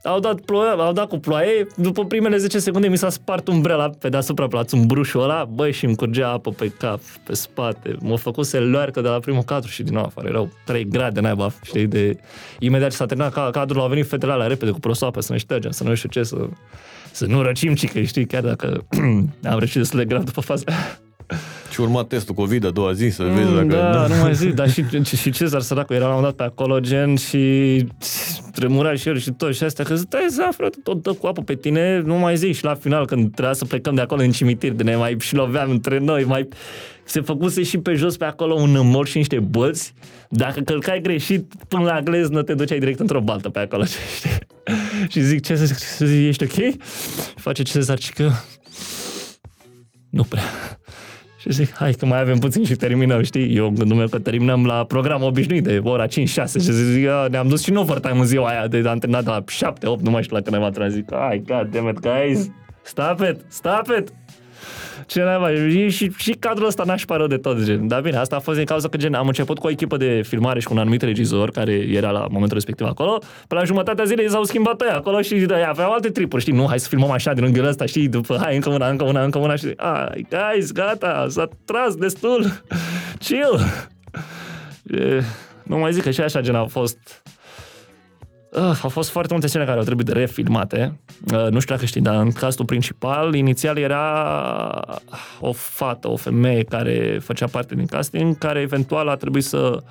au 0.06 0.20
dat, 0.20 0.40
ploaie, 0.40 0.70
au 0.70 0.92
dat 0.92 1.08
cu 1.08 1.18
ploaie, 1.18 1.66
după 1.76 2.04
primele 2.04 2.36
10 2.36 2.58
secunde 2.58 2.88
mi 2.88 2.96
s-a 2.96 3.10
spart 3.10 3.48
umbrela 3.48 3.90
pe 3.98 4.08
deasupra 4.08 4.46
pe 4.46 4.56
la 4.56 4.64
țumbrușul 4.64 5.22
ăla, 5.22 5.44
băi, 5.44 5.72
și 5.72 5.84
îmi 5.84 5.96
curgea 5.96 6.30
apă 6.30 6.50
pe 6.50 6.68
cap, 6.78 7.00
pe 7.26 7.34
spate. 7.34 7.96
M-a 8.00 8.16
făcut 8.16 8.46
să 8.46 8.58
learcă 8.58 9.00
de 9.00 9.08
la 9.08 9.18
primul 9.18 9.42
cadru 9.42 9.68
și 9.68 9.82
din 9.82 9.94
nou 9.94 10.04
afară. 10.04 10.28
Erau 10.28 10.50
3 10.64 10.88
grade, 10.88 11.20
naiba, 11.20 11.52
știi, 11.62 11.86
de... 11.86 12.16
Imediat 12.58 12.90
ce 12.90 12.96
s-a 12.96 13.06
terminat 13.06 13.32
ca, 13.32 13.50
cadrul, 13.50 13.80
au 13.80 13.88
venit 13.88 14.08
fetele 14.08 14.32
alea 14.32 14.46
repede 14.46 14.70
cu 14.70 14.80
prosoapă 14.80 15.20
să 15.20 15.32
ne 15.32 15.38
ștergem, 15.38 15.70
să 15.70 15.84
nu 15.84 15.94
știu 15.94 16.08
ce, 16.08 16.22
să, 16.22 16.36
să 17.12 17.26
nu 17.26 17.42
răcim, 17.42 17.74
ci 17.74 17.92
că 17.92 18.00
știi, 18.00 18.26
chiar 18.26 18.42
dacă 18.42 18.86
am 19.52 19.58
răcit 19.58 19.76
destul 19.76 19.98
de 19.98 20.04
grav 20.04 20.24
după 20.24 20.40
faza 20.40 20.64
Și 21.70 21.80
urma 21.80 22.04
testul 22.04 22.34
COVID 22.34 22.66
a 22.66 22.70
doua 22.70 22.92
zi 22.92 23.08
să 23.08 23.22
vezi 23.22 23.54
dacă... 23.54 23.66
da, 23.66 24.06
nu 24.06 24.14
mai 24.22 24.34
zic, 24.34 24.54
dar 24.54 24.70
și, 24.70 24.84
și, 25.04 25.16
și 25.16 25.30
Cezar 25.30 25.60
săracul 25.60 25.96
era 25.96 26.08
la 26.08 26.14
un 26.14 26.22
dat 26.22 26.32
pe 26.32 26.42
acolo, 26.42 26.80
gen, 26.80 27.16
și 27.16 27.86
tremura 28.52 28.94
și 28.94 29.08
el 29.08 29.18
și 29.18 29.30
tot 29.30 29.54
și 29.54 29.62
astea, 29.62 29.84
că 29.84 29.94
stai 29.94 30.26
să 30.28 30.48
frate, 30.56 30.76
tot 30.82 31.02
dă 31.02 31.12
cu 31.12 31.26
apă 31.26 31.42
pe 31.42 31.54
tine, 31.54 32.00
nu 32.00 32.14
mai 32.14 32.36
zic, 32.36 32.54
și 32.54 32.64
la 32.64 32.74
final 32.74 33.06
când 33.06 33.32
trebuia 33.32 33.54
să 33.54 33.64
plecăm 33.64 33.94
de 33.94 34.00
acolo 34.00 34.22
în 34.22 34.30
cimitir, 34.30 34.72
de 34.72 34.82
ne 34.82 34.96
mai 34.96 35.16
și 35.18 35.34
loveam 35.34 35.70
între 35.70 35.98
noi, 35.98 36.24
mai 36.24 36.48
se 37.04 37.20
făcuse 37.20 37.62
și 37.62 37.78
pe 37.78 37.94
jos 37.94 38.16
pe 38.16 38.24
acolo 38.24 38.54
un 38.54 38.88
mol 38.88 39.04
și 39.04 39.16
niște 39.16 39.38
bălți, 39.38 39.94
dacă 40.28 40.60
călcai 40.60 41.00
greșit 41.00 41.52
până 41.68 41.84
la 41.84 42.00
gleznă 42.00 42.42
te 42.42 42.54
duceai 42.54 42.78
direct 42.78 43.00
într-o 43.00 43.20
baltă 43.20 43.48
pe 43.48 43.58
acolo, 43.58 43.84
știi? 44.16 44.30
și 45.08 45.20
zic, 45.20 45.44
ce 45.44 45.56
să 45.56 45.64
zic, 45.64 45.76
să 45.76 46.06
zic, 46.06 46.26
ești 46.26 46.42
ok? 46.44 46.52
Și 46.52 46.76
face 47.36 47.62
Cezar, 47.62 47.98
și 47.98 48.12
că 48.12 48.30
nu 50.10 50.22
prea. 50.22 50.42
Și 51.46 51.52
zic, 51.52 51.74
hai 51.74 51.92
că 51.92 52.06
mai 52.06 52.20
avem 52.20 52.38
puțin 52.38 52.64
și 52.64 52.74
terminăm, 52.74 53.22
știi? 53.22 53.56
Eu 53.56 53.66
în 53.66 53.74
gândul 53.74 53.96
meu 53.96 54.06
că 54.08 54.18
terminăm 54.18 54.66
la 54.66 54.84
program 54.84 55.22
obișnuit 55.22 55.64
de 55.64 55.80
ora 55.82 56.06
5-6 56.06 56.58
și 56.60 56.72
zic, 56.72 57.02
"Ia, 57.02 57.26
ne-am 57.30 57.48
dus 57.48 57.62
și 57.62 57.70
în 57.70 57.76
overtime 57.76 58.18
în 58.18 58.24
ziua 58.24 58.48
aia 58.48 58.66
de 58.66 58.82
antrenat 58.86 59.24
de 59.24 59.30
la 59.30 59.44
7-8, 59.46 60.02
nu 60.02 60.10
mai 60.10 60.22
știu 60.22 60.36
la 60.36 60.42
când 60.42 60.54
ne-am 60.54 60.66
antrenat. 60.66 60.92
Zic, 60.92 61.12
ai, 61.12 61.42
god 61.46 61.68
damn 61.72 61.88
it, 61.88 61.98
guys, 62.00 62.50
stop 62.82 63.20
it, 63.20 63.36
stop 63.48 63.86
it! 63.98 64.12
Ce 65.06 65.22
naiba, 65.22 65.50
și, 65.50 65.88
și, 65.88 66.10
și 66.16 66.30
cadrul 66.30 66.66
ăsta 66.66 66.82
n-aș 66.86 67.04
rău 67.08 67.26
de 67.26 67.36
tot, 67.36 67.62
gen. 67.62 67.88
Dar 67.88 68.00
bine, 68.00 68.16
asta 68.16 68.36
a 68.36 68.38
fost 68.38 68.56
din 68.56 68.66
cauza 68.66 68.88
că 68.88 68.96
gen, 68.96 69.14
am 69.14 69.26
început 69.26 69.58
cu 69.58 69.66
o 69.66 69.70
echipă 69.70 69.96
de 69.96 70.22
filmare 70.24 70.60
și 70.60 70.66
cu 70.66 70.72
un 70.72 70.78
anumit 70.78 71.02
regizor 71.02 71.50
care 71.50 71.72
era 71.72 72.10
la 72.10 72.26
momentul 72.30 72.54
respectiv 72.56 72.86
acolo. 72.86 73.18
Pe 73.48 73.54
la 73.54 73.64
jumătatea 73.64 74.04
zilei 74.04 74.30
s-au 74.30 74.44
schimbat 74.44 74.80
ăia 74.80 74.94
acolo 74.94 75.20
și 75.20 75.34
de 75.34 75.54
aveau 75.54 75.92
alte 75.92 76.08
tripuri, 76.08 76.42
știi? 76.42 76.52
Nu, 76.52 76.66
hai 76.68 76.80
să 76.80 76.88
filmăm 76.88 77.10
așa 77.10 77.32
din 77.32 77.44
unghiul 77.44 77.66
ăsta, 77.66 77.86
știi? 77.86 78.08
După, 78.08 78.38
hai, 78.42 78.54
încă 78.54 78.68
una, 78.68 78.88
încă 78.88 79.04
una, 79.04 79.22
încă 79.22 79.38
una 79.38 79.56
și 79.56 79.74
ai, 79.76 80.26
guys, 80.30 80.72
gata, 80.72 81.26
s-a 81.28 81.48
tras 81.64 81.94
destul. 81.94 82.62
Chill. 83.18 83.60
E, 84.82 85.22
nu 85.62 85.78
mai 85.78 85.92
zic 85.92 86.02
că 86.02 86.10
și 86.10 86.20
așa 86.20 86.40
gen 86.40 86.54
a 86.54 86.64
fost 86.64 87.22
Uh, 88.56 88.80
au 88.82 88.88
fost 88.88 89.10
foarte 89.10 89.32
multe 89.32 89.48
scene 89.48 89.64
care 89.64 89.78
au 89.78 89.84
trebuit 89.84 90.08
refilmate. 90.08 91.00
Uh, 91.32 91.46
nu 91.50 91.60
știu 91.60 91.74
dacă 91.74 91.86
știi, 91.86 92.00
dar 92.00 92.14
în 92.14 92.32
castul 92.32 92.64
principal, 92.64 93.34
inițial 93.34 93.78
era 93.78 94.98
o 95.40 95.52
fată, 95.52 96.08
o 96.08 96.16
femeie 96.16 96.62
care 96.62 97.18
făcea 97.22 97.46
parte 97.46 97.74
din 97.74 97.86
casting, 97.86 98.38
care 98.38 98.60
eventual 98.60 99.08
a 99.08 99.16
trebuit 99.16 99.44
să 99.44 99.82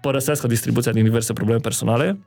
părăsească 0.00 0.46
distribuția 0.46 0.92
din 0.92 1.04
diverse 1.04 1.32
probleme 1.32 1.60
personale. 1.60 2.18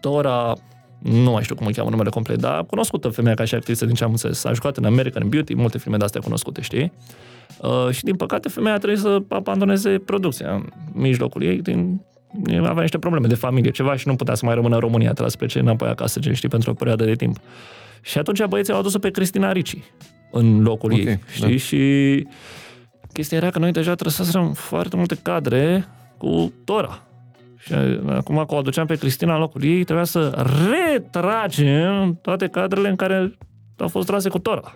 Dora, 0.00 0.52
nu 0.98 1.30
mai 1.30 1.42
știu 1.42 1.54
cum 1.54 1.66
o 1.66 1.70
cheamă 1.70 1.90
numele 1.90 2.10
complet, 2.10 2.38
dar 2.38 2.64
cunoscută 2.64 3.08
femeia 3.08 3.34
ca 3.34 3.44
și 3.44 3.54
actriță 3.54 3.84
din 3.84 3.94
ce 3.94 4.04
am 4.04 4.10
înțeles. 4.10 4.44
A 4.44 4.52
jucat 4.52 4.76
în 4.76 4.84
American 4.84 5.28
Beauty, 5.28 5.54
multe 5.54 5.78
filme 5.78 5.96
de 5.96 6.04
astea 6.04 6.20
cunoscute, 6.20 6.60
știi? 6.60 6.92
Uh, 7.60 7.90
și 7.90 8.04
din 8.04 8.16
păcate 8.16 8.48
femeia 8.48 8.76
trebuie 8.76 8.98
să 8.98 9.22
abandoneze 9.28 9.98
producția 9.98 10.50
în 10.50 10.64
mijlocul 10.92 11.42
ei 11.42 11.62
din 11.62 12.00
avea 12.58 12.80
niște 12.80 12.98
probleme 12.98 13.26
de 13.26 13.34
familie, 13.34 13.70
ceva 13.70 13.96
și 13.96 14.08
nu 14.08 14.16
putea 14.16 14.34
să 14.34 14.44
mai 14.44 14.54
rămână 14.54 14.74
în 14.74 14.80
România, 14.80 15.10
trebuie 15.10 15.30
să 15.30 15.36
plece 15.36 15.58
înapoi 15.58 15.88
acasă, 15.88 16.20
gen, 16.20 16.32
știi, 16.32 16.48
pentru 16.48 16.70
o 16.70 16.74
perioadă 16.74 17.04
de 17.04 17.14
timp. 17.14 17.36
Și 18.00 18.18
atunci 18.18 18.44
băieții 18.44 18.72
au 18.72 18.78
adus-o 18.78 18.98
pe 18.98 19.10
Cristina 19.10 19.52
Ricci 19.52 19.76
în 20.30 20.62
locul 20.62 20.92
okay, 20.92 21.04
ei, 21.04 21.20
știi? 21.32 21.50
Da. 21.50 21.56
Și 21.56 22.26
chestia 23.12 23.36
era 23.36 23.50
că 23.50 23.58
noi 23.58 23.72
deja 23.72 23.94
trăsasem 23.94 24.52
foarte 24.52 24.96
multe 24.96 25.16
cadre 25.22 25.88
cu 26.18 26.52
Tora. 26.64 27.02
Și 27.58 27.74
acum, 28.08 28.44
că 28.48 28.54
o 28.54 28.56
aduceam 28.56 28.86
pe 28.86 28.94
Cristina 28.96 29.34
în 29.34 29.40
locul 29.40 29.64
ei, 29.64 29.84
trebuia 29.84 30.04
să 30.04 30.44
retragem 30.70 32.18
toate 32.22 32.46
cadrele 32.46 32.88
în 32.88 32.96
care 32.96 33.36
au 33.78 33.88
fost 33.88 34.06
trase 34.06 34.28
cu 34.28 34.38
Tora. 34.38 34.74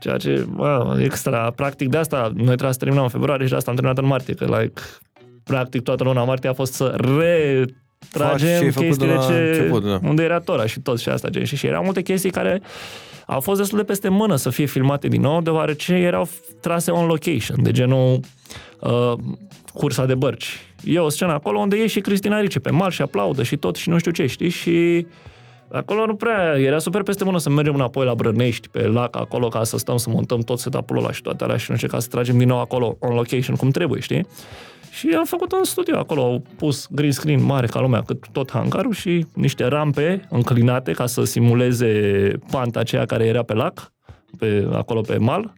Ceea 0.00 0.16
ce, 0.16 0.46
bă, 0.50 0.98
extra, 1.02 1.50
practic 1.50 1.88
de 1.88 1.96
asta, 1.96 2.30
noi 2.34 2.44
trebuie 2.44 2.72
să 2.72 2.78
terminăm 2.78 3.02
în 3.02 3.08
februarie 3.08 3.44
și 3.44 3.50
de 3.50 3.56
asta 3.56 3.70
am 3.70 3.76
terminat 3.76 4.02
în 4.02 4.08
martie, 4.08 4.34
că, 4.34 4.44
like, 4.44 4.80
practic 5.44 5.82
toată 5.82 6.04
luna 6.04 6.24
martie 6.24 6.48
a 6.48 6.52
fost 6.52 6.72
să 6.72 6.94
retragem 6.96 8.70
chestiile 8.70 9.18
ce, 9.26 9.32
început, 9.32 9.84
da. 9.84 9.98
unde 10.02 10.22
era 10.22 10.38
Tora 10.38 10.66
și 10.66 10.80
tot 10.80 11.00
și 11.00 11.08
asta. 11.08 11.28
Gen. 11.28 11.44
Și, 11.44 11.56
și 11.56 11.66
erau 11.66 11.84
multe 11.84 12.02
chestii 12.02 12.30
care 12.30 12.62
au 13.26 13.40
fost 13.40 13.58
destul 13.58 13.78
de 13.78 13.84
peste 13.84 14.08
mână 14.08 14.36
să 14.36 14.50
fie 14.50 14.66
filmate 14.66 15.08
din 15.08 15.20
nou, 15.20 15.40
deoarece 15.40 15.94
erau 15.94 16.28
trase 16.60 16.90
on 16.90 17.06
location, 17.06 17.62
de 17.62 17.70
genul 17.70 18.20
uh, 18.80 19.12
cursa 19.72 20.06
de 20.06 20.14
bărci. 20.14 20.58
E 20.84 20.98
o 20.98 21.08
scenă 21.08 21.32
acolo 21.32 21.58
unde 21.58 21.76
e 21.76 21.86
și 21.86 22.00
Cristina 22.00 22.40
Ricci 22.40 22.58
pe 22.58 22.70
mal 22.70 22.90
și 22.90 23.02
aplaudă 23.02 23.42
și 23.42 23.56
tot 23.56 23.76
și 23.76 23.88
nu 23.88 23.98
știu 23.98 24.10
ce, 24.10 24.26
știi? 24.26 24.48
Și 24.48 25.06
acolo 25.70 26.06
nu 26.06 26.14
prea, 26.14 26.58
era 26.58 26.78
super 26.78 27.02
peste 27.02 27.24
mână 27.24 27.38
să 27.38 27.50
mergem 27.50 27.74
înapoi 27.74 28.04
la 28.04 28.14
Brănești, 28.14 28.68
pe 28.68 28.86
lac, 28.86 29.16
acolo, 29.16 29.48
ca 29.48 29.64
să 29.64 29.78
stăm 29.78 29.96
să 29.96 30.10
montăm 30.10 30.40
tot 30.40 30.58
setup-ul 30.58 30.98
ăla 30.98 31.12
și 31.12 31.22
toate 31.22 31.44
alea 31.44 31.56
și 31.56 31.70
nu 31.70 31.76
știu, 31.76 31.88
ca 31.88 31.98
să 31.98 32.08
tragem 32.08 32.38
din 32.38 32.48
nou 32.48 32.60
acolo 32.60 32.96
on 32.98 33.14
location 33.14 33.56
cum 33.56 33.70
trebuie, 33.70 34.00
știi? 34.00 34.26
Și 34.90 35.14
am 35.18 35.24
făcut 35.24 35.52
un 35.52 35.64
studio 35.64 35.98
acolo, 35.98 36.22
au 36.22 36.42
pus 36.56 36.86
green 36.90 37.12
screen 37.12 37.42
mare 37.44 37.66
ca 37.66 37.80
lumea, 37.80 38.02
cât 38.02 38.28
tot 38.32 38.50
hangarul 38.50 38.92
și 38.92 39.26
niște 39.32 39.64
rampe 39.64 40.26
înclinate 40.30 40.92
ca 40.92 41.06
să 41.06 41.24
simuleze 41.24 42.30
panta 42.50 42.80
aceea 42.80 43.04
care 43.04 43.26
era 43.26 43.42
pe 43.42 43.54
lac, 43.54 43.92
pe, 44.38 44.68
acolo 44.72 45.00
pe 45.00 45.16
mal. 45.16 45.52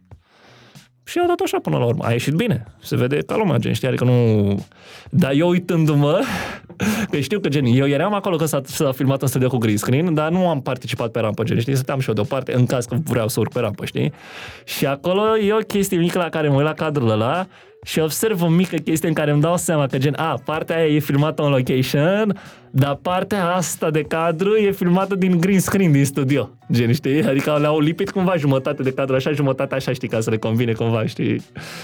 Și 1.05 1.19
au 1.19 1.27
dat 1.27 1.39
așa 1.39 1.59
până 1.59 1.77
la 1.77 1.85
urmă. 1.85 2.03
A 2.03 2.11
ieșit 2.11 2.33
bine. 2.33 2.63
Se 2.81 2.95
vede 2.95 3.17
ca 3.17 3.37
lumea, 3.37 3.57
gen, 3.57 3.73
știi, 3.73 3.87
adică 3.87 4.03
nu... 4.03 4.65
Dar 5.09 5.31
eu 5.31 5.49
uitându-mă, 5.49 6.21
că 7.11 7.19
știu 7.19 7.39
că, 7.39 7.49
gen, 7.49 7.65
eu 7.65 7.87
eram 7.87 8.13
acolo 8.13 8.35
că 8.35 8.45
s-a, 8.45 8.61
s-a 8.65 8.91
filmat 8.91 9.21
în 9.21 9.27
studio 9.27 9.47
cu 9.47 9.57
green 9.57 9.77
screen, 9.77 10.13
dar 10.13 10.31
nu 10.31 10.47
am 10.47 10.61
participat 10.61 11.11
pe 11.11 11.19
rampă, 11.19 11.43
gen, 11.43 11.59
știi, 11.59 11.75
stăteam 11.75 11.99
și 11.99 12.07
eu 12.07 12.13
deoparte, 12.13 12.53
în 12.53 12.65
caz 12.65 12.85
că 12.85 12.95
vreau 13.03 13.27
să 13.27 13.39
urc 13.39 13.53
pe 13.53 13.59
rampă, 13.59 13.85
știi? 13.85 14.13
Și 14.63 14.85
acolo 14.85 15.37
e 15.37 15.53
o 15.53 15.57
chestie 15.57 15.97
mică 15.97 16.17
la 16.17 16.29
care 16.29 16.47
mă 16.47 16.55
uit 16.55 16.65
la 16.65 16.73
cadrul 16.73 17.09
ăla 17.09 17.47
și 17.83 17.99
observ 17.99 18.41
o 18.41 18.47
mică 18.47 18.75
chestie 18.75 19.07
în 19.07 19.13
care 19.13 19.31
îmi 19.31 19.41
dau 19.41 19.57
seama 19.57 19.87
că 19.87 19.97
gen, 19.97 20.13
a, 20.17 20.41
partea 20.45 20.75
aia 20.75 20.87
e 20.87 20.99
filmată 20.99 21.43
în 21.43 21.49
location, 21.49 22.39
dar 22.71 22.99
partea 23.01 23.45
asta 23.55 23.89
de 23.89 24.01
cadru 24.01 24.55
e 24.55 24.71
filmată 24.71 25.15
din 25.15 25.39
green 25.39 25.59
screen 25.59 25.91
din 25.91 26.05
studio. 26.05 26.49
Gen, 26.71 26.93
știi? 26.93 27.23
Adică 27.23 27.57
le-au 27.61 27.79
lipit 27.79 28.11
cumva 28.11 28.35
jumătate 28.37 28.83
de 28.83 28.91
cadru 28.91 29.15
așa, 29.15 29.31
jumătate 29.31 29.75
așa, 29.75 29.93
știi, 29.93 30.07
ca 30.07 30.19
să 30.19 30.29
le 30.29 30.37
convine 30.37 30.71
cumva, 30.71 31.05
știi? 31.05 31.41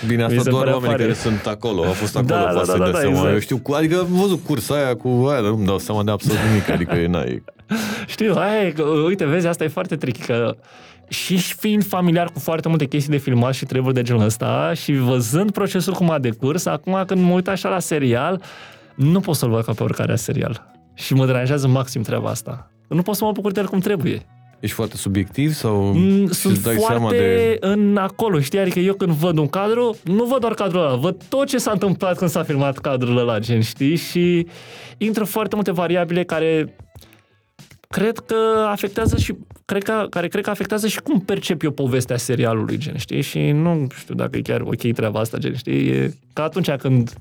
Bine, 0.07 0.23
asta 0.23 0.49
doar 0.49 0.67
oamenii 0.67 0.97
care 0.97 1.13
sunt 1.13 1.45
acolo, 1.45 1.83
au 1.83 1.91
fost 1.91 2.17
acolo, 2.17 2.29
da, 2.29 2.51
da, 2.53 2.63
da, 2.65 2.77
da, 2.77 2.91
da, 2.91 2.99
seama. 2.99 3.15
Exact. 3.15 3.33
Eu 3.33 3.39
știu, 3.39 3.57
cu, 3.57 3.71
adică 3.71 3.99
am 3.99 4.07
văzut 4.09 4.45
cursa 4.45 4.75
aia 4.75 4.95
cu 4.95 5.25
aia, 5.29 5.41
dar 5.41 5.49
nu-mi 5.49 5.65
dau 5.65 5.77
seama 5.77 6.03
de 6.03 6.11
absolut 6.11 6.39
nimic, 6.49 6.69
adică 6.69 6.95
e, 6.95 7.07
n-ai... 7.07 7.43
Știu, 8.07 8.33
aia 8.35 8.61
e, 8.67 8.73
uite, 9.05 9.25
vezi, 9.25 9.47
asta 9.47 9.63
e 9.63 9.67
foarte 9.67 9.95
tricky, 9.95 10.25
că 10.25 10.55
și 11.09 11.37
fiind 11.37 11.85
familiar 11.85 12.29
cu 12.33 12.39
foarte 12.39 12.67
multe 12.67 12.85
chestii 12.85 13.11
de 13.11 13.17
filmat 13.17 13.53
și 13.53 13.65
treburi 13.65 13.93
de 13.93 14.01
genul 14.01 14.23
ăsta 14.23 14.71
și 14.73 14.93
văzând 14.93 15.51
procesul 15.51 15.93
cum 15.93 16.09
a 16.09 16.19
decurs, 16.19 16.65
acum 16.65 17.03
când 17.07 17.21
mă 17.21 17.33
uit 17.33 17.47
așa 17.47 17.69
la 17.69 17.79
serial, 17.79 18.41
nu 18.95 19.19
pot 19.19 19.35
să-l 19.35 19.49
văd 19.49 19.63
ca 19.63 19.73
pe 19.73 19.83
oricare 19.83 20.15
serial. 20.15 20.71
Și 20.93 21.13
mă 21.13 21.25
deranjează 21.25 21.67
maxim 21.67 22.01
treaba 22.01 22.29
asta. 22.29 22.71
Nu 22.87 23.01
pot 23.01 23.15
să 23.15 23.23
mă 23.23 23.31
bucur 23.31 23.51
de 23.51 23.59
el 23.59 23.67
cum 23.67 23.79
trebuie. 23.79 24.25
Ești 24.59 24.75
foarte 24.75 24.95
subiectiv 24.95 25.53
sau 25.53 25.93
mm, 25.93 26.27
Sunt 26.27 26.61
dai 26.61 26.75
foarte 26.75 26.93
seama 26.93 27.11
de... 27.11 27.57
în 27.59 27.97
acolo, 27.97 28.39
știi? 28.39 28.59
Adică 28.59 28.79
eu 28.79 28.93
când 28.93 29.11
văd 29.11 29.37
un 29.37 29.47
cadru, 29.47 29.95
nu 30.03 30.23
văd 30.23 30.39
doar 30.39 30.53
cadrul 30.53 30.81
ăla, 30.81 30.95
văd 30.95 31.23
tot 31.29 31.47
ce 31.47 31.57
s-a 31.57 31.71
întâmplat 31.71 32.17
când 32.17 32.29
s-a 32.29 32.43
filmat 32.43 32.77
cadrul 32.77 33.17
ăla, 33.17 33.39
gen, 33.39 33.61
știi? 33.61 33.95
Și 33.95 34.47
intră 34.97 35.23
foarte 35.23 35.55
multe 35.55 35.71
variabile 35.71 36.23
care 36.23 36.75
cred 37.93 38.17
că 38.17 38.35
afectează 38.67 39.17
și 39.17 39.35
cred 39.65 39.83
că, 39.83 40.07
care 40.09 40.27
cred 40.27 40.43
că 40.43 40.49
afectează 40.49 40.87
și 40.87 40.99
cum 41.01 41.19
percep 41.19 41.63
eu 41.63 41.71
povestea 41.71 42.17
serialului, 42.17 42.77
gen, 42.77 42.97
știi? 42.97 43.21
Și 43.21 43.51
nu 43.51 43.87
știu 43.99 44.15
dacă 44.15 44.37
e 44.37 44.41
chiar 44.41 44.61
ok 44.61 44.91
treaba 44.93 45.19
asta, 45.19 45.37
gen, 45.37 45.55
știi? 45.55 45.87
E 45.87 46.13
ca 46.33 46.43
atunci 46.43 46.71
când, 46.71 47.13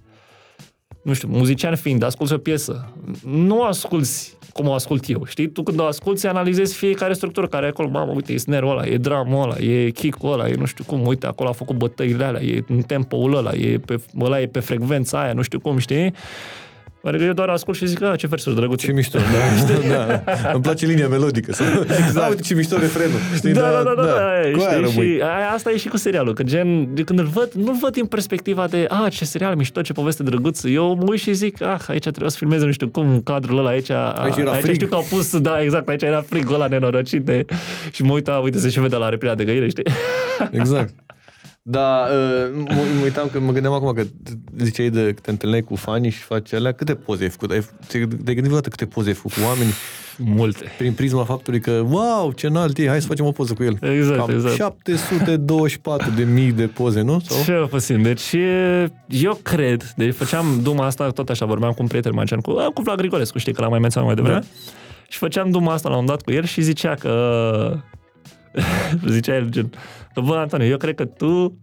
nu 1.02 1.12
știu, 1.12 1.28
muzician 1.28 1.76
fiind, 1.76 2.02
asculti 2.02 2.32
o 2.32 2.38
piesă, 2.38 2.92
nu 3.24 3.62
asculti 3.62 4.36
cum 4.52 4.68
o 4.68 4.72
ascult 4.72 5.08
eu, 5.08 5.24
știi? 5.24 5.48
Tu 5.48 5.62
când 5.62 5.80
o 5.80 5.84
asculti, 5.84 6.26
analizezi 6.26 6.74
fiecare 6.74 7.12
structură 7.12 7.46
care 7.46 7.66
e 7.66 7.68
acolo, 7.68 7.88
mamă, 7.88 8.12
uite, 8.12 8.32
e 8.32 8.36
snare 8.36 8.66
ăla, 8.66 8.86
e 8.86 8.96
drama 8.96 9.42
ăla, 9.42 9.58
e 9.58 9.90
kick-ul 9.90 10.32
ăla, 10.32 10.48
e 10.48 10.54
nu 10.54 10.64
știu 10.64 10.84
cum, 10.86 11.06
uite, 11.06 11.26
acolo 11.26 11.48
a 11.48 11.52
făcut 11.52 11.76
bătăile 11.76 12.24
alea, 12.24 12.42
e 12.42 12.64
în 12.68 12.82
tempo-ul 12.82 13.36
ăla, 13.36 13.52
e 13.52 13.78
pe, 13.78 14.00
ăla 14.20 14.40
e 14.40 14.46
pe 14.46 14.60
frecvența 14.60 15.22
aia, 15.22 15.32
nu 15.32 15.42
știu 15.42 15.60
cum, 15.60 15.78
știi? 15.78 16.14
Adică 17.02 17.24
eu 17.24 17.32
doar 17.32 17.48
ascult 17.48 17.76
și 17.76 17.86
zic, 17.86 18.02
a, 18.02 18.16
ce 18.16 18.26
versuri 18.26 18.54
drăguțe. 18.54 18.86
Ce 18.86 18.92
mișto, 18.92 19.18
da, 19.18 20.06
da. 20.42 20.50
Îmi 20.52 20.62
place 20.62 20.86
linia 20.86 21.08
melodică. 21.08 21.52
Exact. 21.82 22.26
A, 22.26 22.28
uite 22.28 22.42
ce 22.42 22.54
mișto 22.54 22.78
refrenul. 22.78 23.18
Știi? 23.36 23.52
Da, 23.52 23.60
da, 23.60 23.82
da, 23.82 23.82
da, 23.82 24.02
da, 24.02 24.02
da 24.02 24.86
știi? 24.88 24.90
Și 24.90 25.20
aia, 25.22 25.50
asta 25.54 25.70
e 25.70 25.76
și 25.76 25.88
cu 25.88 25.96
serialul, 25.96 26.34
că 26.34 26.42
gen, 26.42 26.94
de 26.94 27.02
când 27.02 27.18
îl 27.18 27.24
văd, 27.24 27.50
nu-l 27.52 27.76
văd 27.80 27.92
din 27.92 28.06
perspectiva 28.06 28.66
de, 28.66 28.86
a, 28.88 29.08
ce 29.08 29.24
serial 29.24 29.56
mișto, 29.56 29.82
ce 29.82 29.92
poveste 29.92 30.22
drăguță. 30.22 30.68
Eu 30.68 30.94
mă 30.94 31.04
uit 31.06 31.20
și 31.20 31.32
zic, 31.32 31.62
ah, 31.62 31.80
aici 31.88 32.02
trebuie 32.02 32.30
să 32.30 32.36
filmeze, 32.36 32.64
nu 32.64 32.72
știu 32.72 32.88
cum, 32.88 33.20
cadrul 33.24 33.58
ăla 33.58 33.68
aici. 33.68 33.90
Aici, 33.90 34.36
era 34.36 34.50
aici 34.50 34.62
frig. 34.62 34.74
știu 34.74 34.86
că 34.86 34.94
au 34.94 35.06
pus, 35.10 35.38
da, 35.38 35.62
exact, 35.62 35.88
aici 35.88 36.02
era 36.02 36.20
frigul 36.20 36.54
ăla 36.54 36.66
nenorocit 36.66 37.24
de... 37.24 37.44
Și 37.90 38.02
mă 38.02 38.12
uit, 38.12 38.30
uite, 38.42 38.58
se 38.58 38.68
și 38.68 38.80
vede 38.80 38.96
la 38.96 39.08
repila 39.08 39.34
de 39.34 39.44
găire, 39.44 39.68
știi? 39.68 39.84
Exact. 40.50 40.94
Da, 41.70 42.06
uh, 42.10 42.64
mă, 42.68 42.82
mă 42.98 43.02
uitam 43.02 43.28
că 43.32 43.40
mă 43.40 43.52
gândeam 43.52 43.74
acum 43.74 43.92
că 43.92 44.02
ziceai 44.58 44.90
de 44.90 45.12
că 45.14 45.20
te 45.22 45.30
întâlneai 45.30 45.62
cu 45.62 45.74
fanii 45.74 46.10
și 46.10 46.18
faci 46.18 46.52
alea, 46.52 46.72
câte 46.72 46.94
poze 46.94 47.22
ai 47.22 47.28
făcut? 47.28 47.50
Ai, 47.50 47.64
te-ai 47.86 48.06
gândit 48.06 48.42
vreodată 48.42 48.68
câte 48.68 48.86
poze 48.86 49.08
ai 49.08 49.14
făcut 49.14 49.32
cu 49.32 49.38
oameni? 49.46 49.70
Multe. 50.16 50.64
Prin 50.78 50.92
prisma 50.92 51.24
faptului 51.24 51.60
că, 51.60 51.70
wow, 51.88 52.32
ce 52.32 52.46
înalt 52.46 52.78
e, 52.78 52.88
hai 52.88 53.00
să 53.00 53.06
facem 53.06 53.24
o 53.24 53.32
poză 53.32 53.54
cu 53.54 53.62
el. 53.62 53.78
Exact, 53.80 54.18
Cam 54.18 54.30
exact. 54.30 54.54
724 54.54 56.10
de 56.10 56.24
mii 56.24 56.52
de 56.52 56.66
poze, 56.66 57.00
nu? 57.00 57.20
Sau? 57.20 57.42
Ce 57.44 57.68
puțin. 57.70 58.02
Deci, 58.02 58.34
eu 59.08 59.38
cred, 59.42 59.92
deci 59.96 60.14
făceam 60.14 60.60
duma 60.62 60.86
asta, 60.86 61.10
tot 61.10 61.28
așa, 61.28 61.46
vorbeam 61.46 61.72
cu 61.72 61.82
un 61.82 61.88
prieten 61.88 62.12
magian, 62.14 62.40
cu, 62.40 62.52
cu 62.74 62.82
Vlad 62.82 62.96
Grigorescu, 62.96 63.38
știi, 63.38 63.52
că 63.52 63.60
l-am 63.60 63.70
mai 63.70 63.78
menționat 63.78 64.08
mai 64.08 64.16
devreme. 64.16 64.38
Da. 64.38 64.70
Și 65.08 65.18
făceam 65.18 65.50
duma 65.50 65.72
asta 65.72 65.88
la 65.88 65.96
un 65.96 66.06
dat 66.06 66.22
cu 66.22 66.30
el 66.32 66.44
și 66.44 66.60
zicea 66.60 66.94
că 66.94 67.82
zicea 69.06 69.34
el 69.34 69.48
gen, 69.48 69.70
bă, 70.20 70.34
Antonio, 70.34 70.66
eu 70.66 70.76
cred 70.76 70.94
că 70.94 71.04
tu 71.04 71.58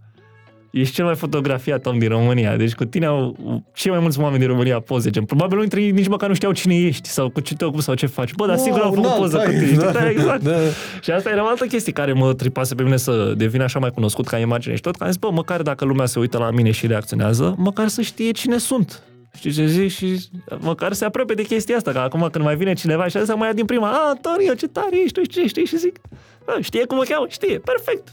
ești 0.79 0.93
cel 0.93 1.05
mai 1.05 1.15
fotografiat 1.15 1.85
om 1.85 1.99
din 1.99 2.09
România. 2.09 2.55
Deci 2.55 2.73
cu 2.73 2.85
tine 2.85 3.05
au 3.05 3.35
cei 3.73 3.91
mai 3.91 3.99
mulți 3.99 4.19
oameni 4.19 4.39
din 4.39 4.47
România 4.47 4.79
poze. 4.79 5.09
Gen, 5.09 5.23
probabil 5.23 5.59
dintre 5.59 5.81
ei 5.81 5.91
nici 5.91 6.07
măcar 6.07 6.29
nu 6.29 6.35
știau 6.35 6.51
cine 6.51 6.75
ești 6.75 7.09
sau 7.09 7.29
cu 7.29 7.39
ce 7.39 7.55
te 7.55 7.65
ocupi 7.65 7.83
sau 7.83 7.93
ce 7.93 8.05
faci. 8.05 8.33
Bă, 8.33 8.45
dar 8.45 8.55
wow, 8.55 8.65
sigur 8.65 8.79
au 8.79 8.91
făcut 8.93 9.09
no, 9.09 9.15
poză 9.15 9.37
cu 9.37 9.49
tine. 9.49 9.77
Da, 9.77 9.91
da, 9.91 10.09
exact. 10.09 10.43
Da. 10.43 10.55
Și 11.01 11.11
asta 11.11 11.29
era 11.29 11.43
o 11.43 11.47
altă 11.47 11.65
chestie 11.65 11.91
care 11.91 12.13
mă 12.13 12.33
tripase 12.33 12.75
pe 12.75 12.83
mine 12.83 12.97
să 12.97 13.33
devin 13.37 13.61
așa 13.61 13.79
mai 13.79 13.91
cunoscut 13.91 14.27
ca 14.27 14.37
imagine 14.37 14.75
și 14.75 14.81
tot. 14.81 14.95
Că 14.95 15.03
am 15.03 15.09
zis, 15.09 15.19
bă, 15.19 15.31
măcar 15.31 15.61
dacă 15.61 15.85
lumea 15.85 16.05
se 16.05 16.19
uită 16.19 16.37
la 16.37 16.51
mine 16.51 16.71
și 16.71 16.87
reacționează, 16.87 17.55
măcar 17.57 17.87
să 17.87 18.01
știe 18.01 18.31
cine 18.31 18.57
sunt. 18.57 19.03
Știi 19.35 19.51
ce 19.51 19.65
zic? 19.65 19.89
Și 19.89 20.19
măcar 20.59 20.93
se 20.93 21.05
apropie 21.05 21.35
de 21.35 21.43
chestia 21.43 21.75
asta, 21.75 21.91
că 21.91 21.97
acum 21.97 22.27
când 22.31 22.43
mai 22.43 22.55
vine 22.55 22.73
cineva 22.73 23.07
și 23.07 23.17
asta 23.17 23.35
mai 23.35 23.47
ia 23.47 23.53
din 23.53 23.65
prima, 23.65 23.89
a, 23.89 24.09
Antonio, 24.09 24.53
ce 24.53 24.67
tare 24.67 25.01
ești, 25.03 25.19
tu 25.19 25.23
știi, 25.23 25.47
știi, 25.47 25.65
și 25.65 25.77
zic, 25.77 25.99
a, 26.45 26.57
știe 26.61 26.85
cum 26.85 26.97
o 26.97 27.01
cheamă? 27.01 27.25
Știe, 27.29 27.59
perfect 27.59 28.07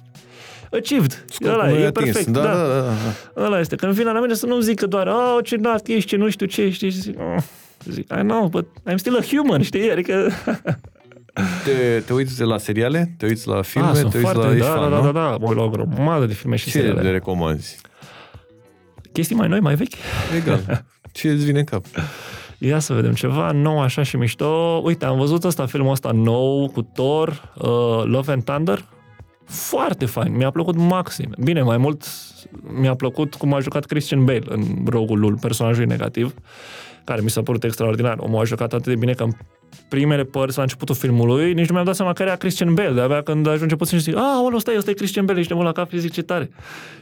achieved. 0.76 1.24
Scopul 1.28 1.52
ăla 1.52 1.70
e 1.70 1.86
atins. 1.86 2.12
perfect. 2.12 2.28
Da, 2.28 2.42
da, 2.42 2.52
da, 2.52 2.66
da, 2.66 2.80
da. 3.34 3.44
Ăla 3.44 3.60
este. 3.60 3.76
Când 3.76 3.92
vine 3.92 4.12
la 4.12 4.20
mine 4.20 4.34
să 4.34 4.46
nu 4.46 4.60
zică 4.60 4.86
doar, 4.86 5.06
oh, 5.06 5.38
ce 5.42 5.54
înalt 5.54 5.86
ești, 5.86 6.08
ce 6.08 6.16
nu 6.16 6.30
știu 6.30 6.46
ce, 6.46 6.70
știi? 6.70 6.90
Zic, 6.90 7.18
oh. 7.18 7.42
zic, 7.84 8.10
I 8.10 8.20
know, 8.20 8.48
but 8.48 8.66
I'm 8.90 8.96
still 8.96 9.16
a 9.16 9.22
human, 9.22 9.62
știi? 9.62 9.90
Adică... 9.90 10.30
Te, 11.64 12.02
te 12.06 12.12
uiți 12.12 12.42
la 12.42 12.58
seriale? 12.58 13.14
Te 13.18 13.26
uiți 13.26 13.48
la 13.48 13.62
filme? 13.62 13.88
Ah, 13.88 13.94
te 13.94 14.02
uiți 14.04 14.18
foarte, 14.18 14.46
la... 14.46 14.54
Da, 14.54 14.64
fan, 14.64 14.90
da, 14.90 14.96
da, 14.96 15.02
da, 15.02 15.12
da, 15.12 15.36
mă 15.40 15.54
la 15.54 15.62
o 15.62 15.68
grămadă 15.68 16.26
de 16.26 16.32
filme 16.32 16.56
și 16.56 16.64
ce 16.64 16.70
seriale. 16.70 16.98
Ce 16.98 17.02
le 17.02 17.10
recomanzi? 17.10 17.80
Chestii 19.12 19.36
mai 19.36 19.48
noi, 19.48 19.60
mai 19.60 19.74
vechi? 19.74 19.94
Egal. 20.36 20.84
Ce 21.12 21.28
îți 21.28 21.44
vine 21.44 21.58
în 21.58 21.64
cap? 21.64 21.84
Ia 22.58 22.78
să 22.78 22.92
vedem 22.92 23.12
ceva 23.12 23.50
nou 23.50 23.80
așa 23.80 24.02
și 24.02 24.16
mișto. 24.16 24.80
Uite, 24.84 25.04
am 25.04 25.18
văzut 25.18 25.44
ăsta, 25.44 25.66
filmul 25.66 25.90
ăsta 25.90 26.10
nou 26.10 26.70
cu 26.72 26.82
Thor, 26.82 27.52
uh, 27.54 28.02
Love 28.04 28.32
and 28.32 28.44
Thunder. 28.44 28.84
Foarte 29.52 30.06
fain, 30.06 30.36
mi-a 30.36 30.50
plăcut 30.50 30.76
maxim. 30.76 31.34
Bine, 31.44 31.62
mai 31.62 31.76
mult 31.76 32.04
mi-a 32.80 32.94
plăcut 32.94 33.34
cum 33.34 33.54
a 33.54 33.60
jucat 33.60 33.84
Christian 33.84 34.24
Bale 34.24 34.42
în 34.48 34.62
rolul 34.86 35.38
personajului 35.40 35.88
negativ, 35.88 36.34
care 37.04 37.20
mi 37.20 37.30
s-a 37.30 37.42
părut 37.42 37.64
extraordinar. 37.64 38.18
Omul 38.18 38.40
a 38.40 38.44
jucat 38.44 38.72
atât 38.72 38.86
de 38.86 38.96
bine 38.96 39.12
că 39.12 39.22
în 39.22 39.32
primele 39.88 40.24
părți 40.24 40.56
la 40.56 40.62
începutul 40.62 40.94
filmului, 40.94 41.52
nici 41.52 41.66
nu 41.66 41.72
mi-am 41.72 41.84
dat 41.84 41.94
seama 41.94 42.12
că 42.12 42.22
era 42.22 42.36
Christian 42.36 42.74
Bale, 42.74 42.92
de-abia 42.92 43.22
când 43.22 43.46
ajunge 43.46 43.76
puțin 43.76 43.98
și 43.98 44.04
zic, 44.04 44.16
ah, 44.16 44.22
ăla, 44.46 44.56
ăsta 44.56 44.72
e, 44.72 44.76
ăsta 44.76 44.90
e 44.90 44.94
Christian 44.94 45.24
Bale, 45.24 45.40
ești 45.40 45.52
la 45.52 45.72
cap 45.72 45.90
și 45.90 45.98
zic 45.98 46.12
ce 46.12 46.22
tare. 46.22 46.50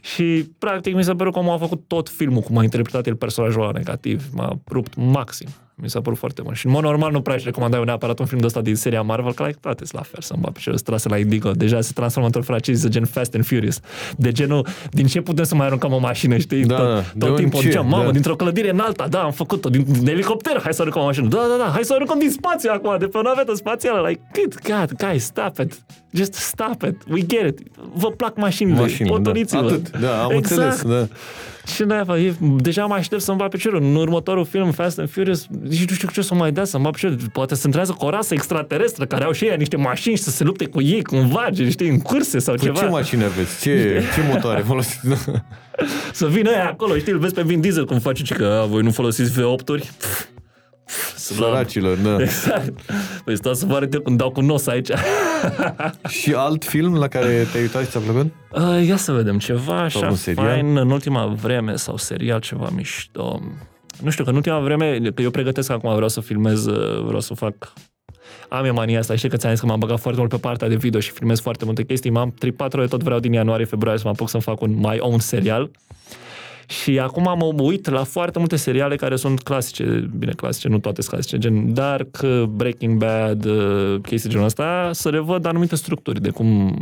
Și, 0.00 0.50
practic, 0.58 0.94
mi 0.94 1.04
s-a 1.04 1.14
părut 1.14 1.32
că 1.32 1.38
omul 1.38 1.52
a 1.52 1.58
făcut 1.58 1.82
tot 1.86 2.08
filmul, 2.08 2.40
cum 2.40 2.58
a 2.58 2.62
interpretat 2.62 3.06
el 3.06 3.14
personajul 3.14 3.62
ăla 3.62 3.70
negativ, 3.74 4.24
m-a 4.32 4.58
rupt 4.70 4.92
maxim. 4.96 5.48
Mi 5.82 5.90
s-a 5.90 6.00
părut 6.00 6.18
foarte 6.18 6.42
bun. 6.42 6.54
Și 6.54 6.66
în 6.66 6.72
mod 6.72 6.82
normal 6.82 7.10
nu 7.10 7.20
prea 7.20 7.34
aș 7.34 7.44
recomanda 7.44 7.76
eu 7.76 7.84
neapărat 7.84 8.18
un 8.18 8.26
film 8.26 8.40
de 8.40 8.46
ăsta 8.46 8.60
din 8.60 8.74
seria 8.74 9.02
Marvel, 9.02 9.32
că 9.32 9.42
like, 9.42 9.58
toate 9.60 9.84
sunt 9.84 10.00
la 10.00 10.06
fel, 10.10 10.20
să-mi 10.20 10.40
bat 10.42 10.52
pe 10.52 10.74
trase 10.84 11.08
la 11.08 11.18
Indigo. 11.18 11.50
Deja 11.50 11.80
se 11.80 11.92
transformă 11.94 12.26
într-o 12.26 12.42
franciză 12.42 12.88
gen 12.88 13.04
Fast 13.04 13.34
and 13.34 13.46
Furious. 13.46 13.80
De 14.16 14.32
genul, 14.32 14.66
din 14.90 15.06
ce 15.06 15.20
putem 15.20 15.44
să 15.44 15.54
mai 15.54 15.66
aruncăm 15.66 15.92
o 15.92 15.98
mașină, 15.98 16.36
știi? 16.36 16.64
Da, 16.64 16.76
tot, 16.76 17.12
de 17.12 17.26
tot 17.26 17.36
timpul 17.36 17.60
ce? 17.60 17.68
ziceam, 17.68 17.88
mamă, 17.88 18.04
Da. 18.04 18.10
dintr-o 18.10 18.36
clădire 18.36 18.70
în 18.70 18.78
alta, 18.78 19.06
da, 19.08 19.22
am 19.22 19.32
făcut-o, 19.32 19.68
din, 19.68 19.84
din 19.88 20.08
elicopter, 20.08 20.60
hai 20.62 20.74
să 20.74 20.80
aruncăm 20.80 21.02
o 21.02 21.04
mașină. 21.04 21.28
Da, 21.28 21.46
da, 21.48 21.64
da, 21.64 21.70
hai 21.72 21.84
să 21.84 21.92
aruncăm 21.94 22.18
din 22.18 22.30
spațiu 22.30 22.59
acum, 22.68 22.96
de 22.98 23.06
pe 23.06 23.18
o 23.18 23.22
navetă 23.22 23.54
spațială. 23.54 24.08
Like, 24.08 24.20
good 24.34 24.54
God, 24.68 25.08
guys, 25.08 25.24
stop 25.24 25.58
it. 25.58 25.82
Just 26.12 26.34
stop 26.34 26.82
it. 26.82 26.96
We 27.10 27.26
get 27.26 27.46
it. 27.46 27.58
Vă 27.94 28.10
plac 28.10 28.36
mașinile. 28.36 28.80
Mașini, 28.80 29.08
da. 29.08 29.14
Potoliți-vă. 29.14 29.64
Atât, 29.64 29.90
da, 30.00 30.22
am 30.22 30.30
exact. 30.30 30.60
înțeles, 30.60 30.82
da. 30.82 31.06
Și 31.74 31.82
naiba, 31.82 32.18
e, 32.18 32.34
deja 32.56 32.84
mă 32.84 32.94
aștept 32.94 33.22
să-mi 33.22 33.36
bat 33.38 33.48
piciorul. 33.48 33.82
În 33.82 33.94
următorul 33.94 34.44
film, 34.44 34.70
Fast 34.70 34.98
and 34.98 35.10
Furious, 35.10 35.46
nici 35.62 35.88
nu 35.88 35.94
știu 35.94 36.08
ce 36.12 36.20
o 36.20 36.22
să 36.22 36.34
mai 36.34 36.52
dea 36.52 36.64
să-mi 36.64 36.82
bat 36.82 36.92
piciorul. 36.92 37.16
Poate 37.32 37.54
să 37.54 37.66
întrează 37.66 37.92
cu 37.92 38.04
o 38.04 38.10
rasă 38.10 38.34
extraterestră 38.34 39.04
care 39.04 39.24
au 39.24 39.32
și 39.32 39.44
ei 39.44 39.56
niște 39.56 39.76
mașini 39.76 40.16
și 40.16 40.22
să 40.22 40.30
se 40.30 40.44
lupte 40.44 40.64
cu 40.66 40.82
ei, 40.82 41.02
cumva, 41.02 41.46
gen, 41.50 41.70
știi, 41.70 41.88
în 41.88 41.98
curse 41.98 42.38
sau 42.38 42.54
Păi 42.54 42.64
ceva. 42.64 42.80
ce 42.80 42.86
mașini 42.86 43.24
aveți? 43.24 43.60
Ce, 43.60 44.02
ce 44.14 44.22
motoare 44.32 44.60
folosiți? 44.60 45.00
Să 46.12 46.26
vină 46.26 46.50
ăia 46.50 46.68
acolo, 46.68 46.96
știi, 46.96 47.12
îl 47.12 47.18
vezi 47.18 47.34
pe 47.34 47.42
Vin 47.42 47.60
Diesel 47.60 47.86
cum 47.86 47.98
face, 47.98 48.22
ci 48.22 48.32
că 48.32 48.60
a, 48.62 48.66
voi 48.66 48.82
nu 48.82 48.90
folosiți 48.90 49.32
V8-uri. 49.40 49.90
Săracilor, 51.16 51.96
da. 51.96 52.16
Exact. 52.20 52.80
Păi 53.24 53.36
stau 53.36 53.54
să 53.54 53.66
vă 53.66 53.74
arăt 53.74 53.94
eu 53.94 54.00
cum 54.00 54.16
dau 54.16 54.30
cu 54.30 54.40
nos 54.40 54.66
aici. 54.66 54.88
Și 56.20 56.32
alt 56.36 56.64
film 56.64 56.96
la 56.96 57.08
care 57.08 57.46
te-ai 57.50 57.62
uitat 57.62 57.84
și 57.84 57.90
ți-a 57.90 58.00
plăcut? 58.00 58.32
Uh, 58.52 58.86
ia 58.86 58.96
să 58.96 59.12
vedem, 59.12 59.38
ceva 59.38 59.82
așa 59.82 60.06
un 60.06 60.14
serial? 60.14 60.46
fain 60.46 60.76
în 60.76 60.90
ultima 60.90 61.26
vreme 61.26 61.76
sau 61.76 61.96
serial, 61.96 62.40
ceva 62.40 62.68
mișto. 62.74 63.42
Nu 64.02 64.10
știu, 64.10 64.24
că 64.24 64.30
în 64.30 64.36
ultima 64.36 64.58
vreme, 64.58 64.98
că 65.14 65.22
eu 65.22 65.30
pregătesc 65.30 65.70
acum, 65.70 65.92
vreau 65.94 66.08
să 66.08 66.20
filmez, 66.20 66.66
uh, 66.66 67.02
vreau 67.02 67.20
să 67.20 67.34
fac 67.34 67.72
am 68.48 68.64
eu 68.64 68.74
mania 68.74 68.98
asta, 68.98 69.16
știi 69.16 69.28
că 69.28 69.36
ți-am 69.36 69.52
zis 69.52 69.60
că 69.60 69.66
m-am 69.66 69.78
băgat 69.78 70.00
foarte 70.00 70.18
mult 70.18 70.30
pe 70.30 70.36
partea 70.36 70.68
de 70.68 70.76
video 70.76 71.00
și 71.00 71.10
filmez 71.10 71.40
foarte 71.40 71.64
multe 71.64 71.84
chestii, 71.84 72.10
m-am 72.10 72.34
tripat 72.38 72.74
de 72.74 72.86
tot 72.86 73.02
vreau 73.02 73.20
din 73.20 73.32
ianuarie, 73.32 73.64
februarie 73.64 73.98
să 74.00 74.06
mă 74.06 74.12
apuc 74.12 74.28
să-mi 74.28 74.42
fac 74.42 74.60
un 74.60 74.74
my 74.74 74.96
own 74.98 75.18
serial. 75.18 75.70
Și 76.70 76.98
acum 76.98 77.22
mă 77.22 77.62
uit 77.62 77.88
la 77.88 78.04
foarte 78.04 78.38
multe 78.38 78.56
seriale 78.56 78.96
care 78.96 79.16
sunt 79.16 79.42
clasice, 79.42 80.10
bine, 80.18 80.32
clasice, 80.32 80.68
nu 80.68 80.78
toate 80.78 81.00
sunt 81.00 81.14
clasice, 81.14 81.38
gen 81.38 81.74
Dark, 81.74 82.22
Breaking 82.48 82.98
Bad, 82.98 83.44
uh, 83.44 84.00
chestii 84.02 84.30
genul 84.30 84.44
ăsta, 84.44 84.90
să 84.92 85.08
revăd 85.08 85.46
anumite 85.46 85.76
structuri 85.76 86.20
de 86.22 86.30
cum 86.30 86.78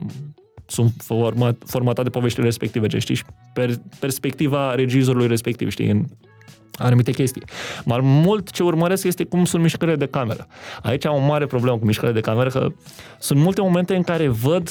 sunt 0.67 0.93
format, 0.99 1.57
formatate 1.67 2.11
poveștile 2.11 2.45
respective, 2.45 2.87
ce 2.87 2.99
știi, 2.99 3.15
și 3.15 3.25
per, 3.53 3.71
perspectiva 3.99 4.75
regizorului 4.75 5.27
respectiv, 5.27 5.71
știi, 5.71 5.91
în 5.91 6.05
anumite 6.77 7.13
chestii. 7.13 7.43
Mai 7.85 7.99
mult 8.03 8.51
ce 8.51 8.63
urmăresc 8.63 9.05
este 9.05 9.25
cum 9.25 9.45
sunt 9.45 9.63
mișcările 9.63 9.97
de 9.97 10.07
cameră. 10.07 10.47
Aici 10.83 11.07
am 11.07 11.15
o 11.15 11.27
mare 11.27 11.47
problemă 11.47 11.79
cu 11.79 11.85
mișcările 11.85 12.21
de 12.21 12.31
cameră, 12.31 12.49
că 12.49 12.69
sunt 13.19 13.41
multe 13.41 13.61
momente 13.61 13.97
în 13.97 14.03
care 14.03 14.29
văd 14.29 14.71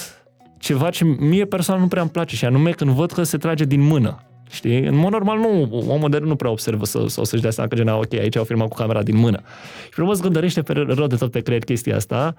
ceva 0.59 0.89
ce 0.89 1.03
mie 1.03 1.45
personal 1.45 1.81
nu 1.81 1.87
prea 1.87 2.01
îmi 2.01 2.11
place 2.11 2.35
și 2.35 2.45
anume 2.45 2.71
când 2.71 2.91
văd 2.91 3.11
că 3.11 3.23
se 3.23 3.37
trage 3.37 3.63
din 3.63 3.81
mână. 3.81 4.26
Știi? 4.49 4.79
În 4.79 4.95
mod 4.95 5.11
normal, 5.11 5.37
nu, 5.37 5.61
omul 5.71 5.97
modern 5.99 6.25
nu 6.27 6.35
prea 6.35 6.51
observă 6.51 6.85
să, 6.85 7.05
sau 7.07 7.23
să-și 7.23 7.41
dea 7.41 7.51
seama 7.51 7.69
că 7.69 7.75
gen, 7.75 7.87
"Ah, 7.87 7.97
ok, 7.97 8.13
aici 8.13 8.35
au 8.35 8.43
filmat 8.43 8.67
cu 8.67 8.75
camera 8.75 9.03
din 9.03 9.15
mână. 9.17 9.41
Și 9.83 9.89
frumos 9.91 10.21
gândărește 10.21 10.61
pe 10.61 10.73
rău 10.73 11.07
de 11.07 11.15
tot 11.15 11.31
pe 11.31 11.39
creier 11.39 11.63
chestia 11.63 11.95
asta, 11.95 12.35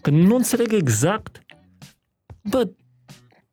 că 0.00 0.10
nu 0.10 0.34
înțeleg 0.34 0.72
exact, 0.72 1.40
bă, 2.42 2.68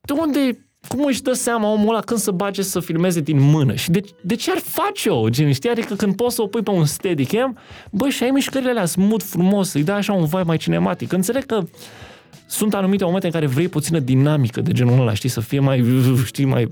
de 0.02 0.14
unde, 0.20 0.70
cum 0.88 1.06
își 1.06 1.22
dă 1.22 1.34
seama 1.34 1.72
omul 1.72 1.89
ăla 1.89 1.99
când 1.99 2.20
să 2.20 2.32
bage 2.32 2.62
să 2.62 2.80
filmeze 2.80 3.20
din 3.20 3.39
mână? 3.39 3.76
Și 3.76 3.91
de, 3.91 4.02
de 4.22 4.36
ce 4.36 4.52
ar 4.52 4.58
face-o? 4.58 5.30
Gen, 5.30 5.52
știi? 5.54 5.70
Adică 5.70 5.95
când 5.95 6.16
poți 6.16 6.36
să 6.36 6.41
o 6.41 6.47
pui 6.47 6.62
pe 6.62 6.70
un 6.70 6.86
steadicam, 6.86 7.58
bă, 7.91 8.10
și 8.10 8.24
ai 8.24 8.30
mișcările 8.30 8.70
alea 8.70 8.86
smooth, 8.86 9.24
frumos, 9.24 9.74
îi 9.74 9.84
dai 9.84 9.97
așa 9.97 10.14
un 10.14 10.26
vibe 10.26 10.41
mai 10.41 10.58
cinematic. 10.58 11.12
Înțeleg 11.12 11.45
că 11.45 11.64
sunt 12.47 12.74
anumite 12.74 13.04
momente 13.04 13.26
în 13.26 13.32
care 13.32 13.45
vrei 13.45 13.68
puțină 13.68 13.99
dinamică 13.99 14.62
de 14.62 14.72
genul 14.72 14.99
ăla, 14.99 15.14
știi, 15.14 15.30
să 15.30 15.39
fie 15.39 15.60
mai, 15.60 15.86
știi, 16.26 16.45
mai... 16.45 16.68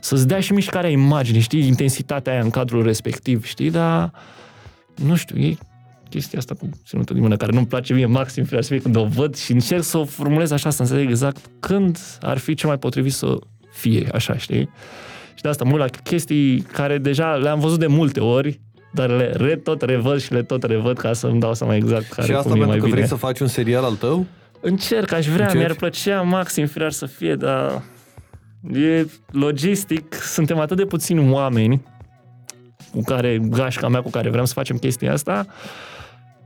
Să-ți 0.00 0.26
dea 0.26 0.40
și 0.40 0.52
mișcarea 0.52 0.90
imaginii, 0.90 1.40
știi, 1.40 1.66
intensitatea 1.66 2.32
aia 2.32 2.42
în 2.42 2.50
cadrul 2.50 2.82
respectiv, 2.82 3.44
știi, 3.44 3.70
dar 3.70 4.10
nu 4.94 5.14
știu, 5.14 5.38
e 5.40 5.56
chestia 6.10 6.38
asta 6.38 6.54
cu 6.54 6.68
ținutul 6.86 7.14
din 7.14 7.24
mână, 7.24 7.36
care 7.36 7.52
nu-mi 7.52 7.66
place 7.66 7.92
mie 7.94 8.06
maxim 8.06 8.44
filosofie 8.44 8.78
când 8.80 8.96
o 8.96 9.04
văd 9.04 9.36
și 9.36 9.52
încerc 9.52 9.82
să 9.82 9.98
o 9.98 10.04
formulez 10.04 10.50
așa, 10.50 10.70
să 10.70 10.82
înțeleg 10.82 11.08
exact 11.08 11.44
când 11.60 11.98
ar 12.20 12.38
fi 12.38 12.54
cel 12.54 12.68
mai 12.68 12.78
potrivit 12.78 13.12
să 13.12 13.38
fie 13.72 14.08
așa, 14.12 14.36
știi? 14.36 14.68
Și 15.34 15.42
de 15.42 15.48
asta 15.48 15.64
mult 15.64 15.78
la 15.80 15.86
chestii 16.02 16.60
care 16.60 16.98
deja 16.98 17.34
le-am 17.34 17.60
văzut 17.60 17.78
de 17.78 17.86
multe 17.86 18.20
ori, 18.20 18.60
dar 18.92 19.10
le 19.10 19.32
re, 19.36 19.56
tot 19.56 19.82
revăd 19.82 20.20
și 20.20 20.32
le 20.32 20.42
tot 20.42 20.62
revăd 20.62 20.98
ca 20.98 21.12
să-mi 21.12 21.40
dau 21.40 21.54
seama 21.54 21.74
exact 21.74 22.12
care 22.12 22.26
și 22.26 22.32
asta 22.32 22.50
cum 22.50 22.56
e 22.56 22.58
pentru 22.58 22.66
mai 22.68 22.76
că 22.78 22.84
bine. 22.84 22.96
vrei 22.96 23.08
să 23.08 23.14
faci 23.14 23.40
un 23.40 23.46
serial 23.46 23.84
al 23.84 23.94
tău? 23.94 24.26
Încerc, 24.60 25.12
aș 25.12 25.26
vrea, 25.26 25.44
Încerci? 25.44 25.58
mi-ar 25.58 25.74
plăcea 25.74 26.20
maxim 26.20 26.66
firar 26.66 26.92
să 26.92 27.06
fie, 27.06 27.34
dar 27.34 27.82
e 28.72 29.06
logistic, 29.30 30.14
suntem 30.14 30.58
atât 30.58 30.76
de 30.76 30.84
puțini 30.84 31.30
oameni 31.32 31.82
cu 32.92 33.02
care, 33.02 33.38
gașca 33.38 33.88
mea 33.88 34.02
cu 34.02 34.10
care 34.10 34.30
vrem 34.30 34.44
să 34.44 34.52
facem 34.52 34.76
chestia 34.76 35.12
asta, 35.12 35.46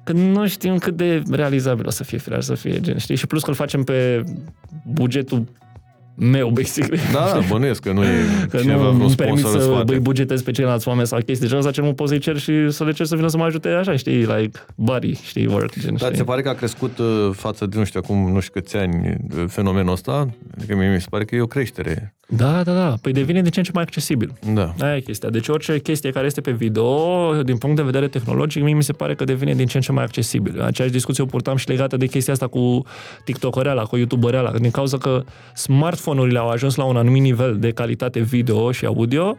că 0.05 0.13
nu 0.13 0.47
știm 0.47 0.79
cât 0.79 0.97
de 0.97 1.23
realizabil 1.31 1.87
o 1.87 1.91
să 1.91 2.05
fie 2.05 2.19
firar 2.19 2.41
să 2.41 2.55
fie, 2.55 2.81
gen, 2.81 2.99
știi? 2.99 3.17
Și 3.17 3.27
plus 3.27 3.43
că 3.43 3.51
îl 3.51 3.57
facem 3.57 3.83
pe 3.83 4.25
bugetul 4.87 5.45
meu, 6.19 6.49
basically. 6.49 7.01
Da, 7.13 7.31
da, 7.33 7.41
bănuiesc 7.49 7.83
că 7.83 7.93
nu 7.93 8.05
e 8.05 8.09
Că 8.51 8.57
cineva 8.57 8.83
nu 8.83 8.91
vreun 8.91 9.07
îmi 9.07 9.15
permit 9.15 9.39
sponsor 9.39 9.61
în 9.61 9.67
să 9.67 9.73
spate. 9.75 9.93
îi 9.93 10.01
bugetez 10.01 10.43
pe 10.43 10.51
ceilalți 10.51 10.89
oameni 10.89 11.07
sau 11.07 11.21
chestii 11.21 11.47
genul 11.49 11.67
ăsta, 11.67 11.81
ce 11.81 11.87
nu 11.87 11.93
pot 11.95 12.09
să-i 12.09 12.19
cer 12.19 12.39
și 12.39 12.71
să 12.71 12.85
le 12.85 12.93
cer 12.93 13.07
să 13.07 13.17
vină 13.17 13.29
să 13.29 13.37
mă 13.37 13.45
ajute 13.45 13.69
așa, 13.69 13.97
știi, 13.97 14.17
like 14.17 14.61
buddy, 14.75 15.15
știi, 15.23 15.47
work, 15.47 15.79
gen, 15.81 15.91
Dar 15.91 15.99
știi? 15.99 16.11
ți 16.11 16.17
se 16.17 16.25
pare 16.25 16.43
că 16.43 16.49
a 16.49 16.53
crescut 16.55 16.99
uh, 16.99 17.07
față 17.33 17.67
de, 17.67 17.79
nu 17.79 17.85
știu, 17.85 18.01
acum 18.05 18.33
nu 18.33 18.41
știu 18.41 18.61
câți 18.61 18.77
ani, 18.77 19.17
uh, 19.37 19.45
fenomenul 19.49 19.93
ăsta? 19.93 20.29
Adică 20.57 20.77
mie 20.77 20.93
mi 20.93 21.01
se 21.01 21.07
pare 21.11 21.25
că 21.25 21.35
e 21.35 21.41
o 21.41 21.47
creștere. 21.47 22.13
Da, 22.31 22.63
da, 22.63 22.73
da, 22.75 22.95
păi 23.03 23.13
devine 23.13 23.43
din 23.43 23.51
ce 23.51 23.59
în 23.59 23.65
ce 23.65 23.71
mai 23.75 23.83
accesibil. 23.83 24.33
Da. 24.55 24.75
Aia 24.81 24.97
e 24.97 25.01
chestia. 25.01 25.29
Deci 25.29 25.49
orice 25.49 25.79
chestie 25.79 26.11
care 26.11 26.27
este 26.27 26.41
pe 26.41 26.51
video, 26.51 27.43
din 27.43 27.57
punct 27.57 27.77
de 27.77 27.83
vedere 27.83 28.09
tehnologic, 28.09 28.63
mie 28.63 28.75
mi 28.75 28.83
se 28.83 28.93
pare 28.93 29.15
că 29.15 29.25
devine 29.25 29.55
din 29.55 29.67
ce 29.67 29.77
în 29.77 29.83
ce 29.83 29.93
mai 29.93 30.05
accesibil. 30.05 30.63
Aceeași 30.63 30.93
discuție 30.95 31.23
o 31.23 31.27
purtam 31.27 31.57
și 31.57 31.69
legată 31.69 31.97
de 31.97 32.07
chestia 32.07 32.33
asta 32.33 32.47
cu 32.47 32.83
TikTok-ăreala, 33.25 33.83
cu 33.83 33.97
YouTuber-ăreala, 33.97 34.59
din 34.59 34.71
cauza 34.71 34.99
că 34.99 35.25
smartphone-urile 36.09 36.39
au 36.39 36.49
ajuns 36.49 36.75
la 36.75 36.85
un 36.85 36.97
anumit 36.97 37.23
nivel 37.23 37.57
de 37.59 37.71
calitate 37.71 38.21
video 38.21 38.73
și 38.73 38.85
audio, 38.85 39.39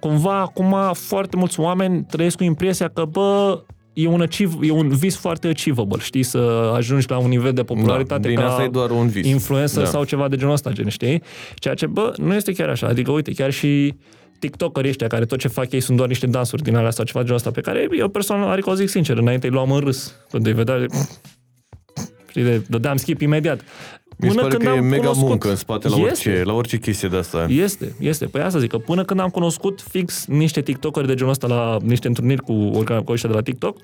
cumva 0.00 0.40
acum 0.40 0.76
foarte 0.92 1.36
mulți 1.36 1.60
oameni 1.60 2.04
trăiesc 2.10 2.36
cu 2.36 2.42
impresia 2.42 2.88
că, 2.88 3.04
bă, 3.04 3.62
e 3.92 4.06
un, 4.06 4.20
achieve, 4.20 4.66
e 4.66 4.70
un 4.70 4.88
vis 4.88 5.16
foarte 5.16 5.48
achievable, 5.48 5.98
știi, 6.00 6.22
să 6.22 6.72
ajungi 6.74 7.06
la 7.08 7.18
un 7.18 7.28
nivel 7.28 7.52
de 7.52 7.62
popularitate 7.62 8.20
da. 8.20 8.28
Bine, 8.28 8.40
ca 8.40 8.48
asta 8.48 8.62
e 8.62 8.68
doar 8.68 8.90
un 8.90 9.08
vis. 9.08 9.26
influencer 9.26 9.82
Da. 9.82 9.88
sau 9.88 10.04
ceva 10.04 10.28
de 10.28 10.36
genul 10.36 10.52
ăsta, 10.52 10.70
gen, 10.70 10.88
știi? 10.88 11.22
Ceea 11.54 11.74
ce, 11.74 11.86
bă, 11.86 12.12
nu 12.16 12.34
este 12.34 12.52
chiar 12.52 12.68
așa. 12.68 12.86
Adică, 12.86 13.10
uite, 13.10 13.32
chiar 13.32 13.50
și 13.50 13.94
TikTokerii 14.38 14.90
ăștia, 14.90 15.06
care 15.06 15.24
tot 15.24 15.38
ce 15.38 15.48
fac 15.48 15.72
ei 15.72 15.80
sunt 15.80 15.96
doar 15.96 16.08
niște 16.08 16.26
dansuri 16.26 16.62
din 16.62 16.76
alea 16.76 16.90
sau 16.90 17.04
ceva 17.04 17.18
de 17.18 17.24
genul 17.24 17.38
ăsta, 17.38 17.50
pe 17.50 17.60
care 17.60 17.88
eu 17.98 18.08
personal, 18.08 18.48
adică 18.48 18.70
o 18.70 18.74
zic 18.74 18.88
sincer, 18.88 19.16
înainte 19.16 19.46
îi 19.46 19.52
luam 19.52 19.70
în 19.70 19.80
râs. 19.80 20.14
Când 20.30 20.46
îi 20.46 20.52
vedeam, 20.52 20.78
de... 20.78 20.86
știi, 22.28 22.42
de, 22.42 22.62
dădeam 22.68 22.96
skip 22.96 23.20
imediat. 23.20 23.60
Mi 24.20 24.30
se 24.30 24.40
pare 24.40 24.56
că 24.56 24.64
e 24.64 24.68
am 24.78 24.84
mega 24.84 25.00
cunoscut- 25.02 25.28
muncă 25.28 25.48
în 25.48 25.56
spate 25.56 25.88
la 25.88 25.96
Este. 25.96 26.08
orice, 26.08 26.42
la 26.44 26.52
orice 26.52 26.78
chestie 26.78 27.08
de 27.08 27.16
asta. 27.16 27.46
Este, 27.48 27.94
este. 28.00 28.26
Păi 28.26 28.40
asta 28.40 28.58
zic, 28.58 28.70
că 28.70 28.78
până 28.78 29.04
când 29.04 29.20
am 29.20 29.28
cunoscut 29.28 29.80
fix 29.90 30.26
niște 30.26 30.60
TikTokeri 30.62 31.06
de 31.06 31.14
genul 31.14 31.30
ăsta 31.32 31.46
la 31.46 31.76
niște 31.82 32.06
întâlniri 32.08 32.40
cu, 32.42 32.70
orga- 32.74 33.04
cu 33.04 33.12
ăștia 33.12 33.28
de 33.28 33.34
la 33.34 33.42
TikTok, 33.42 33.76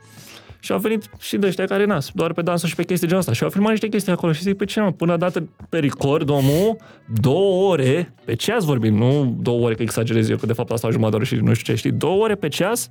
și 0.61 0.73
au 0.73 0.79
venit 0.79 1.11
și 1.19 1.37
de 1.37 1.47
ăștia 1.47 1.65
care 1.65 1.85
nas, 1.85 2.11
doar 2.15 2.33
pe 2.33 2.43
dansuri 2.43 2.71
și 2.71 2.77
pe 2.77 2.83
chestii 2.85 3.07
genul 3.07 3.21
ăsta. 3.23 3.33
Și 3.33 3.43
au 3.43 3.51
filmat 3.51 3.71
niște 3.71 3.89
chestii 3.89 4.13
acolo 4.13 4.33
și 4.33 4.43
zic, 4.43 4.57
pe 4.57 4.65
ce 4.65 4.81
mă, 4.81 4.93
până 4.93 5.13
a 5.13 5.17
dat 5.17 5.43
pe 5.69 5.79
record, 5.79 6.29
omul, 6.29 6.77
două 7.21 7.71
ore, 7.73 8.15
pe 8.25 8.35
ceas 8.35 8.65
vorbim, 8.65 8.95
nu 8.97 9.37
două 9.41 9.65
ore 9.65 9.75
că 9.75 9.83
exagerez 9.83 10.29
eu, 10.29 10.37
că 10.37 10.47
de 10.47 10.53
fapt 10.53 10.71
asta 10.71 10.91
jumătate 10.91 11.11
de 11.17 11.17
oră 11.17 11.25
și 11.25 11.35
nu 11.45 11.55
știu 11.55 11.73
ce, 11.73 11.79
știi, 11.79 11.91
două 11.91 12.23
ore 12.23 12.35
pe 12.35 12.49
ceas, 12.49 12.91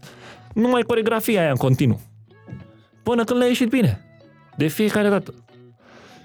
numai 0.53 0.81
coregrafia 0.81 1.41
aia 1.41 1.49
în 1.49 1.55
continuu. 1.55 2.01
Până 3.03 3.23
când 3.23 3.39
le-a 3.39 3.47
ieșit 3.47 3.69
bine. 3.69 4.05
De 4.57 4.67
fiecare 4.67 5.09
dată. 5.09 5.33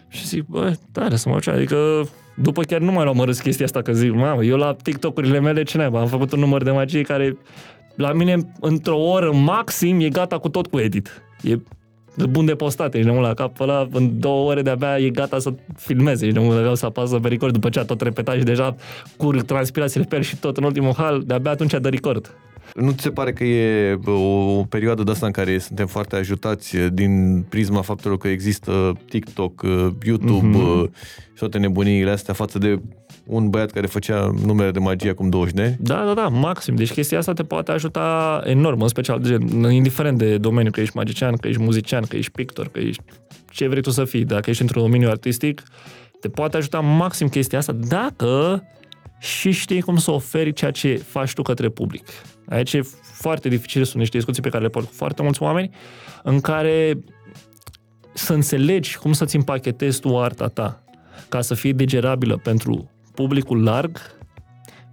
Și 0.08 0.26
zic, 0.26 0.44
bă, 0.46 0.76
tare 0.92 1.16
să 1.16 1.28
mă 1.28 1.34
duce. 1.34 1.50
Adică 1.50 2.08
după 2.34 2.62
chiar 2.62 2.80
nu 2.80 2.92
mai 2.92 3.04
luam 3.04 3.18
în 3.18 3.24
râs 3.24 3.40
chestia 3.40 3.64
asta, 3.64 3.82
că 3.82 3.92
zic, 3.92 4.14
mamă, 4.14 4.44
eu 4.44 4.56
la 4.56 4.76
TikTok-urile 4.82 5.40
mele 5.40 5.62
ce 5.62 5.76
naiba, 5.76 6.00
am 6.00 6.06
făcut 6.06 6.32
un 6.32 6.38
număr 6.38 6.62
de 6.62 6.70
magie 6.70 7.02
care 7.02 7.36
la 7.94 8.12
mine, 8.12 8.36
într-o 8.60 8.98
oră 8.98 9.32
maxim, 9.32 10.00
e 10.00 10.08
gata 10.08 10.38
cu 10.38 10.48
tot 10.48 10.66
cu 10.66 10.78
edit. 10.78 11.22
E 11.42 11.58
bun 12.28 12.44
de 12.44 12.54
postat, 12.54 12.94
ești 12.94 13.06
nebun 13.06 13.22
la 13.22 13.34
cap, 13.34 13.60
ăla 13.60 13.88
în 13.92 14.20
două 14.20 14.50
ore 14.50 14.62
de-abia 14.62 14.98
e 14.98 15.10
gata 15.10 15.38
să 15.38 15.52
filmeze, 15.76 16.26
ești 16.26 16.38
nebun 16.38 16.62
de 16.62 16.74
să 16.74 16.86
apasă 16.86 17.18
pe 17.18 17.28
record 17.28 17.52
după 17.52 17.68
ce 17.68 17.78
a 17.78 17.84
tot 17.84 18.00
repetat 18.00 18.36
și 18.36 18.42
deja 18.42 18.74
curg 19.16 19.42
transpirațiile 19.42 20.06
pe 20.08 20.16
el 20.16 20.22
și 20.22 20.36
tot 20.36 20.56
în 20.56 20.64
ultimul 20.64 20.94
hal, 20.96 21.22
de-abia 21.26 21.50
atunci 21.50 21.74
a 21.74 21.78
de 21.78 21.88
record. 21.88 22.34
Nu 22.74 22.90
ți 22.90 23.02
se 23.02 23.10
pare 23.10 23.32
că 23.32 23.44
e 23.44 23.98
o, 24.04 24.58
o 24.58 24.62
perioadă 24.62 25.02
de 25.02 25.10
asta 25.10 25.26
în 25.26 25.32
care 25.32 25.58
suntem 25.58 25.86
foarte 25.86 26.16
ajutați 26.16 26.76
din 26.76 27.44
prisma 27.48 27.80
faptului 27.80 28.18
că 28.18 28.28
există 28.28 28.98
TikTok, 29.08 29.62
YouTube 30.04 30.58
mm-hmm. 30.58 30.92
și 31.32 31.38
toate 31.38 31.58
nebuniile 31.58 32.10
astea 32.10 32.34
față 32.34 32.58
de 32.58 32.80
un 33.28 33.50
băiat 33.50 33.70
care 33.70 33.86
făcea 33.86 34.34
numere 34.44 34.70
de 34.70 34.78
magie 34.78 35.10
acum 35.10 35.28
20 35.28 35.54
de 35.54 35.62
ani? 35.62 35.76
Da, 35.80 36.04
da, 36.04 36.14
da, 36.14 36.28
maxim. 36.28 36.74
Deci 36.74 36.92
chestia 36.92 37.18
asta 37.18 37.32
te 37.32 37.42
poate 37.42 37.72
ajuta 37.72 38.40
enorm, 38.44 38.80
în 38.80 38.88
special, 38.88 39.20
de, 39.20 39.38
indiferent 39.74 40.18
de 40.18 40.38
domeniu, 40.38 40.70
că 40.70 40.80
ești 40.80 40.96
magician, 40.96 41.36
că 41.36 41.48
ești 41.48 41.62
muzician, 41.62 42.04
că 42.04 42.16
ești 42.16 42.32
pictor, 42.32 42.68
că 42.68 42.78
ești 42.78 43.02
ce 43.50 43.68
vrei 43.68 43.82
tu 43.82 43.90
să 43.90 44.04
fii, 44.04 44.24
dacă 44.24 44.50
ești 44.50 44.62
într-un 44.62 44.82
domeniu 44.82 45.08
artistic, 45.08 45.62
te 46.20 46.28
poate 46.28 46.56
ajuta 46.56 46.80
maxim 46.80 47.28
chestia 47.28 47.58
asta 47.58 47.72
dacă 47.72 48.62
și 49.18 49.50
știi 49.50 49.80
cum 49.80 49.96
să 49.96 50.10
oferi 50.10 50.52
ceea 50.52 50.70
ce 50.70 50.94
faci 50.94 51.32
tu 51.32 51.42
către 51.42 51.68
public. 51.68 52.06
Aici 52.48 52.72
e 52.72 52.82
foarte 53.02 53.48
dificil, 53.48 53.84
sunt 53.84 53.98
niște 53.98 54.16
discuții 54.16 54.42
pe 54.42 54.48
care 54.48 54.62
le 54.62 54.68
port 54.68 54.86
cu 54.86 54.92
foarte 54.94 55.22
mulți 55.22 55.42
oameni, 55.42 55.70
în 56.22 56.40
care 56.40 56.98
să 58.14 58.32
înțelegi 58.32 58.98
cum 58.98 59.12
să-ți 59.12 59.36
împachetezi 59.36 60.00
tu 60.00 60.18
arta 60.18 60.48
ta 60.48 60.82
ca 61.28 61.40
să 61.40 61.54
fie 61.54 61.72
digerabilă 61.72 62.36
pentru 62.36 62.90
publicul 63.14 63.62
larg, 63.62 64.00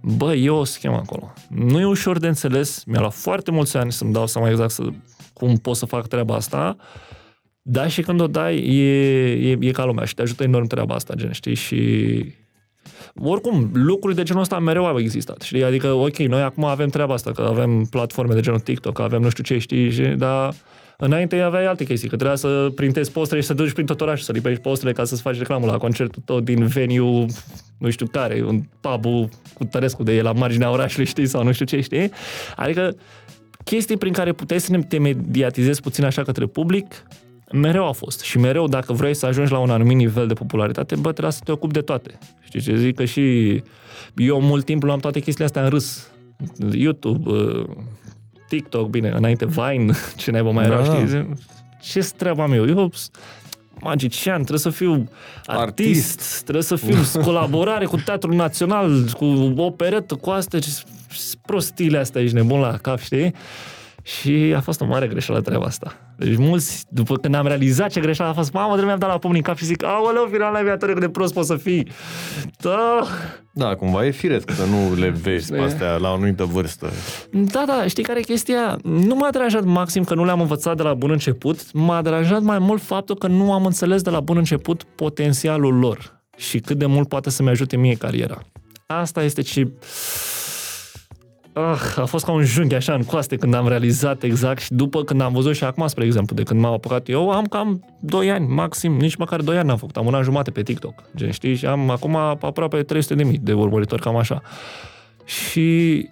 bă, 0.02 0.34
e 0.34 0.50
o 0.50 0.64
schemă 0.64 0.96
acolo. 0.96 1.32
Nu 1.48 1.80
e 1.80 1.84
ușor 1.84 2.18
de 2.18 2.26
înțeles, 2.26 2.84
mi-a 2.84 3.00
luat 3.00 3.14
foarte 3.14 3.50
mulți 3.50 3.76
ani 3.76 3.92
să-mi 3.92 4.12
dau 4.12 4.26
seama 4.26 4.50
exact 4.50 4.70
să, 4.70 4.84
cum 5.32 5.56
pot 5.56 5.76
să 5.76 5.86
fac 5.86 6.06
treaba 6.06 6.34
asta, 6.34 6.76
dar 7.62 7.90
și 7.90 8.02
când 8.02 8.20
o 8.20 8.26
dai, 8.26 8.56
e, 8.56 9.32
e, 9.50 9.58
e 9.60 9.70
ca 9.70 9.84
lumea 9.84 10.04
și 10.04 10.14
te 10.14 10.22
ajută 10.22 10.42
enorm 10.42 10.66
treaba 10.66 10.94
asta, 10.94 11.14
gen, 11.14 11.32
știi, 11.32 11.54
și 11.54 11.76
oricum, 13.20 13.70
lucruri 13.72 14.14
de 14.14 14.22
genul 14.22 14.42
ăsta 14.42 14.58
mereu 14.58 14.86
au 14.86 14.98
existat, 14.98 15.40
știi? 15.40 15.64
Adică, 15.64 15.92
ok, 15.92 16.16
noi 16.16 16.42
acum 16.42 16.64
avem 16.64 16.88
treaba 16.88 17.14
asta, 17.14 17.32
că 17.32 17.42
avem 17.42 17.86
platforme 17.90 18.34
de 18.34 18.40
genul 18.40 18.60
TikTok, 18.60 18.98
avem 18.98 19.22
nu 19.22 19.28
știu 19.28 19.42
ce, 19.42 19.58
știi, 19.58 19.90
și, 19.90 20.02
dar 20.02 20.54
Înainte 20.98 21.40
aveai 21.40 21.66
alte 21.66 21.84
chestii, 21.84 22.08
că 22.08 22.16
trebuia 22.16 22.36
să 22.36 22.70
printezi 22.74 23.12
postere 23.12 23.40
și 23.40 23.46
să 23.46 23.54
duci 23.54 23.72
prin 23.72 23.86
tot 23.86 24.00
orașul, 24.00 24.24
să 24.24 24.32
lipești 24.32 24.60
postere 24.60 24.92
ca 24.92 25.04
să-ți 25.04 25.22
faci 25.22 25.38
reclamă 25.38 25.66
la 25.66 25.76
concertul 25.76 26.22
tot 26.24 26.44
din 26.44 26.66
venue, 26.66 27.26
nu 27.78 27.90
știu 27.90 28.06
care, 28.06 28.44
un 28.46 28.62
pub 28.80 29.04
cu 29.54 29.64
Tărescu 29.70 30.02
de 30.02 30.16
el 30.16 30.24
la 30.24 30.32
marginea 30.32 30.70
orașului, 30.70 31.06
știi, 31.06 31.26
sau 31.26 31.44
nu 31.44 31.52
știu 31.52 31.64
ce, 31.64 31.80
știi? 31.80 32.10
Adică 32.56 32.96
chestii 33.64 33.96
prin 33.96 34.12
care 34.12 34.32
puteai 34.32 34.60
să 34.60 34.78
te 34.88 34.98
mediatizezi 34.98 35.80
puțin 35.80 36.04
așa 36.04 36.22
către 36.22 36.46
public, 36.46 37.02
mereu 37.52 37.88
a 37.88 37.92
fost. 37.92 38.20
Și 38.20 38.38
mereu, 38.38 38.68
dacă 38.68 38.92
vrei 38.92 39.14
să 39.14 39.26
ajungi 39.26 39.52
la 39.52 39.58
un 39.58 39.70
anumit 39.70 39.96
nivel 39.96 40.26
de 40.26 40.34
popularitate, 40.34 40.94
bă, 40.94 41.12
trebuie 41.12 41.32
să 41.32 41.40
te 41.44 41.52
ocupi 41.52 41.72
de 41.72 41.80
toate. 41.80 42.18
Știi 42.40 42.60
ce 42.60 42.76
zic? 42.76 42.96
Că 42.96 43.04
și 43.04 43.62
eu 44.16 44.40
mult 44.40 44.64
timp 44.64 44.82
luam 44.82 44.98
toate 44.98 45.20
chestiile 45.20 45.44
astea 45.44 45.62
în 45.62 45.68
râs. 45.68 46.10
YouTube, 46.72 47.30
TikTok, 48.48 48.88
bine, 48.88 49.08
înainte 49.08 49.46
Vine, 49.46 49.92
ce 50.16 50.30
naiba 50.30 50.50
mai 50.50 50.64
era, 50.64 50.82
da. 50.82 50.94
știi? 50.94 51.28
Ce 51.80 52.00
treaba 52.16 52.46
meu? 52.46 52.66
Eu 52.66 52.92
magician, 53.80 54.36
trebuie 54.36 54.58
să 54.58 54.70
fiu 54.70 55.08
artist, 55.46 56.20
artist. 56.20 56.42
trebuie 56.42 56.62
să 56.62 56.76
fiu 56.76 56.96
colaborare 57.28 57.84
cu 57.84 57.96
Teatrul 57.96 58.34
Național, 58.34 59.04
cu 59.16 59.24
operetă, 59.56 60.14
cu 60.14 60.30
astea, 60.30 60.58
ce 60.58 60.70
prostile 61.46 61.98
astea, 61.98 62.22
ești 62.22 62.34
nebun 62.34 62.60
la 62.60 62.76
cap, 62.76 62.98
știi? 62.98 63.34
Și 64.02 64.52
a 64.56 64.60
fost 64.60 64.80
o 64.80 64.84
mare 64.84 65.06
greșeală 65.06 65.40
treaba 65.40 65.64
asta. 65.64 66.05
Deci 66.16 66.36
mulți, 66.36 66.84
după 66.88 67.16
când 67.16 67.34
am 67.34 67.46
realizat 67.46 67.90
ce 67.90 68.00
greșeală 68.00 68.30
a 68.30 68.34
fost, 68.34 68.52
mamă, 68.52 68.76
de 68.76 68.82
mi-am 68.82 68.98
dat 68.98 69.10
la 69.10 69.18
pumni 69.18 69.36
în 69.36 69.42
cap 69.42 69.56
și 69.56 69.64
zic, 69.64 69.84
aoleu, 69.84 70.28
final 70.32 70.52
la 70.52 70.62
viator, 70.62 70.92
cât 70.92 71.00
de 71.00 71.08
prost 71.08 71.32
poți 71.32 71.46
să 71.46 71.56
fii. 71.56 71.88
Da. 72.58 73.02
Da, 73.52 73.74
cumva 73.74 74.06
e 74.06 74.10
firesc 74.10 74.50
să 74.50 74.64
nu 74.64 74.94
le 74.94 75.08
vezi 75.08 75.52
pe 75.52 75.58
astea 75.58 75.96
la 75.96 76.10
o 76.10 76.12
anumită 76.12 76.44
vârstă. 76.44 76.90
Da, 77.30 77.64
da, 77.66 77.86
știi 77.86 78.02
care 78.02 78.18
e 78.18 78.22
chestia? 78.22 78.78
Nu 78.82 79.14
m-a 79.14 79.30
deranjat 79.30 79.64
maxim 79.64 80.04
că 80.04 80.14
nu 80.14 80.24
le-am 80.24 80.40
învățat 80.40 80.76
de 80.76 80.82
la 80.82 80.94
bun 80.94 81.10
început, 81.10 81.72
m-a 81.72 82.02
deranjat 82.02 82.42
mai 82.42 82.58
mult 82.58 82.82
faptul 82.82 83.16
că 83.16 83.26
nu 83.26 83.52
am 83.52 83.64
înțeles 83.66 84.02
de 84.02 84.10
la 84.10 84.20
bun 84.20 84.36
început 84.36 84.82
potențialul 84.82 85.74
lor 85.74 86.20
și 86.36 86.58
cât 86.58 86.78
de 86.78 86.86
mult 86.86 87.08
poate 87.08 87.30
să-mi 87.30 87.48
ajute 87.48 87.76
mie 87.76 87.94
cariera. 87.94 88.42
Asta 88.86 89.22
este 89.22 89.42
ce 89.42 89.70
ah, 91.56 91.94
a 91.96 92.04
fost 92.04 92.24
ca 92.24 92.32
un 92.32 92.44
junghi 92.44 92.74
așa 92.74 92.94
în 92.94 93.02
coaste 93.02 93.36
când 93.36 93.54
am 93.54 93.68
realizat 93.68 94.22
exact 94.22 94.62
și 94.62 94.72
după 94.72 95.04
când 95.04 95.20
am 95.20 95.32
văzut 95.32 95.54
și 95.54 95.64
acum, 95.64 95.86
spre 95.86 96.04
exemplu, 96.04 96.36
de 96.36 96.42
când 96.42 96.60
m-am 96.60 96.72
apucat 96.72 97.08
eu, 97.08 97.30
am 97.30 97.44
cam 97.44 97.84
2 98.00 98.30
ani, 98.30 98.46
maxim, 98.46 98.92
nici 98.92 99.16
măcar 99.16 99.40
2 99.40 99.56
ani 99.56 99.66
n-am 99.66 99.76
făcut, 99.76 99.96
am 99.96 100.06
un 100.06 100.14
an 100.14 100.22
jumate 100.22 100.50
pe 100.50 100.62
TikTok, 100.62 101.02
gen, 101.16 101.30
știi, 101.30 101.54
și 101.54 101.66
am 101.66 101.90
acum 101.90 102.16
aproape 102.16 102.82
300 102.82 103.14
de 103.14 103.22
mii 103.22 103.38
de 103.38 103.52
urmăritori, 103.52 104.02
cam 104.02 104.16
așa. 104.16 104.42
Și 105.24 106.08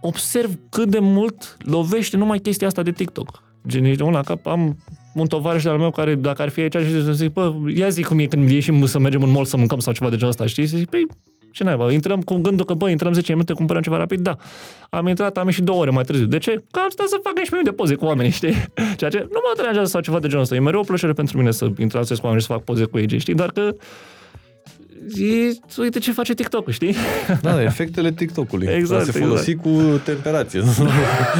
observ 0.00 0.58
cât 0.68 0.88
de 0.88 0.98
mult 0.98 1.56
lovește 1.60 2.16
numai 2.16 2.38
chestia 2.38 2.66
asta 2.66 2.82
de 2.82 2.90
TikTok. 2.90 3.42
Gen, 3.66 3.84
ești 3.84 4.02
la 4.02 4.22
cap, 4.22 4.46
am 4.46 4.78
un 5.14 5.26
tovarăș 5.26 5.62
de-al 5.62 5.78
meu 5.78 5.90
care, 5.90 6.14
dacă 6.14 6.42
ar 6.42 6.48
fi 6.48 6.60
aici, 6.60 6.76
și 6.76 7.04
să 7.04 7.12
zic, 7.12 7.32
bă, 7.32 7.52
ia 7.74 7.88
zi 7.88 8.02
cum 8.02 8.18
e 8.18 8.26
când 8.26 8.50
ieșim 8.50 8.86
să 8.86 8.98
mergem 8.98 9.22
în 9.22 9.30
mall 9.30 9.44
să 9.44 9.56
mâncăm 9.56 9.78
sau 9.78 9.92
ceva 9.92 10.10
de 10.10 10.16
genul 10.16 10.30
ăsta, 10.30 10.46
știi? 10.46 10.66
Și 10.66 10.76
zic, 10.76 10.88
păi, 10.88 11.06
ce 11.52 11.64
naiba, 11.64 11.92
intrăm 11.92 12.20
cu 12.20 12.34
gândul 12.34 12.64
că, 12.64 12.74
bă, 12.74 12.90
intrăm 12.90 13.12
10 13.12 13.32
minute, 13.32 13.52
cumpărăm 13.52 13.82
ceva 13.82 13.96
rapid, 13.96 14.20
da. 14.20 14.36
Am 14.90 15.06
intrat, 15.06 15.38
am 15.38 15.46
ieșit 15.46 15.64
două 15.64 15.80
ore 15.80 15.90
mai 15.90 16.04
târziu. 16.04 16.26
De 16.26 16.38
ce? 16.38 16.62
Că 16.70 16.80
am 16.80 16.88
stat 16.88 17.06
să 17.06 17.20
fac 17.22 17.32
niște 17.36 17.54
minute 17.54 17.70
de 17.70 17.76
poze 17.76 17.94
cu 17.94 18.04
oamenii, 18.04 18.30
știi? 18.30 18.54
Ceea 18.98 19.10
ce 19.10 19.18
nu 19.18 19.40
mă 19.44 19.52
deranjează 19.56 19.88
sau 19.88 20.00
ceva 20.00 20.18
de 20.18 20.26
genul 20.28 20.42
ăsta. 20.42 20.54
E 20.54 20.60
mereu 20.60 20.80
o 20.80 20.82
plăcere 20.82 21.12
pentru 21.12 21.38
mine 21.38 21.50
să 21.50 21.70
intrați 21.78 22.14
cu 22.14 22.20
oameni 22.22 22.40
și 22.40 22.46
să 22.46 22.52
fac 22.52 22.64
poze 22.64 22.84
cu 22.84 22.98
ei, 22.98 23.18
știi? 23.18 23.34
Dar 23.34 23.50
că 23.50 23.74
e, 25.14 25.80
uite 25.80 25.98
ce 25.98 26.12
face 26.12 26.34
TikTok, 26.34 26.70
știi? 26.70 26.94
Da, 27.42 27.62
efectele 27.62 28.12
TikTok-ului. 28.12 28.66
Exact, 28.66 29.04
se 29.04 29.10
folosi 29.10 29.50
exact. 29.50 29.68
cu 29.68 30.00
temperație. 30.04 30.62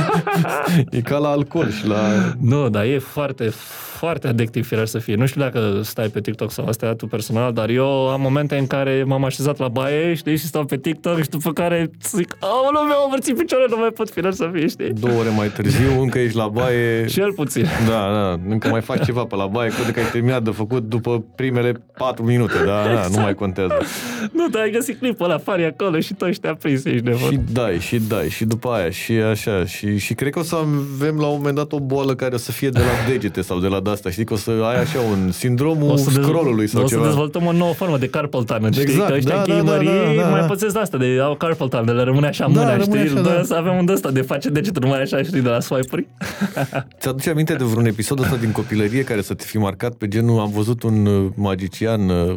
e 0.91 1.01
ca 1.01 1.19
la 1.19 1.29
alcool 1.29 1.71
și 1.71 1.87
la... 1.87 2.35
Nu, 2.41 2.69
dar 2.69 2.85
e 2.85 2.99
foarte, 2.99 3.53
foarte 4.01 4.29
adictiv 4.29 4.67
firar 4.67 4.87
să 4.87 4.99
fie. 4.99 5.15
Nu 5.15 5.27
știu 5.27 5.41
dacă 5.41 5.81
stai 5.83 6.09
pe 6.09 6.21
TikTok 6.21 6.51
sau 6.53 6.67
astea 6.67 6.95
tu 6.95 7.07
personal, 7.07 7.53
dar 7.53 7.69
eu 7.69 8.09
am 8.09 8.21
momente 8.21 8.57
în 8.57 8.67
care 8.67 9.05
m-am 9.07 9.25
așezat 9.25 9.59
la 9.59 9.69
baie, 9.69 10.15
știi, 10.15 10.37
și 10.37 10.47
stau 10.47 10.65
pe 10.65 10.77
TikTok 10.77 11.23
și 11.23 11.29
după 11.29 11.53
care 11.53 11.91
zic, 12.03 12.37
nu 12.73 12.81
mi-au 12.81 13.05
învârțit 13.05 13.37
picioarele, 13.37 13.71
nu 13.71 13.81
mai 13.81 13.89
pot 13.89 14.11
firar 14.11 14.33
să 14.33 14.51
fie, 14.53 14.67
știi? 14.67 14.93
Două 14.93 15.19
ore 15.19 15.29
mai 15.29 15.49
târziu, 15.49 16.01
încă 16.01 16.19
ești 16.19 16.37
la 16.37 16.49
baie. 16.49 17.07
Cel 17.19 17.33
puțin. 17.33 17.67
Da, 17.89 18.11
da, 18.13 18.39
încă 18.49 18.69
mai 18.69 18.81
faci 18.81 19.05
ceva 19.05 19.25
pe 19.25 19.37
la 19.37 19.47
baie, 19.47 19.71
cred 19.71 19.95
că 19.95 20.01
ai 20.01 20.11
terminat 20.13 20.43
de 20.43 20.51
făcut 20.51 20.83
după 20.83 21.25
primele 21.37 21.73
patru 21.97 22.25
minute, 22.25 22.65
da, 22.65 22.91
exact. 22.91 23.11
da, 23.11 23.17
nu 23.17 23.23
mai 23.23 23.35
contează. 23.35 23.50
Nu, 24.33 24.49
dar 24.49 24.63
ai 24.63 24.71
găsit 24.71 24.99
clipul 24.99 25.25
ăla, 25.25 25.39
fari 25.39 25.65
acolo 25.65 26.01
și 26.01 26.15
tu 26.15 26.29
te-a 26.41 26.55
prins, 26.55 26.85
ești 26.85 27.01
de 27.01 27.17
Și 27.17 27.41
dai, 27.53 27.79
și 27.79 28.01
dai, 28.09 28.29
și 28.29 28.45
după 28.45 28.69
aia, 28.69 28.91
și 28.91 29.13
așa, 29.13 29.65
și, 29.65 29.99
și 29.99 30.15
cred 30.15 30.33
că 30.33 30.39
o 30.39 30.43
să 30.43 30.57
avem 30.57 31.17
la 31.19 31.27
un 31.27 31.37
moment 31.37 31.57
dat 31.57 31.73
o 31.73 31.81
boală 31.81 32.15
care 32.15 32.35
o 32.35 32.39
să 32.39 32.53
fie 32.53 32.69
de 32.69 32.79
la 32.79 32.85
degete 33.13 33.41
sau 33.41 33.59
de 33.59 33.67
la 33.67 33.81
asta, 33.91 34.11
știi, 34.11 34.25
că 34.25 34.33
o 34.33 34.37
să 34.37 34.51
ai 34.51 34.81
așa 34.81 34.99
un 35.11 35.31
sindromul 35.31 35.97
scrollului 35.97 36.67
sau 36.67 36.83
o 36.83 36.87
ceva. 36.87 37.01
O 37.01 37.05
să 37.05 37.11
dezvoltăm 37.11 37.47
o 37.47 37.53
nouă 37.53 37.73
formă 37.73 37.99
de 37.99 38.09
carpal 38.09 38.43
tunnel, 38.43 38.73
știi? 38.73 38.83
Exact, 38.83 39.09
că 39.09 39.15
ăștia 39.15 39.37
da, 39.37 39.55
da, 39.55 39.63
da, 39.63 39.83
da, 39.83 40.23
da, 40.23 40.29
mai 40.29 40.47
pățesc 40.47 40.77
asta, 40.77 40.99
de 40.99 41.19
au 41.23 41.35
carpal 41.35 41.69
tunnel, 41.69 41.97
le 41.97 42.03
rămâne 42.03 42.27
așa 42.27 42.49
da, 42.53 42.61
mâna, 42.61 42.79
știi? 42.79 42.99
Așa, 42.99 43.21
da. 43.21 43.43
să 43.43 43.55
avem 43.55 43.77
un 43.77 43.89
ăsta 43.89 44.11
de 44.11 44.21
face 44.21 44.49
degetul 44.49 44.83
numai 44.83 45.01
așa, 45.01 45.23
știi, 45.23 45.41
de 45.41 45.49
la 45.49 45.61
swipe-uri. 45.61 46.07
Ți-aduce 47.01 47.31
aminte 47.31 47.55
de 47.55 47.65
vreun 47.65 47.87
episod 47.87 48.21
ăsta 48.21 48.37
din 48.37 48.53
copilărie 48.53 49.03
care 49.03 49.23
să 49.23 49.35
te 49.35 49.45
fi 49.45 49.59
marcat 49.59 49.95
pe 49.95 50.09
genul 50.09 50.39
am 50.41 50.51
văzut 50.51 50.83
un 50.83 51.07
uh, 51.07 51.31
magician 51.35 52.09
uh, 52.09 52.35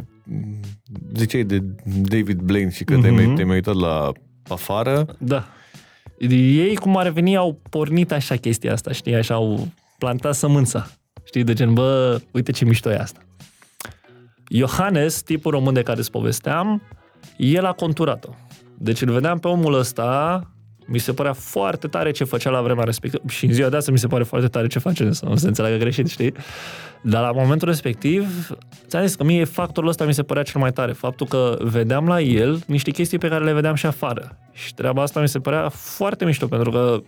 ziceai 1.15 1.43
de 1.43 1.63
David 1.86 2.39
Blaine 2.39 2.69
și 2.69 2.84
că 2.84 2.97
mm-hmm. 2.97 3.01
te-ai, 3.01 3.26
mhm. 3.26 3.36
te-ai 3.36 3.49
uitat 3.49 3.76
la 3.76 4.11
afară. 4.47 5.15
Da. 5.17 5.45
Ei, 6.30 6.76
cum 6.76 6.97
ar 6.97 7.09
veni, 7.09 7.36
au 7.36 7.61
pornit 7.69 8.11
așa 8.11 8.36
chestia 8.36 8.74
asta, 8.74 8.91
știi, 8.91 9.15
așa 9.15 9.34
au 9.34 9.67
plantat 9.97 10.36
sămânța. 10.36 10.88
Știi, 11.24 11.43
de 11.43 11.53
gen, 11.53 11.74
bă, 11.74 12.21
uite 12.32 12.51
ce 12.51 12.65
mișto 12.65 12.89
e 12.89 12.97
asta. 12.97 13.19
Iohannes, 14.47 15.21
tipul 15.21 15.51
român 15.51 15.74
de 15.74 15.84
care 15.84 15.99
îți 15.99 16.11
povesteam, 16.11 16.82
el 17.38 17.65
a 17.65 17.71
conturat-o. 17.71 18.30
Deci 18.78 19.01
îl 19.01 19.11
vedeam 19.11 19.39
pe 19.39 19.47
omul 19.47 19.74
ăsta, 19.74 20.41
mi 20.86 20.97
se 20.97 21.13
părea 21.13 21.34
foarte 21.34 21.88
tare 21.88 22.11
ce 22.11 22.23
făcea 22.23 22.49
la 22.49 22.61
vremea 22.61 22.84
respectivă 22.84 23.23
și 23.27 23.45
în 23.45 23.53
ziua 23.53 23.69
de 23.69 23.75
astăzi 23.75 23.91
mi 23.91 23.99
se 23.99 24.07
pare 24.07 24.23
foarte 24.23 24.47
tare 24.47 24.67
ce 24.67 24.79
face, 24.79 25.11
să 25.11 25.25
nu 25.25 25.36
se 25.36 25.47
înțeleagă 25.47 25.77
greșit, 25.77 26.09
știi? 26.09 26.34
Dar 27.01 27.21
la 27.21 27.31
momentul 27.31 27.67
respectiv, 27.67 28.49
ți-am 28.88 29.05
zis 29.05 29.15
că 29.15 29.23
mie 29.23 29.43
factorul 29.43 29.89
ăsta 29.89 30.05
mi 30.05 30.14
se 30.14 30.23
părea 30.23 30.43
cel 30.43 30.61
mai 30.61 30.72
tare. 30.72 30.91
Faptul 30.91 31.27
că 31.27 31.57
vedeam 31.60 32.07
la 32.07 32.22
el 32.22 32.64
niște 32.65 32.91
chestii 32.91 33.18
pe 33.18 33.27
care 33.27 33.43
le 33.43 33.53
vedeam 33.53 33.76
și 33.76 33.85
afară. 33.85 34.38
Și 34.51 34.73
treaba 34.73 35.01
asta 35.01 35.22
mi 35.22 35.27
se 35.27 35.39
părea 35.39 35.69
foarte 35.69 36.26
mișto, 36.26 36.47
pentru 36.47 36.72
că 36.72 37.01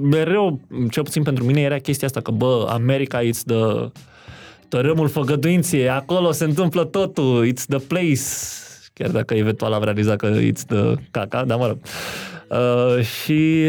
mereu, 0.00 0.60
cel 0.90 1.02
puțin 1.02 1.22
pentru 1.22 1.44
mine, 1.44 1.60
era 1.60 1.78
chestia 1.78 2.06
asta 2.06 2.20
că, 2.20 2.30
bă, 2.30 2.66
America 2.70 3.20
it's 3.20 3.44
the 3.46 3.90
tărâmul 4.68 5.08
făgăduinței, 5.08 5.88
acolo 5.88 6.32
se 6.32 6.44
întâmplă 6.44 6.84
totul, 6.84 7.46
it's 7.46 7.64
the 7.68 7.78
place. 7.78 8.20
Chiar 8.92 9.10
dacă 9.10 9.34
eventual 9.34 9.72
am 9.72 9.82
realizat 9.82 10.16
că 10.16 10.40
it's 10.40 10.64
the 10.66 10.94
caca, 11.10 11.44
dar 11.44 11.58
mă 11.58 11.66
rog. 11.66 11.76
Uh, 11.76 12.39
și 13.02 13.64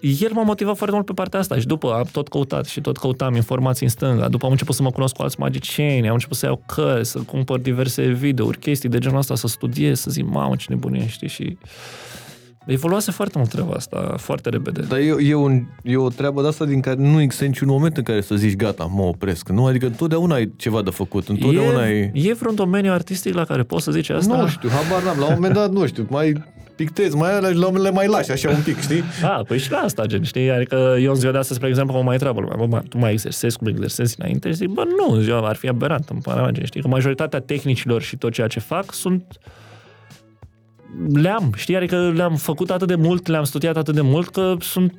el 0.00 0.30
m-a 0.32 0.42
motivat 0.42 0.76
foarte 0.76 0.94
mult 0.94 1.06
pe 1.06 1.12
partea 1.12 1.38
asta 1.38 1.58
și 1.58 1.66
după 1.66 1.92
am 1.92 2.06
tot 2.12 2.28
căutat 2.28 2.66
și 2.66 2.80
tot 2.80 2.96
căutam 2.96 3.34
informații 3.34 3.86
în 3.86 3.92
stânga. 3.92 4.28
După 4.28 4.44
am 4.44 4.50
început 4.50 4.74
să 4.74 4.82
mă 4.82 4.90
cunosc 4.90 5.14
cu 5.14 5.22
alți 5.22 5.40
magicieni, 5.40 6.06
am 6.06 6.12
început 6.12 6.36
să 6.36 6.46
iau 6.46 6.62
cărți, 6.66 7.10
să 7.10 7.18
cumpăr 7.18 7.58
diverse 7.58 8.06
videouri, 8.06 8.58
chestii 8.58 8.88
de 8.88 8.98
genul 8.98 9.18
ăsta, 9.18 9.34
să 9.34 9.46
studiez, 9.46 10.00
să 10.00 10.10
zic, 10.10 10.24
mamă, 10.24 10.56
ce 10.56 10.66
nebunie, 10.68 11.08
știi, 11.08 11.28
și 11.28 11.58
evoluase 12.66 13.10
foarte 13.10 13.38
mult 13.38 13.50
treaba 13.50 13.72
asta, 13.72 14.14
foarte 14.18 14.48
repede. 14.48 14.80
Dar 14.80 14.98
e, 14.98 15.14
e, 15.20 15.34
un, 15.34 15.62
e 15.82 15.96
o 15.96 16.08
treabă 16.08 16.42
de 16.42 16.48
asta 16.48 16.64
din 16.64 16.80
care 16.80 16.96
nu 16.98 17.20
există 17.20 17.44
niciun 17.44 17.68
moment 17.68 17.96
în 17.96 18.02
care 18.02 18.20
să 18.20 18.34
zici 18.34 18.56
gata, 18.56 18.84
mă 18.84 19.02
opresc. 19.02 19.48
Nu, 19.48 19.66
adică 19.66 19.86
întotdeauna 19.86 20.34
ai 20.34 20.52
ceva 20.56 20.82
de 20.82 20.90
făcut, 20.90 21.28
întotdeauna 21.28 21.88
e, 21.88 22.10
ai... 22.14 22.28
e 22.28 22.32
vreun 22.32 22.54
domeniu 22.54 22.92
artistic 22.92 23.34
la 23.34 23.44
care 23.44 23.62
poți 23.62 23.84
să 23.84 23.90
zici 23.90 24.10
asta? 24.10 24.36
Nu 24.36 24.48
știu, 24.48 24.68
habar 24.68 25.02
n-am. 25.02 25.18
La 25.18 25.26
un 25.26 25.32
moment 25.34 25.54
dat, 25.54 25.70
nu 25.70 25.86
știu, 25.86 26.06
mai 26.10 26.42
pictezi, 26.76 27.16
mai 27.16 27.32
alea, 27.32 27.50
la 27.50 27.70
le 27.70 27.90
mai 27.90 28.06
lași 28.06 28.30
așa 28.30 28.50
un 28.50 28.62
pic, 28.64 28.80
știi? 28.80 29.02
A, 29.22 29.42
păi 29.48 29.58
și 29.58 29.70
la 29.70 29.78
asta, 29.78 30.06
gen, 30.06 30.22
știi? 30.22 30.50
Adică 30.50 30.96
eu 31.00 31.10
în 31.10 31.16
ziua 31.16 31.32
de 31.32 31.38
astăzi, 31.38 31.58
spre 31.58 31.68
exemplu, 31.68 31.96
mă 31.96 32.02
mai 32.02 32.12
întreabă 32.12 32.40
lumea, 32.40 32.66
bă, 32.66 32.82
tu 32.88 32.98
mai 32.98 33.12
exersezi 33.12 33.58
cum 33.58 33.66
exersezi 33.66 34.16
înainte? 34.18 34.48
Și 34.48 34.54
zic, 34.54 34.68
bă, 34.68 34.82
nu, 34.98 35.20
ziua 35.20 35.48
ar 35.48 35.56
fi 35.56 35.68
aberant, 35.68 36.08
în 36.08 36.18
pana 36.18 36.40
mea, 36.40 36.50
gen, 36.50 36.64
știi? 36.64 36.80
Că 36.80 36.88
majoritatea 36.88 37.40
tehnicilor 37.40 38.02
și 38.02 38.16
tot 38.16 38.32
ceea 38.32 38.46
ce 38.46 38.60
fac 38.60 38.92
sunt 38.92 39.38
le-am, 41.14 41.52
știi? 41.56 41.76
Adică 41.76 42.12
le-am 42.14 42.36
făcut 42.36 42.70
atât 42.70 42.88
de 42.88 42.94
mult, 42.94 43.26
le-am 43.26 43.44
studiat 43.44 43.76
atât 43.76 43.94
de 43.94 44.00
mult 44.00 44.28
că 44.28 44.56
sunt 44.60 44.94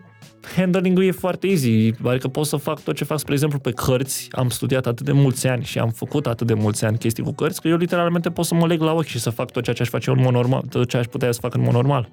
handling-ul 0.56 1.04
e 1.04 1.12
foarte 1.12 1.48
easy. 1.48 1.92
Adică 2.04 2.28
pot 2.28 2.46
să 2.46 2.56
fac 2.56 2.82
tot 2.84 2.96
ce 2.96 3.04
fac, 3.04 3.20
spre 3.20 3.34
exemplu, 3.34 3.60
pe 3.60 3.72
cărți. 3.72 4.28
Am 4.32 4.50
studiat 4.50 4.86
atât 4.86 5.06
de 5.06 5.12
mulți 5.12 5.48
ani 5.48 5.64
și 5.64 5.80
am 5.80 5.90
făcut 5.90 6.28
atât 6.28 6.48
de 6.48 6.54
mulți 6.54 6.86
ani 6.86 6.98
chestii 6.98 7.24
cu 7.24 7.34
cărți, 7.34 7.62
că 7.62 7.68
eu 7.68 7.78
literalmente 7.78 8.30
pot 8.30 8.46
să 8.46 8.56
mă 8.56 8.68
leg 8.68 8.82
la 8.82 8.94
ochi 8.94 9.06
și 9.06 9.20
să 9.20 9.30
fac 9.30 9.52
tot 9.52 9.64
ceea 9.64 9.76
ce 9.76 9.82
aș 9.82 9.90
face 9.90 10.10
eu 10.10 10.16
în 10.16 10.24
mod 10.24 10.34
normal, 10.34 10.64
tot 10.70 10.90
ce 10.90 10.98
aș 10.98 11.06
putea 11.06 11.32
să 11.32 11.40
fac 11.40 11.54
în 11.54 11.62
mod 11.62 11.74
normal. 11.74 12.10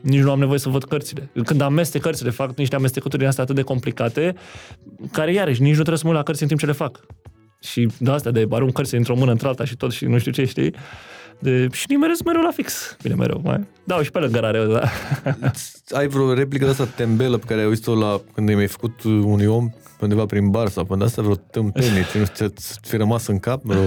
Nici 0.00 0.20
nu 0.20 0.30
am 0.30 0.38
nevoie 0.38 0.58
să 0.58 0.68
văd 0.68 0.84
cărțile. 0.84 1.30
Când 1.44 1.60
amestec 1.60 2.02
cărțile, 2.02 2.30
fac 2.30 2.56
niște 2.56 2.74
amestecături 2.74 3.18
din 3.18 3.28
astea 3.28 3.44
atât 3.44 3.54
de 3.54 3.62
complicate, 3.62 4.34
care 5.12 5.32
iarăși 5.32 5.60
nici 5.60 5.68
nu 5.68 5.74
trebuie 5.74 5.96
să 5.96 6.02
mă 6.04 6.10
uit 6.10 6.18
la 6.18 6.24
cărți 6.24 6.42
în 6.42 6.48
timp 6.48 6.60
ce 6.60 6.66
le 6.66 6.72
fac. 6.72 7.00
Și 7.60 7.88
de 7.98 8.10
astea 8.10 8.30
de 8.30 8.46
arunc 8.50 8.72
cărți 8.72 8.94
într-o 8.94 9.16
mână 9.16 9.30
într-alta 9.30 9.64
și 9.64 9.76
tot 9.76 9.92
și 9.92 10.04
nu 10.04 10.18
știu 10.18 10.32
ce, 10.32 10.44
știi? 10.44 10.74
De, 11.40 11.68
și 11.72 11.84
nimeresc 11.88 12.24
mereu 12.24 12.42
la 12.42 12.50
fix. 12.50 12.96
Bine, 13.02 13.14
mereu. 13.14 13.40
Mai. 13.44 13.66
Da, 13.84 14.02
și 14.02 14.10
pe 14.10 14.18
lângă 14.18 14.38
rare, 14.38 14.64
da. 14.64 14.82
Ai 15.98 16.06
vreo 16.08 16.34
replică 16.34 16.64
de 16.64 16.70
asta 16.70 16.86
tembelă 16.86 17.36
pe 17.36 17.44
care 17.46 17.60
ai 17.60 17.66
auzit-o 17.66 17.94
la, 17.94 18.20
când 18.34 18.48
ai 18.48 18.54
mai 18.54 18.66
făcut 18.66 19.02
unui 19.02 19.46
om 19.46 19.70
undeva 20.00 20.26
prin 20.26 20.50
bar 20.50 20.68
sau 20.68 20.84
până 20.84 21.04
asta 21.04 21.22
vreo 21.22 21.34
tâmpenie, 21.34 22.06
ce 22.12 22.18
nu 22.18 22.24
știu, 22.24 22.46
ți 22.46 22.78
fi 22.82 22.96
rămas 22.96 23.26
în 23.26 23.38
cap? 23.38 23.60
Vreo... 23.62 23.82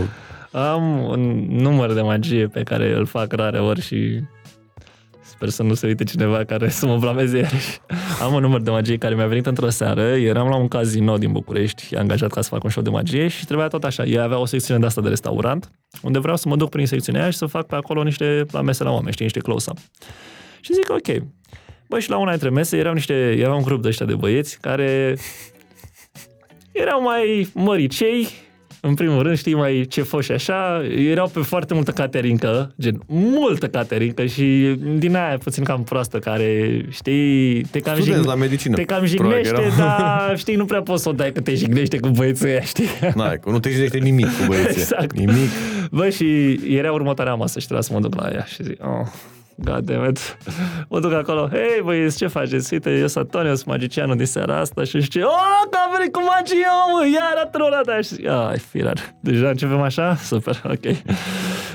Am 0.51 1.03
un 1.03 1.45
număr 1.49 1.93
de 1.93 2.01
magie 2.01 2.47
pe 2.47 2.63
care 2.63 2.95
îl 2.95 3.05
fac 3.05 3.33
rare 3.33 3.59
ori 3.59 3.81
și 3.81 4.21
Sper 5.43 5.55
să 5.55 5.63
nu 5.63 5.73
se 5.73 5.87
uite 5.87 6.03
cineva 6.03 6.43
care 6.43 6.69
să 6.69 6.85
mă 6.85 6.97
blameze 6.97 7.37
iarăși. 7.37 7.79
Am 8.21 8.33
un 8.33 8.41
număr 8.41 8.61
de 8.61 8.69
magie 8.69 8.97
care 8.97 9.15
mi-a 9.15 9.27
venit 9.27 9.45
într-o 9.45 9.69
seară. 9.69 10.01
Eram 10.01 10.47
la 10.47 10.55
un 10.55 10.67
casino 10.67 11.17
din 11.17 11.31
București, 11.31 11.95
angajat 11.95 12.31
ca 12.31 12.41
să 12.41 12.49
fac 12.49 12.63
un 12.63 12.69
show 12.69 12.83
de 12.83 12.89
magie 12.89 13.27
și 13.27 13.45
trebuia 13.45 13.67
tot 13.67 13.83
așa. 13.83 14.03
Ei 14.03 14.19
avea 14.19 14.37
o 14.37 14.45
secțiune 14.45 14.79
de 14.79 14.85
asta 14.85 15.01
de 15.01 15.09
restaurant, 15.09 15.71
unde 16.01 16.19
vreau 16.19 16.37
să 16.37 16.47
mă 16.47 16.55
duc 16.55 16.69
prin 16.69 16.85
secțiunea 16.85 17.21
aia 17.21 17.29
și 17.29 17.37
să 17.37 17.45
fac 17.45 17.65
pe 17.65 17.75
acolo 17.75 18.03
niște 18.03 18.45
la 18.51 18.61
mese 18.61 18.83
la 18.83 18.91
oameni, 18.91 19.11
știi, 19.11 19.23
niște 19.23 19.39
close-up. 19.39 19.77
Și 20.61 20.73
zic, 20.73 20.89
ok. 20.89 21.23
Băi, 21.89 22.01
și 22.01 22.09
la 22.09 22.17
una 22.17 22.29
dintre 22.29 22.49
mese 22.49 22.77
erau 22.77 22.93
niște, 22.93 23.35
era 23.39 23.55
un 23.55 23.63
grup 23.63 23.81
de 23.81 23.87
ăștia 23.87 24.05
de 24.05 24.15
băieți 24.15 24.59
care 24.59 25.17
erau 26.71 27.01
mai 27.01 27.51
măricei, 27.53 28.27
în 28.85 28.93
primul 28.93 29.21
rând, 29.21 29.37
știi, 29.37 29.53
mai 29.53 29.85
ce 29.89 30.05
și 30.19 30.31
așa, 30.31 30.81
erau 30.97 31.27
pe 31.27 31.39
foarte 31.39 31.73
multă 31.73 31.91
caterincă, 31.91 32.73
gen, 32.79 33.01
multă 33.07 33.67
caterincă 33.67 34.25
și 34.25 34.75
din 34.97 35.15
aia 35.15 35.37
puțin 35.37 35.63
cam 35.63 35.83
proastă, 35.83 36.19
care, 36.19 36.81
știi, 36.89 37.61
te 37.61 37.79
cam, 37.79 38.01
jig... 38.01 38.25
la 38.25 38.35
medicină. 38.35 38.75
te 38.75 38.83
cam 38.83 39.05
jignește, 39.05 39.61
dar, 39.77 40.33
știi, 40.37 40.55
nu 40.55 40.65
prea 40.65 40.81
poți 40.81 41.03
să 41.03 41.09
o 41.09 41.11
dai 41.11 41.31
că 41.31 41.41
te 41.41 41.55
jignește 41.55 41.99
cu 41.99 42.07
băieții 42.07 42.47
ăia, 42.47 42.61
știi? 42.61 42.87
N-ai, 43.15 43.39
că 43.39 43.49
nu 43.49 43.59
te 43.59 43.69
jignește 43.69 43.97
nimic 43.97 44.25
cu 44.25 44.45
băieții. 44.47 44.81
Exact. 44.81 45.15
Nimic. 45.15 45.49
Bă, 45.91 46.09
și 46.09 46.59
era 46.67 46.91
următoarea 46.91 47.33
masă 47.33 47.59
și 47.59 47.65
trebuia 47.65 47.87
să 47.87 47.93
mă 47.93 47.99
duc 47.99 48.15
la 48.15 48.29
ea 48.33 48.43
și 48.43 48.63
zic, 48.63 48.83
oh, 48.83 49.07
God 49.55 49.85
damn 49.85 50.09
it. 50.09 50.37
Mă 50.89 50.99
duc 50.99 51.13
acolo, 51.13 51.47
hei 51.47 51.81
băieți, 51.83 52.17
ce 52.17 52.27
faceți? 52.27 52.73
Uite, 52.73 52.89
eu 52.89 53.07
sunt 53.07 53.23
Antonio, 53.23 53.55
sunt 53.55 53.67
magicianul 53.67 54.15
din 54.15 54.25
seara 54.25 54.59
asta 54.59 54.83
și 54.83 55.01
zice, 55.01 55.21
oh, 55.21 55.63
că 55.69 55.77
a 55.87 55.97
venit 55.97 56.13
cu 56.13 56.21
magie, 56.23 56.65
mă, 56.93 57.07
iar 57.13 57.43
a 57.43 57.47
trollat 57.47 57.83
ta. 57.83 57.95
Și 57.95 58.13
zic, 58.13 58.27
ai, 58.27 58.57
firar, 58.57 59.15
deja 59.19 59.49
începem 59.49 59.81
așa? 59.81 60.15
Super, 60.15 60.61
ok. 60.65 60.97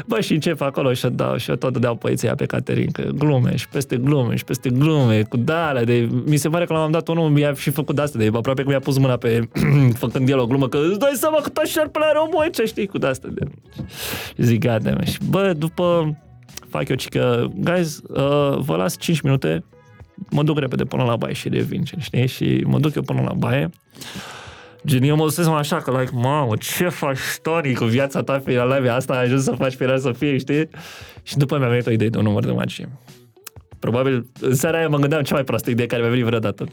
Bă, 0.07 0.21
și 0.21 0.33
încep 0.33 0.61
acolo 0.61 0.93
și 0.93 1.07
dau 1.07 1.37
și 1.37 1.51
eu 1.51 1.57
tot 1.57 1.73
dădeau 1.73 1.95
păiția 1.95 2.35
pe 2.35 2.47
Caterin, 2.47 2.91
că 2.91 3.03
glume 3.03 3.57
și 3.57 3.69
peste 3.69 3.97
glume 3.97 4.37
și 4.37 4.45
peste 4.45 4.71
glume, 4.71 5.23
cu 5.23 5.37
dale, 5.37 5.85
de, 5.85 6.09
mi 6.27 6.37
se 6.37 6.49
pare 6.49 6.65
că 6.65 6.73
l-am 6.73 6.91
dat 6.91 7.09
unul, 7.09 7.29
mi-a 7.29 7.55
și 7.55 7.71
făcut 7.71 7.95
de 7.95 8.03
asta, 8.03 8.19
de 8.19 8.31
aproape 8.35 8.63
că 8.63 8.69
mi-a 8.69 8.81
pus 8.81 8.99
mâna 8.99 9.17
pe, 9.17 9.49
făcând 10.03 10.29
el 10.29 10.39
o 10.39 10.47
glumă, 10.47 10.69
că 10.69 10.79
îți 10.91 10.99
dai 10.99 11.13
seama 11.15 11.41
că 11.41 11.49
tot 11.49 11.67
șerpele 11.67 12.05
are 12.05 12.19
o 12.19 12.49
ce 12.51 12.65
știi, 12.65 12.87
cu 12.87 12.99
de 12.99 13.07
asta. 13.07 13.29
De... 13.31 13.47
Și 14.37 14.43
zic, 14.43 14.61
gata, 14.61 15.03
și 15.05 15.19
bă, 15.31 15.53
după 15.57 16.17
fac 16.69 16.89
eu 16.89 16.97
că, 17.09 17.47
guys, 17.55 18.01
uh, 18.09 18.59
vă 18.59 18.77
las 18.77 18.97
5 18.97 19.21
minute, 19.21 19.65
mă 20.31 20.43
duc 20.43 20.59
repede 20.59 20.85
până 20.85 21.03
la 21.03 21.17
baie 21.17 21.35
și 21.35 21.49
revin, 21.49 21.85
știi? 21.99 22.27
Și 22.27 22.63
mă 22.67 22.79
duc 22.79 22.95
eu 22.95 23.03
până 23.03 23.21
la 23.21 23.33
baie. 23.33 23.71
Gen, 24.87 25.03
eu 25.03 25.17
mă 25.17 25.23
dusesem 25.23 25.53
așa, 25.53 25.77
că, 25.77 25.99
like, 25.99 26.11
mamă, 26.15 26.57
ce 26.57 26.89
faci, 26.89 27.19
Tony, 27.43 27.75
cu 27.75 27.85
viața 27.85 28.23
ta 28.23 28.39
pe 28.45 28.55
la 28.55 28.95
asta 28.95 29.13
ai 29.13 29.23
ajuns 29.23 29.43
să 29.43 29.53
faci 29.53 29.77
pe 29.77 29.97
să 29.99 30.13
fie, 30.13 30.39
știi? 30.39 30.69
Și 31.23 31.37
după 31.37 31.59
mi-a 31.59 31.69
venit 31.69 31.87
o 31.87 31.91
idee 31.91 32.09
de 32.09 32.19
un 32.19 32.25
număr 32.25 32.45
de 32.45 32.53
magie. 32.53 32.89
Probabil, 33.79 34.27
în 34.41 34.55
seara 34.55 34.79
aia 34.79 34.89
mă 34.89 34.99
gândeam 34.99 35.23
cea 35.23 35.35
mai 35.35 35.45
proastă 35.45 35.71
idee 35.71 35.87
care 35.87 36.01
mi-a 36.01 36.11
venit 36.11 36.25
vreodată. 36.25 36.67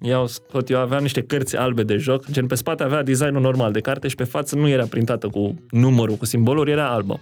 Iau, 0.00 0.26
scot, 0.26 0.70
eu 0.70 0.78
aveam 0.78 1.02
niște 1.02 1.22
cărți 1.22 1.56
albe 1.56 1.82
de 1.82 1.96
joc, 1.96 2.30
gen 2.30 2.46
pe 2.46 2.54
spate 2.54 2.82
avea 2.82 3.02
designul 3.02 3.40
normal 3.40 3.72
de 3.72 3.80
carte 3.80 4.08
și 4.08 4.14
pe 4.14 4.24
față 4.24 4.56
nu 4.56 4.68
era 4.68 4.84
printată 4.84 5.28
cu 5.28 5.54
numărul, 5.70 6.14
cu 6.14 6.24
simboluri, 6.24 6.70
era 6.70 6.88
albă 6.88 7.20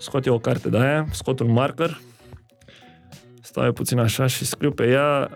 scot 0.00 0.26
eu 0.26 0.34
o 0.34 0.38
carte 0.38 0.68
de 0.68 0.78
aia, 0.78 1.06
scot 1.10 1.40
un 1.40 1.50
marker, 1.50 2.00
stau 3.40 3.64
eu 3.64 3.72
puțin 3.72 3.98
așa 3.98 4.26
și 4.26 4.44
scriu 4.44 4.70
pe 4.70 4.88
ea, 4.88 5.30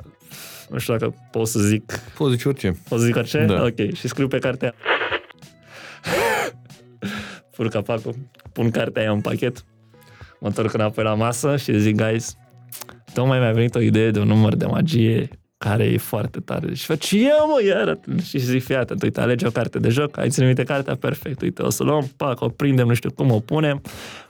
nu 0.69 0.78
știu 0.78 0.97
dacă 0.97 1.15
pot 1.31 1.47
să 1.47 1.59
zic... 1.59 1.99
Poți 2.16 2.35
zic 2.35 2.47
orice. 2.47 2.78
Pot 2.89 2.99
să 2.99 3.05
zic 3.05 3.16
orice? 3.16 3.45
Da. 3.45 3.62
Ok, 3.62 3.95
și 3.95 4.09
scriu 4.09 4.28
pe 4.28 4.39
cartea 4.39 4.74
Fur 7.55 7.69
capacul, 7.69 8.15
pun 8.53 8.70
cartea 8.70 9.03
aia 9.03 9.11
în 9.11 9.20
pachet, 9.20 9.65
mă 10.41 10.47
întorc 10.49 10.73
înapoi 10.73 11.05
la 11.05 11.15
masă 11.15 11.57
și 11.57 11.78
zic, 11.78 11.97
guys, 11.97 12.36
tocmai 13.12 13.39
mi-a 13.39 13.53
venit 13.53 13.74
o 13.74 13.81
idee 13.81 14.11
de 14.11 14.19
un 14.19 14.27
număr 14.27 14.55
de 14.55 14.66
magie 14.66 15.28
care 15.65 15.85
e 15.85 15.99
foarte 15.99 16.41
tare. 16.41 16.74
Și 16.74 16.85
faci, 16.85 17.11
eu 17.11 17.49
mă, 17.49 17.65
iar 17.66 17.99
Și 18.24 18.39
zic, 18.39 18.65
fii 18.65 18.74
atent, 18.74 19.03
uite, 19.03 19.20
alege 19.20 19.47
o 19.47 19.51
carte 19.51 19.78
de 19.78 19.89
joc, 19.89 20.19
ai 20.19 20.31
ținut 20.31 20.47
minte 20.47 20.65
cartea, 20.65 20.95
perfect, 20.95 21.41
uite, 21.43 21.62
o 21.62 21.70
să 21.70 21.82
luăm, 21.82 22.11
pac, 22.16 22.41
o 22.41 22.49
prindem, 22.49 22.86
nu 22.86 22.95
știu 22.95 23.11
cum 23.11 23.31
o 23.31 23.39
punem, 23.39 23.82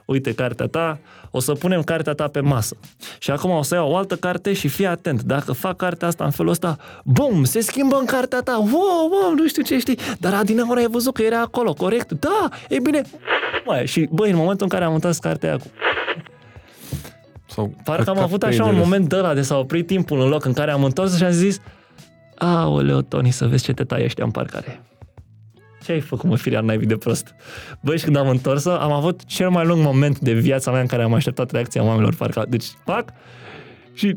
uite 0.05 0.33
cartea 0.33 0.65
ta, 0.65 0.99
o 1.31 1.39
să 1.39 1.53
punem 1.53 1.81
cartea 1.81 2.13
ta 2.13 2.27
pe 2.27 2.39
masă. 2.39 2.77
Și 3.19 3.31
acum 3.31 3.49
o 3.49 3.61
să 3.61 3.75
iau 3.75 3.91
o 3.91 3.95
altă 3.95 4.15
carte 4.15 4.53
și 4.53 4.67
fii 4.67 4.85
atent, 4.85 5.21
dacă 5.21 5.51
fac 5.51 5.75
cartea 5.75 6.07
asta 6.07 6.23
în 6.23 6.31
felul 6.31 6.51
ăsta, 6.51 6.77
bum, 7.03 7.43
se 7.43 7.59
schimbă 7.59 7.97
în 7.99 8.05
cartea 8.05 8.39
ta, 8.39 8.57
wow, 8.57 9.09
wow, 9.11 9.33
nu 9.35 9.47
știu 9.47 9.63
ce 9.63 9.79
știi, 9.79 9.99
dar 10.19 10.33
adineaori 10.33 10.79
ai 10.79 10.87
văzut 10.87 11.13
că 11.13 11.21
era 11.21 11.41
acolo, 11.41 11.73
corect? 11.73 12.11
Da, 12.11 12.49
e 12.69 12.79
bine, 12.79 13.01
mai 13.65 13.87
și 13.87 14.07
băi, 14.11 14.29
în 14.29 14.37
momentul 14.37 14.65
în 14.65 14.69
care 14.69 14.83
am 14.83 14.91
mutat 14.91 15.17
cartea 15.17 15.49
aia 15.49 15.57
cu 15.57 15.67
sau 17.55 17.73
Parcă 17.83 18.09
am 18.09 18.19
avut 18.19 18.43
așa 18.43 18.65
un 18.65 18.77
moment 18.77 19.09
de 19.09 19.15
ăla 19.15 19.33
de 19.33 19.41
s-a 19.41 19.57
oprit 19.57 19.87
timpul 19.87 20.21
în 20.21 20.27
loc 20.27 20.45
în 20.45 20.53
care 20.53 20.71
am 20.71 20.83
întors 20.83 21.17
și 21.17 21.23
am 21.23 21.31
zis 21.31 21.59
Aoleo, 22.37 23.01
Tony, 23.01 23.31
să 23.31 23.47
vezi 23.47 23.63
ce 23.63 23.73
te 23.73 23.83
tai 23.83 24.03
ăștia 24.03 24.23
în 24.23 24.31
parcare. 24.31 24.81
Ce 25.83 25.91
ai 25.91 25.99
făcut, 25.99 26.29
mă, 26.29 26.35
firea 26.35 26.61
naibii 26.61 26.87
de 26.87 26.95
prost? 26.95 27.35
Băi, 27.79 27.97
și 27.97 28.03
când 28.03 28.15
am 28.15 28.29
întors 28.29 28.65
am 28.65 28.91
avut 28.91 29.25
cel 29.25 29.49
mai 29.49 29.65
lung 29.65 29.83
moment 29.83 30.19
de 30.19 30.33
viața 30.33 30.71
mea 30.71 30.79
în 30.81 30.87
care 30.87 31.03
am 31.03 31.13
așteptat 31.13 31.51
reacția 31.51 31.83
oamenilor 31.83 32.15
parcă. 32.15 32.45
Deci, 32.49 32.65
fac 32.85 33.13
și... 33.93 34.15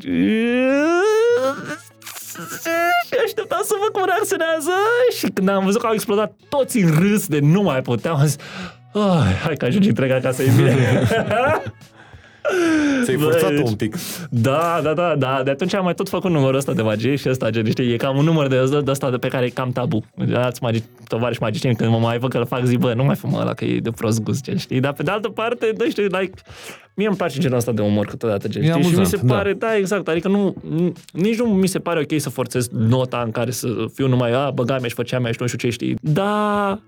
Și 3.06 3.14
așteptam 3.24 3.60
să 3.64 3.74
văd 3.80 3.92
cum 3.92 4.02
reacționează 4.06 4.70
și 5.18 5.26
când 5.26 5.48
am 5.48 5.64
văzut 5.64 5.80
că 5.80 5.86
au 5.86 5.92
explodat 5.92 6.32
toți 6.48 6.78
în 6.78 6.90
râs 6.98 7.26
de 7.26 7.38
nu 7.38 7.62
mai 7.62 7.82
puteam, 7.82 8.16
am 8.16 8.26
zis, 8.26 8.36
oh, 8.92 9.22
hai 9.44 9.54
că 9.54 9.64
ajungi 9.64 9.88
întreg 9.88 10.10
acasă, 10.10 10.42
e 10.42 10.50
bine. 10.56 11.08
Ți-ai 13.04 13.16
forțat 13.16 13.50
un 13.64 13.74
pic. 13.74 13.96
Da, 14.30 14.80
da, 14.82 14.94
da, 14.94 15.14
da. 15.18 15.40
De 15.44 15.50
atunci 15.50 15.74
am 15.74 15.84
mai 15.84 15.94
tot 15.94 16.08
făcut 16.08 16.30
numărul 16.30 16.56
ăsta 16.56 16.72
de 16.72 16.82
magie 16.82 17.16
și 17.16 17.28
ăsta, 17.28 17.50
gen, 17.50 17.70
știi, 17.70 17.92
e 17.92 17.96
cam 17.96 18.16
un 18.16 18.24
număr 18.24 18.46
de, 18.46 18.64
de 18.84 18.90
ăsta 18.90 19.10
de 19.10 19.16
pe 19.16 19.28
care 19.28 19.46
e 19.46 19.48
cam 19.48 19.70
tabu. 19.70 20.04
Alți 20.32 20.62
magi, 20.62 20.82
tovariși 21.08 21.42
magicieni, 21.42 21.76
când 21.76 21.90
mă 21.90 21.98
mai 21.98 22.18
văd 22.18 22.30
că 22.30 22.38
îl 22.38 22.46
fac, 22.46 22.64
zic, 22.64 22.78
bă, 22.78 22.92
nu 22.94 23.04
mai 23.04 23.14
fă 23.14 23.28
ăla, 23.34 23.54
că 23.54 23.64
e 23.64 23.78
de 23.78 23.90
prost 23.90 24.22
gust, 24.22 24.42
gen, 24.42 24.56
știi? 24.56 24.80
Dar 24.80 24.92
pe 24.92 25.02
de 25.02 25.10
altă 25.10 25.28
parte, 25.28 25.72
nu 25.78 25.90
știu, 25.90 26.02
like, 26.02 26.30
mie 26.94 27.06
îmi 27.06 27.16
place 27.16 27.38
genul 27.38 27.56
ăsta 27.56 27.72
de 27.72 27.82
umor 27.82 28.06
câteodată, 28.06 28.48
gen, 28.48 28.62
știi? 28.62 28.74
Amuzant, 28.74 28.94
și 28.94 29.00
mi 29.00 29.06
se 29.06 29.26
da. 29.26 29.34
pare, 29.34 29.52
da. 29.52 29.66
da, 29.66 29.76
exact, 29.76 30.08
adică 30.08 30.28
nu, 30.28 30.54
nici 31.12 31.38
nu 31.38 31.44
mi 31.44 31.66
se 31.66 31.78
pare 31.78 32.00
ok 32.00 32.20
să 32.20 32.30
forțez 32.30 32.68
nota 32.68 33.22
în 33.24 33.30
care 33.30 33.50
să 33.50 33.68
fiu 33.94 34.08
numai, 34.08 34.32
a, 34.32 34.50
băga 34.50 34.78
mea 34.78 34.88
și 34.88 34.94
făcea 34.94 35.18
mea 35.18 35.32
și 35.32 35.38
nu 35.40 35.46
știu 35.46 35.58
ce, 35.58 35.70
știi? 35.70 35.96
Da, 36.00 36.78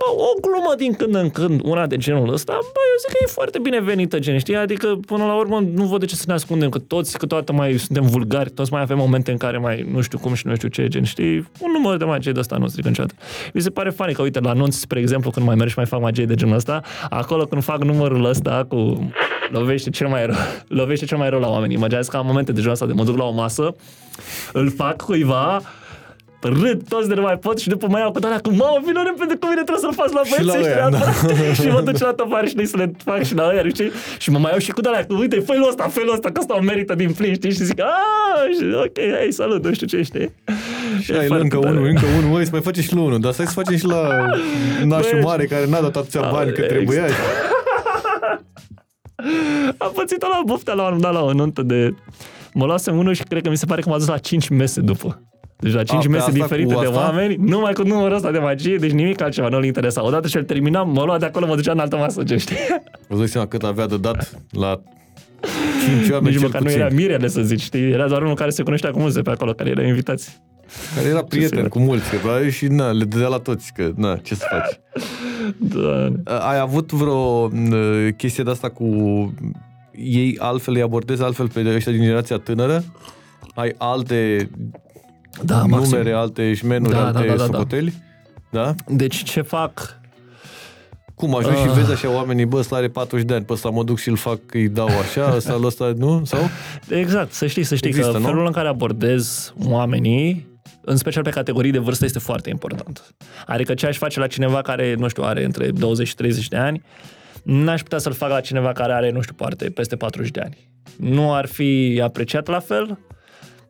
bă, 0.00 0.22
o 0.22 0.40
glumă 0.40 0.74
din 0.76 0.92
când 0.92 1.14
în 1.14 1.30
când, 1.30 1.60
una 1.64 1.86
de 1.86 1.96
genul 1.96 2.32
ăsta, 2.32 2.52
bă, 2.52 2.80
eu 2.90 2.98
zic 3.00 3.10
că 3.12 3.18
e 3.22 3.26
foarte 3.26 3.58
binevenită, 3.58 4.18
gen, 4.18 4.38
știi? 4.38 4.56
Adică, 4.56 4.98
până 5.06 5.24
la 5.24 5.34
urmă, 5.34 5.60
nu 5.74 5.84
văd 5.84 6.00
de 6.00 6.06
ce 6.06 6.14
să 6.14 6.24
ne 6.26 6.32
ascundem, 6.32 6.68
că 6.68 6.78
toți 6.78 7.18
câteodată 7.18 7.52
mai 7.52 7.78
suntem 7.78 8.06
vulgari, 8.06 8.50
toți 8.50 8.72
mai 8.72 8.80
avem 8.80 8.96
momente 8.96 9.30
în 9.30 9.36
care 9.36 9.58
mai 9.58 9.88
nu 9.92 10.00
știu 10.00 10.18
cum 10.18 10.34
și 10.34 10.46
nu 10.46 10.54
știu 10.54 10.68
ce, 10.68 10.88
gen, 10.88 11.04
știi? 11.04 11.36
Un 11.60 11.70
număr 11.72 11.96
de 11.96 12.04
magie 12.04 12.32
de 12.32 12.40
ăsta 12.40 12.56
nu 12.56 12.66
strică 12.66 12.88
niciodată. 12.88 13.14
Mi 13.52 13.60
se 13.60 13.70
pare 13.70 13.90
funny 13.90 14.12
că, 14.12 14.22
uite, 14.22 14.40
la 14.40 14.50
anunț, 14.50 14.76
spre 14.76 15.00
exemplu, 15.00 15.30
când 15.30 15.46
mai 15.46 15.54
mergi 15.54 15.72
și 15.72 15.78
mai 15.78 15.86
fac 15.86 16.00
magie 16.00 16.24
de 16.24 16.34
genul 16.34 16.54
ăsta, 16.54 16.82
acolo 17.10 17.44
când 17.44 17.62
fac 17.62 17.84
numărul 17.84 18.24
ăsta 18.24 18.66
cu 18.68 19.10
lovește 19.50 19.90
cel 19.90 20.08
mai 20.08 20.26
rău, 20.26 20.34
lovește 20.68 21.04
cel 21.04 21.18
mai 21.18 21.30
rău 21.30 21.40
la 21.40 21.48
oameni. 21.48 21.74
Imaginează 21.74 22.10
că 22.10 22.16
am 22.16 22.26
momente 22.26 22.52
de 22.52 22.58
genul 22.58 22.72
ăsta 22.72 22.86
de 22.86 22.92
mă 22.92 23.04
duc 23.04 23.16
la 23.16 23.24
o 23.24 23.32
masă, 23.32 23.74
îl 24.52 24.70
fac 24.70 25.02
cuiva, 25.02 25.60
râd 26.42 26.88
toți 26.88 27.08
de 27.08 27.14
nu 27.14 27.22
mai 27.22 27.38
pot 27.38 27.58
și 27.58 27.68
după 27.68 27.86
mai 27.86 28.00
iau 28.00 28.10
cu 28.12 28.18
alea 28.24 28.38
cu 28.38 28.50
mamă, 28.50 28.78
vină 28.86 29.02
repede 29.04 29.34
cu 29.40 29.46
mine, 29.46 29.62
trebuie 29.62 29.84
să-l 29.84 29.92
faci 29.92 30.12
la 30.12 30.22
Și 30.24 30.44
la 30.44 30.52
băieți 30.52 30.68
ăia, 30.68 30.88
ăștia. 30.92 31.52
și 31.62 31.68
mă 31.74 31.80
duc 31.80 31.98
la 31.98 32.12
tăvară 32.12 32.46
și 32.46 32.66
să 32.66 32.76
le 32.76 32.92
fac 33.04 33.22
și 33.22 33.34
la 33.34 33.48
ăia, 33.48 33.68
știi? 33.68 33.90
Și 34.18 34.30
mă 34.30 34.38
mai 34.38 34.50
iau 34.50 34.60
și 34.60 34.70
cu 34.70 34.80
alea, 34.86 35.06
cu 35.06 35.14
uite, 35.14 35.40
felul 35.40 35.68
ăsta, 35.68 35.88
felul 35.88 36.12
ăsta, 36.12 36.30
că 36.30 36.40
ăsta 36.40 36.54
o 36.54 36.60
merită 36.60 36.94
din 36.94 37.12
plin, 37.12 37.34
știi? 37.34 37.50
Și 37.52 37.64
zic, 37.64 37.80
aaa, 37.80 38.44
și, 38.58 38.64
ok, 38.84 38.98
hai, 39.16 39.28
salut, 39.30 39.64
nu 39.64 39.72
știu 39.72 39.86
ce, 39.86 40.02
știi? 40.02 40.32
Și 41.00 41.12
E 41.12 41.18
ai 41.18 41.26
foarte 41.26 41.44
încă 41.44 41.56
tare. 41.56 41.76
unul, 41.76 41.88
încă 41.88 42.04
unul, 42.18 42.30
măi, 42.30 42.44
să 42.44 42.50
mai 42.52 42.60
face 42.60 42.80
și 42.82 42.94
la 42.94 43.00
unul, 43.00 43.20
dar 43.20 43.32
să 43.32 43.42
facem 43.42 43.76
și 43.76 43.86
la 43.86 44.26
nașul 44.90 45.10
Băi, 45.12 45.22
mare 45.22 45.44
care 45.44 45.66
n-a 45.66 45.80
dat 45.80 45.96
atâția 45.96 46.20
da, 46.20 46.30
bani 46.30 46.52
că 46.52 46.60
exact. 46.60 46.72
trebuia. 46.72 47.04
Am 49.78 49.90
pățit 49.94 50.22
la 50.22 50.42
buftea 50.46 50.74
la 50.74 50.88
un 50.88 51.00
dat 51.00 51.12
la 51.12 51.22
o 51.22 51.32
nuntă 51.32 51.62
de... 51.62 51.94
Mă 52.54 52.64
luasem 52.64 52.98
unul 52.98 53.14
și 53.14 53.22
cred 53.22 53.42
că 53.42 53.48
mi 53.48 53.56
se 53.56 53.66
pare 53.66 53.80
că 53.80 53.88
m-a 53.88 53.96
dus 53.96 54.06
la 54.06 54.18
5 54.18 54.48
mese 54.48 54.80
după. 54.80 55.22
Deci 55.60 55.72
la 55.72 55.82
5 55.82 56.02
pe 56.02 56.08
mese 56.08 56.20
asta 56.22 56.32
diferite 56.32 56.74
cu 56.74 56.80
de 56.80 56.86
asta? 56.86 56.98
oameni, 56.98 57.36
numai 57.36 57.72
cu 57.72 57.82
numărul 57.82 58.14
ăsta 58.16 58.30
de 58.30 58.38
magie, 58.38 58.76
deci 58.76 58.90
nimic 58.90 59.20
altceva 59.20 59.48
nu-l 59.48 59.64
interesa. 59.64 60.04
Odată 60.04 60.28
ce 60.28 60.38
îl 60.38 60.44
terminam, 60.44 60.90
mă 60.90 61.02
lua 61.04 61.18
de 61.18 61.24
acolo, 61.26 61.46
mă 61.46 61.54
ducea 61.54 61.72
în 61.72 61.78
altă 61.78 61.96
masă, 61.96 62.22
ce 62.22 62.36
știi? 62.36 62.56
Vă 63.08 63.16
dați 63.18 63.30
seama 63.30 63.46
cât 63.46 63.62
avea 63.62 63.86
de 63.86 63.96
dat 63.96 64.40
la 64.50 64.80
5 65.98 66.10
oameni 66.10 66.24
Nici 66.30 66.34
cel 66.38 66.42
măcar 66.46 66.60
nu 66.60 66.66
puțin. 66.66 66.80
era 66.80 66.90
mirele, 66.94 67.28
să 67.28 67.42
zici, 67.42 67.60
știi? 67.60 67.90
Era 67.90 68.08
doar 68.08 68.22
unul 68.22 68.34
care 68.34 68.50
se 68.50 68.62
cunoștea 68.62 68.90
cu 68.90 68.98
muze 69.00 69.20
pe 69.22 69.30
acolo, 69.30 69.52
care 69.52 69.70
era 69.70 69.82
invitați. 69.82 70.40
Care 70.94 71.08
era 71.08 71.22
prieten 71.22 71.48
sigur. 71.48 71.68
cu 71.68 71.78
mulți, 71.78 72.10
că 72.10 72.16
probabil 72.16 72.50
și 72.50 72.66
na, 72.66 72.90
le 72.90 73.04
dădea 73.04 73.28
la 73.28 73.38
toți, 73.38 73.72
că 73.74 73.92
na, 73.96 74.16
ce 74.16 74.34
să 74.34 74.46
faci. 74.50 74.80
Da. 75.58 76.12
Ai 76.48 76.58
avut 76.58 76.92
vreo 76.92 77.48
n, 77.48 77.74
chestie 78.16 78.44
de 78.44 78.50
asta 78.50 78.68
cu 78.68 78.84
ei 79.92 80.36
altfel, 80.38 80.74
îi 80.74 80.82
abordezi 80.82 81.22
altfel 81.22 81.48
pe 81.48 81.72
ăștia 81.74 81.92
din 81.92 82.00
generația 82.00 82.36
tânără? 82.36 82.84
Ai 83.54 83.74
alte 83.78 84.50
Da, 85.42 85.64
maxim. 85.64 85.90
numere, 85.90 86.12
alte 86.12 86.54
șmenuri, 86.54 86.92
Da, 86.94 86.98
da, 87.00 87.06
alte 87.06 87.20
da, 87.20 87.34
da, 87.34 87.36
da. 87.36 87.44
socoteli? 87.44 87.94
Da? 88.50 88.74
Deci 88.88 89.22
ce 89.22 89.40
fac? 89.42 89.98
Cum 91.14 91.34
ajungi 91.36 91.60
și 91.60 91.66
Ah. 91.68 91.74
vezi 91.74 91.92
așa 91.92 92.10
oamenii, 92.14 92.44
bă, 92.44 92.56
ăsta 92.56 92.76
are 92.76 92.88
40 92.88 93.26
de 93.26 93.34
ani, 93.34 93.44
pe 93.44 93.52
ăsta 93.52 93.68
mă 93.68 93.84
duc 93.84 93.98
și 93.98 94.08
îl 94.08 94.16
fac, 94.16 94.38
îi 94.52 94.68
dau 94.68 94.86
așa, 94.88 95.32
ăsta, 95.36 95.52
la 95.54 95.66
ăsta, 95.72 95.92
nu? 95.96 96.24
Sau? 96.24 96.40
Exact, 96.88 97.32
să 97.32 97.46
știi, 97.46 97.62
să 97.62 97.74
știi 97.74 97.88
Există, 97.88 98.10
că 98.12 98.18
nu? 98.18 98.24
felul 98.24 98.46
în 98.46 98.52
care 98.52 98.68
abordez 98.68 99.52
oamenii, 99.64 100.48
în 100.84 100.96
special 100.96 101.22
pe 101.22 101.30
categorii 101.30 101.70
de 101.70 101.78
vârstă, 101.78 102.04
este 102.04 102.18
foarte 102.18 102.50
important. 102.50 103.14
Adică 103.46 103.74
ce 103.74 103.86
aș 103.86 103.96
face 103.96 104.20
la 104.20 104.26
cineva 104.26 104.60
care, 104.62 104.94
nu 104.98 105.08
știu, 105.08 105.22
are 105.22 105.44
între 105.44 105.70
20 105.70 106.06
și 106.08 106.14
30 106.14 106.48
de 106.48 106.56
ani, 106.56 106.82
n-aș 107.42 107.82
putea 107.82 107.98
să-l 107.98 108.12
fac 108.12 108.30
la 108.30 108.40
cineva 108.40 108.72
care 108.72 108.92
are, 108.92 109.10
nu 109.10 109.20
știu, 109.20 109.34
poate 109.34 109.70
peste 109.70 109.96
40 109.96 110.30
de 110.30 110.40
ani. 110.40 110.68
Nu 110.96 111.34
ar 111.34 111.46
fi 111.46 112.00
apreciat 112.04 112.46
la 112.48 112.58
fel, 112.60 112.98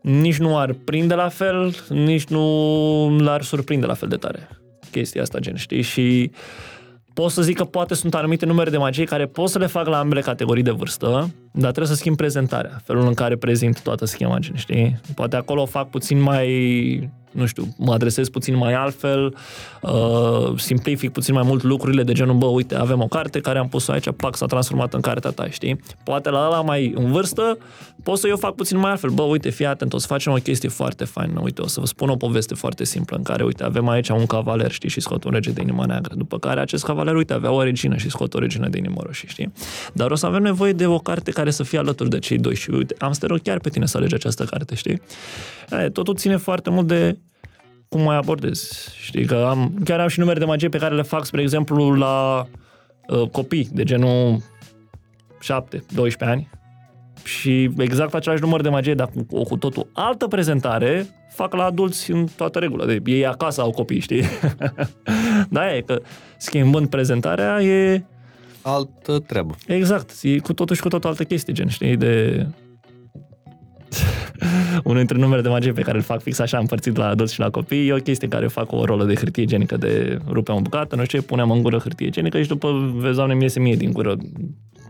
nici 0.00 0.38
nu 0.38 0.58
ar 0.58 0.72
prinde 0.84 1.14
la 1.14 1.28
fel, 1.28 1.74
nici 1.88 2.26
nu 2.26 3.16
l-ar 3.18 3.42
surprinde 3.42 3.86
la 3.86 3.94
fel 3.94 4.08
de 4.08 4.16
tare. 4.16 4.48
Chestia 4.90 5.22
asta, 5.22 5.38
gen, 5.38 5.56
știi? 5.56 5.82
Și 5.82 6.30
pot 7.14 7.30
să 7.30 7.42
zic 7.42 7.56
că 7.56 7.64
poate 7.64 7.94
sunt 7.94 8.14
anumite 8.14 8.46
numere 8.46 8.70
de 8.70 8.76
magie 8.76 9.04
care 9.04 9.26
pot 9.26 9.48
să 9.48 9.58
le 9.58 9.66
fac 9.66 9.86
la 9.86 9.98
ambele 9.98 10.20
categorii 10.20 10.62
de 10.62 10.70
vârstă, 10.70 11.30
dar 11.52 11.70
trebuie 11.70 11.86
să 11.86 11.94
schimb 11.94 12.16
prezentarea, 12.16 12.80
felul 12.84 13.06
în 13.06 13.14
care 13.14 13.36
prezint 13.36 13.82
toată 13.82 14.04
schema, 14.04 14.38
gen, 14.38 14.56
știi? 14.56 15.00
Poate 15.14 15.36
acolo 15.36 15.62
o 15.62 15.66
fac 15.66 15.90
puțin 15.90 16.20
mai, 16.20 17.10
nu 17.30 17.46
știu, 17.46 17.74
mă 17.76 17.92
adresez 17.92 18.28
puțin 18.28 18.56
mai 18.56 18.72
altfel, 18.72 19.34
uh, 19.82 20.52
simplific 20.56 21.12
puțin 21.12 21.34
mai 21.34 21.42
mult 21.46 21.62
lucrurile 21.62 22.02
de 22.02 22.12
genul, 22.12 22.34
bă, 22.34 22.46
uite, 22.46 22.74
avem 22.74 23.00
o 23.00 23.06
carte 23.06 23.40
care 23.40 23.58
am 23.58 23.68
pus-o 23.68 23.92
aici, 23.92 24.10
pac, 24.16 24.36
s-a 24.36 24.46
transformat 24.46 24.94
în 24.94 25.00
cartea 25.00 25.30
ta, 25.30 25.48
știi? 25.50 25.80
Poate 26.04 26.30
la 26.30 26.46
ăla 26.46 26.60
mai 26.60 26.92
în 26.96 27.12
vârstă, 27.12 27.58
pot 28.02 28.18
să 28.18 28.28
eu 28.28 28.36
fac 28.36 28.54
puțin 28.54 28.78
mai 28.78 28.90
altfel, 28.90 29.10
bă, 29.10 29.22
uite, 29.22 29.50
fii 29.50 29.66
atent, 29.66 29.92
o 29.92 29.98
să 29.98 30.06
facem 30.06 30.32
o 30.32 30.36
chestie 30.36 30.68
foarte 30.68 31.04
faină, 31.04 31.40
uite, 31.42 31.62
o 31.62 31.66
să 31.66 31.80
vă 31.80 31.86
spun 31.86 32.08
o 32.08 32.16
poveste 32.16 32.54
foarte 32.54 32.84
simplă 32.84 33.16
în 33.16 33.22
care, 33.22 33.44
uite, 33.44 33.64
avem 33.64 33.88
aici 33.88 34.08
un 34.08 34.26
cavaler, 34.26 34.70
știi, 34.70 34.88
și 34.88 35.00
scot 35.00 35.24
un 35.24 35.30
rege 35.30 35.50
de 35.50 35.60
inima 35.60 35.84
neagră, 35.84 36.14
după 36.14 36.38
care 36.38 36.60
acest 36.60 36.84
cavaler, 36.84 37.14
uite, 37.14 37.32
avea 37.32 37.50
o 37.50 37.62
regină 37.62 37.96
și 37.96 38.10
scot 38.10 38.34
o 38.34 38.38
regină 38.38 38.68
de 38.68 38.78
inimă 38.78 39.00
roșie, 39.04 39.28
știi? 39.28 39.52
Dar 39.92 40.10
o 40.10 40.14
să 40.14 40.26
avem 40.26 40.42
nevoie 40.42 40.72
de 40.72 40.86
o 40.86 40.98
carte 40.98 41.30
care 41.30 41.50
să 41.50 41.62
fie 41.62 41.78
alături 41.78 42.10
de 42.10 42.18
cei 42.18 42.38
doi 42.38 42.54
și, 42.54 42.70
uite, 42.70 42.94
am 42.98 43.12
să 43.12 43.20
te 43.20 43.26
rog 43.26 43.38
chiar 43.42 43.58
pe 43.58 43.68
tine 43.68 43.86
să 43.86 43.96
alegi 43.96 44.14
această 44.14 44.44
carte, 44.44 44.74
știi? 44.74 45.02
E, 45.70 45.88
totul 45.88 46.14
ține 46.14 46.36
foarte 46.36 46.70
mult 46.70 46.86
de 46.86 47.18
cum 47.90 48.02
mai 48.02 48.16
abordezi. 48.16 48.94
Știi 49.00 49.24
că 49.24 49.46
am, 49.48 49.80
chiar 49.84 50.00
am 50.00 50.08
și 50.08 50.18
numere 50.18 50.38
de 50.38 50.44
magie 50.44 50.68
pe 50.68 50.78
care 50.78 50.94
le 50.94 51.02
fac, 51.02 51.24
spre 51.24 51.42
exemplu, 51.42 51.90
la 51.90 52.46
uh, 53.08 53.28
copii, 53.28 53.68
de 53.72 53.82
genul 53.82 54.42
7, 55.40 55.84
12 55.94 56.36
ani. 56.36 56.50
Și 57.24 57.70
exact 57.78 58.14
același 58.14 58.42
număr 58.42 58.60
de 58.60 58.68
magie, 58.68 58.94
dar 58.94 59.10
cu, 59.14 59.36
o 59.36 59.42
cu 59.42 59.56
totul 59.56 59.90
altă 59.92 60.26
prezentare, 60.26 61.06
fac 61.30 61.54
la 61.54 61.64
adulți 61.64 62.10
în 62.10 62.26
toată 62.36 62.58
regula. 62.58 62.84
De, 62.84 63.00
ei 63.04 63.26
acasă 63.26 63.60
au 63.60 63.70
copii, 63.70 64.00
știi? 64.00 64.22
da, 65.50 65.74
e 65.74 65.80
că 65.80 66.00
schimbând 66.36 66.88
prezentarea 66.88 67.62
e 67.62 68.04
Altă 68.62 69.18
treabă. 69.18 69.54
Exact, 69.66 70.10
e 70.22 70.38
cu 70.38 70.52
totul 70.52 70.76
și 70.76 70.82
cu 70.82 70.88
totul 70.88 71.10
altă 71.10 71.24
chestie, 71.24 71.52
gen, 71.52 71.68
știi, 71.68 71.96
de... 71.96 72.46
Unul 74.84 74.96
dintre 74.96 75.18
numere 75.18 75.40
de 75.40 75.48
magie 75.48 75.72
pe 75.72 75.82
care 75.82 75.96
îl 75.96 76.02
fac 76.02 76.22
fix 76.22 76.38
așa 76.38 76.58
împărțit 76.58 76.96
la 76.96 77.06
adulți 77.06 77.32
și 77.34 77.40
la 77.40 77.50
copii 77.50 77.88
e 77.88 77.92
o 77.92 77.96
chestie 77.96 78.26
în 78.26 78.32
care 78.32 78.46
fac 78.46 78.72
o 78.72 78.84
rolă 78.84 79.04
de 79.04 79.14
hârtie 79.14 79.42
igienică 79.42 79.76
de 79.76 80.18
rupeam 80.28 80.56
o 80.56 80.60
bucată, 80.60 80.96
nu 80.96 81.04
știu 81.04 81.18
ce, 81.18 81.24
puneam 81.24 81.50
în 81.50 81.62
gură 81.62 81.78
hârtie 81.78 82.06
igienică 82.06 82.42
și 82.42 82.48
după, 82.48 82.92
vezi, 82.94 83.16
doamne, 83.16 83.34
mi 83.34 83.42
iese 83.42 83.60
mie 83.60 83.74
din 83.74 83.92
gură 83.92 84.16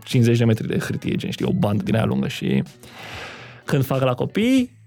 50 0.03 0.37
de 0.37 0.45
metri 0.45 0.67
de 0.67 0.77
hârtie 0.77 1.13
igienică, 1.13 1.31
știi, 1.31 1.45
o 1.45 1.59
bandă 1.59 1.83
din 1.83 1.95
aia 1.95 2.05
lungă 2.05 2.27
și 2.27 2.63
când 3.65 3.85
fac 3.85 4.01
la 4.03 4.13
copii, 4.13 4.80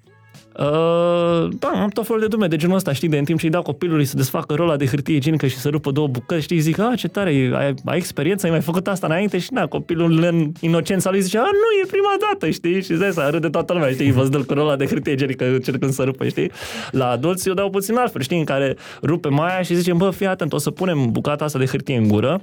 Uh, 0.59 1.49
da, 1.59 1.69
am 1.69 1.89
tot 1.89 2.07
felul 2.07 2.21
de 2.21 2.27
dume 2.27 2.47
de 2.47 2.57
genul 2.57 2.77
ăsta, 2.77 2.93
știi, 2.93 3.09
de 3.09 3.19
în 3.19 3.25
timp 3.25 3.39
ce 3.39 3.45
îi 3.47 3.53
dau 3.53 3.63
copilului 3.63 4.05
să 4.05 4.17
desfacă 4.17 4.55
rola 4.55 4.77
de 4.77 4.87
hârtie 4.87 5.15
igienică 5.15 5.47
și 5.47 5.57
să 5.57 5.69
rupă 5.69 5.91
două 5.91 6.07
bucăți, 6.07 6.43
știi, 6.43 6.59
zic, 6.59 6.79
a, 6.79 6.93
ce 6.97 7.09
tare, 7.09 7.31
ai, 7.31 7.75
ai 7.85 7.97
experiență, 7.97 8.47
ai 8.47 8.53
mai 8.53 8.61
făcut 8.61 8.87
asta 8.87 9.07
înainte 9.07 9.39
și 9.39 9.53
na, 9.53 9.67
copilul 9.67 10.23
în 10.23 10.53
inocența 10.61 11.11
lui 11.11 11.21
zice, 11.21 11.39
a, 11.39 11.43
nu, 11.43 11.83
e 11.83 11.87
prima 11.91 12.15
dată, 12.31 12.51
știi, 12.51 12.83
și 12.83 12.95
zai 12.95 13.13
să 13.13 13.29
râde 13.31 13.49
toată 13.49 13.73
lumea, 13.73 13.91
știi, 13.91 14.13
vă 14.13 14.27
dă 14.27 14.39
cu 14.39 14.53
rola 14.53 14.77
de 14.77 14.87
hârtie 14.87 15.13
igienică 15.13 15.45
încercând 15.45 15.93
să 15.93 16.03
rupă, 16.03 16.29
știi. 16.29 16.51
La 16.91 17.11
adulți 17.11 17.49
eu 17.49 17.55
dau 17.55 17.71
puțin 17.71 17.97
altfel, 17.97 18.21
știi, 18.21 18.39
în 18.39 18.45
care 18.45 18.77
rupe 19.03 19.29
maia 19.29 19.63
și 19.63 19.75
zicem, 19.75 19.97
bă, 19.97 20.11
fii 20.11 20.27
atent, 20.27 20.53
o 20.53 20.59
să 20.59 20.71
punem 20.71 21.11
bucata 21.11 21.45
asta 21.45 21.59
de 21.59 21.67
hârtie 21.67 21.97
în 21.97 22.09
gură 22.09 22.41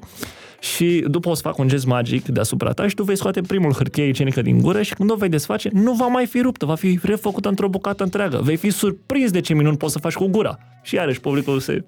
și 0.62 1.06
după 1.08 1.30
o 1.30 1.34
să 1.34 1.42
fac 1.42 1.58
un 1.58 1.68
gest 1.68 1.86
magic 1.86 2.26
deasupra 2.28 2.72
ta 2.72 2.88
și 2.88 2.96
tu 2.96 3.04
vei 3.04 3.18
scoate 3.18 3.42
primul 3.42 3.74
hârtie 3.74 4.08
igienică 4.08 4.42
din 4.42 4.62
gură 4.62 4.82
și 4.82 4.94
când 4.94 5.12
o 5.12 5.16
vei 5.16 5.30
desface, 5.30 5.70
nu 5.74 5.94
va 5.94 6.06
mai 6.06 6.26
fi 6.26 6.42
ruptă, 6.42 6.66
va 6.66 6.76
fi 6.76 7.00
refăcută 7.04 7.50
într-o 7.50 7.68
bucată 7.68 8.04
întreagă. 8.04 8.40
Vei 8.44 8.56
fi 8.56 8.70
surprins 8.70 9.32
de 9.32 9.40
ce 9.42 9.54
minuni 9.54 9.78
poți 9.78 9.94
să 9.94 10.00
faci 10.00 10.14
cu 10.14 10.28
gura. 10.28 10.58
Și 10.82 10.96
iarăși 10.96 11.20
publicul 11.20 11.60
se 11.60 11.84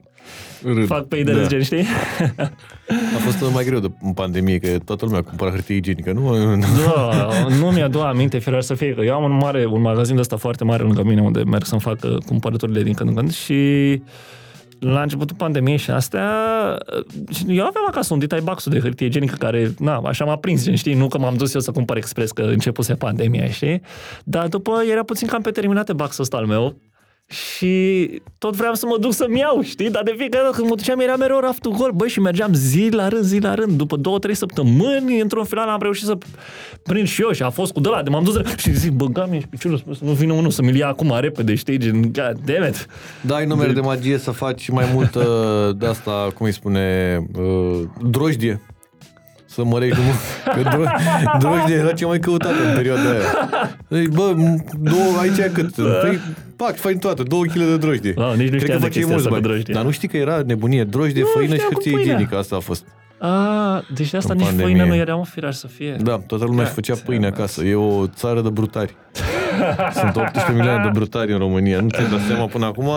Râd. 0.64 0.86
fac 0.86 1.06
pe 1.06 1.18
idei 1.18 1.34
de 1.34 1.46
gen, 1.48 1.62
știi? 1.62 1.86
A 3.16 3.18
fost 3.20 3.54
mai 3.54 3.64
greu 3.64 3.80
de, 3.80 3.92
în 4.02 4.14
pandemie, 4.14 4.58
că 4.58 4.78
toată 4.86 5.06
lumea 5.06 5.22
cumpăra 5.22 5.52
hârtie 5.52 5.76
igienică, 5.76 6.12
nu? 6.12 6.36
Da, 6.86 7.30
nu 7.60 7.66
mi-aduc 7.72 8.02
aminte, 8.02 8.38
firar 8.40 8.62
să 8.62 8.74
fie, 8.74 8.94
că 8.94 9.02
eu 9.02 9.14
am 9.16 9.24
un 9.24 9.38
mare, 9.38 9.66
un 9.66 9.82
magazin 9.82 10.16
de 10.16 10.22
ăsta 10.22 10.36
foarte 10.38 10.64
mare 10.64 10.84
lângă 10.84 11.04
mine, 11.04 11.22
unde 11.22 11.44
merg 11.44 11.66
să-mi 11.66 11.82
fac 11.82 11.98
uh, 12.04 12.18
cumpărăturile 12.18 12.84
din 12.84 12.94
când 12.94 13.10
în 13.10 13.16
când 13.16 13.34
și 13.34 14.02
la 14.84 15.02
începutul 15.02 15.36
pandemiei 15.36 15.78
și 15.78 15.92
astea, 15.92 16.30
uh, 16.98 17.38
eu 17.48 17.66
aveam 17.66 17.86
acasă 17.88 18.14
un 18.14 18.20
ditai 18.20 18.42
box 18.42 18.70
de 18.70 18.80
hârtie 18.80 19.06
igienică 19.06 19.36
care, 19.36 19.74
na, 19.80 20.02
așa 20.06 20.26
m-a 20.26 20.38
prins, 20.38 20.64
gen, 20.64 20.76
știi, 20.76 20.94
nu 20.94 21.08
că 21.08 21.18
m-am 21.18 21.36
dus 21.36 21.54
eu 21.54 21.62
să 21.62 21.72
cumpăr 21.72 21.98
expres, 21.98 22.32
că 22.32 22.42
începuse 22.42 22.96
pandemia, 22.96 23.48
știi? 23.48 23.82
Dar 24.24 24.48
după 24.48 24.82
era 24.92 25.04
puțin 25.04 25.28
cam 25.28 25.42
pe 25.42 25.52
terminate 25.52 25.94
boxul 25.94 26.24
ăsta 26.24 26.38
al 26.38 26.46
meu 26.46 26.76
și 27.28 28.10
tot 28.38 28.56
vreau 28.56 28.74
să 28.74 28.86
mă 28.86 28.98
duc 29.00 29.14
să-mi 29.14 29.40
iau, 29.40 29.62
știi? 29.62 29.90
Dar 29.90 30.04
de 30.04 30.14
fiecare 30.18 30.44
dată 30.44 30.56
când 30.56 30.70
mă 30.70 30.76
duceam 30.76 31.00
era 31.00 31.16
mereu 31.16 31.40
raftul 31.40 31.72
gol, 31.72 31.92
băi, 31.92 32.10
și 32.10 32.20
mergeam 32.20 32.54
zi 32.54 32.90
la 32.92 33.08
rând, 33.08 33.24
zi 33.24 33.40
la 33.40 33.54
rând. 33.54 33.72
După 33.72 33.96
două, 33.96 34.20
trei 34.20 34.36
săptămâni, 34.36 35.20
într-un 35.22 35.44
final 35.44 35.68
am 35.70 35.82
reușit 35.82 36.06
să 36.06 36.18
prind 36.84 37.08
și 37.08 37.22
eu 37.22 37.32
și 37.32 37.44
a 37.44 37.50
fost 37.50 37.72
cu 37.74 37.80
de 37.80 37.90
la 37.90 38.04
de 38.04 38.10
m-am 38.10 38.24
dus 38.24 38.36
de- 38.38 38.54
și 38.58 38.74
zic, 38.78 38.92
băga 38.92 39.26
mi 39.26 39.46
piciorul, 39.50 39.78
spus, 39.78 40.00
nu 40.00 40.12
vină 40.12 40.34
unul 40.34 40.52
să 40.52 40.62
mi-l 40.62 40.76
ia 40.76 40.88
acum 40.88 41.18
repede, 41.20 41.56
știi? 41.56 41.78
Gen, 41.78 42.02
god 42.02 42.38
damn 42.46 42.68
it. 42.68 42.86
Dai 43.22 43.46
numere 43.46 43.72
de 43.72 43.80
magie 43.80 44.18
să 44.18 44.32
faci 44.32 44.70
mai 44.70 44.86
multă 44.94 45.24
de 45.78 45.86
asta, 45.86 46.28
cum 46.36 46.46
îi 46.46 46.52
spune, 46.54 47.18
uh, 47.40 47.80
drojdie. 48.10 48.62
să 49.46 49.64
mărești 49.64 49.98
numai. 50.00 50.14
Că 50.46 50.70
dro- 50.70 50.92
drojdie 51.42 51.76
era 51.76 51.92
cea 51.92 52.08
mai 52.08 52.20
căutată 52.20 52.56
în 52.70 52.76
perioada 52.76 53.02
aia. 53.10 53.22
Deci, 53.88 54.06
bă, 54.08 54.34
două, 54.80 55.18
aici 55.22 55.52
cât? 55.54 55.72
Păi, 55.76 56.20
pac, 56.66 56.76
faci 56.76 56.98
toată, 57.00 57.24
două 57.24 57.44
kg 57.44 57.54
de 57.54 57.78
drojdie. 57.78 58.14
Wow, 58.18 58.34
nici 58.34 58.50
nu 58.50 58.58
Cred 58.58 58.60
știam 58.62 58.80
că 58.80 58.84
de 58.88 58.88
făceai 58.88 58.90
chestia 58.90 59.06
mulți 59.06 59.16
asta 59.16 59.28
cu 59.28 59.34
bani. 59.34 59.44
drojdie. 59.44 59.74
Dar 59.74 59.84
nu 59.84 59.92
știi 59.92 60.08
că 60.08 60.18
era 60.18 60.42
nebunie, 60.46 60.84
drojdie, 60.84 61.24
făină 61.24 61.54
și 61.54 61.60
știam 61.60 61.68
cu 61.72 61.74
hârtie 61.74 61.92
pâinea. 61.92 62.14
igienică, 62.14 62.38
asta 62.38 62.56
a 62.56 62.60
fost. 62.60 62.86
A, 63.20 63.84
deci 63.96 64.10
de 64.12 64.18
asta 64.18 64.32
În 64.34 64.38
nici 64.40 64.48
pandemie. 64.48 64.74
făină 64.76 64.90
nu 64.90 64.96
era 65.00 65.16
un 65.16 65.24
firaj 65.24 65.56
să 65.56 65.68
fie. 65.68 65.98
Da, 66.04 66.18
toată 66.28 66.44
lumea 66.46 66.64
își 66.64 66.74
făcea 66.74 66.96
pâine 67.06 67.26
acasă. 67.28 67.64
E 67.64 67.76
o 67.76 68.08
țară 68.08 68.42
de 68.42 68.50
brutari. 68.50 68.96
Sunt 69.94 70.16
18 70.16 70.52
milioane 70.52 70.84
de 70.84 70.90
brutari 70.94 71.32
în 71.32 71.38
România. 71.38 71.82
Nu 71.82 71.90
ți-ai 71.90 72.10
dat 72.10 72.20
seama 72.28 72.46
până 72.46 72.66
acum, 72.66 72.90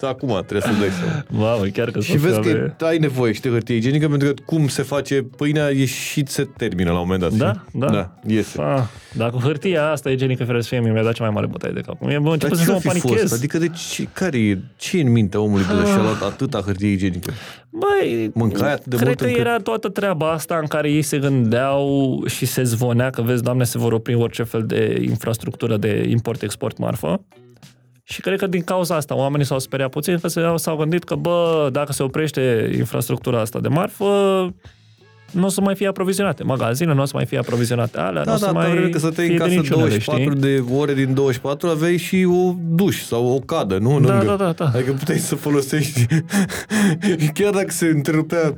acum 0.00 0.28
trebuie 0.46 0.60
să 0.60 0.68
dai 0.80 0.88
seama. 1.00 1.24
Mamă, 1.50 1.64
chiar 1.64 1.90
că 1.90 2.00
Și 2.00 2.10
sunt 2.10 2.20
vezi 2.20 2.34
oameni- 2.34 2.74
că 2.78 2.84
ai 2.84 2.98
nevoie 2.98 3.32
și 3.32 3.40
de 3.40 3.48
hârtie 3.48 3.76
igienică 3.76 4.08
pentru 4.08 4.28
că 4.28 4.34
cum 4.44 4.68
se 4.68 4.82
face 4.82 5.22
pâinea 5.36 5.70
e 5.70 5.84
și 5.84 6.22
se 6.26 6.48
termină 6.56 6.90
la 6.90 6.96
un 6.98 7.02
moment 7.10 7.20
dat. 7.20 7.32
Da, 7.32 7.52
știi? 7.68 7.80
da. 7.80 7.86
da 7.90 8.10
iese. 8.26 8.60
Ah, 8.62 8.82
dar 9.12 9.30
cu 9.30 9.38
hârtia 9.38 9.90
asta 9.90 10.10
igienică 10.10 10.44
fără 10.44 10.60
să 10.60 10.68
fie, 10.68 10.80
mi-a 10.80 11.02
dat 11.02 11.12
cea 11.12 11.24
mai 11.24 11.32
mare 11.32 11.46
bătaie 11.46 11.72
de 11.72 11.80
cap. 11.80 12.00
Mi-a 12.00 12.18
Dar 12.20 12.32
început 12.32 12.56
ce 12.58 12.64
să 12.64 12.64
să 12.64 12.72
mă 12.72 12.78
fi 12.78 12.88
fost? 12.88 13.04
panichez. 13.04 13.32
Adică 13.32 13.58
de 13.58 13.68
ce, 13.68 14.08
care 14.12 14.38
e, 14.38 14.58
ce 14.76 14.98
e 14.98 15.02
în 15.02 15.12
mintea 15.12 15.40
omului 15.40 15.64
de 15.64 15.86
și-a 15.86 16.02
luat 16.02 16.22
atâta 16.22 16.60
hârtie 16.64 16.88
igienică? 16.90 17.32
Băi, 17.70 18.30
Mâncai 18.34 18.72
atât 18.72 18.84
de 18.86 18.96
cred 18.96 19.06
mult 19.08 19.18
că 19.20 19.24
încât- 19.24 19.40
era 19.40 19.56
toată 19.56 19.88
treaba 19.88 20.30
asta 20.30 20.58
în 20.60 20.66
care 20.66 20.90
ei 20.90 21.02
se 21.02 21.18
gândeau 21.18 22.22
și 22.26 22.46
se 22.46 22.62
zvonea 22.62 23.10
că, 23.10 23.22
vezi, 23.22 23.42
doamne, 23.42 23.64
se 23.64 23.78
vor 23.78 23.92
opri 23.92 24.14
orice 24.14 24.42
fel 24.42 24.62
de 24.66 24.98
infrastructură 25.02 25.76
de 25.76 25.95
import-export 26.08 26.78
marfă. 26.78 27.24
Și 28.02 28.20
cred 28.20 28.38
că 28.38 28.46
din 28.46 28.62
cauza 28.64 28.96
asta 28.96 29.16
oamenii 29.16 29.46
s-au 29.46 29.58
speriat 29.58 29.90
puțin, 29.90 30.18
că 30.18 30.28
se- 30.28 30.52
s-au 30.56 30.76
gândit 30.76 31.04
că, 31.04 31.14
bă, 31.14 31.68
dacă 31.72 31.92
se 31.92 32.02
oprește 32.02 32.70
infrastructura 32.76 33.40
asta 33.40 33.60
de 33.60 33.68
marfă, 33.68 34.54
nu 35.36 35.44
o 35.46 35.48
să 35.48 35.60
mai 35.60 35.74
fie 35.74 35.86
aprovizionate. 35.88 36.42
Magazinele 36.42 36.96
nu 36.96 37.02
o 37.02 37.04
să 37.04 37.12
mai 37.14 37.26
fie 37.26 37.38
aprovizionate. 37.38 37.98
Alea 37.98 38.20
nu 38.20 38.24
Da, 38.24 38.32
o 38.32 38.36
să 38.36 38.44
da, 38.44 38.52
mai 38.52 38.74
dar 38.74 38.88
că 38.88 38.98
să 38.98 39.08
te 39.10 39.22
fie 39.22 39.24
în 39.30 39.36
de 39.36 39.36
casă 39.36 39.54
niciunele, 39.54 39.88
24 39.88 40.22
știi? 40.22 40.40
de 40.40 40.64
ore 40.76 40.94
din 40.94 41.14
24 41.14 41.68
aveai 41.68 41.96
și 41.96 42.26
o 42.30 42.54
duș 42.70 43.02
sau 43.02 43.26
o 43.26 43.38
cadă, 43.38 43.78
nu? 43.78 44.00
Da, 44.00 44.08
Lângă. 44.18 44.24
da, 44.24 44.36
da, 44.44 44.52
da. 44.56 44.70
Adică 44.74 44.92
puteai 44.92 45.18
să 45.18 45.34
folosești 45.34 46.06
chiar 47.34 47.52
dacă 47.52 47.70
se 47.70 47.86
întrerupea 47.86 48.56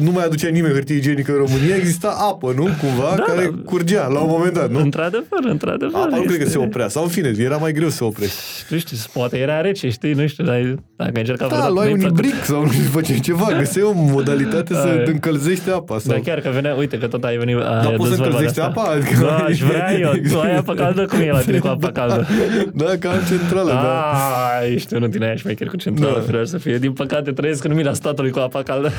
nu 0.00 0.10
mai 0.10 0.24
aducea 0.24 0.48
nimeni 0.48 0.72
hârtie 0.74 0.96
igienică 0.96 1.32
în 1.32 1.38
România, 1.38 1.74
exista 1.76 2.16
apă, 2.30 2.52
nu? 2.56 2.62
Cumva, 2.62 3.14
Da, 3.16 3.22
care 3.22 3.42
da. 3.44 3.62
curgea 3.64 4.06
la 4.06 4.20
un 4.20 4.28
moment 4.30 4.52
dat, 4.54 4.70
nu? 4.70 4.78
Într-adevăr, 4.78 5.40
într-adevăr. 5.42 6.00
Apa 6.00 6.16
nu 6.16 6.22
cred 6.22 6.36
că 6.36 6.42
este- 6.42 6.48
se 6.52 6.58
oprea. 6.58 6.88
Sau 6.88 7.02
în 7.02 7.08
fine, 7.08 7.32
era 7.38 7.56
mai 7.56 7.72
greu 7.72 7.88
să 7.88 8.04
oprești. 8.04 8.34
Nu 8.68 8.78
știu, 8.78 8.96
poate 9.12 9.38
era 9.38 9.60
rece, 9.60 9.88
știi, 9.88 10.12
nu 10.12 10.26
știu, 10.26 10.44
dar 10.44 10.60
dacă 10.96 11.10
ai 11.14 11.20
încercat 11.20 11.38
Da, 11.38 11.46
vreodată, 11.46 11.72
luai 11.72 11.84
nu-i 11.86 11.94
un 11.94 12.00
plăcut. 12.00 12.18
ibric 12.24 12.44
sau 12.44 12.62
nu 12.64 12.70
știu, 12.70 12.84
făceai 12.90 13.18
ceva, 13.20 13.46
găseai 13.58 13.84
o 13.84 13.92
modalitate 13.94 14.74
să 14.74 14.86
Ai. 14.98 15.02
încălzești 15.06 15.70
apa. 15.70 15.85
Sau... 15.88 16.12
Dar 16.12 16.18
chiar 16.20 16.40
că 16.40 16.48
venea, 16.48 16.74
uite 16.74 16.98
că 16.98 17.06
tot 17.06 17.24
ai 17.24 17.36
venit... 17.36 17.56
Dar 17.58 17.94
poți 17.96 18.14
să 18.14 18.22
încălzești 18.22 18.60
apa? 18.60 18.82
Adică- 18.82 19.20
Da, 19.24 19.36
aș 19.36 19.58
vrea 19.60 19.98
eu. 19.98 20.12
Tu 20.32 20.40
ai 20.40 20.56
apă 20.56 20.74
caldă? 20.74 21.04
Cum 21.04 21.18
e 21.20 21.30
la 21.30 21.40
tine 21.40 21.58
cu 21.58 21.66
apa 21.66 21.92
caldă? 21.92 22.26
Da, 22.74 22.84
ca 23.00 23.10
în 23.10 23.24
centrală, 23.28 23.70
da. 23.70 24.10
Ah, 24.12 24.70
ești 24.72 24.94
unul 24.94 25.08
din 25.08 25.22
aia 25.22 25.36
șmecher 25.36 25.68
cu 25.68 25.76
centrală, 25.76 26.24
Da. 26.30 26.36
da. 26.38 26.44
să 26.44 26.58
fie. 26.58 26.78
Din 26.78 26.92
păcate 26.92 27.32
trăiesc 27.32 27.64
în 27.64 27.74
mila 27.74 27.92
statului 27.92 28.30
cu 28.30 28.38
apa 28.38 28.62
caldă. 28.62 28.92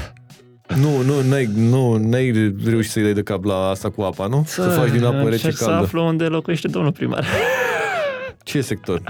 Nu, 0.75 1.01
nu, 1.05 1.13
n-ai, 1.29 1.49
nu, 1.55 1.95
n-ai 1.95 2.53
reușit 2.65 2.91
să-i 2.91 3.03
dai 3.03 3.13
de 3.13 3.21
cap 3.21 3.43
la 3.43 3.69
asta 3.69 3.89
cu 3.89 4.01
apa, 4.01 4.27
nu? 4.27 4.43
Să 4.47 4.61
faci 4.61 4.89
din 4.89 5.03
apă 5.03 5.15
rece 5.15 5.29
Încerc 5.31 5.55
să 5.55 5.65
caldă. 5.65 5.83
aflu 5.83 6.05
unde 6.05 6.23
locuiește 6.25 6.67
domnul 6.67 6.91
primar. 6.91 7.25
Ce 8.43 8.61
sector? 8.61 9.01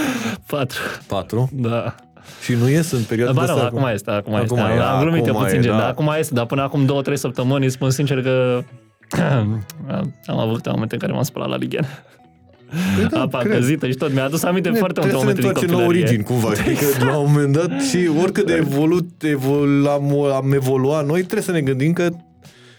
Patru. 0.46 0.80
4? 1.06 1.48
Da. 1.52 1.94
Și 2.42 2.52
nu 2.54 2.68
ies 2.68 2.90
în 2.90 3.02
perioada 3.02 3.32
Ba 3.32 3.40
de 3.40 3.46
nu, 3.46 3.52
asta? 3.52 3.66
acum 3.66 3.88
este, 3.92 4.10
acum, 4.10 4.34
Acum 4.34 4.56
este. 4.58 4.70
e, 4.78 4.80
Am 4.82 5.00
glumit 5.02 5.26
eu 5.26 5.32
acum 5.32 5.42
puțin, 5.44 5.58
e, 5.58 5.62
gen, 5.62 5.70
da. 5.72 5.78
dar 5.78 5.88
acum 5.88 6.14
este, 6.18 6.34
dar 6.34 6.46
până 6.46 6.62
acum 6.62 6.84
două, 6.84 7.02
trei 7.02 7.16
săptămâni 7.18 7.64
îți 7.64 7.74
spun 7.74 7.90
sincer 7.90 8.22
că 8.22 8.62
am 10.26 10.38
avut 10.38 10.54
câteva 10.56 10.74
momente 10.74 10.94
în 10.94 11.00
care 11.00 11.12
m-am 11.12 11.22
spălat 11.22 11.48
la 11.48 11.56
lighen. 11.56 11.86
Păi 12.96 13.06
da, 13.10 13.20
Apa 13.20 13.38
cred. 13.38 13.50
încălzită 13.52 13.86
și 13.88 13.94
tot. 13.94 14.12
Mi-a 14.12 14.24
adus 14.24 14.42
aminte 14.42 14.68
Bine, 14.68 14.80
foarte 14.80 15.00
multe 15.00 15.16
trebuie 15.16 15.34
să 15.36 15.42
ne 15.42 15.50
momente 15.50 15.64
din 15.64 15.70
întoarcem 15.70 15.76
la 15.76 15.84
copilărie. 15.84 16.02
origini, 16.02 16.24
cumva. 16.24 16.54
Știi 16.54 16.74
că 16.98 17.04
la 17.04 17.16
un 17.16 17.32
moment 17.32 17.52
dat 17.52 17.82
și 17.82 18.10
oricât 18.22 18.46
de 18.46 18.54
evolut, 18.54 19.22
evol, 19.22 19.86
am, 19.86 20.20
am 20.34 20.52
evoluat 20.52 21.06
noi, 21.06 21.18
trebuie 21.20 21.42
să 21.42 21.52
ne 21.52 21.60
gândim 21.60 21.92
că 21.92 22.08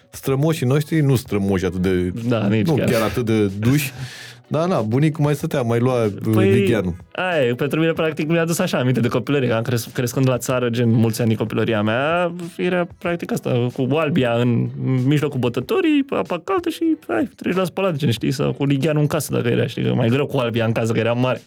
strămoșii 0.10 0.65
noștri, 0.65 0.99
nu 1.02 1.15
strămoși 1.15 1.65
atât 1.65 1.82
de... 1.82 2.11
Da, 2.28 2.48
nici 2.48 2.65
nu 2.68 2.74
chiar. 2.76 2.90
chiar 2.90 3.02
atât 3.02 3.26
de 3.26 3.45
duși, 3.60 3.91
da, 4.48 4.65
na, 4.65 4.82
bunicul 4.82 5.24
mai 5.24 5.36
stătea, 5.36 5.61
mai 5.61 5.80
lua 5.80 5.94
păi, 6.24 6.34
Păi, 6.34 6.52
ligheanul. 6.52 6.95
aia, 7.11 7.45
e, 7.45 7.53
pentru 7.53 7.80
mine, 7.80 7.91
practic, 7.91 8.28
mi-a 8.30 8.41
adus 8.41 8.60
așa 8.60 8.78
aminte 8.78 8.99
de 8.99 9.07
copilărie. 9.07 9.52
Am 9.52 9.61
cres, 9.61 9.86
crescând 9.94 10.30
la 10.30 10.38
țară, 10.38 10.69
gen 10.69 10.90
mulți 10.90 11.19
ani 11.22 11.30
din 11.30 11.38
copilăria 11.38 11.82
mea, 11.82 12.32
era 12.57 12.88
practic 12.99 13.32
asta, 13.32 13.68
cu 13.74 13.88
albia 13.95 14.32
în 14.34 14.69
mijlocul 15.06 15.40
bătătorii, 15.40 16.06
apa 16.10 16.40
caldă 16.44 16.69
și 16.69 16.84
hai, 17.07 17.30
treci 17.36 17.56
la 17.56 17.64
spălat, 17.64 17.95
gen, 17.95 18.11
știi, 18.11 18.32
sau 18.32 18.53
cu 18.53 18.65
ligheanul 18.65 19.02
în 19.02 19.07
casă, 19.07 19.34
dacă 19.34 19.48
era, 19.48 19.68
știi, 19.68 19.84
că 19.84 19.94
mai 19.94 20.10
greu 20.10 20.26
cu 20.26 20.38
albia 20.38 20.65
în 20.65 20.72
casă, 20.72 20.91
că 20.91 20.99
era 20.99 21.14
mare. 21.14 21.41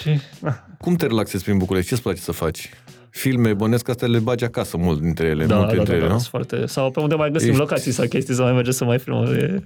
Și, 0.00 0.08
na, 0.40 0.64
Cum 0.78 0.94
te 0.94 1.06
relaxezi 1.06 1.44
prin 1.44 1.58
București? 1.58 1.88
Ce-ți 1.88 2.02
place 2.02 2.20
să 2.20 2.32
faci? 2.32 2.70
Filme, 3.10 3.52
bănesc 3.54 3.84
că 3.84 3.90
astea 3.90 4.08
le 4.08 4.18
bagi 4.18 4.44
acasă 4.44 4.76
mult 4.76 5.00
dintre 5.00 5.26
ele, 5.26 5.44
da, 5.44 5.54
multe 5.56 5.70
da, 5.70 5.76
da, 5.76 5.76
dintre 5.76 5.92
da, 5.92 5.98
ele, 5.98 6.06
da, 6.06 6.12
nu? 6.12 6.18
sunt 6.18 6.30
foarte... 6.30 6.66
Sau 6.66 6.90
pe 6.90 7.00
unde 7.00 7.14
mai 7.14 7.30
găsim 7.30 7.48
Ești- 7.48 7.60
locații 7.60 7.92
sau 7.92 8.06
chestii 8.06 8.34
să 8.34 8.42
mai 8.42 8.52
mergem 8.52 8.72
să 8.72 8.84
mai 8.84 8.98
filmăm. 8.98 9.24
E... 9.24 9.62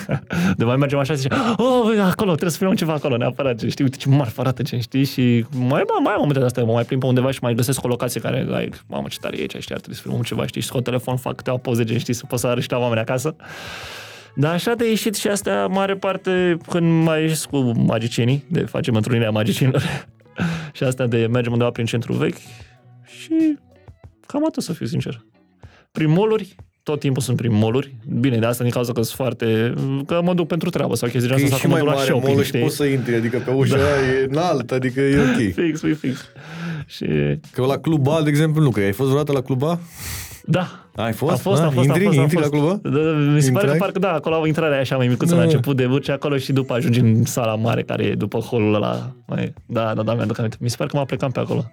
de 0.58 0.64
mai 0.64 0.76
mergem 0.76 0.98
așa 0.98 1.12
și 1.12 1.18
zice, 1.18 1.34
oh, 1.56 1.80
băi, 1.84 1.98
acolo, 1.98 2.30
trebuie 2.30 2.50
să 2.50 2.56
filmăm 2.56 2.76
ceva 2.76 2.92
acolo, 2.92 3.16
neapărat, 3.16 3.56
gen, 3.56 3.68
știi, 3.68 3.84
uite 3.84 3.96
ce 3.96 4.08
marfă 4.08 4.40
arată, 4.40 4.62
gen, 4.62 4.80
știi, 4.80 5.04
și 5.04 5.46
mai, 5.50 5.68
mai, 5.68 6.00
mai 6.02 6.12
am 6.12 6.18
momente 6.18 6.38
de 6.38 6.44
astea, 6.44 6.64
mă 6.64 6.72
mai 6.72 6.84
plimb 6.84 7.00
pe 7.00 7.06
undeva 7.06 7.30
și 7.30 7.38
mai 7.42 7.54
găsesc 7.54 7.84
o 7.84 7.88
locație 7.88 8.20
care, 8.20 8.46
like, 8.58 8.76
mamă, 8.86 9.06
ce 9.08 9.18
tare 9.20 9.36
e 9.36 9.40
aici, 9.40 9.56
știi, 9.60 9.74
ar 9.74 9.80
trebui 9.80 9.96
să 9.96 10.02
filmăm 10.02 10.22
ceva, 10.22 10.46
știi, 10.46 10.60
și 10.60 10.66
scot 10.66 10.84
telefon, 10.84 11.16
fac 11.16 11.36
câteva 11.36 11.56
poze, 11.56 11.84
gen, 11.84 11.98
știi, 11.98 12.14
să 12.14 12.24
pot 12.28 12.38
să 12.38 12.46
arăt 12.46 12.62
și 12.62 12.70
la 12.70 12.78
oameni 12.78 13.00
acasă. 13.00 13.36
Dar 14.36 14.52
așa 14.52 14.74
de 14.74 14.88
ieșit 14.88 15.14
și 15.14 15.28
astea, 15.28 15.66
mare 15.66 15.94
parte, 15.94 16.56
când 16.70 17.04
mai 17.04 17.20
ieșit 17.20 17.44
cu 17.44 17.72
magicienii, 17.86 18.44
de 18.48 18.60
facem 18.60 18.94
întrunirea 18.94 19.30
magicienilor, 19.30 19.82
și 20.76 20.82
astea 20.82 21.06
de 21.06 21.28
mergem 21.30 21.52
undeva 21.52 21.70
prin 21.70 21.84
centru 21.86 22.12
vechi 22.12 22.36
și 23.20 23.58
cam 24.26 24.46
atât 24.46 24.62
să 24.62 24.72
fiu 24.72 24.86
sincer. 24.86 25.24
Prin 25.92 26.10
moluri, 26.10 26.56
tot 26.82 27.00
timpul 27.00 27.22
sunt 27.22 27.36
prin 27.36 27.52
moluri. 27.54 27.94
Bine, 28.20 28.38
de 28.38 28.46
asta 28.46 28.62
din 28.62 28.72
cauza 28.72 28.92
că 28.92 29.02
sunt 29.02 29.16
foarte... 29.16 29.74
că 30.06 30.20
mă 30.24 30.34
duc 30.34 30.46
pentru 30.46 30.70
treabă 30.70 30.94
sau 30.94 31.08
chestii 31.08 31.28
de 31.28 31.34
Că 31.34 31.40
e 31.40 31.44
asta 31.44 31.56
și 31.56 31.62
sau 31.62 31.70
că 31.70 31.76
mai 31.76 31.82
mă 31.84 31.90
duc 31.90 31.94
la 31.94 32.00
mare 32.00 32.06
shopping, 32.10 32.28
molul 32.28 32.42
și 32.42 32.48
știi? 32.48 32.60
poți 32.60 32.76
să 32.76 32.84
intri, 32.84 33.14
adică 33.14 33.38
pe 33.44 33.50
ușa 33.50 33.76
Da. 33.76 33.82
aia 33.82 34.20
e 34.20 34.26
înalt, 34.30 34.70
adică 34.70 35.00
e 35.00 35.20
ok. 35.20 35.36
Fix, 35.64 35.80
fix, 35.80 35.98
fix. 35.98 36.24
Și 36.86 37.06
Că 37.52 37.64
la 37.66 37.78
Club 37.78 38.08
A, 38.08 38.22
de 38.22 38.28
exemplu, 38.28 38.62
nu, 38.62 38.70
că 38.70 38.80
ai 38.80 38.92
fost 38.92 39.08
vreodată 39.08 39.32
la 39.32 39.40
Club 39.42 39.62
A? 39.62 39.78
da, 40.46 40.86
Ai 40.94 41.12
fost? 41.12 41.32
a 41.32 41.36
fost, 41.36 41.60
da? 41.60 41.66
a 41.66 41.70
fost, 41.70 41.86
intri, 41.86 42.02
a 42.02 42.06
fost, 42.06 42.18
a 42.18 42.22
intri 42.22 42.36
fost. 42.38 42.50
la 42.52 42.58
Club 42.58 42.70
A? 42.70 42.88
Da, 42.88 42.98
da, 42.98 43.10
mi 43.10 43.40
se 43.42 43.50
pare 43.50 43.66
că 43.66 43.72
Intrai? 43.72 43.76
parcă 43.78 43.98
da, 43.98 44.12
acolo 44.12 44.34
au 44.34 44.44
intrarea 44.44 44.72
aia 44.72 44.80
așa 44.80 44.96
mai 44.96 45.08
micuță 45.08 45.30
Da. 45.32 45.36
la 45.38 45.44
început 45.44 45.76
de 45.76 45.84
urci 45.84 46.08
acolo 46.08 46.36
și 46.36 46.52
după 46.52 46.74
ajungi 46.74 47.00
în 47.00 47.24
sala 47.24 47.54
mare 47.54 47.82
care 47.82 48.04
e 48.04 48.14
după 48.14 48.38
holul 48.38 48.74
ăla. 48.74 49.12
Mai, 49.26 49.52
da, 49.66 49.92
da, 49.94 50.02
da, 50.02 50.14
mi-aduc 50.14 50.38
aminte. 50.38 50.56
Mi 50.60 50.70
se 50.70 50.76
pare 50.76 50.90
că 50.92 50.96
m-a 50.96 51.04
plecat 51.04 51.32
pe 51.32 51.40
acolo. 51.40 51.64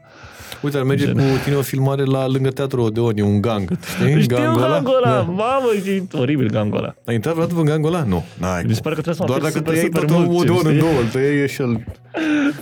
Uite, 0.61 0.77
ar 0.77 0.83
merge 0.83 1.05
Gen. 1.05 1.13
cu 1.15 1.21
tine 1.43 1.55
o 1.55 1.61
filmare 1.61 2.03
la 2.03 2.27
lângă 2.27 2.49
Teatrul 2.49 2.83
Odeon, 2.83 3.17
e 3.17 3.21
un 3.23 3.41
gang, 3.41 3.69
știi? 3.95 4.21
Știu 4.21 4.35
Gangul 4.37 4.61
ăla? 4.63 4.73
gangul 4.73 4.93
ăla, 5.03 5.15
Da. 5.15 5.21
mamă, 5.21 5.67
e 5.85 6.03
oribil 6.13 6.49
gangul 6.49 6.77
ăla. 6.77 6.95
Ai 7.05 7.13
intrat 7.15 7.33
vreodată 7.33 7.59
în 7.59 7.65
gangul 7.65 7.93
ăla? 7.93 8.03
Nu, 8.03 8.23
n-ai. 8.39 8.63
Mi 8.67 8.73
se 8.73 8.81
pare 8.81 8.95
că 8.95 9.01
trebuie 9.01 9.13
să 9.15 9.21
mă 9.21 9.27
Doar 9.27 9.39
aplic 9.39 9.53
dacă 9.53 9.57
super, 9.57 9.73
te 9.73 9.79
iei 9.79 9.85
super 9.93 10.09
tot 10.09 10.25
mult, 10.27 10.39
Odeon 10.49 10.57
în 10.63 10.69
știi? 10.71 10.79
două, 10.79 10.99
îl 11.01 11.07
tăiei 11.07 11.47
și 11.49 11.61
îl 11.61 11.83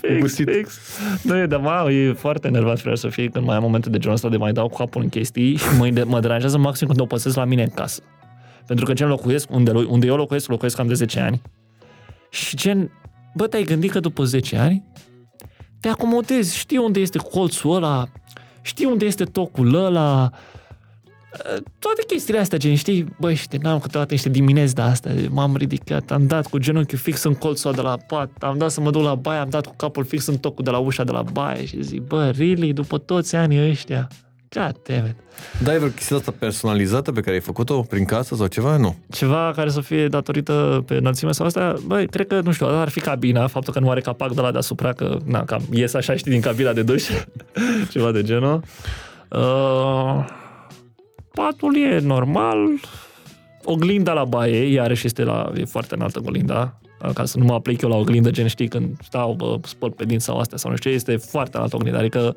Fix, 0.01 0.15
Obosit. 0.17 0.49
fix. 0.49 0.77
Nu, 1.21 1.37
e, 1.37 1.45
dar 1.45 1.59
mă, 1.59 1.91
e 1.91 2.13
foarte 2.13 2.47
enervat 2.47 2.79
vreau 2.81 2.95
să 2.95 3.07
fie 3.07 3.27
când 3.27 3.45
mai 3.45 3.55
am 3.55 3.61
momente 3.61 3.89
de 3.89 3.97
genul 3.97 4.15
ăsta 4.15 4.29
de 4.29 4.37
mai 4.37 4.51
dau 4.51 4.67
cu 4.67 4.77
capul 4.77 5.01
în 5.01 5.09
chestii 5.09 5.55
și 5.55 5.65
mă, 5.77 6.03
mă 6.05 6.19
deranjează 6.19 6.57
maxim 6.57 6.87
când 6.87 6.99
o 6.99 7.05
păsesc 7.05 7.35
la 7.35 7.45
mine 7.45 7.61
în 7.63 7.69
casă. 7.69 8.01
Pentru 8.67 8.85
că 8.85 8.93
gen 8.93 9.07
locuiesc, 9.07 9.51
unde, 9.51 9.71
unde 9.71 10.07
eu 10.07 10.15
locuiesc, 10.15 10.49
locuiesc 10.49 10.75
cam 10.75 10.87
de 10.87 10.93
10 10.93 11.19
ani. 11.19 11.41
Și 12.29 12.55
gen, 12.55 12.91
bă, 13.35 13.47
te-ai 13.47 13.63
gândit 13.63 13.91
că 13.91 13.99
după 13.99 14.23
10 14.23 14.57
ani 14.57 14.83
te 15.79 15.87
acomodezi, 15.87 16.57
știi 16.57 16.77
unde 16.77 16.99
este 16.99 17.17
colțul 17.17 17.75
ăla, 17.75 18.07
știi 18.61 18.85
unde 18.85 19.05
este 19.05 19.23
tocul 19.23 19.73
ăla, 19.73 20.31
toate 21.79 22.03
chestiile 22.07 22.39
astea, 22.39 22.57
gen, 22.57 22.75
știi, 22.75 23.05
băi, 23.19 23.35
știi, 23.35 23.59
n-am 23.61 23.79
câteodată 23.79 24.13
niște 24.13 24.29
dimineți 24.29 24.75
de 24.75 24.81
astea, 24.81 25.13
m-am 25.29 25.55
ridicat, 25.55 26.11
am 26.11 26.27
dat 26.27 26.47
cu 26.47 26.57
genunchiul 26.57 26.97
fix 26.97 27.23
în 27.23 27.33
colțul 27.33 27.69
ăla 27.69 27.81
de 27.81 27.87
la 27.87 27.97
pat, 27.97 28.29
am 28.39 28.57
dat 28.57 28.71
să 28.71 28.81
mă 28.81 28.91
duc 28.91 29.03
la 29.03 29.15
baie, 29.15 29.39
am 29.39 29.49
dat 29.49 29.65
cu 29.65 29.73
capul 29.75 30.05
fix 30.05 30.25
în 30.25 30.37
tocul 30.37 30.63
de 30.63 30.69
la 30.69 30.77
ușa 30.77 31.03
de 31.03 31.11
la 31.11 31.21
baie 31.21 31.65
și 31.65 31.83
zic, 31.83 32.01
bă, 32.01 32.29
really, 32.29 32.73
după 32.73 32.97
toți 32.97 33.35
anii 33.35 33.69
ăștia, 33.69 34.07
God 34.51 34.75
damn 34.83 35.05
it. 35.05 35.15
Da, 35.63 35.71
ai 35.71 35.77
vreo 35.77 35.89
chestie 35.89 36.15
asta 36.15 36.33
personalizată 36.39 37.11
pe 37.11 37.21
care 37.21 37.35
ai 37.35 37.41
făcut-o 37.41 37.81
prin 37.81 38.05
casă 38.05 38.35
sau 38.35 38.47
ceva? 38.47 38.77
Nu. 38.77 38.95
Ceva 39.11 39.51
care 39.55 39.69
să 39.69 39.81
fie 39.81 40.07
datorită 40.07 40.83
pe 40.87 40.93
înălțime 40.95 41.31
sau 41.31 41.45
astea, 41.45 41.75
băi, 41.85 42.07
cred 42.07 42.27
că, 42.27 42.41
nu 42.41 42.51
știu, 42.51 42.67
ar 42.67 42.89
fi 42.89 42.99
cabina, 42.99 43.47
faptul 43.47 43.73
că 43.73 43.79
nu 43.79 43.89
are 43.89 44.01
capac 44.01 44.33
de 44.33 44.41
la 44.41 44.51
deasupra, 44.51 44.93
că, 44.93 45.17
na, 45.25 45.43
cam 45.43 45.61
ies 45.71 45.93
așa, 45.93 46.15
știi, 46.15 46.31
din 46.31 46.41
cabina 46.41 46.73
de 46.73 46.83
duș, 46.83 47.03
ceva 47.91 48.11
de 48.11 48.23
genul. 48.23 48.61
Uh, 49.29 50.25
patul 51.33 51.77
e 51.77 51.99
normal, 51.99 52.57
oglinda 53.63 54.13
la 54.13 54.23
baie, 54.23 54.71
iarăși 54.71 55.05
este 55.05 55.23
la, 55.23 55.51
e 55.55 55.65
foarte 55.65 55.95
înaltă 55.95 56.19
oglinda, 56.25 56.79
ca 57.13 57.25
să 57.25 57.37
nu 57.37 57.45
mă 57.45 57.53
aplic 57.53 57.81
eu 57.81 57.89
la 57.89 57.95
oglindă, 57.95 58.31
gen 58.31 58.47
știi, 58.47 58.67
când 58.67 58.97
stau, 59.03 59.33
bă, 59.33 59.57
spăl 59.63 59.91
pe 59.91 60.05
dinți 60.05 60.25
sau 60.25 60.39
astea 60.39 60.57
sau 60.57 60.69
nu 60.69 60.75
știu 60.77 60.89
ce, 60.89 60.95
este 60.95 61.17
foarte 61.17 61.57
înaltă 61.57 61.75
oglinda, 61.75 61.97
adică 61.99 62.35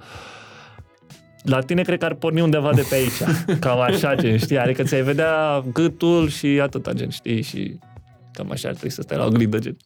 la 1.43 1.61
tine 1.61 1.83
cred 1.83 1.99
că 1.99 2.05
ar 2.05 2.15
porni 2.15 2.41
undeva 2.41 2.73
de 2.73 2.87
pe 2.89 2.95
aici. 2.95 3.37
Cam 3.61 3.81
așa, 3.81 4.15
gen, 4.15 4.39
știi? 4.39 4.59
Adică 4.59 4.83
ți-ai 4.83 5.03
vedea 5.03 5.65
gâtul 5.73 6.29
și 6.29 6.47
atâta, 6.47 6.93
gen, 6.93 7.09
știi? 7.09 7.43
Și 7.43 7.79
cam 8.33 8.51
așa 8.51 8.69
ar 8.69 8.75
trebui 8.75 8.91
să 8.91 9.03
stai 9.03 9.17
la 9.17 9.25
oglindă, 9.25 9.59
gen. 9.59 9.77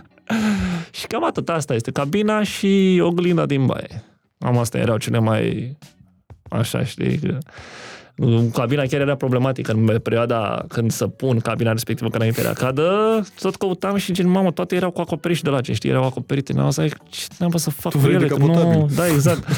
și 0.98 1.06
cam 1.06 1.24
atât 1.24 1.48
asta 1.48 1.74
este. 1.74 1.90
Cabina 1.90 2.42
și 2.42 3.00
oglinda 3.02 3.46
din 3.46 3.66
baie. 3.66 4.02
Am 4.38 4.58
astea 4.58 4.80
erau 4.80 4.96
cele 4.96 5.18
mai 5.18 5.76
așa, 6.48 6.84
știi? 6.84 7.18
Că 7.18 7.38
cabina 8.52 8.82
chiar 8.82 9.00
era 9.00 9.14
problematică 9.14 9.72
în 9.72 9.98
perioada 9.98 10.64
când 10.68 10.90
să 10.90 11.06
pun 11.06 11.38
cabina 11.38 11.72
respectivă, 11.72 12.08
când 12.08 12.22
înainte 12.22 12.40
era 12.40 12.52
cadă, 12.52 13.22
tot 13.40 13.56
căutam 13.56 13.96
și 13.96 14.12
gen, 14.12 14.28
mamă, 14.28 14.50
toate 14.50 14.74
erau 14.74 14.90
cu 14.90 15.00
acoperiș 15.00 15.40
de 15.40 15.50
la 15.50 15.60
ce, 15.60 15.72
știi, 15.72 15.90
erau 15.90 16.04
acoperite. 16.04 16.52
Mi-am 16.52 16.70
zis, 16.70 16.92
ce 17.08 17.26
n-am 17.38 17.50
să 17.50 17.70
fac 17.70 17.92
Tu 17.92 17.98
cu 17.98 18.04
vrei 18.04 18.14
ele? 18.14 18.26
Că 18.26 18.36
nu, 18.36 18.46
decapotabil. 18.46 18.86
da, 18.96 19.08
exact. 19.08 19.48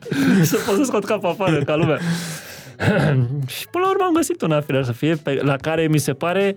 să 0.42 0.56
pot 0.66 0.76
să 0.76 0.82
scot 0.84 1.04
capul 1.04 1.28
afară, 1.28 1.62
ca 1.62 1.76
lumea. 1.76 1.98
și 3.56 3.68
până 3.70 3.84
la 3.84 3.90
urmă 3.90 4.04
am 4.06 4.12
găsit 4.14 4.42
una, 4.42 4.60
firea 4.60 4.82
să 4.82 4.92
fie, 4.92 5.14
pe, 5.14 5.40
la 5.42 5.56
care 5.56 5.86
mi 5.86 5.98
se 5.98 6.12
pare 6.12 6.56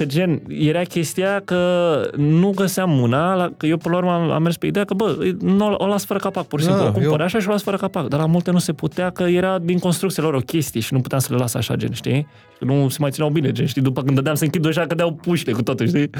că 0.00 0.06
gen, 0.06 0.42
era 0.48 0.82
chestia 0.82 1.40
că 1.44 2.00
nu 2.16 2.50
găseam 2.54 3.00
una, 3.00 3.34
la, 3.34 3.50
că 3.56 3.66
eu 3.66 3.76
până 3.76 3.94
la 3.94 4.00
urmă 4.00 4.12
am, 4.12 4.30
am 4.30 4.42
mers 4.42 4.56
pe 4.56 4.66
ideea 4.66 4.84
că, 4.84 4.94
bă, 4.94 5.34
nu, 5.40 5.74
o 5.74 5.86
las 5.86 6.04
fără 6.04 6.18
capac, 6.18 6.46
pur 6.46 6.60
și 6.60 6.66
Da, 6.66 6.72
simplu, 6.72 6.88
o 6.88 6.92
cumpăr 6.92 7.18
eu- 7.18 7.24
așa 7.24 7.38
și 7.38 7.48
o 7.48 7.50
las 7.50 7.62
fără 7.62 7.76
capac, 7.76 8.06
dar 8.08 8.20
la 8.20 8.26
multe 8.26 8.50
nu 8.50 8.58
se 8.58 8.72
putea, 8.72 9.10
că 9.10 9.22
era 9.22 9.58
din 9.58 9.78
construcția 9.78 10.22
lor 10.22 10.34
o 10.34 10.38
chestie 10.38 10.80
și 10.80 10.94
nu 10.94 11.00
puteam 11.00 11.20
să 11.20 11.28
le 11.32 11.38
las 11.38 11.54
așa, 11.54 11.74
gen, 11.76 11.92
știi? 11.92 12.26
Că 12.58 12.64
nu 12.64 12.88
se 12.88 12.96
mai 13.00 13.10
țineau 13.10 13.30
bine, 13.30 13.52
gen, 13.52 13.66
știi? 13.66 13.82
După 13.82 14.02
când 14.02 14.14
dădeam 14.16 14.34
să 14.34 14.44
închid 14.44 14.64
ușa, 14.64 14.86
cădeau 14.86 15.12
pușile 15.12 15.52
cu 15.52 15.62
totul, 15.62 15.86
știi? 15.86 16.10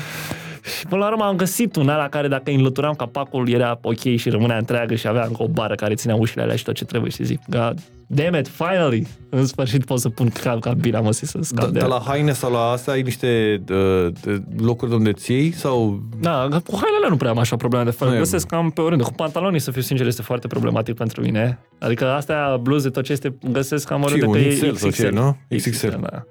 Și 0.78 0.86
până 0.88 1.00
la 1.04 1.10
urmă 1.10 1.24
am 1.24 1.36
găsit 1.36 1.76
una 1.76 1.96
la 1.96 2.08
care 2.08 2.28
dacă 2.28 2.42
îi 2.46 2.54
înlăturam 2.54 2.94
capacul 2.94 3.48
era 3.48 3.78
ok 3.82 3.98
și 4.16 4.30
rămânea 4.30 4.56
întreagă 4.56 4.94
și 4.94 5.06
avea 5.08 5.24
încă 5.24 5.42
o 5.42 5.48
bară 5.48 5.74
care 5.74 5.94
ținea 5.94 6.14
ușile 6.16 6.42
alea 6.42 6.56
și 6.56 6.64
tot 6.64 6.74
ce 6.74 6.84
trebuie, 6.84 7.10
și 7.10 7.24
zic, 7.24 7.40
God 7.48 7.78
damn 8.12 8.34
it, 8.34 8.48
finally! 8.48 9.06
În 9.28 9.46
sfârșit 9.46 9.84
pot 9.84 9.98
să 10.00 10.08
pun 10.08 10.28
ca, 10.28 10.56
cabina, 10.60 11.00
mă, 11.00 11.12
să 11.12 11.38
scap 11.40 11.64
Da, 11.64 11.70
de 11.70 11.78
dar 11.78 11.88
ea. 11.88 11.94
la 11.96 12.02
haine 12.06 12.32
sau 12.32 12.52
la 12.52 12.58
astea 12.70 12.92
ai 12.92 13.02
niște 13.02 13.62
uh, 13.70 14.06
de 14.22 14.42
locuri 14.58 14.90
de 14.90 14.96
unde 14.96 15.12
ți 15.12 15.32
iei 15.32 15.52
sau... 15.52 16.02
Da, 16.20 16.48
cu 16.50 16.78
hainele 16.82 17.06
nu 17.08 17.16
prea 17.16 17.30
am 17.30 17.38
așa 17.38 17.56
probleme 17.56 17.84
de 17.84 17.90
fără. 17.90 18.10
Nu 18.10 18.16
e- 18.16 18.18
Găsesc 18.18 18.46
cam 18.46 18.70
pe 18.70 18.80
oriunde. 18.80 19.04
Cu 19.04 19.12
pantalonii, 19.12 19.60
să 19.60 19.70
fiu 19.70 19.80
sincer, 19.80 20.06
este 20.06 20.22
foarte 20.22 20.46
problematic 20.46 20.94
pentru 20.94 21.22
mine. 21.22 21.58
Adică 21.78 22.06
astea, 22.06 22.56
bluze, 22.62 22.88
tot 22.88 23.04
ce 23.04 23.12
este, 23.12 23.34
găsesc 23.52 23.86
cam 23.86 24.02
oriunde 24.02 24.26
un 24.26 24.32
pe 24.32 24.48
XL 24.48 24.74
sau 24.74 24.90
ce, 24.90 25.08
nu? 25.08 25.36
XXL. 25.56 25.88
Da. 26.00 26.24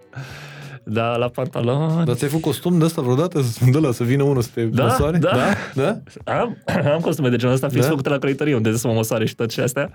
Da, 0.83 1.15
la 1.15 1.27
pantaloni... 1.27 2.05
Dar 2.05 2.15
ți-ai 2.15 2.29
făcut 2.29 2.43
costum 2.45 2.77
de 2.77 2.85
ăsta 2.85 3.01
vreodată? 3.01 3.41
De 3.71 3.77
la 3.77 3.91
să 3.91 4.03
vină 4.03 4.23
unul 4.23 4.41
să 4.41 4.49
te 4.53 4.63
Da, 4.63 4.83
măsoare? 4.83 5.17
da. 5.17 5.29
da? 5.75 5.97
da? 6.23 6.31
Am, 6.39 6.57
am 6.93 6.99
costume 6.99 7.29
de 7.29 7.35
genul 7.35 7.53
ăsta 7.53 7.67
fix 7.67 7.81
Da? 7.83 7.89
făcute 7.89 8.09
la 8.09 8.17
croitorie, 8.17 8.55
unde 8.55 8.75
să 8.75 8.87
mă 8.87 8.93
măsoare 8.93 9.25
și 9.25 9.35
tot 9.35 9.51
și 9.51 9.59
astea. 9.59 9.91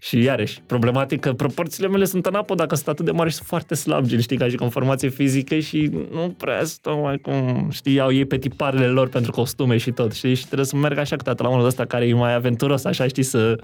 Și 0.00 0.22
iarăși, 0.22 0.60
problematic 0.66 1.20
că 1.20 1.32
proporțiile 1.32 1.88
mele 1.88 2.04
sunt 2.04 2.26
în 2.26 2.34
apă 2.34 2.54
dacă 2.54 2.74
sunt 2.74 2.88
atât 2.88 3.04
de 3.04 3.10
mari 3.10 3.30
și 3.30 3.36
sunt 3.36 3.48
foarte 3.48 3.74
slab, 3.74 4.04
gen, 4.04 4.20
știi, 4.20 4.36
ca 4.36 4.48
și 4.48 4.56
conformație 4.56 5.08
fizică 5.08 5.58
și 5.58 5.90
nu 6.12 6.34
prea 6.38 6.64
stau 6.64 7.00
mai 7.00 7.18
cum, 7.18 7.68
știi, 7.72 8.00
au 8.00 8.12
ei 8.12 8.24
pe 8.24 8.38
tiparele 8.38 8.86
lor 8.86 9.08
pentru 9.08 9.32
costume 9.32 9.76
și 9.76 9.90
tot, 9.90 10.12
știi, 10.12 10.34
și 10.34 10.44
trebuie 10.46 10.66
să 10.66 10.76
merg 10.76 10.98
așa 10.98 11.16
câteodată 11.16 11.42
la 11.48 11.54
unul 11.54 11.66
ăsta 11.66 11.84
care 11.84 12.06
e 12.06 12.14
mai 12.14 12.34
aventuros, 12.34 12.84
așa, 12.84 13.06
știi, 13.06 13.22
să 13.22 13.58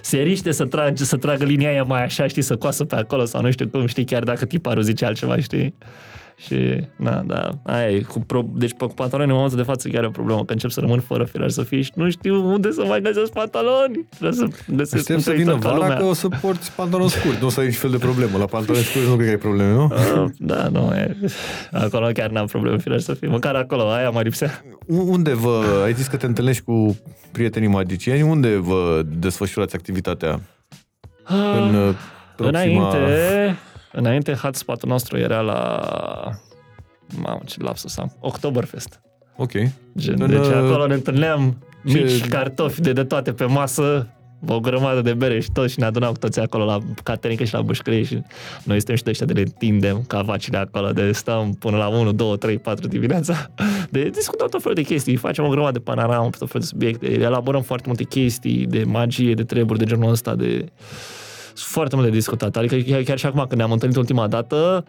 se 0.00 0.18
riște, 0.18 0.50
să, 0.50 0.64
trage, 0.64 1.04
să 1.04 1.16
tragă 1.16 1.44
linia 1.44 1.68
aia 1.68 1.82
mai 1.82 2.04
așa, 2.04 2.26
știi, 2.26 2.42
să 2.42 2.56
coasă 2.56 2.84
pe 2.84 2.94
acolo 2.94 3.24
sau 3.24 3.42
nu 3.42 3.50
știu 3.50 3.68
cum, 3.68 3.86
știi, 3.86 4.04
chiar 4.04 4.22
dacă 4.22 4.44
tiparul 4.44 4.82
zice 4.82 5.04
altceva, 5.04 5.36
știi. 5.40 5.74
Și, 6.46 6.84
na, 6.96 7.22
da, 7.26 7.48
aia 7.62 7.90
e, 7.90 8.00
cu 8.00 8.20
pro... 8.20 8.44
deci 8.54 8.72
pe 8.76 8.84
cu 8.86 8.94
pantaloni 8.94 9.28
în 9.28 9.34
momentul 9.34 9.58
de 9.58 9.64
față 9.64 9.88
chiar 9.88 10.02
e 10.02 10.06
o 10.06 10.10
problemă, 10.10 10.44
că 10.44 10.52
încep 10.52 10.70
să 10.70 10.80
rămân 10.80 11.00
fără 11.00 11.24
firar 11.24 11.48
să 11.48 11.62
fie 11.62 11.80
și 11.80 11.92
nu 11.94 12.10
știu 12.10 12.46
unde 12.52 12.70
să 12.70 12.84
mai 12.84 13.00
găsesc 13.00 13.32
pantaloni. 13.32 14.06
Trebuie 14.08 14.32
să 14.32 14.46
găsesc 14.74 14.94
Aștept 14.94 15.16
un 15.18 15.22
să 15.24 15.30
vină 15.30 15.44
trăitor 15.44 15.70
ca 15.70 15.76
vara 15.76 15.80
lumea. 15.82 15.96
că 15.96 16.04
o 16.04 16.12
să 16.12 16.28
porți 16.28 16.72
pantaloni 16.72 17.10
scurți. 17.10 17.40
Nu 17.40 17.46
o 17.46 17.50
să 17.50 17.60
ai 17.60 17.66
nici 17.66 17.74
fel 17.76 17.90
de 17.90 17.96
problemă. 17.98 18.38
La 18.38 18.44
pantaloni 18.44 18.84
scurți 18.84 19.08
nu 19.08 19.14
cred 19.14 19.26
că 19.26 19.32
ai 19.32 19.38
probleme, 19.38 19.72
nu? 19.72 19.84
Uh, 19.84 20.30
Da, 20.38 20.68
nu, 20.68 20.92
e, 20.94 21.16
acolo 21.72 22.06
chiar 22.12 22.30
n-am 22.30 22.46
probleme, 22.46 22.78
firar 22.78 22.98
să 22.98 23.14
fie. 23.14 23.28
Măcar 23.28 23.54
acolo, 23.54 23.90
aia 23.90 24.10
mai 24.10 24.22
lipsea. 24.22 24.64
U- 24.86 25.10
Unde 25.12 25.34
vă... 25.34 25.62
Ai 25.84 25.92
zis 25.92 26.06
că 26.06 26.16
te 26.16 26.26
întâlnești 26.26 26.62
cu 26.62 26.98
prietenii 27.32 27.68
magicieni. 27.68 28.22
Unde 28.22 28.56
vă 28.56 29.02
desfășurați 29.18 29.74
activitatea? 29.74 30.40
În 31.28 31.74
uh, 31.74 31.94
proxima... 32.36 32.58
Înainte, 32.88 32.98
înainte 33.92 34.32
hotspot-ul 34.32 34.88
nostru 34.88 35.18
era 35.18 35.40
la... 35.40 35.80
Mamă, 37.16 37.40
ce 37.46 37.62
lapsus 37.62 37.98
am. 37.98 38.16
Oktoberfest. 38.20 39.00
Ok. 39.36 39.52
Gen, 39.98 40.20
În, 40.20 40.30
deci 40.30 40.38
uh, 40.38 40.54
acolo 40.54 40.86
ne 40.86 40.94
întâlneam 40.94 41.56
ce- 41.86 41.98
mici 41.98 42.26
cartofi 42.28 42.80
de, 42.80 42.92
de 42.92 43.04
toate 43.04 43.32
pe 43.32 43.44
masă, 43.44 44.06
o 44.48 44.60
grămadă 44.60 45.00
de 45.00 45.14
bere 45.14 45.40
și 45.40 45.50
tot 45.52 45.70
și 45.70 45.78
ne 45.78 45.84
adunam 45.84 46.12
cu 46.12 46.18
toți 46.18 46.40
acolo 46.40 46.64
la 46.64 46.78
caterincă 47.02 47.44
și 47.44 47.54
la 47.54 47.62
bușcărie 47.62 48.02
și 48.02 48.22
noi 48.64 48.76
suntem 48.76 48.96
și 48.96 49.02
de 49.02 49.10
ăștia 49.10 49.26
de 49.26 49.32
le 49.32 49.40
întindem 49.40 50.04
ca 50.06 50.22
vacile 50.22 50.58
acolo, 50.58 50.90
de 50.92 51.12
stăm 51.12 51.52
până 51.52 51.76
la 51.76 51.88
1, 51.88 52.12
2, 52.12 52.38
3, 52.38 52.58
4 52.58 52.88
dimineața, 52.88 53.50
de 53.90 54.02
discutăm 54.08 54.48
tot 54.48 54.60
felul 54.60 54.74
de 54.76 54.82
chestii, 54.82 55.16
facem 55.16 55.44
o 55.44 55.48
grămadă 55.48 55.72
de 55.72 55.78
panoramă 55.78 56.28
pe 56.30 56.36
tot 56.38 56.50
felul 56.50 56.60
de 56.62 56.66
subiecte, 56.66 57.10
elaborăm 57.20 57.62
foarte 57.62 57.84
multe 57.86 58.04
chestii 58.04 58.66
de 58.66 58.84
magie, 58.84 59.34
de 59.34 59.44
treburi 59.44 59.78
de 59.78 59.84
genul 59.84 60.10
ăsta, 60.10 60.34
de 60.34 60.66
foarte 61.62 61.96
mult 61.96 62.08
de 62.08 62.14
discutat. 62.14 62.56
Adică 62.56 62.76
chiar, 62.76 63.02
chiar 63.02 63.18
și 63.18 63.26
acum 63.26 63.38
când 63.40 63.54
ne-am 63.54 63.72
întâlnit 63.72 63.96
ultima 63.96 64.26
dată, 64.26 64.84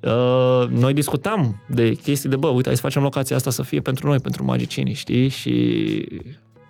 Uh, 0.00 0.68
noi 0.68 0.92
discutam 0.92 1.62
de 1.68 1.92
chestii 1.94 2.28
de, 2.28 2.36
bă, 2.36 2.46
uite, 2.46 2.66
hai 2.66 2.76
să 2.76 2.82
facem 2.82 3.02
locația 3.02 3.36
asta 3.36 3.50
să 3.50 3.62
fie 3.62 3.80
pentru 3.80 4.06
noi, 4.06 4.18
pentru 4.18 4.44
magicieni, 4.44 4.92
știi? 4.92 5.28
Și 5.28 5.52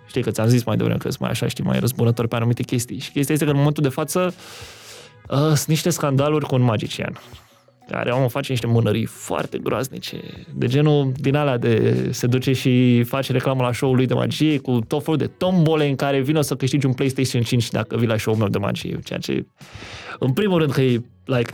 știi 0.07 0.21
că 0.21 0.31
ți-am 0.31 0.47
zis 0.47 0.63
mai 0.63 0.77
devreme 0.77 0.97
că 0.97 1.09
sunt 1.09 1.21
mai 1.21 1.29
așa, 1.29 1.47
știi, 1.47 1.63
mai 1.63 1.79
răzbunător 1.79 2.27
pe 2.27 2.35
anumite 2.35 2.63
chestii. 2.63 2.99
Și 2.99 3.11
chestia 3.11 3.33
este 3.33 3.45
că 3.45 3.51
în 3.51 3.57
momentul 3.57 3.83
de 3.83 3.89
față 3.89 4.33
uh, 5.29 5.37
sunt 5.37 5.65
niște 5.65 5.89
scandaluri 5.89 6.45
cu 6.45 6.55
un 6.55 6.61
magician 6.61 7.19
care 7.91 8.11
omul 8.11 8.29
face 8.29 8.51
niște 8.51 8.67
mânării 8.67 9.05
foarte 9.05 9.57
groaznice, 9.57 10.19
de 10.53 10.67
genul 10.67 11.11
din 11.15 11.35
alea 11.35 11.57
de 11.57 12.07
se 12.11 12.27
duce 12.27 12.53
și 12.53 13.03
face 13.03 13.31
reclamă 13.31 13.63
la 13.63 13.73
show-ul 13.73 13.95
lui 13.95 14.05
de 14.05 14.13
magie 14.13 14.57
cu 14.57 14.79
tot 14.87 15.03
felul 15.03 15.17
de 15.17 15.27
tombole 15.27 15.87
în 15.87 15.95
care 15.95 16.21
vine 16.21 16.41
să 16.41 16.55
câștigi 16.55 16.85
un 16.85 16.93
PlayStation 16.93 17.41
5 17.41 17.69
dacă 17.69 17.97
vii 17.97 18.07
la 18.07 18.17
show-ul 18.17 18.39
meu 18.39 18.47
de 18.47 18.57
magie, 18.57 18.99
ceea 19.03 19.19
ce 19.19 19.45
în 20.19 20.33
primul 20.33 20.59
rând 20.59 20.71
că 20.71 20.81
e 20.81 21.01
like 21.25 21.51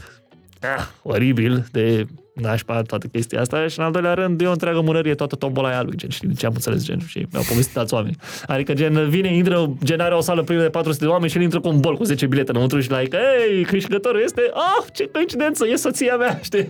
ah, 0.61 0.87
oribil 1.03 1.67
de 1.71 2.07
nașpa 2.33 2.81
toată 2.81 3.07
chestia 3.11 3.41
asta 3.41 3.67
și 3.67 3.79
în 3.79 3.85
al 3.85 3.91
doilea 3.91 4.13
rând 4.13 4.41
e 4.41 4.45
o 4.47 4.51
întreagă 4.51 4.81
mânărie 4.81 5.15
toată 5.15 5.35
tombola 5.35 5.67
aia 5.67 5.81
lui, 5.81 5.95
gen, 5.95 6.09
știi, 6.09 6.27
de 6.27 6.33
ce 6.33 6.45
am 6.45 6.51
înțeles, 6.55 6.83
gen, 6.83 6.99
și 7.07 7.25
mi-au 7.31 7.43
povestit 7.47 7.77
alți 7.77 7.93
oameni. 7.93 8.15
Adică, 8.47 8.73
gen, 8.73 9.09
vine, 9.09 9.35
intră, 9.35 9.73
gen, 9.83 9.99
are 9.99 10.13
o 10.15 10.21
sală 10.21 10.41
primă 10.43 10.61
de 10.61 10.69
400 10.69 11.03
de 11.05 11.09
oameni 11.11 11.29
și 11.31 11.37
el 11.37 11.43
intră 11.43 11.59
cu 11.59 11.67
un 11.67 11.79
bol 11.79 11.95
cu 11.95 12.03
10 12.03 12.25
bilete 12.25 12.51
înăuntru 12.51 12.79
și 12.79 12.91
like, 12.93 13.17
ei, 13.49 13.63
câștigătorul 13.63 14.21
este, 14.23 14.41
ah, 14.53 14.85
ce 14.93 15.09
coincidență, 15.11 15.67
e 15.67 15.75
soția 15.75 16.15
mea, 16.15 16.39
știi? 16.49 16.69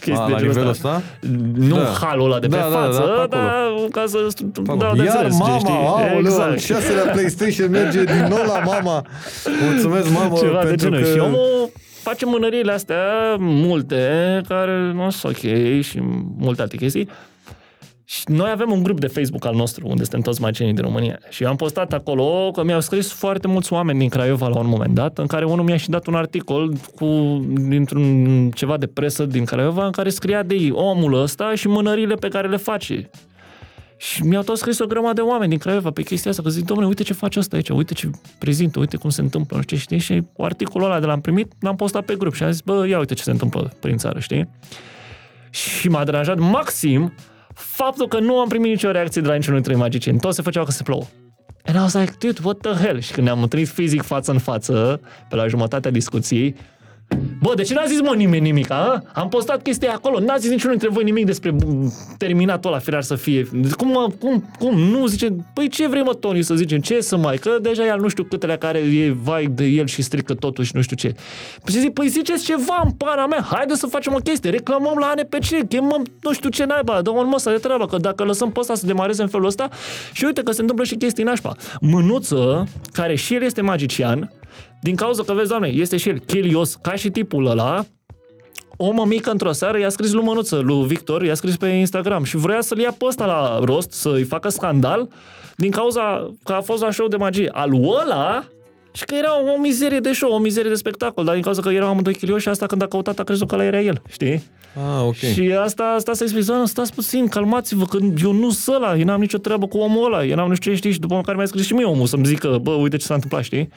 Chestii 0.00 0.12
A, 0.12 0.26
de 0.26 0.32
la 0.32 0.38
genul 0.38 0.46
nivelul 0.46 0.68
ăsta. 0.68 0.88
ăsta? 0.88 1.02
Nu 1.56 1.76
Da. 1.76 1.92
halul 2.00 2.24
ăla 2.24 2.38
de 2.38 2.46
pe 2.46 2.56
Da, 2.56 2.62
da, 2.62 2.68
da, 2.68 2.76
față, 2.76 2.98
da, 2.98 3.04
pe 3.04 3.10
acolo. 3.10 3.28
dar 3.28 3.88
ca 3.90 4.04
să 4.06 4.18
Acolo. 4.66 4.78
dau 4.78 4.94
de 4.94 5.02
Iar 5.02 5.14
înțeles, 5.14 5.32
mama, 5.38 5.50
gen, 5.50 5.58
știi? 5.58 5.74
aoleu, 5.86 6.18
exact. 6.18 6.40
al 6.50 6.56
șaselea 6.58 7.04
PlayStation 7.12 7.70
merge 7.70 8.04
din 8.04 8.26
nou 8.28 8.42
la 8.46 8.58
mama. 8.64 9.04
Mulțumesc, 9.70 10.10
mamă, 10.10 10.36
ceva 10.38 10.60
de 10.62 10.66
pentru 10.68 10.88
genul. 10.88 11.02
că... 11.04 11.10
Și 11.12 11.18
omul 11.18 11.70
face 12.08 12.26
mânăriile 12.26 12.72
astea, 12.72 13.36
multe, 13.38 14.40
care 14.48 14.92
nu 14.92 15.10
sunt 15.10 15.36
ok 15.36 15.80
și 15.80 16.00
multe 16.38 16.62
alte 16.62 16.76
chestii. 16.76 17.08
Și 18.04 18.22
noi 18.26 18.50
avem 18.50 18.70
un 18.70 18.82
grup 18.82 19.00
de 19.00 19.06
Facebook 19.06 19.46
al 19.46 19.54
nostru, 19.54 19.86
unde 19.86 20.02
suntem 20.02 20.20
toți 20.20 20.40
magenii 20.40 20.72
din 20.72 20.82
România. 20.82 21.18
Și 21.28 21.42
eu 21.42 21.48
am 21.48 21.56
postat 21.56 21.92
acolo 21.92 22.50
că 22.50 22.64
mi-au 22.64 22.80
scris 22.80 23.12
foarte 23.12 23.46
mulți 23.46 23.72
oameni 23.72 23.98
din 23.98 24.08
Craiova 24.08 24.48
la 24.48 24.58
un 24.58 24.68
moment 24.68 24.94
dat, 24.94 25.18
în 25.18 25.26
care 25.26 25.44
unul 25.44 25.64
mi-a 25.64 25.76
și 25.76 25.90
dat 25.90 26.06
un 26.06 26.14
articol 26.14 26.72
cu, 26.94 27.06
dintr-un 27.68 28.50
ceva 28.50 28.76
de 28.76 28.86
presă 28.86 29.24
din 29.24 29.44
Craiova, 29.44 29.84
în 29.84 29.92
care 29.92 30.08
scria 30.08 30.42
de 30.42 30.54
ei, 30.54 30.70
omul 30.70 31.20
ăsta 31.22 31.54
și 31.54 31.68
mânările 31.68 32.14
pe 32.14 32.28
care 32.28 32.48
le 32.48 32.56
face. 32.56 33.10
Și 33.96 34.22
mi-au 34.22 34.42
tot 34.42 34.58
scris 34.58 34.78
o 34.78 34.86
grămadă 34.86 35.14
de 35.14 35.20
oameni 35.20 35.50
din 35.50 35.58
Craiova 35.58 35.90
pe 35.90 36.02
chestia 36.02 36.30
asta, 36.30 36.42
că 36.42 36.48
zic, 36.48 36.64
domnule, 36.64 36.88
uite 36.88 37.02
ce 37.02 37.12
face 37.12 37.38
ăsta 37.38 37.56
aici, 37.56 37.68
uite 37.68 37.94
ce 37.94 38.10
prezintă, 38.38 38.78
uite 38.78 38.96
cum 38.96 39.10
se 39.10 39.20
întâmplă, 39.20 39.56
nu 39.56 39.62
știu 39.62 39.76
ce, 39.76 39.82
știi? 39.82 39.98
Și 39.98 40.22
articolul 40.38 40.86
ăla 40.86 41.00
de 41.00 41.06
l-am 41.06 41.20
primit, 41.20 41.52
l-am 41.60 41.76
postat 41.76 42.04
pe 42.04 42.14
grup 42.14 42.34
și 42.34 42.42
am 42.42 42.50
zis, 42.50 42.60
bă, 42.60 42.86
ia 42.86 42.98
uite 42.98 43.14
ce 43.14 43.22
se 43.22 43.30
întâmplă 43.30 43.72
prin 43.80 43.96
țară, 43.96 44.18
știi? 44.18 44.48
Și 45.50 45.88
m-a 45.88 46.04
deranjat 46.04 46.38
maxim 46.38 47.12
faptul 47.54 48.08
că 48.08 48.18
nu 48.18 48.38
am 48.38 48.48
primit 48.48 48.70
nicio 48.70 48.90
reacție 48.90 49.22
de 49.22 49.28
la 49.28 49.34
niciunul 49.34 49.60
dintre 49.60 49.78
magicieni. 49.80 50.18
Toți 50.18 50.36
se 50.36 50.42
făceau 50.42 50.64
că 50.64 50.70
se 50.70 50.82
plouă. 50.82 51.02
And 51.64 51.76
I 51.76 51.80
was 51.80 51.94
like, 51.94 52.12
dude, 52.18 52.40
what 52.42 52.58
the 52.58 52.84
hell? 52.84 53.00
Și 53.00 53.12
când 53.12 53.26
ne-am 53.26 53.42
întâlnit 53.42 53.68
fizic 53.68 54.02
față 54.02 54.30
în 54.30 54.38
față, 54.38 55.00
pe 55.28 55.36
la 55.36 55.46
jumătatea 55.46 55.90
discuției, 55.90 56.56
Bă, 57.40 57.54
de 57.54 57.62
ce 57.62 57.74
n-a 57.74 57.84
zis 57.86 58.00
mă 58.00 58.14
nimeni 58.16 58.42
nimic, 58.42 58.70
a? 58.70 59.02
Am 59.12 59.28
postat 59.28 59.62
chestia 59.62 59.92
acolo, 59.92 60.18
n-a 60.18 60.36
zis 60.36 60.50
niciunul 60.50 60.76
dintre 60.76 60.94
voi 60.94 61.04
nimic 61.04 61.24
despre 61.24 61.50
m, 61.50 61.92
terminatul 62.18 62.70
ăla, 62.70 62.78
firar 62.78 63.02
să 63.02 63.14
fie. 63.14 63.48
Cum, 63.76 63.88
mă, 63.88 64.06
cum, 64.20 64.50
cum, 64.58 64.78
nu, 64.78 65.06
zice, 65.06 65.36
păi 65.54 65.68
ce 65.68 65.88
vrei 65.88 66.02
mă, 66.02 66.14
Tony, 66.14 66.42
să 66.42 66.54
zicem, 66.54 66.80
ce 66.80 67.00
să 67.00 67.16
mai, 67.16 67.36
că 67.36 67.58
deja 67.62 67.86
el 67.86 68.00
nu 68.00 68.08
știu 68.08 68.24
câtele 68.24 68.56
care 68.56 68.78
e 68.78 69.16
vai 69.22 69.46
de 69.46 69.64
el 69.64 69.86
și 69.86 70.02
strică 70.02 70.34
totul 70.34 70.64
și 70.64 70.70
nu 70.74 70.82
știu 70.82 70.96
ce. 70.96 71.14
Păi 71.64 71.74
zic, 71.80 71.92
păi 71.92 72.08
ziceți 72.08 72.44
ceva 72.44 72.82
în 72.84 72.90
pana 72.90 73.26
mea, 73.26 73.46
haide 73.50 73.74
să 73.74 73.86
facem 73.86 74.14
o 74.14 74.18
chestie, 74.18 74.50
reclamăm 74.50 74.96
la 74.98 75.06
ANPC, 75.06 75.68
chemăm 75.68 76.04
nu 76.20 76.32
știu 76.32 76.48
ce 76.48 76.64
naiba, 76.64 77.02
dă 77.02 77.10
un 77.10 77.28
măsă 77.28 77.50
de 77.50 77.56
treabă, 77.56 77.86
că 77.86 77.96
dacă 77.96 78.24
lăsăm 78.24 78.52
pe 78.52 78.60
ăsta 78.60 78.74
să 78.74 78.86
demareze 78.86 79.22
în 79.22 79.28
felul 79.28 79.46
ăsta, 79.46 79.68
și 80.12 80.24
uite 80.24 80.42
că 80.42 80.52
se 80.52 80.60
întâmplă 80.60 80.84
și 80.84 80.94
chestii 80.94 81.24
nașpa. 81.24 81.56
Mânuță, 81.80 82.66
care 82.92 83.14
și 83.14 83.34
el 83.34 83.42
este 83.42 83.60
magician, 83.60 84.30
din 84.80 84.94
cauza 84.94 85.22
că, 85.22 85.32
vezi, 85.32 85.48
doamne, 85.48 85.68
este 85.68 85.96
și 85.96 86.08
el 86.08 86.18
chelios, 86.18 86.74
ca 86.74 86.94
și 86.94 87.10
tipul 87.10 87.46
ăla, 87.46 87.84
o 88.76 88.90
mămică 88.90 89.30
într-o 89.30 89.52
seară 89.52 89.78
i-a 89.78 89.88
scris 89.88 90.12
lui 90.12 90.24
Mănuță, 90.24 90.58
lui 90.58 90.86
Victor, 90.86 91.22
i-a 91.22 91.34
scris 91.34 91.56
pe 91.56 91.66
Instagram 91.66 92.24
și 92.24 92.36
vrea 92.36 92.60
să-l 92.60 92.78
ia 92.78 92.94
pe 92.98 93.04
ăsta 93.04 93.26
la 93.26 93.58
rost, 93.64 93.92
să-i 93.92 94.22
facă 94.22 94.48
scandal, 94.48 95.08
din 95.56 95.70
cauza 95.70 96.30
că 96.44 96.52
a 96.52 96.60
fost 96.60 96.82
la 96.82 96.90
show 96.90 97.08
de 97.08 97.16
magie. 97.16 97.48
Al 97.52 97.70
lui 97.70 97.88
ăla, 98.02 98.44
și 98.96 99.04
că 99.04 99.14
era 99.14 99.40
o 99.54 99.60
mizerie 99.60 99.98
de 99.98 100.12
show, 100.12 100.32
o 100.32 100.38
mizerie 100.38 100.70
de 100.70 100.76
spectacol, 100.76 101.24
dar 101.24 101.34
din 101.34 101.42
cauza 101.42 101.62
că 101.62 101.68
erau 101.68 101.88
amândoi 101.88 102.14
chilioși 102.14 102.42
și 102.42 102.48
asta 102.48 102.66
când 102.66 102.82
a 102.82 102.86
căutat 102.86 103.18
a 103.18 103.22
crezut 103.22 103.48
că 103.48 103.54
ăla 103.54 103.64
era 103.64 103.80
el, 103.80 104.02
știi? 104.08 104.42
Ah, 104.74 105.06
ok. 105.06 105.14
Și 105.14 105.54
asta, 105.64 105.94
asta 105.96 106.12
să 106.12 106.22
explic, 106.22 106.44
doamnă, 106.44 106.66
stați 106.66 106.94
puțin, 106.94 107.28
calmați-vă, 107.28 107.84
că 107.84 107.98
eu 108.22 108.32
nu 108.32 108.50
sunt 108.50 108.76
ăla, 108.76 108.96
eu 108.96 109.04
n-am 109.04 109.20
nicio 109.20 109.38
treabă 109.38 109.66
cu 109.66 109.78
omul 109.78 110.04
ăla, 110.04 110.24
eu 110.24 110.36
n-am 110.36 110.48
nu 110.48 110.54
știu 110.54 110.70
ce, 110.70 110.76
știi, 110.76 110.90
și 110.92 111.00
după 111.00 111.20
care 111.20 111.36
mi-a 111.36 111.46
scris 111.46 111.66
și 111.66 111.72
mie 111.72 111.84
omul 111.84 112.06
să-mi 112.06 112.26
zică, 112.26 112.58
bă, 112.62 112.70
uite 112.70 112.96
ce 112.96 113.06
s-a 113.06 113.14
întâmplat, 113.14 113.42
știi? 113.42 113.68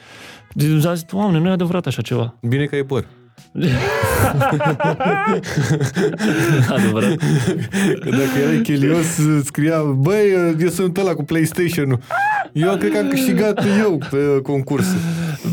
Și 0.58 0.86
am 0.86 0.94
zis, 0.94 1.04
doamne, 1.12 1.38
nu 1.38 1.48
e 1.48 1.50
adevărat 1.50 1.86
așa 1.86 2.02
ceva. 2.02 2.34
Bine 2.40 2.64
că 2.64 2.76
e 2.76 2.84
păr. 2.84 3.06
adevărat. 6.76 7.16
Că 8.00 8.10
dacă 8.10 8.38
erai 8.42 8.60
chelios, 8.62 9.06
scria, 9.44 9.82
băi, 9.82 10.54
eu 10.60 10.68
sunt 10.68 10.96
ăla 10.96 11.14
cu 11.14 11.24
PlayStation-ul. 11.24 11.98
Eu 12.52 12.76
cred 12.76 12.92
că 12.92 12.98
am 12.98 13.08
câștigat 13.08 13.64
eu 13.78 13.98
pe 14.10 14.40
concurs. 14.42 14.86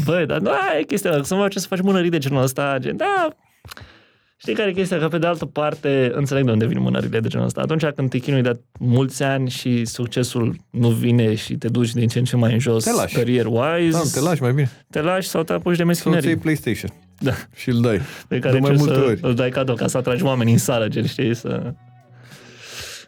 Băi, 0.05 0.25
dar 0.25 0.39
nu, 0.39 0.49
aia 0.49 0.79
e 0.79 0.83
chestia, 0.83 1.11
dacă 1.11 1.23
să 1.23 1.35
mă 1.35 1.47
ce 1.47 1.59
să 1.59 1.67
faci 1.67 1.81
mânării 1.81 2.09
de 2.09 2.17
genul 2.17 2.41
ăsta, 2.41 2.75
gen, 2.79 2.97
da, 2.97 3.27
Știi 4.39 4.53
care 4.53 4.69
e 4.69 4.73
chestia? 4.73 4.97
Că 4.99 5.07
pe 5.07 5.17
de 5.17 5.27
altă 5.27 5.45
parte, 5.45 6.11
înțeleg 6.13 6.45
de 6.45 6.51
unde 6.51 6.65
vin 6.65 6.81
mânările 6.81 7.19
de 7.19 7.27
genul 7.27 7.45
ăsta. 7.45 7.61
Atunci 7.61 7.85
când 7.95 8.09
te 8.09 8.17
chinui 8.17 8.41
de 8.41 8.59
mulți 8.79 9.23
ani 9.23 9.49
și 9.49 9.85
succesul 9.85 10.55
nu 10.69 10.89
vine 10.89 11.35
și 11.35 11.53
te 11.55 11.67
duci 11.67 11.91
din 11.93 12.07
ce 12.07 12.19
în 12.19 12.25
ce 12.25 12.35
mai 12.35 12.53
în 12.53 12.59
jos 12.59 12.83
Te 12.83 12.91
lași. 12.91 13.15
career-wise, 13.15 13.89
Da, 13.91 14.01
te 14.13 14.19
lași 14.19 14.41
mai 14.41 14.51
bine. 14.51 14.71
te 14.89 15.01
lași 15.01 15.27
sau 15.27 15.43
te 15.43 15.53
apuci 15.53 15.63
de 15.63 15.75
Să 15.75 15.81
ți 15.81 15.85
meschinării. 15.87 16.27
iei 16.27 16.37
PlayStation. 16.37 16.91
Da. 17.19 17.31
Și 17.55 17.69
îl 17.69 17.81
dai. 17.81 17.99
Pe 18.27 18.39
care 18.39 18.53
de 18.53 18.59
mai 18.59 18.69
încerci 18.71 18.87
multe 18.87 18.93
să 19.03 19.09
ori. 19.11 19.19
îl 19.23 19.33
dai 19.33 19.49
cadou 19.49 19.75
ca 19.75 19.87
să 19.87 19.97
atragi 19.97 20.23
oameni 20.23 20.51
în 20.51 20.57
sală, 20.57 20.87
gen, 20.87 21.05
știi, 21.05 21.35
să... 21.35 21.73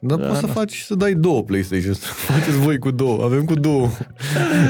Dar 0.01 0.17
da, 0.17 0.27
poți 0.27 0.39
să 0.39 0.45
faci, 0.47 0.77
să 0.77 0.95
dai 0.95 1.13
două 1.13 1.43
PlayStation. 1.43 1.93
Să 1.93 2.05
faceți 2.33 2.57
voi 2.59 2.77
cu 2.77 2.91
două. 2.91 3.23
Avem 3.23 3.45
cu 3.45 3.53
două. 3.53 3.89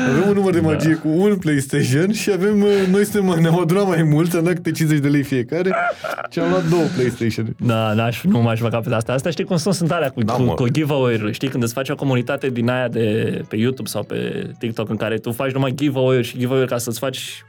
Avem 0.09 0.27
un 0.27 0.33
număr 0.33 0.53
de 0.53 0.59
magie 0.59 0.93
cu 0.93 1.07
un 1.09 1.35
PlayStation 1.37 2.11
și 2.11 2.31
avem, 2.31 2.61
uh, 2.61 2.69
noi 2.91 3.05
suntem, 3.05 3.35
ne-am 3.41 3.59
adunat 3.59 3.87
mai 3.87 4.03
mult, 4.03 4.33
am 4.33 4.43
dat 4.43 4.53
câte 4.53 4.71
50 4.71 4.99
de 4.99 5.07
lei 5.07 5.23
fiecare 5.23 5.75
și 6.29 6.39
am 6.39 6.49
luat 6.49 6.69
două 6.69 6.83
PlayStation. 6.95 7.55
Da, 7.65 7.93
n-aș, 7.93 8.23
nu 8.23 8.41
m-aș 8.41 8.59
băga 8.59 8.79
pe 8.79 8.93
asta. 8.93 9.13
Asta 9.13 9.29
știi 9.29 9.43
cum 9.43 9.57
sunt, 9.57 9.73
sunt 9.73 9.91
alea 9.91 10.09
cu, 10.09 10.21
Da, 10.23 10.33
cu, 10.33 10.41
mă. 10.41 10.53
cu 10.53 10.67
giveaway-uri. 10.67 11.33
Știi, 11.33 11.47
când 11.47 11.63
îți 11.63 11.73
faci 11.73 11.89
o 11.89 11.95
comunitate 11.95 12.49
din 12.49 12.69
aia 12.69 12.87
de 12.87 13.41
pe 13.49 13.55
YouTube 13.55 13.89
sau 13.89 14.03
pe 14.03 14.49
TikTok 14.59 14.89
în 14.89 14.95
care 14.95 15.17
tu 15.17 15.31
faci 15.31 15.51
numai 15.51 15.73
giveaway-uri 15.75 16.27
și 16.27 16.37
giveaway-uri 16.37 16.71
ca 16.71 16.77
să-ți 16.77 16.99
faci 16.99 17.43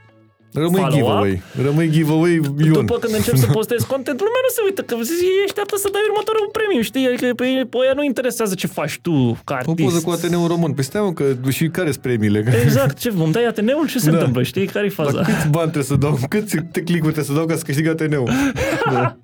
Rămâi 0.53 0.79
Follow-up. 0.81 0.93
giveaway. 0.97 1.41
Rămâi 1.67 1.89
giveaway 1.89 2.33
Ion. 2.33 2.71
După 2.73 2.97
când 2.97 3.13
încep 3.13 3.35
să 3.35 3.45
postezi 3.57 3.85
content, 3.87 4.19
lumea 4.19 4.41
nu 4.47 4.51
se 4.57 4.61
uită, 4.67 4.81
că 4.81 4.95
zici, 5.03 5.21
ei 5.21 5.43
așteaptă 5.47 5.75
să 5.77 5.87
dai 5.91 6.01
următorul 6.09 6.49
premiu, 6.57 6.81
știi? 6.81 7.05
Adică 7.07 7.25
pe, 7.39 7.45
pe 7.69 7.77
ea 7.87 7.93
nu 7.99 8.03
interesează 8.03 8.53
ce 8.55 8.67
faci 8.67 8.99
tu 9.01 9.15
ca 9.43 9.53
O 9.53 9.57
artist. 9.57 9.87
poză 9.89 9.99
cu 10.05 10.09
Ateneul 10.09 10.47
Român. 10.47 10.71
Păi 10.73 10.83
stai 10.83 11.01
mă, 11.01 11.11
că 11.13 11.25
și 11.49 11.67
care 11.77 11.89
sunt 11.91 12.03
premiile? 12.03 12.39
Exact, 12.65 12.97
ce, 12.97 13.09
îmi 13.23 13.31
dai 13.31 13.45
Ateneul? 13.45 13.87
Ce 13.87 13.99
se 13.99 14.09
Da. 14.09 14.17
întâmplă, 14.17 14.41
știi? 14.43 14.65
Care-i 14.65 14.89
faza? 14.89 15.11
Dar 15.11 15.25
câți 15.25 15.47
bani 15.57 15.71
trebuie 15.73 15.91
să 15.93 15.95
dau? 15.95 16.19
Câți 16.29 16.55
click-uri 16.71 17.13
trebuie 17.17 17.23
să 17.31 17.33
dau 17.39 17.45
ca 17.45 17.55
să 17.55 17.63
câștig 17.65 17.87
Ateneul? 17.87 18.29
Da. 18.95 19.17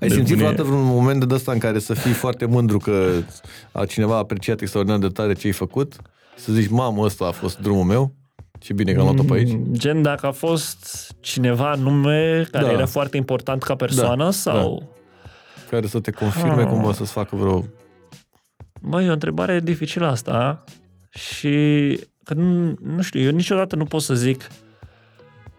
Ai 0.00 0.08
simțit 0.10 0.18
Nebunie. 0.18 0.34
vreodată 0.36 0.62
vreun 0.62 0.84
moment 0.84 1.24
de 1.24 1.34
ăsta 1.34 1.52
în 1.52 1.58
care 1.58 1.78
să 1.78 1.94
fii 1.94 2.12
foarte 2.12 2.44
mândru 2.44 2.78
că 2.78 3.08
a 3.72 3.84
cineva 3.84 4.14
a 4.14 4.18
apreciat 4.18 4.60
extraordinar 4.60 4.98
de 5.00 5.08
tare 5.08 5.32
ce 5.34 5.46
ai 5.46 5.52
făcut? 5.52 5.96
Să 6.36 6.52
zici, 6.52 6.68
mamă, 6.70 7.02
ăsta 7.04 7.24
a 7.24 7.30
fost 7.30 7.58
drumul 7.58 7.84
meu? 7.84 8.12
Ce 8.58 8.72
bine 8.72 8.92
că 8.92 8.98
am 9.00 9.04
luat-o 9.04 9.22
pe 9.22 9.32
aici. 9.34 9.52
Mm, 9.52 9.64
Gen 9.72 10.02
dacă 10.02 10.26
a 10.26 10.30
fost 10.30 11.12
cineva 11.20 11.74
nume 11.74 12.46
care 12.50 12.64
Da. 12.64 12.70
era 12.72 12.86
foarte 12.86 13.16
important 13.16 13.62
ca 13.62 13.74
persoană 13.74 14.24
Da, 14.24 14.30
sau... 14.30 14.92
Care 15.70 15.86
să 15.86 16.00
te 16.00 16.10
confirme 16.10 16.62
Ah. 16.62 16.68
cumva 16.68 16.92
să-ți 16.92 17.12
facă 17.12 17.36
vreo... 17.36 17.64
Băi, 18.80 19.04
e 19.04 19.08
o 19.08 19.12
întrebare 19.12 19.60
dificilă 19.60 20.06
asta 20.06 20.64
și 21.10 21.48
că 22.24 22.34
nu, 22.34 22.74
nu 22.82 23.02
știu, 23.02 23.20
eu 23.20 23.30
niciodată 23.30 23.76
nu 23.76 23.84
pot 23.84 24.02
să 24.02 24.14
zic 24.14 24.46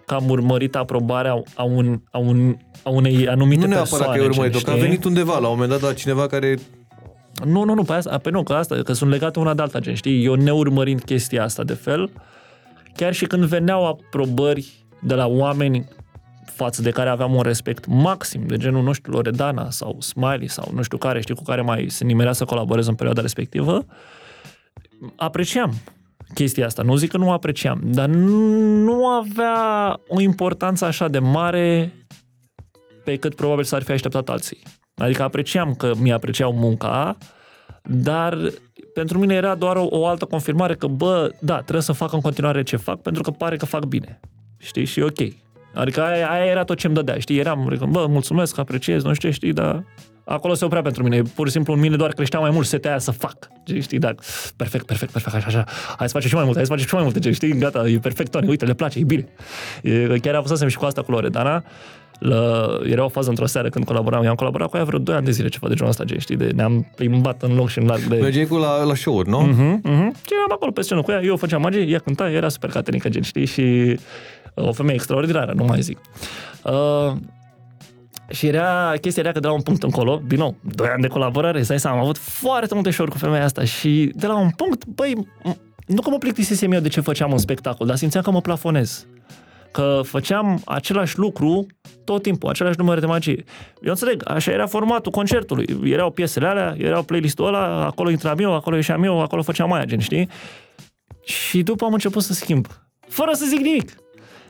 că 0.06 0.14
am 0.14 0.30
urmărit 0.30 0.76
aprobarea 0.76 1.44
a, 1.56 1.64
un, 1.64 2.02
a, 2.12 2.18
un, 2.18 2.56
a 2.84 2.90
unei 2.90 3.28
anumite 3.28 3.62
Nu 3.62 3.68
neapărat 3.68 3.90
persoane. 3.90 4.16
că 4.18 4.22
ai 4.24 4.28
urmărit-o, 4.30 4.58
gen, 4.58 4.64
că 4.66 4.70
a 4.70 4.74
știi? 4.74 4.86
venit 4.88 5.04
undeva 5.04 5.38
la 5.40 5.48
un 5.48 5.54
moment 5.54 5.70
dat 5.70 5.82
la 5.82 5.94
cineva 5.94 6.28
care... 6.28 6.58
Nu, 7.46 7.64
nu, 7.64 7.74
nu, 7.74 7.84
pe 7.84 7.94
asta, 7.94 8.18
pe 8.18 8.30
nu, 8.30 8.44
că 8.44 8.54
asta, 8.54 8.76
că 8.84 8.94
sunt 8.94 9.10
legate 9.10 9.40
una 9.40 9.54
de 9.54 9.62
alta, 9.62 9.80
gen, 9.80 9.94
știi? 9.96 10.26
Eu 10.26 10.34
neurmărind 10.34 11.04
chestia 11.04 11.44
asta 11.44 11.64
de 11.64 11.74
fel, 11.74 12.12
chiar 12.96 13.14
și 13.14 13.26
când 13.26 13.44
veneau 13.44 13.88
aprobări 13.88 14.86
de 15.02 15.14
la 15.14 15.28
oameni 15.28 15.88
față 16.46 16.82
de 16.82 16.92
care 16.92 17.10
aveam 17.10 17.36
un 17.36 17.42
respect 17.42 17.86
maxim, 17.86 18.48
de 18.48 18.58
genul, 18.58 18.84
nu 18.84 18.92
știu, 18.92 19.12
Loredana 19.12 19.70
sau 19.70 20.02
Smiley 20.02 20.48
sau 20.48 20.72
nu 20.74 20.82
știu 20.82 20.98
care, 20.98 21.22
știi, 21.22 21.36
cu 21.36 21.44
care 21.44 21.62
mai 21.62 21.86
se 21.90 22.04
nimerea 22.04 22.34
să 22.34 22.46
colaborez 22.46 22.88
în 22.88 22.96
perioada 22.96 23.22
respectivă, 23.22 23.86
apreciam 25.16 25.74
chestia 26.34 26.66
asta. 26.66 26.82
Nu 26.82 26.96
zic 26.96 27.12
că 27.12 27.18
nu 27.18 27.32
apreciam, 27.32 27.82
dar 27.84 28.08
nu 28.08 29.08
avea 29.08 30.00
o 30.08 30.22
importanță 30.22 30.86
așa 30.86 31.08
de 31.08 31.20
mare 31.20 31.94
pe 33.04 33.16
cât 33.16 33.36
probabil 33.36 33.64
s-ar 33.64 33.82
fi 33.82 33.92
așteptat 33.92 34.30
alții. 34.30 34.60
Adică 34.96 35.24
apreciam 35.24 35.74
că 35.74 35.92
mi-apreciau 36.00 36.54
munca, 36.54 37.18
dar 37.84 38.38
pentru 39.00 39.20
mine 39.20 39.34
era 39.34 39.56
doar 39.56 39.76
o, 39.76 39.88
o 39.90 40.06
altă 40.06 40.26
confirmare 40.26 40.76
că, 40.76 40.88
bă, 40.88 41.32
da, 41.40 41.56
trebuie 41.56 41.82
să 41.82 41.92
fac 41.92 42.14
în 42.14 42.22
continuare 42.22 42.64
ce 42.64 42.76
fac, 42.76 43.02
pentru 43.02 43.22
că 43.22 43.32
pare 43.32 43.58
că 43.58 43.66
fac 43.66 43.86
bine. 43.86 44.20
Știi? 44.58 44.86
Și 44.86 45.00
e 45.00 45.04
ok. 45.04 45.20
Adică 45.74 46.02
aia, 46.02 46.30
aia 46.32 46.46
era 46.46 46.64
tot 46.64 46.78
ce 46.78 46.86
îmi 46.86 46.96
dădea, 46.96 47.20
știi? 47.20 47.38
Eram, 47.38 47.68
adică, 47.68 47.86
bă, 47.86 48.06
mulțumesc, 48.10 48.58
apreciez, 48.58 49.04
nu 49.04 49.14
știu 49.14 49.30
ce, 49.30 49.36
știi, 49.36 49.54
dar 49.54 49.84
acolo 50.26 50.54
se 50.54 50.66
oprea 50.66 50.82
pentru 50.82 51.04
mine. 51.04 51.22
Pur 51.22 51.48
și 51.48 51.52
simplu 51.52 51.74
în 51.74 51.80
mine 51.80 51.96
doar 51.96 52.12
creștea 52.12 52.40
mai 52.40 52.50
mult 52.50 52.68
setea 52.68 52.90
aia 52.90 53.00
să 53.00 53.12
fac. 53.12 53.48
Știi, 53.66 53.82
știi, 53.82 54.00
da, 54.00 54.16
perfect, 54.56 54.86
perfect, 54.86 55.12
perfect, 55.12 55.36
așa, 55.36 55.46
așa. 55.48 55.64
Hai 55.98 56.08
să 56.08 56.14
facem 56.14 56.30
și 56.30 56.36
mai 56.36 56.44
multe, 56.44 56.58
hai 56.58 56.66
să 56.66 56.72
facem 56.72 56.88
și 56.88 56.94
mai 56.94 57.04
multe, 57.04 57.32
știi, 57.32 57.58
gata, 57.58 57.88
e 57.88 58.00
perfect, 58.00 58.32
Tony, 58.32 58.48
uite, 58.48 58.66
le 58.66 58.74
place, 58.74 59.00
e 59.00 59.04
bine. 59.04 59.28
E, 59.82 60.20
chiar 60.22 60.36
avusesem 60.36 60.68
și 60.68 60.78
cu 60.78 60.86
asta 60.86 61.02
cu 61.02 61.12
Loredana, 61.12 61.64
la, 62.20 62.68
era 62.84 63.04
o 63.04 63.08
fază 63.08 63.30
într-o 63.30 63.46
seară 63.46 63.70
când 63.70 63.86
colaboram, 63.86 64.24
eu 64.24 64.30
am 64.30 64.36
colaborat 64.36 64.70
cu 64.70 64.78
ea 64.78 64.84
vreo 64.84 65.00
2 65.00 65.16
ani 65.16 65.26
de 65.26 65.32
zile, 65.32 65.48
ceva 65.48 65.68
de 65.68 65.74
genul 65.74 65.90
ăsta, 65.92 66.04
gen, 66.04 66.18
știi, 66.20 66.36
de, 66.36 66.52
ne-am 66.56 66.92
plimbat 66.96 67.42
în 67.42 67.56
loc 67.56 67.70
și 67.70 67.80
în 67.80 67.86
larg 67.86 68.02
de... 68.02 68.16
Mergeai 68.16 68.46
cu 68.46 68.56
la, 68.56 68.84
la 68.84 68.96
show-uri, 68.96 69.30
nu? 69.30 69.40
Mhm, 69.40 69.80
mhm. 69.84 70.16
Și 70.26 70.34
eram 70.36 70.52
acolo 70.52 70.72
pe 70.72 70.82
scenă 70.82 71.02
cu 71.02 71.12
ea, 71.12 71.22
eu 71.22 71.38
făceam 71.38 71.62
magie, 71.62 71.82
ea 71.82 72.00
cânta, 72.00 72.30
era 72.30 72.50
super 72.50 72.70
catenică, 72.70 73.10
gen, 73.10 73.22
știi, 73.22 73.46
și 73.46 73.98
uh, 74.54 74.68
o 74.68 74.72
femeie 74.72 74.96
extraordinară, 74.96 75.54
nu 75.56 75.64
mai 75.64 75.82
zic. 75.82 75.98
Uh, 76.64 77.14
și 78.30 78.48
era, 78.48 78.94
chestia 79.02 79.24
era 79.24 79.32
că 79.32 79.40
de 79.40 79.48
la 79.48 79.54
un 79.54 79.62
punct 79.62 79.84
încolo, 79.84 80.22
din 80.28 80.38
nou, 80.38 80.56
2 80.76 80.88
ani 80.88 81.02
de 81.02 81.08
colaborare, 81.08 81.62
să 81.62 81.68
dai 81.68 81.80
seama, 81.80 81.98
am 81.98 82.04
avut 82.04 82.18
foarte 82.18 82.74
multe 82.74 82.90
show 82.92 83.06
cu 83.06 83.18
femeia 83.18 83.44
asta 83.44 83.64
și 83.64 84.12
de 84.16 84.28
la 84.28 84.38
un 84.40 84.50
punct, 84.50 84.86
băi, 84.86 85.14
m- 85.16 85.56
nu 85.86 86.02
că 86.02 86.10
mă 86.10 86.18
plictisisem 86.18 86.72
eu 86.72 86.80
de 86.80 86.88
ce 86.88 87.02
făceam 87.02 87.32
un 87.32 87.38
spectacol, 87.38 87.88
dar 87.88 87.96
simțeam 87.96 88.24
că 88.24 88.32
mă 88.32 88.42
plafonez. 88.42 89.08
Că 89.72 90.02
făceam 90.04 90.62
același 90.66 91.18
lucru 91.18 91.66
tot 92.04 92.22
timpul, 92.22 92.50
același 92.50 92.78
număr 92.78 93.00
de 93.00 93.06
magie. 93.06 93.44
Eu 93.82 93.90
înțeleg, 93.90 94.24
așa 94.26 94.52
era 94.52 94.68
formatul 94.68 95.12
concertului. 95.12 95.66
Erau 95.84 96.12
piesele 96.12 96.48
alea, 96.48 96.76
erau 96.78 97.04
playlistul 97.04 97.46
ăla, 97.46 97.86
acolo 97.86 98.10
intram 98.10 98.40
eu, 98.40 98.54
acolo 98.54 98.76
ieșeam 98.76 99.04
eu, 99.04 99.22
acolo 99.22 99.42
făceam 99.42 99.72
aia, 99.72 99.86
gen, 99.86 100.00
știi? 100.00 100.30
Și 101.24 101.64
după 101.64 101.86
am 101.86 101.94
început 101.94 102.24
să 102.24 102.34
schimb. 102.34 102.68
Fără 103.08 103.34
să 103.34 103.46
zic 103.46 103.60
nimic. 103.60 103.99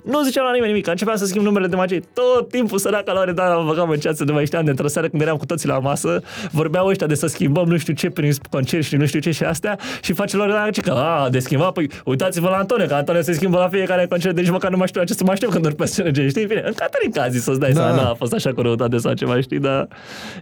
Nu 0.04 0.24
ziceam 0.24 0.46
la 0.46 0.52
nimeni 0.52 0.72
nimic, 0.72 0.88
începeam 0.88 1.18
să 1.18 1.26
schimb 1.26 1.46
numele 1.46 1.68
de 1.68 1.76
magie. 1.76 2.00
Tot 2.14 2.50
timpul 2.50 2.78
săraca 2.78 3.12
la 3.12 3.20
Loredana 3.20 3.56
mă 3.56 3.66
băgam 3.68 3.90
în 3.90 4.00
ceață, 4.00 4.24
nu 4.24 4.34
mai 4.34 4.46
știam 4.46 4.64
de 4.64 4.70
într-o 4.70 4.88
seară 4.88 5.08
când 5.08 5.22
eram 5.22 5.38
cu 5.38 5.46
toții 5.46 5.68
la 5.68 5.80
masă, 5.80 6.22
vorbeau 6.52 6.88
ăștia 6.88 7.08
de 7.08 7.16
să 7.16 7.28
schimbăm 7.28 7.68
nu 7.68 7.78
știu 7.78 7.94
ce 7.94 8.10
prin 8.10 8.32
concert 8.50 8.84
și 8.84 8.96
nu 8.96 9.06
știu 9.06 9.20
ce 9.20 9.32
și 9.32 9.44
astea 9.44 9.78
și 10.02 10.14
face 10.14 10.38
Loredana 10.38 10.70
ce 10.70 10.82
că, 10.82 10.92
a, 10.92 11.30
de 11.30 11.40
schimba, 11.40 11.72
păi 11.72 11.90
uitați-vă 12.06 12.50
la 12.50 12.58
Antonio, 12.58 12.86
că 12.86 12.94
Antonio 12.94 13.22
se 13.22 13.34
schimbă 13.34 13.58
la 13.58 13.68
fiecare 13.70 14.06
concert, 14.10 14.36
deci 14.36 14.50
măcar 14.50 14.72
nu 14.72 14.78
mai 14.78 14.88
știu 14.88 15.00
la 15.00 15.06
ce 15.06 15.14
să 15.14 15.24
mă 15.24 15.32
aștept 15.32 15.52
când 15.52 15.66
urc 15.66 15.76
pe 15.76 15.86
scenă, 15.86 16.12
gen, 16.12 16.30
știi? 16.30 16.46
Bine, 16.46 16.62
în 16.66 16.74
Caterinca 16.74 17.22
a 17.22 17.28
zis 17.28 17.44
să-ți 17.44 17.60
dai 17.60 17.72
Da. 17.72 17.82
seama, 17.82 18.02
n-a 18.02 18.14
fost 18.14 18.34
așa 18.34 18.54
cu 18.54 18.62
răutate 18.62 18.98
sau 18.98 19.14
ceva, 19.14 19.42
știi, 19.42 19.60
dar 19.60 19.88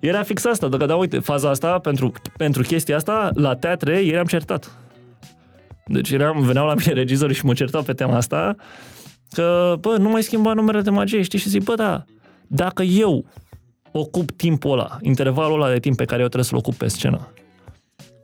era 0.01 0.23
fix 0.23 0.45
asta, 0.45 0.69
că 0.77 0.85
da, 0.85 0.95
uite, 0.95 1.19
faza 1.19 1.49
asta, 1.49 1.79
pentru, 1.79 2.11
pentru 2.38 2.61
chestia 2.61 2.95
asta, 2.95 3.29
la 3.34 3.55
teatre, 3.55 4.05
eram 4.05 4.25
certat. 4.25 4.71
Deci 5.85 6.11
eram, 6.11 6.41
veneau 6.41 6.65
la 6.67 6.73
mine 6.73 6.93
regizorii 6.93 7.35
și 7.35 7.45
mă 7.45 7.53
certau 7.53 7.81
pe 7.81 7.93
tema 7.93 8.15
asta 8.15 8.55
Că, 9.32 9.76
bă, 9.80 9.98
nu 9.98 10.10
mai 10.10 10.24
schimba 10.24 10.54
numele 10.54 10.82
de 10.82 10.90
magie, 10.90 11.22
știi? 11.22 11.40
Și 11.40 11.49
zic, 11.49 11.64
bă, 11.64 11.76
da, 11.76 12.04
dacă 12.48 12.84
eu 12.84 13.26
ocup 13.91 14.32
timpul 14.32 14.72
ăla, 14.72 14.98
intervalul 15.02 15.62
ăla 15.62 15.72
de 15.72 15.80
timp 15.80 15.98
pe 15.98 16.06
care 16.06 16.22
eu 16.22 16.28
trebuie 16.28 16.49
să-l 16.49 16.58
ocup 16.58 16.76
pe 16.76 16.88
scenă, 16.88 17.28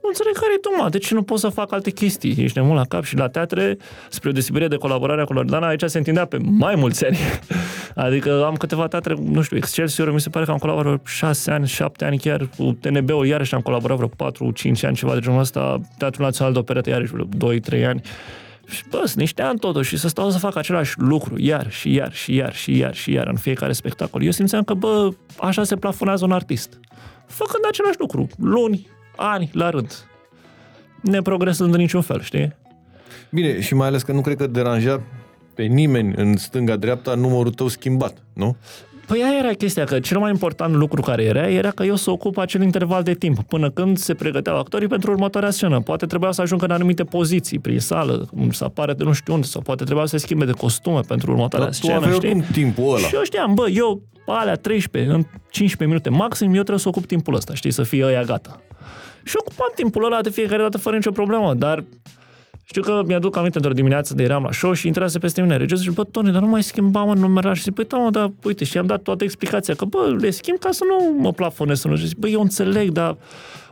nu 0.04 0.10
înțeleg 0.10 0.34
care 0.34 0.52
e 0.56 0.60
duma, 0.62 0.88
de 0.88 0.98
ce 0.98 1.14
nu 1.14 1.22
pot 1.22 1.38
să 1.38 1.48
fac 1.48 1.72
alte 1.72 1.90
chestii? 1.90 2.34
Ești 2.38 2.58
nebun 2.58 2.74
la 2.74 2.84
cap 2.84 3.04
și 3.04 3.16
la 3.16 3.28
teatre, 3.28 3.76
spre 4.10 4.28
o 4.28 4.32
deosebire 4.32 4.68
de 4.68 4.76
colaborarea 4.76 5.24
cu 5.24 5.32
Loredana, 5.32 5.66
aici 5.66 5.82
se 5.86 5.98
întindea 5.98 6.24
pe 6.24 6.36
mai 6.36 6.74
mulți 6.74 7.04
ani. 7.04 7.16
Adică 8.06 8.44
am 8.44 8.54
câteva 8.54 8.86
teatre, 8.86 9.14
nu 9.22 9.42
știu, 9.42 9.56
Excelsior, 9.56 10.12
mi 10.12 10.20
se 10.20 10.28
pare 10.28 10.44
că 10.44 10.50
am 10.50 10.56
colaborat 10.56 10.86
vreo 10.86 11.00
6 11.04 11.50
ani, 11.50 11.66
7 11.66 12.04
ani 12.04 12.18
chiar, 12.18 12.48
cu 12.56 12.76
TNB-ul 12.80 13.26
iarăși 13.26 13.54
am 13.54 13.60
colaborat 13.60 13.96
vreo 13.96 14.08
4-5 14.08 14.12
ani, 14.82 14.96
ceva 14.96 15.14
de 15.14 15.20
genul 15.20 15.38
ăsta, 15.38 15.80
Teatrul 15.98 16.24
Național 16.24 16.52
de 16.52 16.58
Operetă 16.58 16.90
iarăși 16.90 17.12
vreo 17.12 17.52
2-3 17.80 17.86
ani. 17.86 18.02
Și 18.66 18.84
bă, 18.90 18.96
sunt 19.04 19.16
niște 19.16 19.42
ani 19.42 19.58
totuși 19.58 19.88
și 19.88 19.96
să 19.96 20.08
stau 20.08 20.30
să 20.30 20.38
fac 20.38 20.56
același 20.56 20.94
lucru, 20.98 21.38
iar 21.38 21.70
și 21.70 21.92
iar 21.94 22.12
și 22.12 22.34
iar 22.34 22.54
și 22.54 22.76
iar 22.76 22.94
și 22.94 23.12
iar 23.12 23.26
în 23.26 23.36
fiecare 23.36 23.72
spectacol. 23.72 24.22
Eu 24.22 24.30
simțeam 24.30 24.62
că, 24.62 24.74
bă, 24.74 25.10
așa 25.38 25.64
se 25.64 25.76
plafonează 25.76 26.24
un 26.24 26.32
artist. 26.32 26.80
Făcând 27.26 27.64
același 27.68 27.96
lucru, 27.98 28.28
luni, 28.38 28.86
ani 29.16 29.50
la 29.52 29.70
rând. 29.70 30.06
Neprogresând 31.00 31.74
în 31.74 31.80
niciun 31.80 32.00
fel, 32.00 32.20
știi? 32.20 32.56
Bine, 33.30 33.60
și 33.60 33.74
mai 33.74 33.86
ales 33.86 34.02
că 34.02 34.12
nu 34.12 34.20
cred 34.20 34.36
că 34.36 34.46
deranja 34.46 35.02
pe 35.54 35.62
nimeni 35.62 36.14
în 36.16 36.36
stânga-dreapta 36.36 37.14
numărul 37.14 37.52
tău 37.52 37.68
schimbat, 37.68 38.22
nu? 38.32 38.56
Păi 39.06 39.22
aia 39.22 39.38
era 39.38 39.52
chestia, 39.52 39.84
că 39.84 40.00
cel 40.00 40.18
mai 40.18 40.30
important 40.30 40.74
lucru 40.74 41.02
care 41.02 41.22
era, 41.22 41.48
era 41.48 41.70
că 41.70 41.82
eu 41.82 41.96
să 41.96 42.10
ocup 42.10 42.38
acel 42.38 42.62
interval 42.62 43.02
de 43.02 43.14
timp, 43.14 43.42
până 43.42 43.70
când 43.70 43.98
se 43.98 44.14
pregăteau 44.14 44.58
actorii 44.58 44.88
pentru 44.88 45.10
următoarea 45.10 45.50
scenă. 45.50 45.80
Poate 45.80 46.06
trebuia 46.06 46.30
să 46.30 46.40
ajungă 46.40 46.64
în 46.64 46.70
anumite 46.70 47.04
poziții, 47.04 47.58
prin 47.58 47.80
sală, 47.80 48.28
să 48.50 48.64
apare 48.64 48.92
de 48.92 49.04
nu 49.04 49.12
știu 49.12 49.34
unde, 49.34 49.46
sau 49.46 49.60
poate 49.60 49.84
trebuia 49.84 50.06
să 50.06 50.16
se 50.16 50.24
schimbe 50.24 50.44
de 50.44 50.52
costume 50.52 51.00
pentru 51.00 51.30
următoarea 51.30 51.68
Dar 51.68 51.78
tu 51.78 51.82
scenă, 51.86 51.96
aveai 51.96 52.14
știi? 52.14 52.28
oricum 52.28 52.46
timpul 52.52 52.94
ăla. 52.94 53.06
Și 53.06 53.14
eu 53.14 53.22
știam, 53.22 53.54
bă, 53.54 53.68
eu, 53.68 54.02
pe 54.12 54.32
alea 54.32 54.54
13, 54.54 55.12
în 55.12 55.22
15 55.50 55.84
minute 55.84 56.08
maxim, 56.10 56.46
eu 56.46 56.52
trebuie 56.52 56.78
să 56.78 56.88
ocup 56.88 57.06
timpul 57.06 57.34
ăsta, 57.34 57.54
știi, 57.54 57.70
să 57.70 57.82
fie 57.82 58.04
ăia 58.04 58.22
gata. 58.22 58.60
Și 59.24 59.34
ocupam 59.38 59.72
timpul 59.74 60.04
ăla 60.04 60.20
de 60.20 60.30
fiecare 60.30 60.62
dată 60.62 60.78
fără 60.78 60.96
nicio 60.96 61.10
problemă, 61.10 61.54
dar 61.54 61.84
știu 62.64 62.82
că 62.82 63.02
mi-aduc 63.06 63.36
aminte 63.36 63.56
într-o 63.58 63.72
dimineață 63.72 64.14
de 64.14 64.22
eram 64.22 64.42
la 64.42 64.52
show 64.52 64.72
și 64.72 64.86
intrase 64.86 65.18
peste 65.18 65.40
mine 65.40 65.56
regizorul 65.56 65.90
și 65.90 65.96
bă, 65.96 66.04
Tony, 66.04 66.32
dar 66.32 66.42
nu 66.42 66.48
mai 66.48 66.62
schimbam 66.62 67.08
în 67.10 67.18
numerar. 67.18 67.56
Și 67.56 67.62
zic, 67.62 67.74
păi, 67.74 67.84
da, 67.84 67.96
mă, 67.96 68.10
dar 68.10 68.32
uite, 68.42 68.64
și 68.64 68.78
am 68.78 68.86
dat 68.86 69.02
toată 69.02 69.24
explicația, 69.24 69.74
că 69.74 69.84
bă, 69.84 70.16
le 70.20 70.30
schimb 70.30 70.58
ca 70.58 70.70
să 70.70 70.84
nu 70.88 71.22
mă 71.22 71.32
plafonez, 71.32 71.80
să 71.80 71.88
nu 71.88 71.96
zic, 71.96 72.16
bă, 72.16 72.28
eu 72.28 72.40
înțeleg, 72.40 72.90
dar 72.90 73.16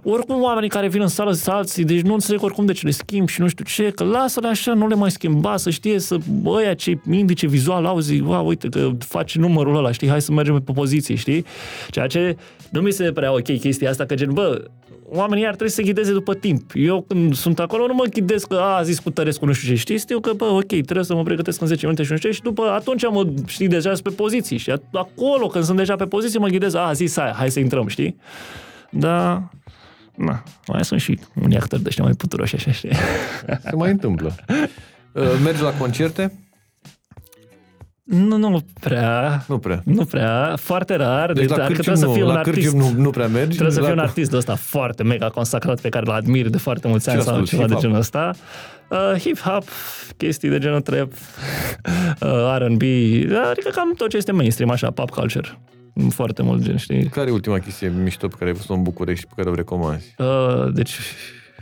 oricum 0.04 0.42
oamenii 0.42 0.68
care 0.68 0.88
vin 0.88 1.00
în 1.00 1.08
sală 1.08 1.32
sunt 1.32 1.54
alții, 1.54 1.84
deci 1.84 2.00
nu 2.00 2.12
înțeleg 2.12 2.42
oricum 2.42 2.66
de 2.66 2.72
ce 2.72 2.86
le 2.86 2.90
schimb 2.90 3.28
și 3.28 3.40
nu 3.40 3.48
știu 3.48 3.64
ce, 3.64 3.90
că 3.90 4.04
lasă-le 4.04 4.48
așa, 4.48 4.74
nu 4.74 4.86
le 4.86 4.94
mai 4.94 5.10
schimba, 5.10 5.56
să 5.56 5.70
știe, 5.70 5.98
să, 5.98 6.16
băia 6.42 6.74
ce 6.74 6.98
indice 7.10 7.46
vizual 7.46 7.84
au, 7.84 7.98
zic, 7.98 8.28
wow, 8.28 8.46
uite 8.46 8.68
că 8.68 8.90
faci 8.98 9.36
numărul 9.36 9.76
ăla, 9.76 9.92
știi, 9.92 10.08
hai 10.08 10.22
să 10.22 10.32
mergem 10.32 10.60
pe 10.60 10.72
poziție, 10.72 11.14
știi? 11.14 11.44
Ceea 11.90 12.06
ce 12.06 12.36
nu 12.70 12.80
mi 12.80 12.90
se 12.90 13.12
prea 13.12 13.32
ok 13.32 13.58
chestia 13.58 13.90
asta, 13.90 14.04
că 14.04 14.14
gen, 14.14 14.32
bă, 14.32 14.64
oamenii 15.14 15.44
ar 15.46 15.54
trebui 15.54 15.68
să 15.68 15.74
se 15.74 15.82
ghideze 15.82 16.12
după 16.12 16.34
timp. 16.34 16.70
Eu 16.74 17.04
când 17.08 17.34
sunt 17.34 17.58
acolo 17.58 17.86
nu 17.86 17.94
mă 17.94 18.04
ghidez 18.04 18.44
că 18.44 18.54
a, 18.54 18.76
a 18.76 18.82
zis 18.82 18.98
cu 18.98 19.10
Tărescu 19.10 19.46
nu 19.46 19.52
știu 19.52 19.68
ce, 19.68 19.74
știi? 19.74 19.98
Știu 19.98 20.20
că, 20.20 20.32
bă, 20.32 20.44
ok, 20.44 20.66
trebuie 20.66 21.04
să 21.04 21.14
mă 21.14 21.22
pregătesc 21.22 21.60
în 21.60 21.66
10 21.66 21.84
minute 21.84 22.02
și 22.02 22.10
nu 22.10 22.16
știu 22.16 22.28
ce 22.28 22.34
și 22.34 22.42
după 22.42 22.62
atunci 22.62 23.02
mă, 23.10 23.26
știi, 23.46 23.68
deja 23.68 23.90
sunt 23.90 24.02
pe 24.02 24.10
poziții 24.10 24.56
și 24.56 24.70
acolo 24.92 25.46
când 25.46 25.64
sunt 25.64 25.76
deja 25.76 25.96
pe 25.96 26.04
poziție 26.04 26.38
mă 26.38 26.48
ghidez, 26.48 26.74
a, 26.74 26.86
a 26.86 26.92
zis 26.92 27.16
aia, 27.16 27.34
hai 27.36 27.50
să 27.50 27.60
intrăm, 27.60 27.86
știi? 27.86 28.16
Da, 28.90 29.48
na, 30.16 30.42
mai 30.66 30.84
sunt 30.84 31.00
și 31.00 31.18
unii 31.42 31.56
actori 31.56 31.82
de 31.82 31.88
ăștia 31.88 32.04
mai 32.04 32.12
puturoși 32.12 32.54
așa, 32.54 32.70
știi? 32.72 32.90
Se 33.70 33.74
mai 33.76 33.90
întâmplă. 33.90 34.34
Uh, 35.12 35.22
Mergi 35.44 35.62
la 35.62 35.70
concerte? 35.72 36.32
Nu, 38.04 38.36
nu 38.36 38.64
prea. 38.80 39.44
Nu 39.48 39.58
prea. 39.58 39.82
Nu 39.84 40.04
prea, 40.04 40.56
foarte 40.56 40.94
rar. 40.94 41.32
Deci 41.32 41.48
la 41.48 41.56
dacă 41.56 41.72
cârcium, 41.72 41.94
trebuie 41.94 42.14
să 42.14 42.18
fiu 42.18 42.22
nu, 42.24 42.28
un 42.28 42.32
la 42.32 42.38
artist. 42.38 42.54
cârcium 42.70 42.94
nu, 42.94 43.02
nu 43.02 43.10
prea 43.10 43.26
mergi. 43.28 43.48
Trebuie 43.56 43.70
să 43.74 43.80
la... 43.80 43.86
fiu 43.86 43.94
un 43.94 44.00
artist 44.02 44.30
de 44.30 44.36
ăsta 44.36 44.54
foarte 44.54 45.02
mega 45.02 45.28
consacrat 45.28 45.80
pe 45.80 45.88
care 45.88 46.04
îl 46.06 46.12
admir 46.12 46.48
de 46.48 46.58
foarte 46.58 46.88
mulți 46.88 47.08
ani 47.08 47.18
Ce 47.18 47.24
sau 47.24 47.32
asculti? 47.32 47.54
ceva 47.54 47.66
de 47.66 47.74
Hip-hop? 47.74 47.80
genul 47.80 47.96
ăsta. 47.96 48.30
Uh, 48.88 49.14
hip-hop, 49.18 49.64
chestii 50.16 50.48
de 50.48 50.58
genul 50.58 50.80
trap, 50.80 51.12
uh, 52.20 52.56
R&B, 52.58 52.82
adică 53.50 53.70
cam 53.74 53.94
tot 53.96 54.08
ce 54.08 54.16
este 54.16 54.32
mainstream, 54.32 54.70
așa, 54.70 54.90
pop 54.90 55.10
culture. 55.10 55.58
Foarte 56.08 56.42
mult 56.42 56.62
gen, 56.62 56.76
știi? 56.76 57.04
Care 57.06 57.28
e 57.28 57.32
ultima 57.32 57.58
chestie 57.58 57.92
mișto 58.02 58.28
pe 58.28 58.34
care 58.38 58.50
ai 58.50 58.56
văzut-o 58.56 58.74
în 58.74 58.82
București 58.82 59.26
pe 59.26 59.32
care 59.36 59.48
o 59.50 59.54
recomanzi? 59.54 60.14
Uh, 60.18 60.72
deci... 60.74 60.92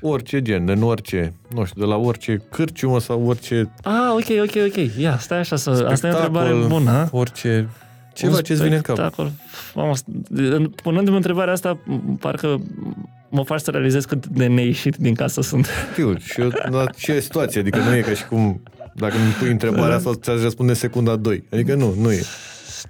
Orice 0.02 0.42
gen, 0.42 0.68
în 0.68 0.82
orice, 0.82 1.32
nu 1.54 1.64
știu, 1.64 1.80
de 1.80 1.86
la 1.86 1.96
orice 1.96 2.42
cârciumă 2.50 3.00
sau 3.00 3.26
orice 3.26 3.70
Ah, 3.82 4.10
ok, 4.12 4.26
ok, 4.42 4.62
ok. 4.66 4.98
Ia, 4.98 5.18
stai 5.18 5.38
așa 5.38 5.56
să... 5.56 5.86
Asta 5.90 6.06
e 6.06 6.10
o 6.10 6.14
întrebare 6.14 6.48
spectacol, 6.48 6.78
bună. 6.78 7.08
Orice, 7.12 7.68
ceva 8.14 8.36
Un 8.36 8.42
ce-ți 8.42 8.62
vine 8.62 8.74
în 8.76 8.80
cap. 8.80 8.96
spectacol. 8.96 9.30
Mamă, 9.74 9.92
punându-mi 10.82 11.16
întrebarea 11.16 11.52
asta, 11.52 11.78
parcă 12.20 12.60
mă 13.28 13.44
faci 13.44 13.60
să 13.60 13.70
realizez 13.70 14.04
cât 14.04 14.26
de 14.26 14.46
neieșit 14.46 14.96
din 14.96 15.14
casă 15.14 15.40
sunt. 15.40 15.68
Știu, 15.92 16.16
și 16.18 16.40
eu, 16.40 16.50
la 16.70 16.84
ce 16.86 17.20
situație, 17.20 17.60
adică 17.60 17.78
nu 17.78 17.94
e 17.94 18.00
ca 18.00 18.12
și 18.12 18.26
cum 18.26 18.62
dacă 18.94 19.14
îmi 19.16 19.32
pui 19.38 19.50
întrebarea 19.50 19.96
asta, 19.96 20.10
ți-aș 20.14 20.42
răspunde 20.42 20.72
în 20.72 20.78
secunda 20.78 21.16
2. 21.16 21.44
Adică 21.52 21.74
nu, 21.74 21.94
nu 22.00 22.12
e. 22.12 22.20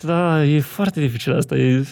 Da, 0.01 0.45
e 0.45 0.61
foarte 0.61 1.01
dificil 1.01 1.37
asta. 1.37 1.57
E... 1.57 1.85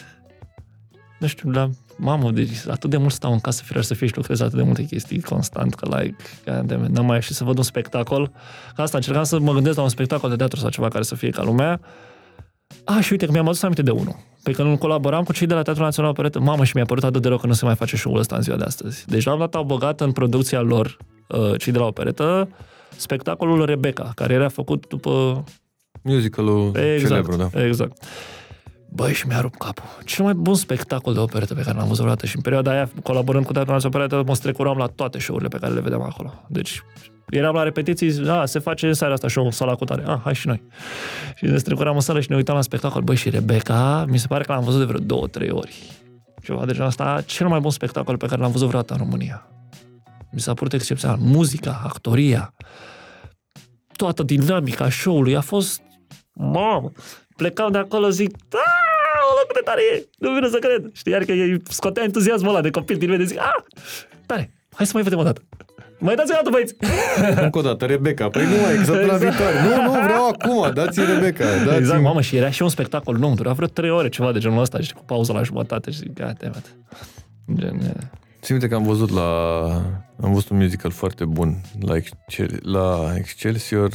Nu 1.19 1.27
știu, 1.27 1.51
la 1.51 1.71
mamă, 1.97 2.31
deci 2.31 2.67
atât 2.69 2.91
de 2.91 2.97
mult 2.97 3.13
stau 3.13 3.33
în 3.33 3.41
casă, 3.41 3.63
firar 3.65 3.83
să 3.83 3.95
fie 3.95 4.07
și 4.07 4.17
lucrez 4.17 4.41
atât 4.41 4.57
de 4.57 4.63
multe 4.63 4.85
chestii 4.85 5.21
constant, 5.21 5.75
că 5.75 5.99
like, 5.99 6.25
goddammit, 6.45 6.89
n-am 6.89 7.07
mai 7.07 7.15
ieșit 7.15 7.35
să 7.35 7.45
văd 7.45 7.57
un 7.57 7.63
spectacol. 7.63 8.31
Ca 8.75 8.83
asta 8.83 8.97
încercam 8.97 9.25
să 9.25 9.39
mă 9.39 9.53
gândesc 9.53 9.77
la 9.77 9.83
un 9.83 9.89
spectacol 9.89 10.31
de 10.31 10.37
teatru 10.37 10.59
sau 10.59 10.71
ceva 10.71 10.89
care 10.89 11.03
să 11.03 11.15
fie 11.15 11.31
ca 11.31 11.43
lumea. 11.43 11.81
A, 12.85 13.01
și 13.01 13.13
uite 13.13 13.27
că 13.27 13.33
mi-am 13.33 13.47
adus 13.47 13.63
aminte 13.63 13.83
de 13.83 13.91
unul. 13.91 14.17
Pe 14.43 14.53
când 14.53 14.79
colaboram 14.79 15.25
cu 15.25 15.33
cei 15.33 15.47
de 15.47 15.55
la 15.55 15.63
Teatrul 15.63 15.85
Național 15.85 16.11
Operetă, 16.11 16.41
mamă, 16.41 16.65
și 16.65 16.73
mi-a 16.75 16.85
părut 16.85 17.05
atât 17.05 17.23
de 17.23 17.29
rău 17.29 17.37
că 17.39 17.47
nu 17.47 17.53
se 17.53 17.65
mai 17.65 17.75
face 17.75 17.97
show-ul 17.97 18.19
ăsta 18.19 18.37
în 18.37 18.43
ziua 18.43 18.57
de 18.57 18.65
astăzi. 18.65 19.07
Deci 19.07 19.25
la 19.25 19.33
un 19.33 19.39
dat 19.39 19.55
au 19.55 19.65
băgat 19.65 20.01
în 20.01 20.13
producția 20.13 20.61
lor, 20.61 20.97
uh, 21.29 21.59
cei 21.59 21.73
de 21.73 21.79
la 21.79 21.85
Operetă, 21.85 22.49
spectacolul 22.97 23.65
Rebecca, 23.65 24.13
care 24.15 24.35
era 24.35 24.49
făcut 24.49 24.87
după 24.89 25.45
Musicalul 26.09 26.77
Exact, 26.77 27.09
celebru, 27.09 27.37
da. 27.37 27.65
exact. 27.65 28.05
Băi, 28.91 29.13
și 29.13 29.27
mi-a 29.27 29.41
rupt 29.41 29.59
capul. 29.59 29.85
Cel 30.05 30.25
mai 30.25 30.35
bun 30.35 30.55
spectacol 30.55 31.15
de 31.15 31.21
operetă 31.21 31.55
pe 31.55 31.63
care 31.63 31.77
l-am 31.77 31.87
văzut 31.87 31.99
vreodată 31.99 32.27
și 32.27 32.37
în 32.37 32.43
perioada 32.43 32.71
aia, 32.71 32.91
colaborând 33.03 33.45
cu 33.47 33.53
Teatrul 33.53 33.75
Național 33.75 33.97
Operetă, 34.03 34.29
mă 34.29 34.35
strecuram 34.35 34.77
la 34.77 34.87
toate 34.87 35.19
show-urile 35.19 35.49
pe 35.49 35.59
care 35.59 35.73
le 35.73 35.81
vedeam 35.81 36.03
acolo. 36.03 36.45
Deci, 36.49 36.83
eram 37.29 37.55
la 37.55 37.63
repetiții, 37.63 38.29
a, 38.29 38.45
se 38.45 38.59
face 38.59 38.87
în 38.87 38.93
seara 38.93 39.13
asta 39.13 39.29
show 39.29 39.45
în 39.45 39.51
sala 39.51 39.75
cu 39.75 39.85
tare. 39.85 40.03
A, 40.07 40.21
hai 40.25 40.35
și 40.35 40.47
noi. 40.47 40.63
Și 41.35 41.45
ne 41.45 41.57
strecuram 41.57 41.95
în 41.95 42.01
sală 42.01 42.21
și 42.21 42.31
ne 42.31 42.37
uitam 42.37 42.55
la 42.55 42.63
spectacol. 42.63 43.03
Băi, 43.03 43.17
și 43.17 43.31
Rebecca, 43.31 44.05
mi 44.09 44.19
se 44.19 44.27
pare 44.27 44.45
că 44.45 44.53
l-am 44.53 44.65
văzut 44.65 44.79
de 44.79 44.87
vreo 44.87 45.01
două, 45.01 45.27
trei 45.27 45.51
ori. 45.51 45.75
Ceva 46.43 46.65
de 46.65 46.73
genul 46.73 46.87
asta, 46.87 47.23
cel 47.27 47.49
mai 47.49 47.61
bun 47.61 47.71
spectacol 47.71 48.17
pe 48.17 48.27
care 48.27 48.41
l-am 48.41 48.51
văzut 48.51 48.67
vreodată 48.67 48.93
în 48.93 48.99
România. 48.99 49.47
Mi 50.33 50.41
s-a 50.41 50.55
părut 50.55 50.73
excepțional. 50.73 51.17
Muzica, 51.21 51.81
actoria, 51.85 52.55
toată 53.97 54.23
dinamica 54.23 54.91
show-ului 54.91 55.37
a 55.37 55.41
fost 55.41 55.81
mamă, 56.39 56.93
plecam 57.37 57.73
de 57.73 57.79
acolo, 57.79 58.09
zic, 58.09 58.31
aoleu, 59.21 59.45
cât 59.47 59.55
de 59.55 59.61
tare 59.65 59.81
e, 59.93 60.07
nu 60.19 60.33
vine 60.33 60.49
să 60.49 60.59
cred. 60.59 60.91
Știi, 60.93 61.15
adică 61.15 61.33
îi 61.33 61.63
scotea 61.69 62.03
entuziasmul 62.03 62.51
ăla 62.51 62.61
de 62.61 62.71
copil 62.71 62.97
din 62.97 63.11
mine, 63.11 63.25
zic, 63.25 63.39
ah, 63.39 63.63
tare, 64.27 64.53
hai 64.75 64.87
să 64.87 64.93
mai 64.95 65.03
vedem 65.03 65.19
o 65.19 65.23
dată. 65.23 65.43
Mai 66.01 66.15
dați 66.15 66.31
o 66.31 66.35
dată, 66.35 66.51
băieți! 66.51 66.75
Încă 67.45 67.59
o 67.59 67.63
dată, 67.63 67.85
Rebecca. 67.85 68.29
Păi 68.29 68.45
nu 68.45 68.57
mai, 68.63 68.77
că 68.77 68.85
săptămâna 68.85 69.15
Exact. 69.15 69.21
viitoare. 69.21 69.63
Nu, 69.63 69.83
nu, 69.83 69.91
vreau 69.91 70.29
acum, 70.29 70.73
dați 70.75 71.01
Rebecca. 71.01 71.45
Dați 71.65 71.79
Exact, 71.83 72.03
mamă, 72.03 72.21
și 72.21 72.37
era 72.37 72.51
și 72.51 72.63
un 72.63 72.69
spectacol 72.69 73.17
lung, 73.21 73.37
dura 73.37 73.53
vreo 73.53 73.67
trei 73.67 73.91
ore, 73.91 74.09
ceva 74.09 74.33
de 74.33 74.39
genul 74.39 74.61
ăsta, 74.61 74.81
și 74.81 74.95
cu 74.95 75.03
pauză 75.05 75.33
la 75.33 75.43
jumătate 75.43 75.91
și 75.91 75.99
zic, 75.99 76.13
gata, 76.13 76.51
mă. 76.53 76.61
Gen, 77.55 77.75
e. 77.75 77.93
Țin 78.41 78.57
minte 78.57 78.69
că 78.69 78.75
am 78.75 78.83
văzut 78.83 79.11
la... 79.11 79.65
Am 80.23 80.33
văzut 80.33 80.49
un 80.49 80.57
musical 80.57 80.91
foarte 80.91 81.25
bun 81.25 81.61
la, 81.81 81.97
Excel, 81.97 82.61
la 82.63 83.13
Excelsior 83.17 83.91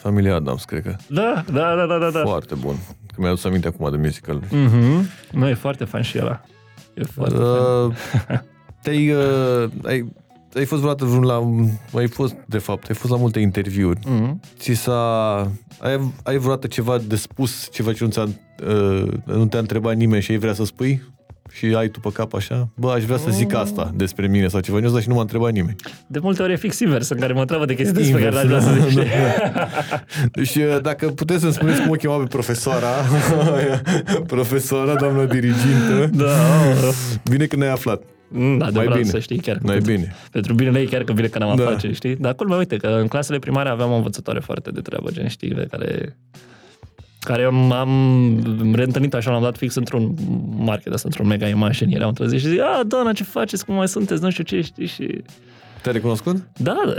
Familia 0.00 0.34
Adams, 0.34 0.64
cred 0.64 0.82
că. 0.82 0.96
Da, 1.06 1.44
da, 1.52 1.74
da, 1.74 1.86
da, 1.86 1.98
da. 1.98 2.10
da. 2.10 2.20
Foarte 2.20 2.54
bun. 2.54 2.74
Că 3.06 3.14
mi-a 3.16 3.28
adus 3.28 3.44
aminte 3.44 3.68
acum 3.68 3.90
de 3.90 3.96
musical. 3.96 4.42
Mhm. 4.50 5.08
Nu, 5.32 5.48
e 5.48 5.54
foarte 5.54 5.84
fan 5.84 6.02
și 6.02 6.18
ăla. 6.20 6.40
E 6.94 7.02
foarte 7.04 7.34
fan. 7.34 7.86
Uh, 7.86 7.92
te-ai, 8.82 9.10
uh, 9.10 9.70
ai, 9.84 10.12
ai 10.54 10.64
fost 10.64 10.80
vreodată 10.80 11.04
vreun 11.04 11.24
la... 11.24 11.42
Ai 11.98 12.06
fost, 12.08 12.34
de 12.46 12.58
fapt, 12.58 12.88
ai 12.88 12.94
fost 12.94 13.12
la 13.12 13.18
multe 13.18 13.40
interviuri. 13.40 13.98
Mhm. 14.06 14.40
Ți 14.58 14.72
s-a... 14.72 15.36
Ai, 15.80 16.12
ai 16.22 16.36
vreodată 16.38 16.66
ceva 16.66 16.98
de 16.98 17.16
spus, 17.16 17.68
ceva 17.72 17.92
ce 17.92 18.04
nu, 18.04 18.10
ți-a, 18.10 18.28
uh, 18.66 19.12
nu 19.24 19.46
te-a 19.46 19.58
întrebat 19.60 19.96
nimeni 19.96 20.22
și 20.22 20.30
ai 20.30 20.38
vrea 20.38 20.52
să 20.52 20.64
spui? 20.64 21.02
Și 21.52 21.66
ai 21.76 21.88
tu 21.88 22.00
pe 22.00 22.08
cap 22.12 22.34
așa? 22.34 22.68
Bă, 22.74 22.90
aș 22.90 23.02
vrea 23.04 23.16
să 23.16 23.30
zic 23.30 23.54
asta 23.54 23.90
despre 23.94 24.26
mine 24.26 24.48
sau 24.48 24.60
ceva. 24.60 24.78
Nu 24.78 24.98
și 25.00 25.08
nu 25.08 25.14
m-a 25.14 25.20
întrebat 25.20 25.52
nimeni. 25.52 25.76
De 26.06 26.18
multe 26.22 26.42
ori 26.42 26.52
e 26.52 26.56
fix 26.56 26.78
invers, 26.78 27.08
în 27.08 27.18
care 27.18 27.32
mă 27.32 27.40
întreabă 27.40 27.64
de 27.64 27.74
chestii 27.74 27.94
despre 27.96 28.22
care 28.22 28.34
Invers, 28.42 28.64
n-aș 28.64 28.72
vrea 28.72 28.82
să 28.82 28.88
zic. 28.88 28.98
da, 29.52 29.66
știi? 29.68 30.30
Deci, 30.32 30.54
uh, 30.54 30.80
dacă 30.82 31.08
puteți 31.08 31.40
să-mi 31.40 31.52
spuneți 31.52 31.80
cum 31.80 31.90
o 31.90 31.94
chema 31.94 32.16
pe 32.16 32.24
profesoara, 32.28 32.88
profesoara, 34.26 34.94
doamna 34.94 35.24
dirigintă, 35.24 36.10
Da, 36.12 36.26
bine 37.30 37.44
că 37.46 37.56
ne-ai 37.56 37.70
aflat. 37.72 38.02
Mm, 38.28 38.58
Da, 38.58 38.66
adevărat, 38.66 38.96
bine. 38.96 39.08
să 39.10 39.18
știi 39.18 39.38
chiar. 39.38 39.56
că 39.56 39.62
Mai 39.64 39.74
pentru- 39.74 39.92
bine. 39.92 40.14
Pentru 40.30 40.54
binele 40.54 40.78
ei 40.78 40.86
chiar 40.86 41.02
că 41.02 41.12
bine 41.12 41.26
că 41.26 41.38
n-am 41.38 41.56
Da. 41.56 41.62
afaceri, 41.66 41.94
știi? 41.94 42.16
Dar 42.16 42.34
culmea, 42.34 42.56
uite, 42.56 42.76
că 42.76 42.86
în 43.00 43.08
clasele 43.08 43.38
primare 43.38 43.68
aveam 43.68 43.90
o 43.90 43.94
învățătoare 43.96 44.38
foarte 44.40 44.70
de 44.70 44.80
treabă, 44.80 45.10
gen, 45.10 45.28
știi, 45.28 45.54
pe 45.54 45.66
care 45.70 46.16
care 47.20 47.42
am, 47.42 47.72
am 47.72 48.72
reîntâlnit 48.74 49.14
așa, 49.14 49.30
l-am 49.30 49.42
dat 49.42 49.56
fix 49.56 49.74
într-un 49.74 50.14
market 50.56 50.92
ăsta, 50.92 51.08
într-un 51.08 51.26
mega 51.26 51.46
imagine, 51.46 51.92
erau 51.94 52.08
într-o 52.08 52.26
zi 52.26 52.38
și 52.38 52.46
zic, 52.48 52.60
a, 52.60 52.80
Dana, 52.86 53.12
ce 53.12 53.24
faceți, 53.24 53.64
cum 53.64 53.74
mai 53.74 53.88
sunteți, 53.88 54.22
nu 54.22 54.30
știu 54.30 54.44
ce, 54.44 54.60
știi, 54.60 54.86
și... 54.86 55.22
Te-ai 55.82 55.94
recunoscut? 55.94 56.36
Da, 56.56 56.82
da. 56.86 56.94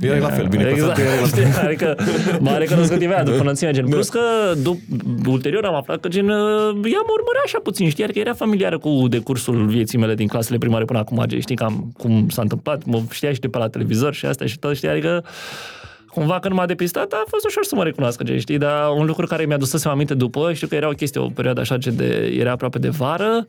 Era 0.00 0.18
la 0.18 0.28
fel, 0.28 0.46
bine 0.46 0.68
exact, 0.68 0.92
păsat, 0.92 0.98
era 0.98 1.20
la 1.20 1.26
fel. 1.26 1.26
știi, 1.26 1.64
adică 1.66 1.96
m-a 2.40 2.56
recunoscut 2.56 3.02
imediat 3.02 3.24
după 3.24 3.40
înălțimea, 3.40 3.72
gen. 3.72 3.88
Plus 3.88 4.08
că 4.08 4.20
dup- 4.62 5.26
ulterior 5.26 5.64
am 5.64 5.74
aflat 5.74 6.00
că 6.00 6.08
gen, 6.08 6.28
uh, 6.28 6.34
ea 6.66 7.02
mă 7.06 7.12
urmărea 7.18 7.42
așa 7.44 7.58
puțin, 7.62 7.88
știi, 7.90 8.12
că 8.12 8.18
era 8.18 8.32
familiară 8.34 8.78
cu 8.78 9.04
decursul 9.08 9.66
vieții 9.66 9.98
mele 9.98 10.14
din 10.14 10.26
clasele 10.26 10.58
primare 10.58 10.84
până 10.84 10.98
acum, 10.98 11.22
gen, 11.26 11.40
știi 11.40 11.56
cam 11.56 11.92
cum 11.98 12.28
s-a 12.28 12.42
întâmplat, 12.42 12.84
mă 12.84 13.02
știa 13.10 13.32
și 13.32 13.40
de 13.40 13.48
pe 13.48 13.58
la 13.58 13.68
televizor 13.68 14.14
și 14.14 14.26
asta 14.26 14.46
și 14.46 14.58
tot, 14.58 14.76
știi, 14.76 14.88
adică 14.88 15.24
cumva 16.16 16.38
când 16.38 16.54
m-a 16.54 16.66
depistat 16.66 17.12
a 17.12 17.24
fost 17.28 17.44
ușor 17.44 17.64
să 17.64 17.74
mă 17.74 17.82
recunoască, 17.82 18.24
gen, 18.24 18.38
știi, 18.38 18.58
dar 18.58 18.90
un 18.90 19.06
lucru 19.06 19.26
care 19.26 19.44
mi-a 19.44 19.56
dus 19.56 19.70
să 19.70 19.88
aminte 19.88 20.14
după, 20.14 20.52
știu 20.52 20.66
că 20.66 20.74
era 20.74 20.88
o 20.88 20.92
chestie, 20.92 21.20
o 21.20 21.28
perioadă 21.28 21.60
așa, 21.60 21.76
gen 21.76 21.96
de, 21.96 22.34
era 22.38 22.50
aproape 22.50 22.78
de 22.78 22.88
vară, 22.88 23.46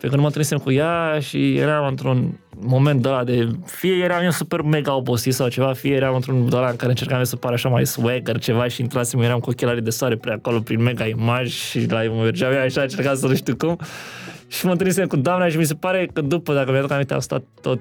pe 0.00 0.06
când 0.06 0.20
mă 0.20 0.26
întâlnisem 0.26 0.58
cu 0.58 0.72
ea 0.72 1.18
și 1.20 1.56
eram 1.56 1.86
într-un 1.86 2.38
moment 2.60 3.02
de 3.02 3.08
ăla 3.08 3.24
de... 3.24 3.48
Fie 3.64 3.94
eram 3.94 4.24
eu 4.24 4.30
super 4.30 4.60
mega 4.60 4.94
obosit 4.94 5.34
sau 5.34 5.48
ceva, 5.48 5.72
fie 5.72 5.94
eram 5.94 6.14
într-un 6.14 6.48
de 6.48 6.56
ăla 6.56 6.68
în 6.68 6.76
care 6.76 6.90
încercam 6.90 7.18
eu 7.18 7.24
să 7.24 7.36
par 7.36 7.52
așa 7.52 7.68
mai 7.68 7.86
swagger 7.86 8.38
ceva 8.38 8.68
și 8.68 8.80
intrasem, 8.80 9.20
eram 9.20 9.38
cu 9.38 9.50
ochelarii 9.50 9.82
de 9.82 9.90
soare 9.90 10.16
prea 10.16 10.34
acolo 10.34 10.58
prin 10.58 10.82
mega 10.82 11.06
imaj 11.06 11.50
și 11.50 11.86
la 11.90 12.02
mă 12.02 12.22
mergeam 12.22 12.52
eu 12.52 12.60
așa, 12.60 12.80
încercam 12.80 13.16
să 13.16 13.26
nu 13.26 13.34
știu 13.34 13.56
cum. 13.56 13.78
Și 14.46 14.64
mă 14.64 14.70
întâlnisem 14.70 15.06
cu 15.06 15.16
doamna 15.16 15.48
și 15.48 15.56
mi 15.56 15.64
se 15.64 15.74
pare 15.74 16.10
că 16.12 16.20
după, 16.20 16.54
dacă 16.54 16.70
mi-aduc 16.70 16.90
aminte, 16.90 17.14
am 17.14 17.20
stat 17.20 17.42
tot 17.60 17.80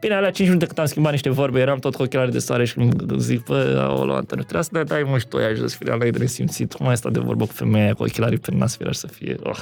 Bine, 0.00 0.14
alea 0.14 0.30
5 0.30 0.48
minute 0.48 0.66
cât 0.66 0.78
am 0.78 0.86
schimbat 0.86 1.12
niște 1.12 1.30
vorbe, 1.30 1.60
eram 1.60 1.78
tot 1.78 1.94
cu 1.94 2.02
ochelarii 2.02 2.32
de 2.32 2.38
soare 2.38 2.64
și 2.64 2.78
îmi 2.78 2.90
zic, 3.16 3.44
bă, 3.44 3.84
aolo, 3.88 4.14
Antoniu, 4.14 4.42
trebuie 4.42 4.62
să 4.64 4.70
ne 4.72 4.82
dai 4.82 5.02
mă 5.02 5.18
și 5.18 5.26
tu 5.26 5.36
aia 5.36 5.54
jos, 5.54 5.74
firea 5.74 5.94
la 5.94 6.04
de 6.04 6.18
nesimțit, 6.18 6.72
cum 6.72 6.86
ai 6.86 6.96
stat 6.96 7.12
de 7.12 7.18
vorbă 7.18 7.44
cu 7.46 7.52
femeia 7.52 7.84
aia 7.84 7.94
cu 7.94 8.02
ochelarii 8.02 8.38
pe 8.38 8.50
nas, 8.54 8.76
firea 8.76 8.92
să 8.92 9.06
fie, 9.06 9.36
oh. 9.42 9.58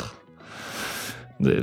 De, 1.36 1.62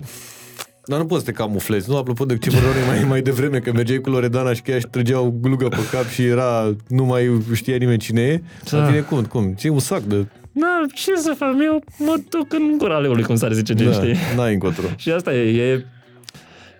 Dar 0.86 1.00
nu 1.00 1.06
poți 1.06 1.26
să 1.26 1.32
te 1.32 1.38
camuflezi, 1.38 1.90
nu? 1.90 1.98
Apropo 1.98 2.26
de 2.26 2.38
ce 2.38 2.50
vorbeam 2.50 2.74
noi 2.74 2.84
mai, 2.88 3.04
mai 3.08 3.22
devreme, 3.22 3.60
că 3.60 3.72
mergeai 3.72 4.00
cu 4.00 4.10
Loredana 4.10 4.54
și 4.54 4.62
că 4.62 4.70
ea 4.72 4.78
își 4.78 4.88
trăgeau 4.88 5.38
glugă 5.42 5.68
pe 5.68 5.88
cap 5.92 6.08
și 6.08 6.26
era, 6.26 6.76
nu 6.88 7.04
mai 7.06 7.42
știa 7.54 7.76
nimeni 7.78 7.98
cine 7.98 8.22
e. 8.22 8.42
Da. 8.70 8.78
La 8.78 8.86
tine 8.86 9.00
cum? 9.00 9.24
Cum? 9.24 9.54
Ce 9.54 9.70
un 9.70 9.80
sac 9.80 10.02
de... 10.02 10.26
Na, 10.52 10.68
ce 10.94 11.16
să 11.16 11.34
fac? 11.38 11.54
Eu 11.64 11.84
mă 11.98 12.16
duc 12.30 12.54
în 12.54 12.78
gura 12.78 12.98
leului, 12.98 13.24
cum 13.24 13.36
s-ar 13.36 13.52
zice, 13.52 13.74
gen, 13.74 13.90
Da, 13.90 13.94
știi? 13.94 14.16
n-ai 14.36 14.54
încotro. 14.54 14.84
Și 14.98 15.12
asta 15.12 15.34
e, 15.34 15.72
e 15.72 15.86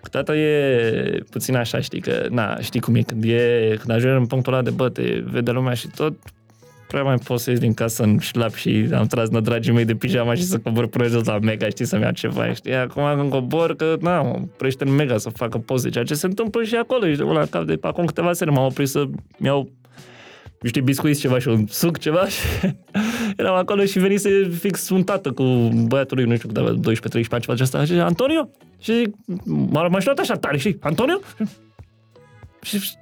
câteodată 0.06 0.38
e 0.38 1.22
puțin 1.30 1.54
așa, 1.56 1.80
știi, 1.80 2.00
că, 2.00 2.26
na, 2.30 2.60
știi 2.60 2.80
cum 2.80 2.94
e, 2.94 3.02
când 3.02 3.24
e, 3.24 3.74
când 3.78 3.90
ajungi 3.90 4.16
în 4.16 4.26
punctul 4.26 4.52
ăla 4.52 4.62
de, 4.62 4.70
bă, 4.70 4.88
te 4.88 5.22
vede 5.24 5.50
lumea 5.50 5.74
și 5.74 5.88
tot, 5.88 6.12
prea 6.88 7.02
mai 7.02 7.16
poți 7.16 7.42
să 7.42 7.50
ieși 7.50 7.62
din 7.62 7.74
casă 7.74 8.02
în 8.02 8.18
șlap 8.18 8.54
și 8.54 8.88
am 8.94 9.06
tras 9.06 9.28
na 9.28 9.40
dragii 9.40 9.72
mei 9.72 9.84
de 9.84 9.94
pijama 9.94 10.34
și 10.34 10.42
să 10.42 10.58
cobor 10.58 10.86
până 10.86 11.06
jos 11.06 11.24
la 11.24 11.38
Mega, 11.38 11.68
știi, 11.68 11.84
să-mi 11.84 12.02
iau 12.02 12.12
ceva, 12.12 12.52
știi? 12.52 12.74
Acum 12.74 13.02
când 13.16 13.30
cobor, 13.30 13.76
că, 13.76 13.96
na, 14.00 14.22
mă 14.22 14.38
oprește 14.42 14.84
în 14.84 14.94
Mega 14.94 15.18
să 15.18 15.28
facă 15.28 15.58
poze, 15.58 15.88
ceea 15.88 16.04
ce 16.04 16.14
se 16.14 16.26
întâmplă 16.26 16.62
și 16.62 16.74
acolo, 16.74 17.12
știi, 17.12 17.24
la 17.24 17.46
cap 17.50 17.64
de 17.64 17.78
acum 17.80 18.04
câteva 18.04 18.32
seri 18.32 18.50
m-am 18.50 18.64
oprit 18.64 18.88
să-mi 18.88 19.14
iau 19.42 19.70
niște 20.66 20.80
biscuiți 20.80 21.20
ceva 21.20 21.38
și 21.38 21.48
un 21.48 21.66
suc 21.68 21.98
ceva 21.98 22.28
și 22.28 22.40
eram 23.36 23.54
acolo 23.54 23.84
și 23.84 23.98
venise 23.98 24.50
fix 24.58 24.88
un 24.88 25.02
tată 25.02 25.32
cu 25.32 25.42
băiatul 25.86 26.16
lui, 26.16 26.26
nu 26.26 26.36
știu 26.36 26.48
cât 26.48 26.56
avea, 26.56 26.72
12-13 26.72 26.74
ani, 27.30 27.42
ceva 27.42 27.54
de 27.54 27.62
asta, 27.62 27.84
și 27.84 27.92
Antonio? 27.92 28.48
Și 28.78 29.12
m-a, 29.44 29.88
m-a 29.88 29.98
știut 29.98 30.18
așa 30.18 30.34
tare, 30.34 30.58
știi? 30.58 30.76
Antonio? 30.80 31.20
Și, 32.62 32.78
și 32.78 32.94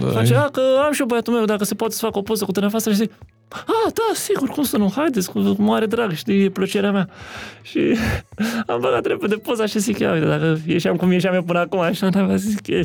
Da, 0.00 0.06
face, 0.06 0.34
a, 0.34 0.48
că 0.48 0.60
am 0.84 0.92
și 0.92 1.00
eu 1.00 1.06
băiatul 1.06 1.32
meu, 1.32 1.44
dacă 1.44 1.64
se 1.64 1.74
poate 1.74 1.94
să 1.94 2.04
fac 2.04 2.16
o 2.16 2.22
poză 2.22 2.44
cu 2.44 2.60
nevastă 2.60 2.90
și 2.90 2.96
zic, 2.96 3.12
a, 3.48 3.90
da, 3.94 4.14
sigur, 4.14 4.48
cum 4.48 4.62
să 4.62 4.76
nu, 4.76 4.92
haideți, 4.94 5.30
cu 5.30 5.54
mare 5.58 5.86
drag, 5.86 6.12
știi, 6.12 6.44
e 6.44 6.50
plăcerea 6.50 6.92
mea. 6.92 7.08
Și 7.62 7.80
am 8.66 8.80
băgat 8.80 9.06
repede 9.06 9.34
poza 9.34 9.66
și 9.66 9.78
zic, 9.78 9.98
ia, 9.98 10.12
uite, 10.12 10.26
dacă 10.26 10.58
ieșeam 10.66 10.96
cum 10.96 11.12
ieșeam 11.12 11.34
eu 11.34 11.42
până 11.42 11.58
acum, 11.58 11.78
așa, 11.78 12.08
n-am 12.08 12.36
zic, 12.36 12.66
e, 12.66 12.82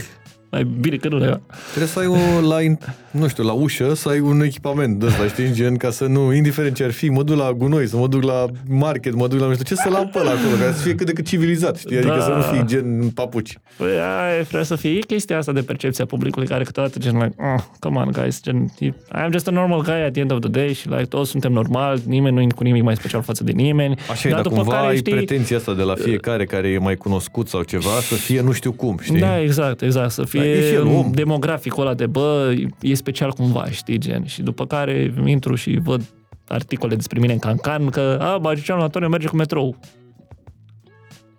mai 0.53 0.67
bine 0.79 0.95
că 0.95 1.07
nu 1.07 1.17
le 1.17 1.41
Trebuie 1.67 1.87
să 1.87 1.99
ai 1.99 2.05
o, 2.07 2.47
la, 2.47 2.61
in- 2.61 2.77
nu 3.11 3.27
știu, 3.27 3.43
la 3.43 3.51
ușă, 3.51 3.93
să 3.93 4.09
ai 4.09 4.19
un 4.19 4.41
echipament 4.41 4.99
de 4.99 5.05
ăsta, 5.05 5.27
știi, 5.27 5.51
gen, 5.53 5.77
ca 5.77 5.89
să 5.89 6.05
nu, 6.05 6.33
indiferent 6.33 6.75
ce 6.75 6.83
ar 6.83 6.91
fi, 6.91 7.09
mă 7.09 7.23
duc 7.23 7.37
la 7.37 7.51
gunoi, 7.53 7.87
să 7.87 7.97
mă 7.97 8.07
duc 8.07 8.23
la 8.23 8.45
market, 8.69 9.13
mă 9.13 9.27
duc 9.27 9.39
la 9.39 9.45
nu 9.45 9.53
știu 9.53 9.63
ce, 9.65 9.75
să-l 9.75 9.93
am 9.95 10.09
pe 10.09 10.19
ăla 10.19 10.29
acolo, 10.29 10.55
ca 10.65 10.71
să 10.73 10.81
fie 10.81 10.95
cât 10.95 11.05
de 11.05 11.13
cât 11.13 11.25
civilizat, 11.27 11.77
știi, 11.77 11.97
adică 11.97 12.13
Da. 12.17 12.21
să 12.21 12.29
nu 12.31 12.41
fii 12.41 12.65
gen 12.65 12.99
în 13.01 13.09
papuci. 13.09 13.57
Păi 13.77 13.87
aia 13.87 14.37
e, 14.39 14.41
vrea 14.41 14.63
să 14.63 14.75
fie 14.75 14.89
e 14.91 14.99
chestia 14.99 15.37
asta 15.37 15.51
de 15.51 15.61
percepția 15.61 16.05
publicului 16.05 16.47
care 16.47 16.63
câteodată 16.63 16.99
gen 16.99 17.13
like, 17.13 17.33
oh, 17.37 17.63
come 17.79 17.97
on 17.99 18.11
guys, 18.11 18.41
gen, 18.41 18.73
I 18.79 18.93
am 19.11 19.31
just 19.31 19.47
a 19.47 19.51
normal 19.51 19.81
guy 19.81 19.93
at 20.05 20.11
the 20.11 20.21
end 20.21 20.31
of 20.31 20.39
the 20.39 20.49
day 20.49 20.73
și 20.73 20.89
like, 20.89 21.03
toți 21.03 21.29
suntem 21.29 21.51
normali, 21.51 22.01
nimeni 22.05 22.35
nu 22.35 22.41
e 22.41 22.47
cu 22.55 22.63
nimic 22.63 22.83
mai 22.83 22.95
special 22.95 23.21
față 23.21 23.43
de 23.43 23.51
nimeni. 23.51 23.95
Așa 24.11 24.27
e, 24.27 24.31
dar 24.31 24.41
după 24.41 24.55
cumva 24.55 24.71
care, 24.75 24.87
ai 24.87 24.97
știi, 24.97 25.13
pretenția 25.13 25.57
asta 25.57 25.73
de 25.73 25.83
la 25.83 25.95
fiecare 25.95 26.45
care 26.45 26.67
e 26.67 26.77
mai 26.77 26.95
cunoscut 26.95 27.47
sau 27.47 27.63
ceva, 27.63 27.89
să 28.09 28.15
fie 28.15 28.41
nu 28.41 28.51
știu 28.51 28.71
cum, 28.71 28.99
știi? 29.01 29.19
Da, 29.19 29.41
exact, 29.41 29.81
exact. 29.81 30.11
Să 30.11 30.21
Da, 30.21 30.29
e 30.45 30.61
și 30.61 30.67
fie 30.67 30.73
el 30.73 30.85
om. 30.85 31.11
demograficul 31.11 31.85
ăla 31.85 31.93
de, 31.93 32.05
bă, 32.05 32.53
e 32.81 32.93
special 32.93 33.31
cumva, 33.31 33.65
știi, 33.69 33.97
gen. 33.97 34.25
Și 34.25 34.41
după 34.41 34.65
care 34.65 35.13
intru 35.25 35.55
și 35.55 35.79
văd 35.83 36.01
articole 36.47 36.95
despre 36.95 37.19
mine 37.19 37.33
în 37.33 37.39
Cancan 37.39 37.89
că, 37.89 38.17
a, 38.21 38.37
magicianul 38.37 38.83
Antonio 38.83 39.07
merge 39.07 39.27
cu 39.27 39.35
metrou. 39.35 39.75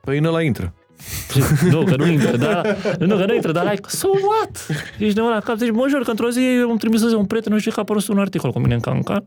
Păi 0.01 0.19
în 0.19 0.25
ăla 0.25 0.43
intră. 0.43 0.75
Și, 1.33 1.43
nu, 1.73 1.85
că 1.85 1.97
nu 1.97 2.07
intră, 2.07 2.37
dar, 2.37 2.77
nu, 2.99 3.17
că 3.17 3.25
nu 3.27 3.35
intră, 3.35 3.53
dar 3.53 3.71
like, 3.71 3.89
so 3.89 4.09
what? 4.09 4.67
Ești 4.99 5.15
de 5.15 5.21
la 5.21 5.41
cap, 5.45 5.57
zici, 5.57 5.71
mă 5.71 5.87
jur 5.89 6.03
că 6.03 6.11
într-o 6.11 6.31
zi 6.31 6.41
îmi 6.69 6.79
trimisese 6.79 7.15
un 7.15 7.25
prieten, 7.25 7.53
nu 7.53 7.59
știu 7.59 7.71
că 7.71 7.79
a 7.79 7.83
apărut 7.83 8.09
un 8.09 8.19
articol 8.19 8.53
cu 8.53 8.59
mine 8.59 8.75
în 8.75 8.81
Cancan, 8.81 9.25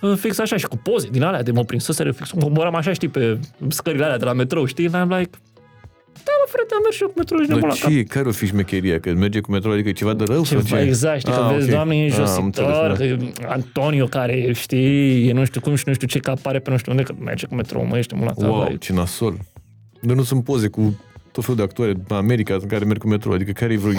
uh, 0.00 0.14
fix 0.16 0.38
așa 0.38 0.56
și 0.56 0.66
cu 0.66 0.76
poze 0.76 1.08
din 1.10 1.22
alea 1.22 1.42
de 1.42 1.50
mă 1.50 1.64
prinseseră, 1.64 2.12
fix 2.12 2.30
cum 2.30 2.40
coboram 2.40 2.74
așa, 2.74 2.92
știi, 2.92 3.08
pe 3.08 3.38
scările 3.68 4.04
alea 4.04 4.18
de 4.18 4.24
la 4.24 4.32
metrou, 4.32 4.64
știi? 4.64 4.88
And 4.92 5.14
I'm 5.14 5.18
like, 5.18 5.30
da, 5.30 5.53
mă, 6.40 6.46
frate, 6.54 6.74
am 6.74 6.80
mers 6.82 6.94
și 6.96 7.02
eu 7.02 7.08
cu 7.08 7.14
metrou 7.18 7.40
și 7.40 7.46
de 7.46 7.52
Dar 7.54 7.62
la 7.62 7.68
cap. 7.68 7.90
ce, 7.90 8.02
care 8.02 8.28
o 8.28 8.32
fi 8.32 8.46
șmecheria? 8.46 9.00
Că 9.00 9.12
merge 9.12 9.40
cu 9.40 9.50
metrou, 9.50 9.72
adică 9.72 9.88
e 9.88 9.92
ceva 9.92 10.14
de 10.14 10.24
rău 10.24 10.44
sau 10.44 10.60
Ceva, 10.60 10.76
ce? 10.80 10.82
exact, 10.86 11.18
știi, 11.18 11.32
că 11.32 11.38
Ah, 11.38 11.52
vezi 11.54 11.64
ok. 11.68 11.70
doamne 11.74 11.94
Ah, 11.94 12.00
am 12.00 12.04
înjositor, 12.04 12.44
înțeles, 12.44 12.98
că 12.98 13.04
e 13.04 13.46
Antonio 13.46 14.06
care, 14.06 14.52
știi, 14.52 15.28
e 15.28 15.32
nu 15.32 15.44
știu 15.44 15.60
cum 15.60 15.74
și 15.74 15.84
nu 15.86 15.92
știu 15.94 16.06
ce, 16.06 16.18
că 16.18 16.30
apare 16.30 16.58
pe 16.58 16.70
nu 16.70 16.76
știu 16.76 16.90
unde, 16.92 17.02
că 17.02 17.14
merge 17.18 17.46
cu 17.46 17.54
metrou, 17.54 17.84
mă, 17.86 17.98
ești 17.98 18.14
mult 18.14 18.26
la 18.26 18.34
da. 18.36 18.44
cap, 18.46 18.54
Wow, 18.54 18.62
like. 18.62 18.76
ce 18.78 18.92
nasol. 18.92 19.36
Dar 20.00 20.16
nu 20.16 20.22
sunt 20.22 20.44
poze 20.44 20.68
cu 20.68 21.00
tot 21.34 21.42
felul 21.44 21.56
de 21.58 21.62
actori 21.62 21.90
în 22.08 22.16
America 22.16 22.54
în 22.60 22.66
care 22.68 22.84
merg 22.84 22.98
cu 23.00 23.08
metrou, 23.08 23.34
adică 23.34 23.52
care 23.52 23.72
e 23.72 23.76
vreo... 23.76 23.92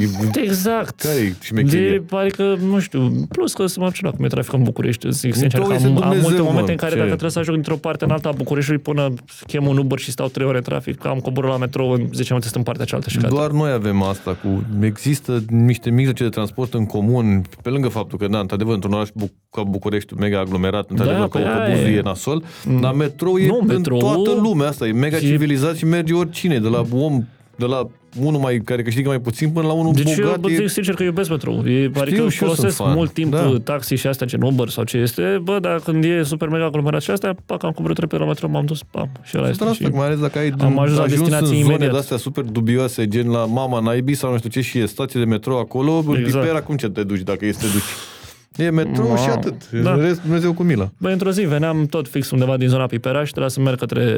Exact. 0.44 1.02
Care 1.02 1.20
e 1.20 1.34
șmecheria? 1.42 1.90
De, 2.10 2.16
adică, 2.16 2.58
nu 2.70 2.80
știu, 2.80 3.12
plus 3.30 3.54
că 3.54 3.66
să 3.66 3.80
mă 3.80 3.86
obținut 3.86 4.16
cum 4.16 4.26
e 4.26 4.28
trafic 4.28 4.54
în 4.54 4.64
București, 4.64 5.12
zic 5.12 5.34
sincer, 5.36 5.60
că 5.60 5.68
Metrou 5.68 5.70
am, 5.70 5.74
este 5.76 5.88
am 5.88 5.94
multe 5.94 6.18
Dumnezeu, 6.20 6.44
momente 6.46 6.62
mă, 6.66 6.72
în 6.72 6.76
care 6.78 6.92
ce? 6.92 6.96
dacă 6.98 7.08
trebuie 7.10 7.32
să 7.32 7.40
ajung 7.40 7.56
dintr-o 7.56 7.76
parte 7.76 8.04
în 8.06 8.12
alta 8.12 8.30
a 8.30 8.32
Bucureștiului 8.32 8.82
până 8.82 9.14
chem 9.48 9.68
un 9.68 9.78
Uber 9.78 10.00
și 10.00 10.12
stau 10.12 10.28
trei 10.28 10.48
ore 10.48 10.58
în 10.58 10.64
trafic, 10.64 11.06
am 11.06 11.20
coborât 11.20 11.50
la 11.50 11.58
metrou 11.58 11.92
în 11.92 12.08
10 12.14 12.28
minute 12.30 12.48
sunt 12.48 12.56
în 12.56 12.64
partea 12.64 12.86
cealaltă 12.86 13.10
și 13.10 13.18
gata. 13.18 13.28
Doar 13.36 13.52
noi 13.52 13.72
avem 13.72 14.02
asta 14.04 14.38
cu... 14.44 14.64
Există 14.86 15.44
niște 15.50 15.90
mijloace 15.90 16.24
de 16.24 16.30
transport 16.30 16.74
în 16.74 16.86
comun, 16.86 17.42
pe 17.62 17.70
lângă 17.70 17.88
faptul 17.88 18.18
că, 18.18 18.28
da, 18.28 18.40
într-adevăr, 18.40 18.74
într-un 18.74 18.94
oraș 18.94 19.10
bu- 19.14 19.32
ca 19.52 19.64
București, 19.64 20.14
mega 20.14 20.40
aglomerat, 20.40 20.90
într-adevăr, 20.90 21.20
Da, 21.22 21.28
ca 21.28 21.40
păi 21.40 21.48
autobuzul 21.48 21.86
aia 21.86 21.94
e. 21.96 21.98
e 21.98 22.02
nasol, 22.02 22.44
dar 22.82 22.94
metrou 22.94 23.38
e 23.38 23.48
Nu, 23.48 23.58
în 23.62 23.68
metrou- 23.68 24.00
toată 24.00 24.32
lumea 24.42 24.68
asta, 24.68 24.88
e 24.88 24.92
mega 24.92 25.18
și- 25.18 25.26
civilizat 25.26 25.76
și 25.76 25.86
merge 25.86 26.14
oricine, 26.14 26.60
de 26.60 26.68
la 26.68 26.84
om, 26.92 27.25
de 27.56 27.66
la 27.66 27.88
unul 28.22 28.40
mai, 28.40 28.58
care 28.66 28.82
câștigă 28.82 29.08
mai 29.08 29.20
puțin 29.20 29.50
până 29.50 29.68
la 29.68 29.74
unul 29.74 29.94
Deci 29.94 30.18
eu 30.18 30.24
bogat. 30.26 30.40
bă, 30.40 30.52
e... 30.52 30.56
zic 30.56 30.70
sincer 30.70 30.94
că 30.94 31.04
iubesc 31.04 31.30
metrou. 31.30 31.68
E, 31.68 31.86
adică 31.86 32.04
și 32.10 32.14
eu 32.16 32.30
sunt 32.30 32.34
folosesc 32.34 32.76
fan. 32.76 32.94
mult 32.94 33.12
timp 33.12 33.32
Da. 33.32 33.54
taxi 33.64 33.96
și 33.96 34.08
astea, 34.08 34.28
gen 34.28 34.42
Uber 34.42 34.70
sau 34.70 34.84
ce 34.84 34.98
este. 34.98 35.40
Bă, 35.44 35.58
dar 35.62 35.80
când 35.80 36.04
e 36.04 36.24
super 36.24 36.48
mega 36.48 36.66
aglomerat 36.66 37.02
și 37.02 37.12
astea, 37.12 37.36
pac, 37.46 37.64
am 37.64 37.72
coborât 37.72 37.98
repede 37.98 38.22
la 38.22 38.28
metrou, 38.28 38.50
m-am 38.50 38.66
dus, 38.66 38.84
pam, 38.84 39.10
și 39.24 39.38
ăla 39.38 39.50
este. 39.50 39.64
Asta, 39.64 39.74
asta, 39.76 39.90
Și... 39.90 39.96
mai 39.96 40.06
ales 40.06 40.20
dacă 40.20 40.38
ai 40.40 40.54
am 40.60 40.80
ajuns 40.80 40.98
la 40.98 41.04
în 41.04 41.10
destinație 41.10 41.46
zone 41.48 41.58
imediat. 41.60 41.92
de 41.92 41.98
astea 41.98 42.18
super 42.18 42.44
dubioase, 42.44 43.08
gen 43.08 43.30
la 43.30 43.46
Mama 43.46 43.80
Naibii 43.80 44.16
sau 44.16 44.32
nu 44.32 44.38
știu 44.38 44.50
ce, 44.50 44.62
și 44.62 44.80
e 44.80 44.86
stație 44.86 45.20
de 45.20 45.26
metrou 45.26 45.58
acolo, 45.60 45.98
Exact. 46.08 46.26
exact. 46.26 46.56
acum 46.56 46.76
ce 46.76 46.90
te 46.90 47.04
duci, 47.04 47.22
dacă 47.22 47.46
este 47.46 47.66
te 47.66 47.72
duci. 47.72 48.66
E 48.68 48.70
metrou 48.70 49.08
Wow. 49.08 49.18
și 49.18 49.30
atât. 49.30 49.70
Da. 49.72 49.80
Da. 49.82 49.94
În 49.94 50.00
rest, 50.02 50.22
Dumnezeu 50.22 50.54
cu 50.54 50.64
mila. 50.64 50.90
Băi, 50.98 51.12
într-o 51.12 51.32
zi 51.32 51.42
veneam 51.42 51.86
tot 51.86 52.08
fix 52.08 52.32
undeva 52.32 52.58
din 52.58 52.68
zona 52.68 52.86
Piperaș 52.86 53.26
și 53.26 53.30
trebuia 53.32 53.50
să 53.50 53.60
merg 53.62 53.78
către 53.80 54.18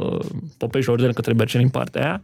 uh, 0.00 0.18
Popești 0.58 0.90
Orden, 0.90 1.12
către 1.12 1.34
Berceni 1.34 1.62
în 1.62 1.68
partea 1.68 2.02
aia. 2.02 2.22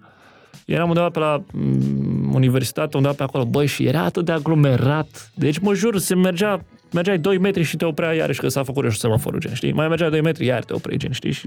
Eram 0.72 0.88
undeva 0.88 1.08
pe 1.08 1.18
la 1.18 1.42
mm, 1.52 2.34
universitate, 2.34 2.96
undeva 2.96 3.14
pe 3.14 3.22
acolo, 3.22 3.44
băi, 3.44 3.66
și 3.66 3.86
era 3.86 4.02
atât 4.02 4.24
de 4.24 4.32
aglomerat. 4.32 5.30
Deci, 5.34 5.58
mă 5.58 5.74
jur, 5.74 5.98
se 5.98 6.14
mergea, 6.14 6.64
mergeai 6.92 7.18
2 7.18 7.38
metri 7.38 7.62
și 7.62 7.76
te 7.76 7.84
oprea 7.84 8.12
iarăși, 8.12 8.40
că 8.40 8.48
s-a 8.48 8.62
făcut 8.62 8.90
și 8.90 8.98
semaforul, 8.98 9.40
gen, 9.40 9.54
știi? 9.54 9.72
Mai 9.72 9.88
mergeai 9.88 10.10
2 10.10 10.20
metri, 10.20 10.44
iar 10.44 10.64
te 10.64 10.72
opreai, 10.72 10.98
gen, 10.98 11.12
știi? 11.12 11.32
Și 11.32 11.46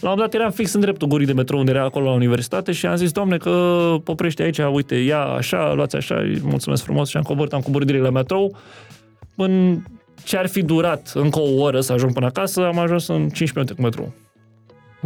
la 0.00 0.10
un 0.10 0.14
moment 0.14 0.30
dat 0.30 0.40
eram 0.40 0.50
fix 0.50 0.72
în 0.72 0.80
dreptul 0.80 1.08
gurii 1.08 1.26
de 1.26 1.32
metrou 1.32 1.58
unde 1.58 1.70
era 1.70 1.84
acolo 1.84 2.04
la 2.04 2.12
universitate 2.12 2.72
și 2.72 2.86
am 2.86 2.96
zis, 2.96 3.12
doamne, 3.12 3.36
că 3.36 3.50
oprește 4.04 4.42
aici, 4.42 4.58
uite, 4.58 4.94
ia 4.94 5.20
așa, 5.20 5.72
luați 5.72 5.96
așa, 5.96 6.14
îi 6.14 6.40
mulțumesc 6.42 6.82
frumos 6.82 7.08
și 7.08 7.16
am 7.16 7.22
coborât, 7.22 7.52
am 7.52 7.60
coborât 7.60 7.86
direct 7.86 8.04
la 8.04 8.10
metrou. 8.10 8.56
În 9.36 9.82
ce 10.24 10.36
ar 10.36 10.46
fi 10.46 10.62
durat 10.62 11.12
încă 11.14 11.40
o 11.40 11.62
oră 11.62 11.80
să 11.80 11.92
ajung 11.92 12.12
până 12.12 12.26
acasă, 12.26 12.66
am 12.66 12.78
ajuns 12.78 13.08
în 13.08 13.28
15 13.28 13.52
minute 13.54 13.74
cu 13.74 13.82
metrou. 13.82 14.23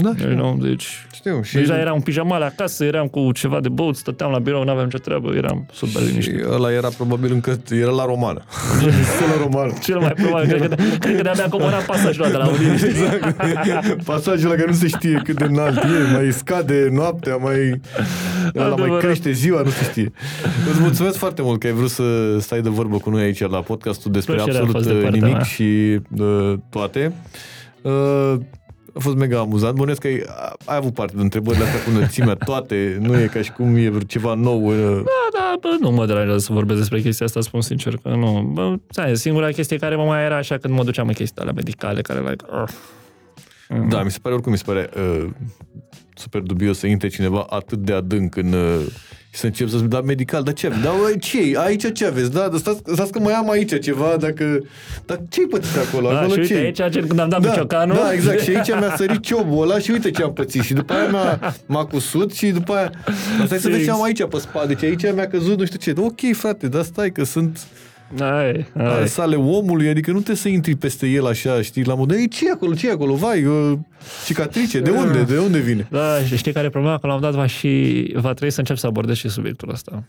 Da, 0.01 0.13
You 0.23 0.35
know, 0.35 0.57
deci 0.61 1.07
Știu. 1.15 1.43
Și, 1.43 1.55
deja 1.55 1.79
eram 1.79 1.95
în 1.95 2.01
pijamale 2.01 2.45
acasă, 2.45 2.85
eram 2.85 3.07
cu 3.07 3.33
ceva 3.33 3.61
de 3.61 3.69
băut, 3.69 3.97
stăteam 3.97 4.31
la 4.31 4.39
birou, 4.39 4.65
n-aveam 4.65 4.89
ce 4.89 4.97
treabă, 4.99 5.35
eram 5.35 5.67
super 5.73 6.03
și 6.03 6.09
liniștit. 6.09 6.45
ăla 6.51 6.73
era 6.73 6.89
probabil 6.89 7.33
încă, 7.33 7.61
era 7.71 7.91
la 7.91 8.05
romană. 8.05 8.43
la 9.37 9.43
romană. 9.43 9.73
Cel 9.83 9.99
mai 9.99 10.13
probabil, 10.13 10.49
cred 10.49 10.69
că, 10.69 10.75
cred 10.99 11.17
că 11.17 11.23
de-abia 11.23 11.49
comunat 11.49 11.85
pasajul 11.87 12.23
ăla 12.25 12.31
de 12.31 12.37
la 12.37 12.49
Udine, 12.49 12.77
știi? 12.83 12.91
Exact. 13.51 14.03
Pasajul 14.05 14.47
ăla 14.47 14.55
care 14.59 14.71
nu 14.71 14.77
se 14.77 14.87
știe 14.89 15.21
cât 15.25 15.37
de 15.39 15.45
înalt 15.45 15.77
e, 15.77 16.13
mai 16.13 16.33
scade 16.33 16.89
noaptea, 16.93 17.37
mai, 17.37 17.81
ăla 18.57 18.65
mai 18.65 18.73
Adevărat. 18.73 18.99
crește 19.01 19.33
ziua, 19.33 19.63
nu 19.63 19.71
se 19.71 19.85
știe. 19.85 20.13
Îți 20.71 20.81
mulțumesc 20.81 21.17
foarte 21.17 21.43
mult 21.43 21.61
că 21.61 21.67
ai 21.67 21.73
vrut 21.73 21.91
să 21.91 22.37
stai 22.41 22.61
de 22.61 22.69
vorbă 22.69 22.97
cu 22.97 23.11
noi 23.11 23.23
aici 23.23 23.41
la 23.41 23.61
podcastul 23.61 24.13
despre 24.13 24.35
Plăcerea 24.35 24.61
a 24.61 24.63
absolut 24.63 24.83
fost 24.85 24.95
de 24.95 24.97
uh, 24.97 25.03
partea 25.03 25.21
nimic 25.21 25.35
mea. 25.37 25.45
și 25.45 25.99
uh, 26.19 26.55
toate. 26.71 27.13
Uh, 27.83 28.35
a 28.99 29.01
fost 29.01 29.17
mega 29.17 29.39
amuzant. 29.39 29.77
Bănuiesc 29.77 30.01
că 30.01 30.07
ai, 30.07 30.25
ai 30.65 30.77
avut 30.77 30.95
parte 30.95 31.17
de 31.17 31.23
întrebările 31.23 31.65
astea 31.65 31.83
cu 31.83 31.91
înălțimea, 31.91 32.35
toate. 32.35 32.99
Nu 33.01 33.21
e 33.21 33.27
ca 33.27 33.43
și 33.43 33.53
cum 33.53 33.77
e 33.77 33.93
ceva 34.07 34.35
nou. 34.35 34.67
Uh, 34.67 35.03
Da, 35.05 35.39
da, 35.39 35.55
bă, 35.61 35.77
nu 35.81 35.91
mă 35.91 36.07
deranjează 36.07 36.39
să 36.39 36.53
vorbesc 36.53 36.79
despre 36.79 37.01
chestia 37.01 37.27
asta, 37.27 37.41
spun 37.41 37.61
sincer 37.61 37.95
că 38.03 38.09
nu. 38.09 38.51
Bă, 38.53 38.75
ți 38.93 39.21
singura 39.21 39.51
chestie 39.51 39.77
care 39.77 39.97
mă 39.97 40.05
mai 40.05 40.25
era 40.25 40.37
așa 40.37 40.57
când 40.57 40.75
mă 40.75 40.85
duceam 40.85 41.07
în 41.09 41.15
chestii 41.15 41.41
alea 41.41 41.53
medicale, 41.53 42.01
care 42.01 42.21
like, 42.21 42.45
uh, 42.53 42.69
Da, 43.89 44.03
mi 44.03 44.11
se 44.11 44.19
pare 44.23 44.35
oricum, 44.35 44.53
mi 44.53 44.59
se 44.59 44.65
pare 44.67 44.91
uh, 44.97 45.29
super 46.15 46.41
dubios 46.41 46.79
să 46.79 46.87
intre 46.87 47.09
cineva 47.09 47.47
atât 47.49 47.79
de 47.79 47.93
adânc 47.93 48.37
în... 48.37 48.53
Uh, 48.53 48.87
și 49.31 49.41
să 49.41 49.47
încep 49.47 49.69
să 49.69 49.77
spun, 49.77 49.89
da, 49.89 50.01
medical, 50.01 50.43
dar 50.43 50.55
ce? 50.55 50.69
Da, 50.69 50.95
bă, 51.01 51.15
ce 51.21 51.59
Aici 51.59 51.93
ce 51.93 52.07
aveți? 52.07 52.33
Da, 52.33 52.49
dar 52.49 52.59
stați, 52.59 52.81
stați 52.93 53.13
că 53.13 53.19
mai 53.19 53.33
am 53.33 53.51
aici 53.51 53.81
ceva, 53.81 54.17
dacă... 54.21 54.59
Dar 55.07 55.21
ce-ai 55.29 55.47
pățit 55.51 55.77
acolo? 55.77 56.09
da, 56.09 56.21
acolo 56.21 56.33
și 56.33 56.39
uite, 56.39 56.71
ce 56.71 56.83
aici, 56.83 56.93
gen, 56.93 57.07
când 57.07 57.21
am 57.21 57.29
dat 57.29 57.41
da, 57.41 57.49
cu 57.49 57.55
ciocanul, 57.55 57.97
da, 57.97 58.13
exact. 58.13 58.41
Și 58.41 58.51
aici 58.51 58.69
mi-a 58.69 58.95
sărit 58.97 59.23
ciobul 59.23 59.63
ăla 59.63 59.79
și 59.79 59.91
uite 59.91 60.11
ce 60.11 60.23
am 60.23 60.33
pățit. 60.33 60.63
Și 60.63 60.73
după 60.73 60.93
aia 60.93 61.09
m-a, 61.09 61.55
m-a 61.67 61.85
cusut 61.85 62.35
și 62.35 62.47
după 62.47 62.73
aia... 62.73 62.91
Dar 63.39 63.47
stai 63.47 63.59
să 63.59 63.69
vezi 63.69 63.85
ce 63.85 63.91
am 63.91 64.03
aici 64.03 64.25
pe 64.25 64.39
spate. 64.39 64.67
Deci 64.67 64.83
aici 64.83 65.15
mi-a 65.15 65.29
căzut 65.29 65.59
nu 65.59 65.65
știu 65.65 65.79
ce. 65.79 66.01
Ok, 66.01 66.21
frate, 66.33 66.69
dar 66.69 66.83
stai 66.83 67.13
că 67.13 67.25
sunt 67.25 67.59
Ai, 68.21 68.67
ai. 68.77 69.09
sale 69.09 69.37
omului, 69.37 69.89
adică 69.89 70.11
nu 70.11 70.17
trebuie 70.17 70.37
să 70.37 70.49
intri 70.49 70.75
peste 70.75 71.07
el 71.07 71.27
așa, 71.27 71.63
știi, 71.63 71.85
la 71.85 71.95
modul, 71.95 72.17
ei, 72.17 72.29
ce 72.29 72.47
e 72.47 72.51
acolo, 72.51 72.75
ce 72.75 72.89
e 72.89 72.93
acolo, 72.93 73.15
vai, 73.15 73.45
uh, 73.45 73.79
cicatrice, 74.27 74.81
de 74.81 74.91
unde, 74.91 75.23
de 75.23 75.39
unde 75.39 75.59
vine? 75.59 75.87
Da, 75.91 76.19
și 76.27 76.37
știi 76.37 76.53
care 76.53 76.67
e 76.67 76.71
problema? 76.71 76.99
Că 76.99 77.07
la 77.07 77.15
un 77.15 77.21
dat 77.21 77.35
va 77.35 77.47
și 77.47 78.13
va 78.15 78.33
trebui 78.33 78.53
să 78.53 78.61
încep 78.61 78.77
să 78.77 78.87
abordez 78.87 79.17
și 79.17 79.29
subiectul 79.29 79.71
ăsta. 79.71 80.05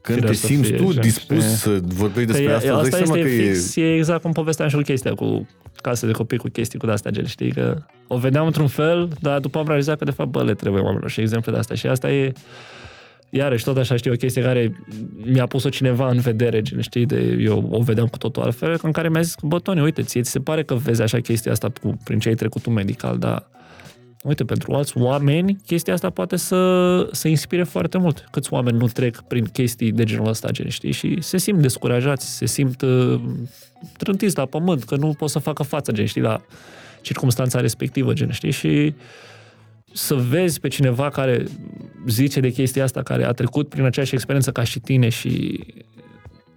Când 0.00 0.18
Firea 0.18 0.30
te 0.32 0.36
să 0.36 0.46
simți 0.46 0.68
fie, 0.68 0.76
tu 0.76 0.92
gen, 0.92 1.00
dispus 1.00 1.44
știi? 1.44 1.56
să 1.56 1.80
vorbești 1.82 2.30
despre 2.30 2.44
Că 2.44 2.50
e- 2.50 2.54
asta, 2.54 2.78
îți 2.78 2.90
dai 2.90 3.00
asta 3.00 3.04
seama 3.04 3.18
este 3.18 3.36
că 3.36 3.52
fix, 3.52 3.76
e... 3.76 3.94
exact 3.94 4.22
cum 4.22 4.32
povesteam 4.32 4.68
și 4.68 4.74
cu 4.74 4.82
chestia 4.82 5.14
cu 5.14 5.48
case 5.82 6.06
de 6.06 6.12
copii, 6.12 6.38
cu 6.38 6.48
chestii 6.48 6.78
cu 6.78 6.86
de-astea, 6.86 7.10
gen, 7.10 7.26
știi? 7.26 7.52
Că 7.52 7.82
o 8.06 8.16
vedeam 8.16 8.46
într-un 8.46 8.66
fel, 8.66 9.08
dar 9.20 9.38
după 9.38 9.58
am 9.58 9.66
realizat 9.66 9.98
că 9.98 10.04
de 10.04 10.10
fapt, 10.10 10.30
bă, 10.30 10.44
le 10.44 10.54
trebuie 10.54 10.82
oamenilor 10.82 11.10
și 11.10 11.20
exemple 11.20 11.52
de 11.52 11.58
asta. 11.58 11.74
Și 11.74 11.86
asta 11.86 12.10
e, 12.10 12.32
iarăși, 13.30 13.64
tot 13.64 13.76
așa, 13.76 13.96
știi, 13.96 14.10
o 14.10 14.14
chestie 14.14 14.42
care 14.42 14.72
mi-a 15.24 15.46
pus-o 15.46 15.68
cineva 15.68 16.08
în 16.08 16.20
vedere, 16.20 16.62
gen, 16.62 16.80
știi, 16.80 17.06
de, 17.06 17.36
eu 17.40 17.68
o 17.70 17.82
vedeam 17.82 18.06
cu 18.06 18.18
totul 18.18 18.42
altfel, 18.42 18.78
în 18.82 18.92
care 18.92 19.08
mi-a 19.08 19.20
zis, 19.20 19.34
bă, 19.42 19.58
Tony, 19.58 19.80
uite, 19.80 20.02
ție 20.02 20.20
ți 20.20 20.30
se 20.30 20.40
pare 20.40 20.62
că 20.62 20.74
vezi 20.74 21.02
așa 21.02 21.20
chestia 21.20 21.52
asta 21.52 21.72
cu, 21.82 21.98
prin 22.04 22.18
ce 22.18 22.28
ai 22.28 22.34
trecut 22.34 22.62
tu 22.62 22.70
medical, 22.70 23.18
dar 23.18 23.48
uite, 24.22 24.44
pentru 24.44 24.72
alți 24.72 24.98
oameni, 24.98 25.56
chestia 25.66 25.94
asta 25.94 26.10
poate 26.10 26.36
să, 26.36 27.08
să 27.12 27.28
inspire 27.28 27.62
foarte 27.62 27.98
mult. 27.98 28.24
Câți 28.30 28.52
oameni 28.52 28.78
nu 28.78 28.86
trec 28.86 29.20
prin 29.20 29.44
chestii 29.44 29.92
de 29.92 30.04
genul 30.04 30.28
ăsta, 30.28 30.50
gen, 30.50 30.68
știi? 30.68 30.92
Și 30.92 31.16
se 31.20 31.38
simt 31.38 31.62
descurajați, 31.62 32.36
se 32.36 32.46
simt 32.46 32.82
uh, 32.82 33.20
trântiți 33.96 34.36
la 34.36 34.46
pământ, 34.46 34.84
că 34.84 34.96
nu 34.96 35.14
pot 35.18 35.30
să 35.30 35.38
facă 35.38 35.62
față, 35.62 35.92
gen, 35.92 36.06
știi, 36.06 36.20
la 36.20 36.40
circumstanța 37.00 37.60
respectivă, 37.60 38.12
gen, 38.12 38.30
știi? 38.30 38.50
Și 38.50 38.94
să 39.92 40.14
vezi 40.14 40.60
pe 40.60 40.68
cineva 40.68 41.08
care 41.08 41.44
zice 42.06 42.40
de 42.40 42.50
chestia 42.50 42.84
asta, 42.84 43.02
care 43.02 43.24
a 43.24 43.32
trecut 43.32 43.68
prin 43.68 43.84
aceeași 43.84 44.14
experiență 44.14 44.52
ca 44.52 44.64
și 44.64 44.80
tine 44.80 45.08
și 45.08 45.60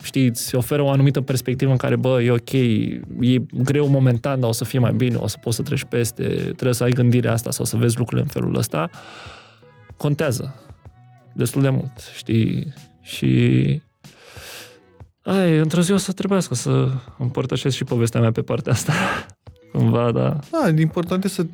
știi, 0.03 0.27
îți 0.27 0.55
oferă 0.55 0.81
o 0.81 0.89
anumită 0.89 1.21
perspectivă 1.21 1.71
în 1.71 1.77
care, 1.77 1.95
bă, 1.95 2.21
e 2.21 2.31
ok, 2.31 2.51
e 2.51 3.43
greu 3.63 3.87
momentan, 3.87 4.39
dar 4.39 4.49
o 4.49 4.53
să 4.53 4.63
fie 4.63 4.79
mai 4.79 4.93
bine, 4.93 5.15
o 5.15 5.27
să 5.27 5.37
poți 5.41 5.55
să 5.55 5.61
treci 5.61 5.83
peste, 5.83 6.23
trebuie 6.23 6.73
să 6.73 6.83
ai 6.83 6.91
gândirea 6.91 7.31
asta 7.31 7.51
sau 7.51 7.65
să 7.65 7.77
vezi 7.77 7.97
lucrurile 7.97 8.27
în 8.27 8.41
felul 8.41 8.55
ăsta, 8.55 8.89
contează 9.97 10.55
destul 11.33 11.61
de 11.61 11.69
mult, 11.69 12.11
știi? 12.15 12.73
Și 13.01 13.81
ai, 15.21 15.57
într-o 15.57 15.81
zi 15.81 15.91
o 15.91 15.97
să 15.97 16.11
trebuiască 16.11 16.55
să 16.55 16.89
împărtășesc 17.17 17.75
și 17.75 17.83
povestea 17.83 18.19
mea 18.19 18.31
pe 18.31 18.41
partea 18.41 18.71
asta. 18.71 18.93
Cumva, 19.71 20.11
da. 20.11 20.39
Da, 20.51 20.81
important 20.81 21.23
e 21.23 21.27
să 21.27 21.45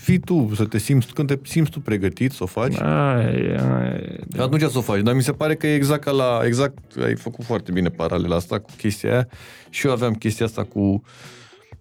fii 0.00 0.18
tu, 0.18 0.50
să 0.54 0.64
te 0.64 0.78
simți, 0.78 1.12
când 1.12 1.28
te 1.28 1.38
simți 1.48 1.70
tu 1.70 1.80
pregătit 1.80 2.32
să 2.32 2.42
o 2.42 2.46
faci, 2.46 2.80
Ai, 2.80 3.54
ai, 3.54 4.18
atunci 4.38 4.62
să 4.62 4.78
o 4.78 4.80
faci. 4.80 5.00
Dar 5.00 5.14
mi 5.14 5.22
se 5.22 5.32
pare 5.32 5.54
că 5.54 5.66
e 5.66 5.74
exact 5.74 6.02
ca 6.02 6.10
la, 6.10 6.40
exact, 6.44 6.78
ai 7.04 7.16
făcut 7.16 7.44
foarte 7.44 7.72
bine 7.72 7.88
paralela 7.88 8.36
asta 8.36 8.58
cu 8.58 8.70
chestia 8.76 9.12
aia 9.12 9.28
și 9.70 9.86
eu 9.86 9.92
aveam 9.92 10.14
chestia 10.14 10.46
asta 10.46 10.64
cu 10.64 11.02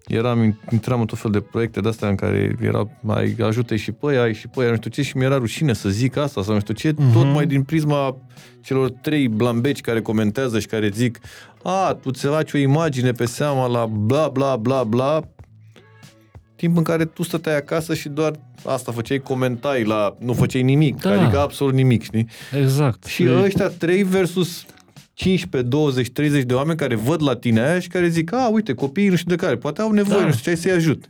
eram, 0.08 0.60
intram 0.72 1.00
în 1.00 1.06
tot 1.06 1.18
fel 1.18 1.32
de 1.32 1.40
proiecte 1.40 1.80
de 1.80 1.88
astea 1.88 2.08
în 2.08 2.16
care 2.16 2.56
era 2.62 2.90
mai 3.00 3.36
ajute 3.40 3.76
și 3.76 3.92
pe 3.92 4.08
aia, 4.08 4.34
și 4.34 4.48
pe 4.48 4.62
aia, 4.62 4.70
nu 4.70 4.76
știu 4.76 4.90
ce, 4.90 5.02
și 5.02 5.18
mi-era 5.18 5.38
rușine 5.38 5.74
să 5.74 5.90
zic 5.90 6.18
asta 6.18 6.44
sau 6.44 6.54
nu 6.54 6.60
știu 6.60 6.74
ce, 6.74 6.92
uh-huh. 6.92 7.14
tot 7.14 7.34
mai 7.34 7.46
din 7.46 7.64
prisma 7.64 8.18
celor 8.62 8.90
trei 8.90 9.28
blambeci 9.28 9.82
care 9.82 10.02
comentează 10.02 10.60
și 10.60 10.68
care 10.68 10.90
zic 10.94 11.20
a, 11.64 11.98
tu 12.02 12.12
ți 12.12 12.26
faci 12.26 12.54
o 12.54 12.58
imagine 12.58 13.12
pe 13.12 13.26
seama 13.26 13.68
la 13.68 13.86
bla 13.86 14.28
bla 14.28 14.56
bla 14.56 14.84
bla 14.84 15.22
timp 16.56 16.78
în 16.78 16.84
care 16.84 17.06
tu 17.06 17.24
stăteai 17.24 17.56
acasă 17.56 17.94
și 17.94 18.10
doar 18.10 18.32
asta 18.66 18.92
făceai, 18.92 19.20
comentai 19.20 19.84
la, 19.84 20.16
nu 20.20 20.34
făceai 20.34 20.62
nimic, 20.64 21.02
Da. 21.02 21.22
adică 21.22 21.40
absolut 21.40 21.74
nimic, 21.74 22.04
știi? 22.04 22.28
exact. 22.62 23.06
Și 23.06 23.28
ăștia 23.44 23.68
3 23.68 24.04
versus 24.04 24.66
15, 25.14 25.70
20, 25.70 26.10
30 26.10 26.44
de 26.44 26.54
oameni 26.54 26.78
care 26.78 26.96
văd 26.96 27.24
la 27.24 27.36
tine 27.36 27.62
aia 27.68 27.80
și 27.80 27.88
care 27.88 28.08
zic, 28.08 28.34
a, 28.34 28.48
uite, 28.48 28.74
copiii 28.74 29.10
nu 29.10 29.16
știu 29.16 29.36
de 29.36 29.44
care, 29.46 29.56
poate 29.56 29.82
au 29.82 29.92
nevoie, 29.92 30.20
Da. 30.20 30.26
nu 30.26 30.32
știu 30.32 30.44
ce, 30.44 30.50
hai 30.50 30.58
să-i 30.58 30.72
ajut. 30.72 31.04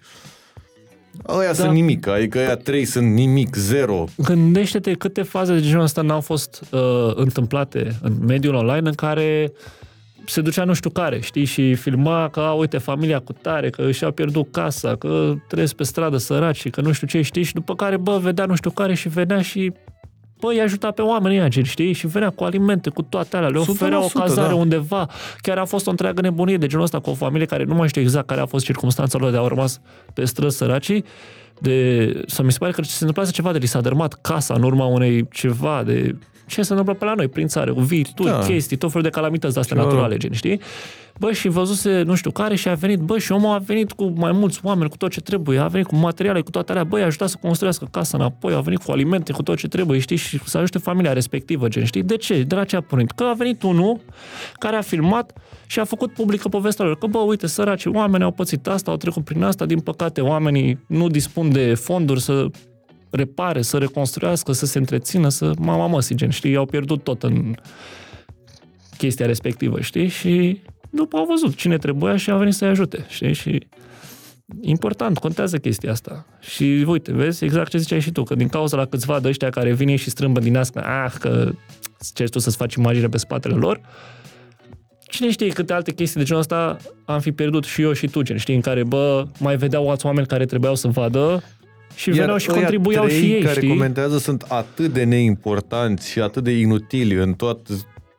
Ăia 1.28 1.48
Da. 1.48 1.54
sunt 1.54 1.72
nimic, 1.74 2.08
adică 2.08 2.38
ăia 2.38 2.56
3 2.56 2.86
sunt 2.86 3.14
nimic, 3.14 3.56
zero. 3.56 4.06
Gândește-te 4.18 4.94
câte 4.94 5.22
faze 5.22 5.54
de 5.54 5.62
genul 5.62 5.84
ăsta 5.84 6.02
n-au 6.02 6.22
fost 6.22 6.64
uh, 6.72 6.80
întâmplate 7.16 7.98
în 8.02 8.14
mediul 8.26 8.54
online 8.54 8.88
în 8.88 8.94
care 8.96 9.52
se 10.26 10.42
ducea 10.42 10.64
nu 10.64 10.74
știu 10.74 10.90
care, 10.90 11.20
știi, 11.20 11.46
și 11.46 11.76
filma 11.76 12.30
că, 12.30 12.40
a, 12.40 12.52
uite, 12.52 12.78
familia 12.78 13.20
cu 13.20 13.34
tare, 13.34 13.70
că 13.70 13.92
și-a 13.92 14.12
pierdut 14.12 14.52
casa, 14.52 14.96
că 14.96 15.34
trăiesc 15.48 15.74
pe 15.76 15.84
stradă 15.84 16.18
săraci, 16.18 16.70
că 16.70 16.82
nu 16.82 16.92
știu 16.92 17.08
ce, 17.08 17.22
știi, 17.22 17.44
și 17.44 17.54
după 17.54 17.76
care, 17.76 17.98
bă, 17.98 18.18
vedea 18.18 18.46
nu 18.46 18.56
știu 18.56 18.70
care 18.70 18.94
și 18.94 19.10
venea 19.10 19.42
și 19.42 19.72
bă, 20.40 20.54
i 20.54 20.60
ajuta 20.60 20.92
pe 20.92 21.02
oamenii 21.02 21.38
ăia, 21.38 21.48
gen, 21.48 21.64
știi? 21.64 21.94
Și 21.94 22.08
venea 22.08 22.30
cu 22.30 22.44
alimente, 22.44 22.90
cu 22.90 23.02
toate 23.02 23.38
alea, 23.38 23.50
le 23.50 23.60
100%, 23.60 23.68
oferea 23.68 24.04
o 24.04 24.08
cazare 24.08 24.48
da. 24.48 24.56
undeva. 24.56 25.08
Chiar 25.38 25.58
a 25.58 25.66
fost 25.66 25.88
o 25.88 25.90
întreagă 25.90 26.22
nebunie 26.22 26.58
de 26.58 26.68
genul 26.68 26.84
ăsta 26.84 27.00
cu 27.00 27.10
o 27.10 27.14
familie 27.14 27.46
care 27.46 27.64
nu 27.64 27.74
mai 27.74 27.88
știu 27.88 28.02
exact 28.02 28.28
care 28.28 28.42
a 28.42 28.46
fost 28.46 28.66
circunstanța 28.66 29.18
lor 29.18 29.32
de 29.32 29.38
au 29.38 29.48
rămas 29.48 29.82
pe 30.14 30.26
străzi 30.26 30.58
săracii, 30.58 31.06
de, 31.60 32.24
sau 32.28 32.46
mi 32.46 32.52
se 32.52 32.58
pare 32.58 32.72
că 32.72 32.84
se 32.84 32.98
întâmplase 33.00 33.32
ceva 33.32 33.52
de 33.52 33.58
li 33.58 33.66
s-a 33.66 33.82
dărmat 33.82 34.14
casa 34.14 34.54
în 34.54 34.64
urma 34.64 34.86
unei 34.86 35.28
ceva 35.32 35.84
de 35.84 36.16
ce 36.46 36.62
se 36.62 36.70
întâmplă 36.72 36.94
pe 36.94 37.06
la 37.06 37.14
noi 37.14 37.28
prin 37.28 37.48
țară, 37.48 37.74
cu 37.74 37.80
viituri, 37.82 38.30
Da. 38.30 38.38
da. 38.38 38.46
chestii, 38.46 38.78
tot 38.78 38.90
felul 38.90 39.04
de 39.04 39.10
calamități 39.10 39.54
de 39.54 39.60
astea 39.60 39.78
Ceva 39.78 39.88
naturale, 39.88 40.18
gen, 40.18 40.32
știi? 40.32 40.60
Bă, 41.20 41.32
și 41.32 41.48
văzuse 41.48 42.02
nu 42.02 42.16
știu 42.16 42.32
care 42.32 42.56
și 42.56 42.70
a 42.70 42.74
venit, 42.74 43.00
bă, 43.00 43.18
și 43.18 43.32
omul 43.32 43.54
a 43.54 43.58
venit 43.58 43.92
cu 43.92 44.14
mai 44.16 44.32
mulți 44.32 44.60
oameni, 44.64 44.90
cu 44.90 44.98
tot 44.98 45.12
ce 45.12 45.22
trebuie, 45.22 45.60
a 45.60 45.68
venit 45.68 45.88
cu 45.88 45.96
materiale, 45.96 46.42
cu 46.42 46.50
toate 46.50 46.72
alea, 46.72 46.84
bă, 46.84 47.00
i-a 47.00 47.06
ajutat 47.06 47.30
să 47.30 47.38
construiască 47.42 47.88
casa 47.92 48.18
înapoi, 48.18 48.54
a 48.54 48.60
venit 48.60 48.84
cu 48.84 48.92
alimente, 48.92 49.32
cu 49.32 49.44
tot 49.44 49.58
ce 49.58 49.68
trebuie, 49.68 50.00
știi, 50.00 50.16
și 50.16 50.40
să 50.46 50.58
ajute 50.58 50.78
familia 50.78 51.14
respectivă, 51.14 51.68
gen, 51.68 51.84
știi? 51.86 52.04
De 52.04 52.18
ce? 52.18 52.44
De 52.44 52.56
la 52.56 52.64
ce 52.64 52.76
a 52.76 52.82
pornit? 52.82 53.12
Că 53.12 53.24
a 53.24 53.34
venit 53.34 53.64
unul 53.64 54.00
care 54.60 54.76
a 54.76 54.82
filmat 54.82 55.34
și 55.66 55.80
a 55.80 55.84
făcut 55.84 56.14
publică 56.14 56.50
povestea 56.50 56.86
lor, 56.86 56.98
că, 56.98 57.08
bă, 57.08 57.18
uite, 57.18 57.48
săraci, 57.48 57.86
oameni 57.86 58.24
au 58.24 58.32
pățit 58.32 58.68
asta, 58.68 58.92
au 58.92 58.98
trecut 58.98 59.24
prin 59.24 59.44
asta, 59.44 59.66
din 59.66 59.80
păcate, 59.80 60.22
oamenii 60.22 60.80
nu 60.88 61.08
dispun 61.08 61.52
de 61.52 61.74
fonduri 61.74 62.22
să 62.22 62.48
repare, 63.16 63.62
să 63.62 63.78
reconstruiască, 63.78 64.52
să 64.52 64.66
se 64.66 64.78
întrețină, 64.78 65.30
să 65.30 65.52
mama 65.58 65.88
mă, 65.88 66.06
gen, 66.14 66.30
știi, 66.30 66.56
au 66.56 66.66
pierdut 66.66 67.04
tot 67.04 67.24
în 67.24 67.56
chestia 68.98 69.26
respectivă, 69.26 69.82
știi? 69.82 70.08
Și 70.08 70.62
după 70.90 71.18
au 71.18 71.26
văzut 71.26 71.56
cine 71.56 71.78
trebuia 71.78 72.16
și 72.16 72.30
a 72.30 72.38
venit 72.38 72.54
să-i 72.54 72.68
ajute, 72.68 73.06
știi? 73.10 73.34
Și 73.34 73.68
important, 74.62 75.18
contează 75.18 75.58
chestia 75.58 75.92
asta. 75.92 76.26
Și 76.40 76.86
uite, 76.88 77.12
vezi, 77.12 77.44
exact 77.44 77.70
ce 77.70 77.78
ziceai 77.78 78.00
și 78.00 78.12
tu, 78.12 78.24
că 78.24 78.36
din 78.36 78.48
cauza 78.48 78.78
la 78.78 78.86
câțiva 78.86 79.20
de 79.20 79.28
ăștia 79.28 79.50
care 79.50 79.74
vin 79.74 79.88
ei 79.88 79.96
și 79.96 80.10
strâmbă 80.10 80.40
din 80.40 80.58
asta, 80.58 80.80
ah, 80.80 81.14
că 81.20 81.52
ce 82.14 82.24
tu 82.24 82.40
să-ți 82.40 82.58
faci 82.58 82.76
imagine 82.76 83.08
pe 83.08 83.18
spatele 83.18 83.56
lor, 83.56 83.82
cine 85.08 85.32
știe 85.32 85.48
câte 85.48 85.74
alte 85.74 85.94
chestii 85.94 86.20
de 86.20 86.26
genul 86.26 86.42
ăsta 86.42 86.78
am 87.06 87.20
fi 87.20 87.32
pierdut 87.32 87.64
și 87.64 87.82
eu 87.82 87.94
și 87.94 88.08
tu, 88.08 88.22
gen, 88.22 88.38
știi, 88.38 88.56
în 88.56 88.62
care, 88.62 88.84
bă, 88.84 89.28
mai 89.40 89.58
vedeau 89.58 89.90
alți 89.90 90.06
oameni 90.06 90.28
care 90.28 90.46
trebuiau 90.46 90.76
să 90.76 90.88
vadă 90.88 91.44
și 91.96 92.10
Iar 92.10 92.18
veneau 92.18 92.38
și 92.38 92.48
ăia 92.52 92.60
contribuiau 92.60 93.06
trei 93.06 93.18
și 93.20 93.32
ei, 93.32 93.42
care 93.42 93.56
știi? 93.56 93.70
comentează 93.70 94.18
sunt 94.18 94.42
atât 94.42 94.94
de 94.94 95.04
neimportanți 95.04 96.10
și 96.10 96.20
atât 96.20 96.44
de 96.44 96.52
inutili 96.52 97.14
în 97.14 97.34
tot 97.34 97.68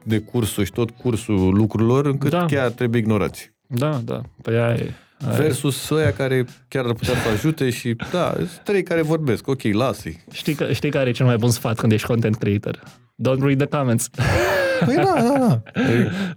de 0.04 0.18
cursul 0.18 0.64
și 0.64 0.72
tot 0.72 0.90
cursul 0.90 1.54
lucrurilor, 1.54 2.06
încât 2.06 2.30
Da. 2.30 2.44
chiar 2.44 2.70
trebuie 2.70 3.00
ignorați. 3.00 3.52
Da, 3.66 4.00
da. 4.04 4.20
Păi 4.42 4.54
aia 4.54 4.74
e. 4.74 4.92
versus 5.36 5.90
ăia 5.90 6.12
care 6.12 6.44
chiar 6.68 6.84
ar 6.84 6.92
putea 6.92 7.14
să 7.14 7.28
ajute 7.28 7.70
și 7.70 7.96
da, 8.12 8.32
sunt 8.36 8.60
trei 8.64 8.82
care 8.82 9.02
vorbesc, 9.02 9.48
ok, 9.48 9.62
lasă-i. 9.72 10.24
Știi, 10.32 10.54
că, 10.54 10.72
știi 10.72 10.90
care 10.90 11.08
e 11.08 11.12
cel 11.12 11.26
mai 11.26 11.36
bun 11.36 11.50
sfat 11.50 11.76
când 11.78 11.92
ești 11.92 12.06
content 12.06 12.36
creator? 12.36 12.82
Don't 13.28 13.40
read 13.40 13.58
the 13.58 13.66
comments. 13.78 14.08
Păi 14.84 14.94
da, 14.94 15.14
da, 15.16 15.38
da. 15.38 15.60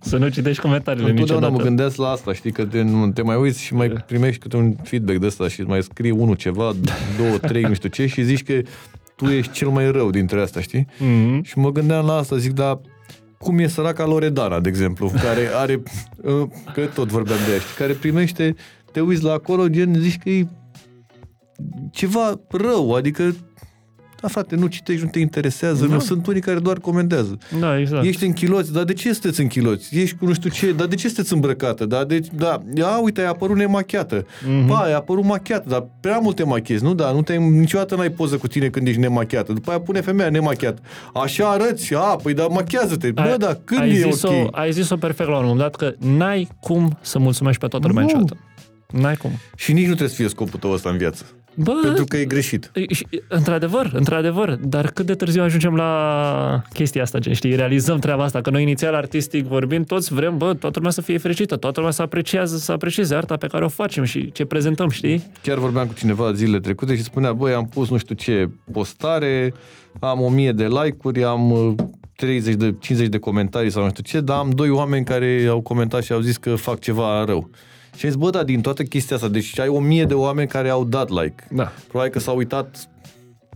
Să 0.01 0.17
nu 0.17 0.27
citești 0.29 0.61
comentariile 0.61 1.09
Întotdeauna 1.09 1.45
niciodată. 1.47 1.69
mă 1.69 1.75
gândesc 1.75 1.97
la 1.97 2.07
asta, 2.09 2.33
știi, 2.33 2.51
că 2.51 2.65
te, 2.65 2.81
nu- 2.81 3.11
te 3.11 3.21
mai 3.21 3.35
uiți 3.35 3.61
și 3.61 3.73
mai 3.73 3.89
primești 3.89 4.39
câte 4.41 4.55
un 4.57 4.75
feedback 4.83 5.19
de 5.19 5.25
ăsta 5.25 5.47
și 5.47 5.59
îți 5.59 5.69
mai 5.69 5.83
scrie 5.83 6.11
unul 6.11 6.35
ceva, 6.35 6.71
două, 7.17 7.37
trei, 7.37 7.61
nu 7.63 7.73
știu 7.73 7.89
ce 7.89 8.05
și 8.05 8.23
zici 8.23 8.43
că 8.43 8.53
tu 9.15 9.25
ești 9.25 9.51
cel 9.51 9.67
mai 9.67 9.91
rău 9.91 10.09
dintre 10.09 10.41
astea, 10.41 10.61
știi? 10.61 10.87
Mhm. 10.99 11.43
Și 11.43 11.57
mă 11.57 11.71
gândeam 11.71 12.05
la 12.05 12.13
asta, 12.15 12.37
zic, 12.37 12.51
dar 12.53 12.79
cum 13.37 13.59
e 13.59 13.67
săraca 13.67 14.05
Loredana, 14.05 14.59
de 14.59 14.69
exemplu, 14.69 15.11
care 15.23 15.49
are, 15.55 15.81
uh, 16.23 16.47
că 16.73 16.81
tot 16.93 17.07
vorbeam 17.07 17.39
de 17.47 17.51
ea, 17.53 17.59
știi, 17.59 17.75
care 17.77 17.93
primește, 17.93 18.55
te 18.91 18.99
uiți 19.01 19.23
la 19.23 19.31
acolo, 19.33 19.67
gen, 19.67 19.95
zici 19.99 20.17
că 20.23 20.29
e 20.29 20.47
ceva 21.91 22.39
rău, 22.49 22.93
adică 22.95 23.35
da, 24.21 24.27
frate, 24.27 24.55
nu 24.55 24.67
citești, 24.67 25.03
nu 25.03 25.09
te 25.09 25.19
interesează, 25.19 25.85
Da. 25.85 25.93
nu 25.93 25.99
sunt 25.99 26.27
unii 26.27 26.41
care 26.41 26.59
doar 26.59 26.77
comentează. 26.79 27.37
Da, 27.59 27.79
exact. 27.79 28.05
Ești 28.05 28.25
în 28.25 28.33
chiloți, 28.33 28.73
dar 28.73 28.83
de 28.83 28.93
ce 28.93 29.11
sunteți 29.13 29.41
în 29.41 29.47
chiloți? 29.47 29.97
Ești 29.99 30.15
cu 30.15 30.25
nu 30.25 30.33
știu 30.33 30.49
ce, 30.49 30.71
dar 30.71 30.87
de 30.87 30.95
ce 30.95 31.07
sunteți 31.07 31.33
îmbrăcată? 31.33 31.85
Da, 31.85 32.03
de, 32.03 32.19
da, 32.33 32.61
ia, 32.75 32.97
uite, 33.01 33.21
ai 33.21 33.27
apărut 33.27 33.55
nemachiată. 33.57 34.25
Mhm. 34.45 34.49
Mm-hmm. 34.63 34.67
Ba, 34.67 34.77
ai 34.77 34.93
apărut 34.93 35.23
machiată, 35.23 35.69
dar 35.69 35.87
prea 35.99 36.17
mult 36.19 36.35
te 36.35 36.43
machiezi, 36.43 36.83
nu? 36.83 36.93
Da, 36.93 37.11
nu 37.11 37.21
te 37.21 37.35
niciodată 37.35 37.95
n-ai 37.95 38.09
poză 38.11 38.37
cu 38.37 38.47
tine 38.47 38.67
când 38.67 38.87
ești 38.87 38.99
nemachiată. 38.99 39.53
După 39.53 39.69
aia 39.69 39.79
pune 39.79 40.01
femeia 40.01 40.29
nemachiată. 40.29 40.81
Așa 41.13 41.49
arăți, 41.49 41.93
a, 41.95 41.99
păi 42.23 42.33
da, 42.33 42.47
machează-te. 42.47 43.11
Bă, 43.11 43.35
da, 43.37 43.57
când 43.63 43.81
ai 43.81 43.89
e 43.89 43.93
zis-o, 44.11 44.27
ok? 44.33 44.47
Ai 44.51 44.71
zis-o 44.71 44.95
perfect 44.95 45.29
la 45.29 45.37
un 45.37 45.41
moment 45.45 45.59
dat 45.59 45.75
că 45.75 45.93
n-ai 46.17 46.47
cum 46.59 46.97
să 47.01 47.19
mulțumești 47.19 47.59
pe 47.61 47.67
toată 47.67 47.87
lumea 47.87 48.01
Nu. 48.03 48.07
niciodată. 48.07 48.37
N-ai 48.91 49.15
cum. 49.15 49.31
Și 49.55 49.71
nici 49.73 49.81
nu 49.81 49.89
trebuie 49.89 50.09
să 50.09 50.15
fie 50.15 50.27
scopul 50.27 50.59
tău 50.59 50.71
ăsta 50.71 50.89
în 50.89 50.97
viață. 50.97 51.23
Bă, 51.53 51.79
Pentru 51.83 52.05
că 52.05 52.17
e 52.17 52.25
greșit. 52.25 52.71
E, 52.73 52.93
și, 52.93 53.07
într-adevăr, 53.27 53.91
într-adevăr, 53.93 54.55
dar 54.55 54.91
cât 54.91 55.05
de 55.05 55.13
târziu 55.13 55.43
ajungem 55.43 55.75
la 55.75 56.63
chestia 56.73 57.01
asta, 57.01 57.19
gen, 57.19 57.33
știi, 57.33 57.55
realizăm 57.55 57.99
treaba 57.99 58.23
asta, 58.23 58.41
că 58.41 58.49
noi 58.49 58.61
inițial 58.61 58.93
artistic 58.93 59.45
vorbind, 59.45 59.85
toți 59.85 60.13
vrem, 60.13 60.37
bă, 60.37 60.53
toată 60.53 60.75
lumea 60.75 60.91
să 60.91 61.01
fie 61.01 61.17
fericită, 61.17 61.55
toată 61.55 61.79
lumea 61.79 61.93
să 61.93 62.01
apreciază, 62.01 62.57
să 62.57 62.71
aprecieze 62.71 63.15
arta 63.15 63.37
pe 63.37 63.47
care 63.47 63.65
o 63.65 63.67
facem 63.67 64.03
și 64.03 64.31
ce 64.31 64.45
prezentăm, 64.45 64.89
știi? 64.89 65.31
Chiar 65.41 65.57
vorbeam 65.57 65.87
cu 65.87 65.93
cineva 65.93 66.33
zilele 66.33 66.59
trecute 66.59 66.95
și 66.95 67.03
spunea, 67.03 67.33
băi, 67.33 67.53
am 67.53 67.65
pus 67.65 67.89
nu 67.89 67.97
știu 67.97 68.15
ce 68.15 68.49
postare, 68.71 69.53
am 69.99 70.21
1000 70.21 70.51
de 70.51 70.67
like-uri, 70.67 71.23
am 71.23 71.51
uh, 71.51 71.73
30 72.15 72.55
de, 72.55 72.75
50 72.79 73.07
de 73.07 73.17
comentarii 73.17 73.71
sau 73.71 73.83
nu 73.83 73.89
știu 73.89 74.03
ce, 74.03 74.19
dar 74.19 74.37
am 74.37 74.49
doi 74.49 74.69
oameni 74.69 75.05
care 75.05 75.45
au 75.49 75.61
comentat 75.61 76.03
și 76.03 76.11
au 76.11 76.19
zis 76.19 76.37
că 76.37 76.55
fac 76.55 76.79
ceva 76.79 77.23
rău. 77.23 77.49
Și 77.97 78.05
am 78.05 78.11
zis, 78.11 78.19
bă, 78.19 78.29
da, 78.29 78.43
din 78.43 78.61
toată 78.61 78.83
chestia 78.83 79.15
asta, 79.15 79.27
deci 79.27 79.59
ai 79.59 79.67
1000 79.67 80.05
de 80.05 80.13
oameni 80.13 80.47
care 80.47 80.69
au 80.69 80.83
dat 80.85 81.09
like. 81.09 81.47
Da. 81.49 81.71
Probabil 81.87 82.11
că 82.11 82.19
s-au 82.19 82.35
uitat 82.37 82.89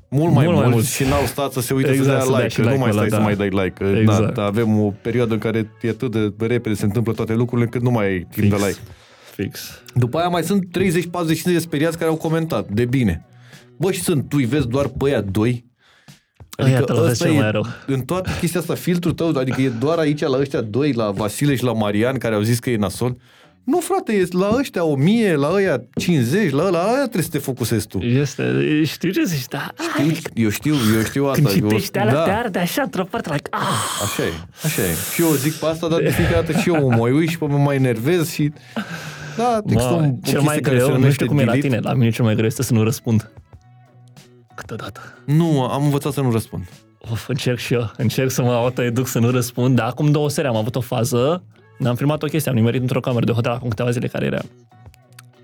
mult 0.09 0.33
mai 0.33 0.43
Mult 0.45 0.55
mai 0.57 0.63
mult 0.65 0.73
mulți. 0.75 0.95
și 0.95 1.03
n-au 1.03 1.25
stat 1.25 1.51
să 1.51 1.61
se 1.61 1.73
uite 1.73 1.89
Exact, 1.89 2.07
să 2.21 2.25
să 2.25 2.31
dea 2.31 2.37
dea 2.37 2.37
like, 2.43 2.49
și 2.53 2.61
că 2.61 2.69
nu 2.69 2.77
mai 2.77 2.89
like-ul 2.89 2.93
stai 2.93 3.05
ăla, 3.05 3.09
să 3.09 3.17
da. 3.17 3.23
mai 3.23 3.35
dai 3.35 3.63
like. 3.65 3.83
Că, 3.83 3.97
Exact. 3.99 4.25
da, 4.25 4.31
da, 4.31 4.43
avem 4.43 4.79
o 4.79 4.93
perioadă 5.01 5.33
în 5.33 5.39
care 5.39 5.71
e 5.81 5.89
atât 5.89 6.11
de 6.11 6.45
repede 6.45 6.75
se 6.75 6.85
întâmplă 6.85 7.13
toate 7.13 7.33
lucrurile 7.33 7.65
încât 7.65 7.81
nu 7.81 7.91
mai 7.91 8.05
ai 8.05 8.27
timp 8.31 8.49
de 8.49 8.55
Fix. 8.55 8.67
like. 8.67 8.79
Fix. 9.35 9.81
După 9.95 10.17
aia 10.17 10.27
mai 10.27 10.43
sunt 10.43 10.71
30, 10.71 11.05
40, 11.07 11.37
50 11.41 11.61
de 11.63 11.67
speriați 11.69 11.97
care 11.97 12.09
au 12.09 12.15
comentat, 12.15 12.67
de 12.69 12.85
bine. 12.85 13.25
Bă, 13.77 13.91
și 13.91 14.01
sunt, 14.01 14.29
tu 14.29 14.35
îi 14.39 14.45
vezi 14.45 14.67
doar 14.67 14.87
pe 14.87 15.05
aia 15.05 15.21
doi? 15.21 15.71
Ăia 16.63 16.81
te 16.81 16.91
lovesc 16.91 17.11
ăsta 17.11 17.25
cel 17.25 17.33
e, 17.33 17.39
mai 17.39 17.51
rău. 17.51 17.65
în 17.87 18.01
toată 18.01 18.29
chestia 18.39 18.59
asta, 18.59 18.73
filtrul 18.75 19.13
tău, 19.13 19.27
adică 19.37 19.61
e 19.61 19.69
doar 19.69 19.97
aici 19.97 20.21
la 20.21 20.37
ăștia 20.37 20.61
doi, 20.61 20.91
la 20.93 21.11
Vasile 21.11 21.55
și 21.55 21.63
la 21.63 21.73
Marian, 21.73 22.17
care 22.17 22.35
au 22.35 22.41
zis 22.41 22.59
că 22.59 22.69
e 22.69 22.75
nasol. 22.77 23.17
Nu, 23.63 23.79
frate, 23.79 24.13
e 24.13 24.27
la 24.31 24.55
ăștia 24.59 24.83
1000, 24.83 25.35
la 25.35 25.49
ăia 25.53 25.83
50, 25.95 26.51
la 26.51 26.63
ăla, 26.65 26.83
la 26.83 26.91
ăia 26.91 27.01
trebuie 27.01 27.23
să 27.23 27.29
te 27.29 27.37
focusezi 27.37 27.87
tu. 27.87 27.97
Este, 27.97 28.43
știu 28.85 29.09
ce 29.09 29.23
zici, 29.23 29.47
da, 29.47 29.73
Știu, 29.97 30.11
eu 30.33 30.49
știu, 30.49 30.73
eu 30.95 31.03
știu 31.03 31.25
asta. 31.25 31.49
când 31.49 31.61
eu, 31.61 31.69
citești 31.69 31.97
alea 31.97 32.13
da, 32.13 32.23
te 32.23 32.29
arde 32.29 32.59
așa 32.59 32.81
într-o 32.81 33.03
parte, 33.03 33.29
like, 33.31 33.49
ah, 33.51 33.59
Așa 34.03 34.23
e, 34.23 34.31
așa 34.63 34.81
e. 34.81 34.93
Și 35.13 35.21
eu 35.21 35.31
zic 35.31 35.53
pe 35.53 35.65
asta, 35.65 35.87
dar 35.87 35.99
de 36.01 36.09
fiecare 36.09 36.45
dată 36.45 36.59
și 36.59 36.69
eu 36.69 36.89
mă 36.89 36.95
mai 36.95 37.11
uit 37.11 37.29
și 37.29 37.37
pe 37.37 37.45
mă 37.45 37.57
mai 37.57 37.75
enervez 37.75 38.31
și... 38.31 38.51
Da, 39.37 39.59
există 39.65 39.89
Mă, 39.89 39.95
un, 39.95 40.13
o 40.23 40.27
cel 40.29 40.41
mai 40.41 40.55
chestie 40.55 40.61
care 40.61 40.77
se 40.77 40.83
greu, 40.83 40.87
nu 40.87 40.93
numește 40.93 41.13
știu 41.13 41.27
cum 41.27 41.37
e 41.39 41.43
la 41.43 41.51
delete. 41.51 41.67
tine, 41.67 41.79
la 41.79 41.93
mine 41.93 42.09
cel 42.09 42.25
mai 42.25 42.33
greu 42.35 42.45
este 42.45 42.63
să 42.63 42.73
nu 42.73 42.83
răspund. 42.83 43.31
Câteodată. 44.55 44.99
Nu, 45.25 45.63
am 45.63 45.83
învățat 45.83 46.13
să 46.13 46.21
nu 46.21 46.31
răspund. 46.31 46.63
Of, 47.11 47.27
încerc 47.27 47.57
și 47.57 47.73
eu. 47.73 47.91
Încerc 47.97 48.31
să 48.31 48.41
mă 48.41 48.51
autoeduc 48.51 49.07
să 49.07 49.19
nu 49.19 49.29
răspund, 49.31 49.75
dar 49.75 49.87
acum 49.87 50.11
două 50.11 50.29
seri 50.29 50.47
am 50.47 50.55
avut 50.55 50.75
o 50.75 50.79
fază, 50.81 51.43
am 51.85 51.95
filmat 51.95 52.23
o 52.23 52.27
chestie, 52.27 52.51
am 52.51 52.57
nimerit 52.57 52.81
într-o 52.81 52.99
cameră 52.99 53.25
de 53.25 53.31
hotel 53.31 53.51
acum 53.51 53.69
câteva 53.69 53.89
zile 53.89 54.07
care 54.07 54.25
era 54.25 54.39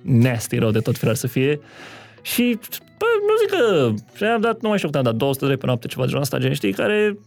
nasty 0.02 0.58
rău 0.58 0.72
de 0.72 0.80
tot 0.80 0.98
felul 0.98 1.16
să 1.16 1.28
fie 1.28 1.60
și, 2.22 2.60
bă, 2.98 3.06
nu 3.28 3.36
zic 3.42 3.50
că, 3.58 3.94
și 4.16 4.24
am 4.24 4.42
dat, 4.42 4.62
nu 4.62 4.68
mai 4.70 4.78
știu 4.78 4.90
cât 4.90 4.98
am 4.98 5.04
dat, 5.04 5.16
200 5.16 5.44
de 5.46 5.50
lei 5.52 5.60
pe 5.60 5.66
noapte, 5.66 5.88
ceva 5.88 6.02
de 6.02 6.08
genul 6.08 6.24
ăsta, 6.24 6.38
gen, 6.38 6.54
știi, 6.54 6.74
care 6.74 7.18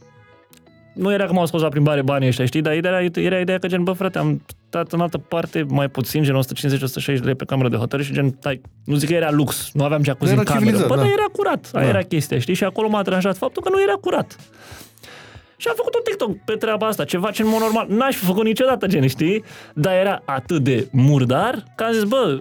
nu 0.94 1.12
era 1.12 1.26
că 1.26 1.32
m-au 1.32 1.46
scos 1.46 1.60
la 1.62 1.68
plimbare 1.68 2.02
banii 2.02 2.28
ăștia, 2.28 2.44
știi, 2.44 2.60
dar 2.60 2.72
era, 2.72 3.00
era 3.14 3.38
ideea 3.38 3.58
că, 3.58 3.66
gen, 3.66 3.82
bă, 3.84 3.92
frate, 3.92 4.18
am 4.18 4.42
dat 4.70 4.92
în 4.92 5.00
altă 5.00 5.18
parte 5.18 5.64
mai 5.68 5.88
puțin, 5.88 6.22
gen 6.22 6.34
150-160 6.34 7.04
de 7.04 7.12
lei 7.22 7.34
pe 7.34 7.44
cameră 7.44 7.68
de 7.68 7.76
hotel 7.76 8.02
și, 8.02 8.12
gen, 8.12 8.30
tai, 8.30 8.60
nu 8.84 8.94
zic 8.96 9.08
că 9.08 9.14
era 9.14 9.30
lux, 9.30 9.70
nu 9.72 9.84
aveam 9.84 10.02
jacuzzi 10.02 10.32
Era 10.32 10.40
în 10.40 10.46
cameră, 10.46 10.64
civilizat, 10.64 10.88
bă, 10.88 10.94
da. 10.96 11.02
dar 11.02 11.10
era 11.10 11.26
curat, 11.32 11.70
aia 11.72 11.84
Da. 11.84 11.90
era 11.90 12.02
chestia, 12.06 12.38
știi, 12.38 12.54
și 12.54 12.64
acolo 12.64 12.88
m-a 12.88 13.02
deranjat 13.02 13.36
faptul 13.36 13.62
că 13.62 13.68
nu 13.68 13.82
era 13.82 13.92
curat. 13.92 14.36
Și 15.62 15.68
am 15.68 15.74
făcut 15.76 15.94
un 15.94 16.00
TikTok 16.04 16.36
pe 16.44 16.52
treaba 16.56 16.86
asta, 16.86 17.04
ceva 17.04 17.30
ce 17.30 17.42
în 17.42 17.48
mod 17.48 17.60
normal 17.60 17.86
n-aș 17.88 18.16
fi 18.16 18.24
făcut 18.24 18.44
niciodată, 18.44 18.86
gen, 18.86 19.06
știi? 19.06 19.44
Dar 19.74 19.94
era 19.94 20.22
atât 20.24 20.62
de 20.62 20.88
murdar 20.92 21.64
că 21.74 21.84
am 21.84 21.92
zis, 21.92 22.04
bă, 22.04 22.40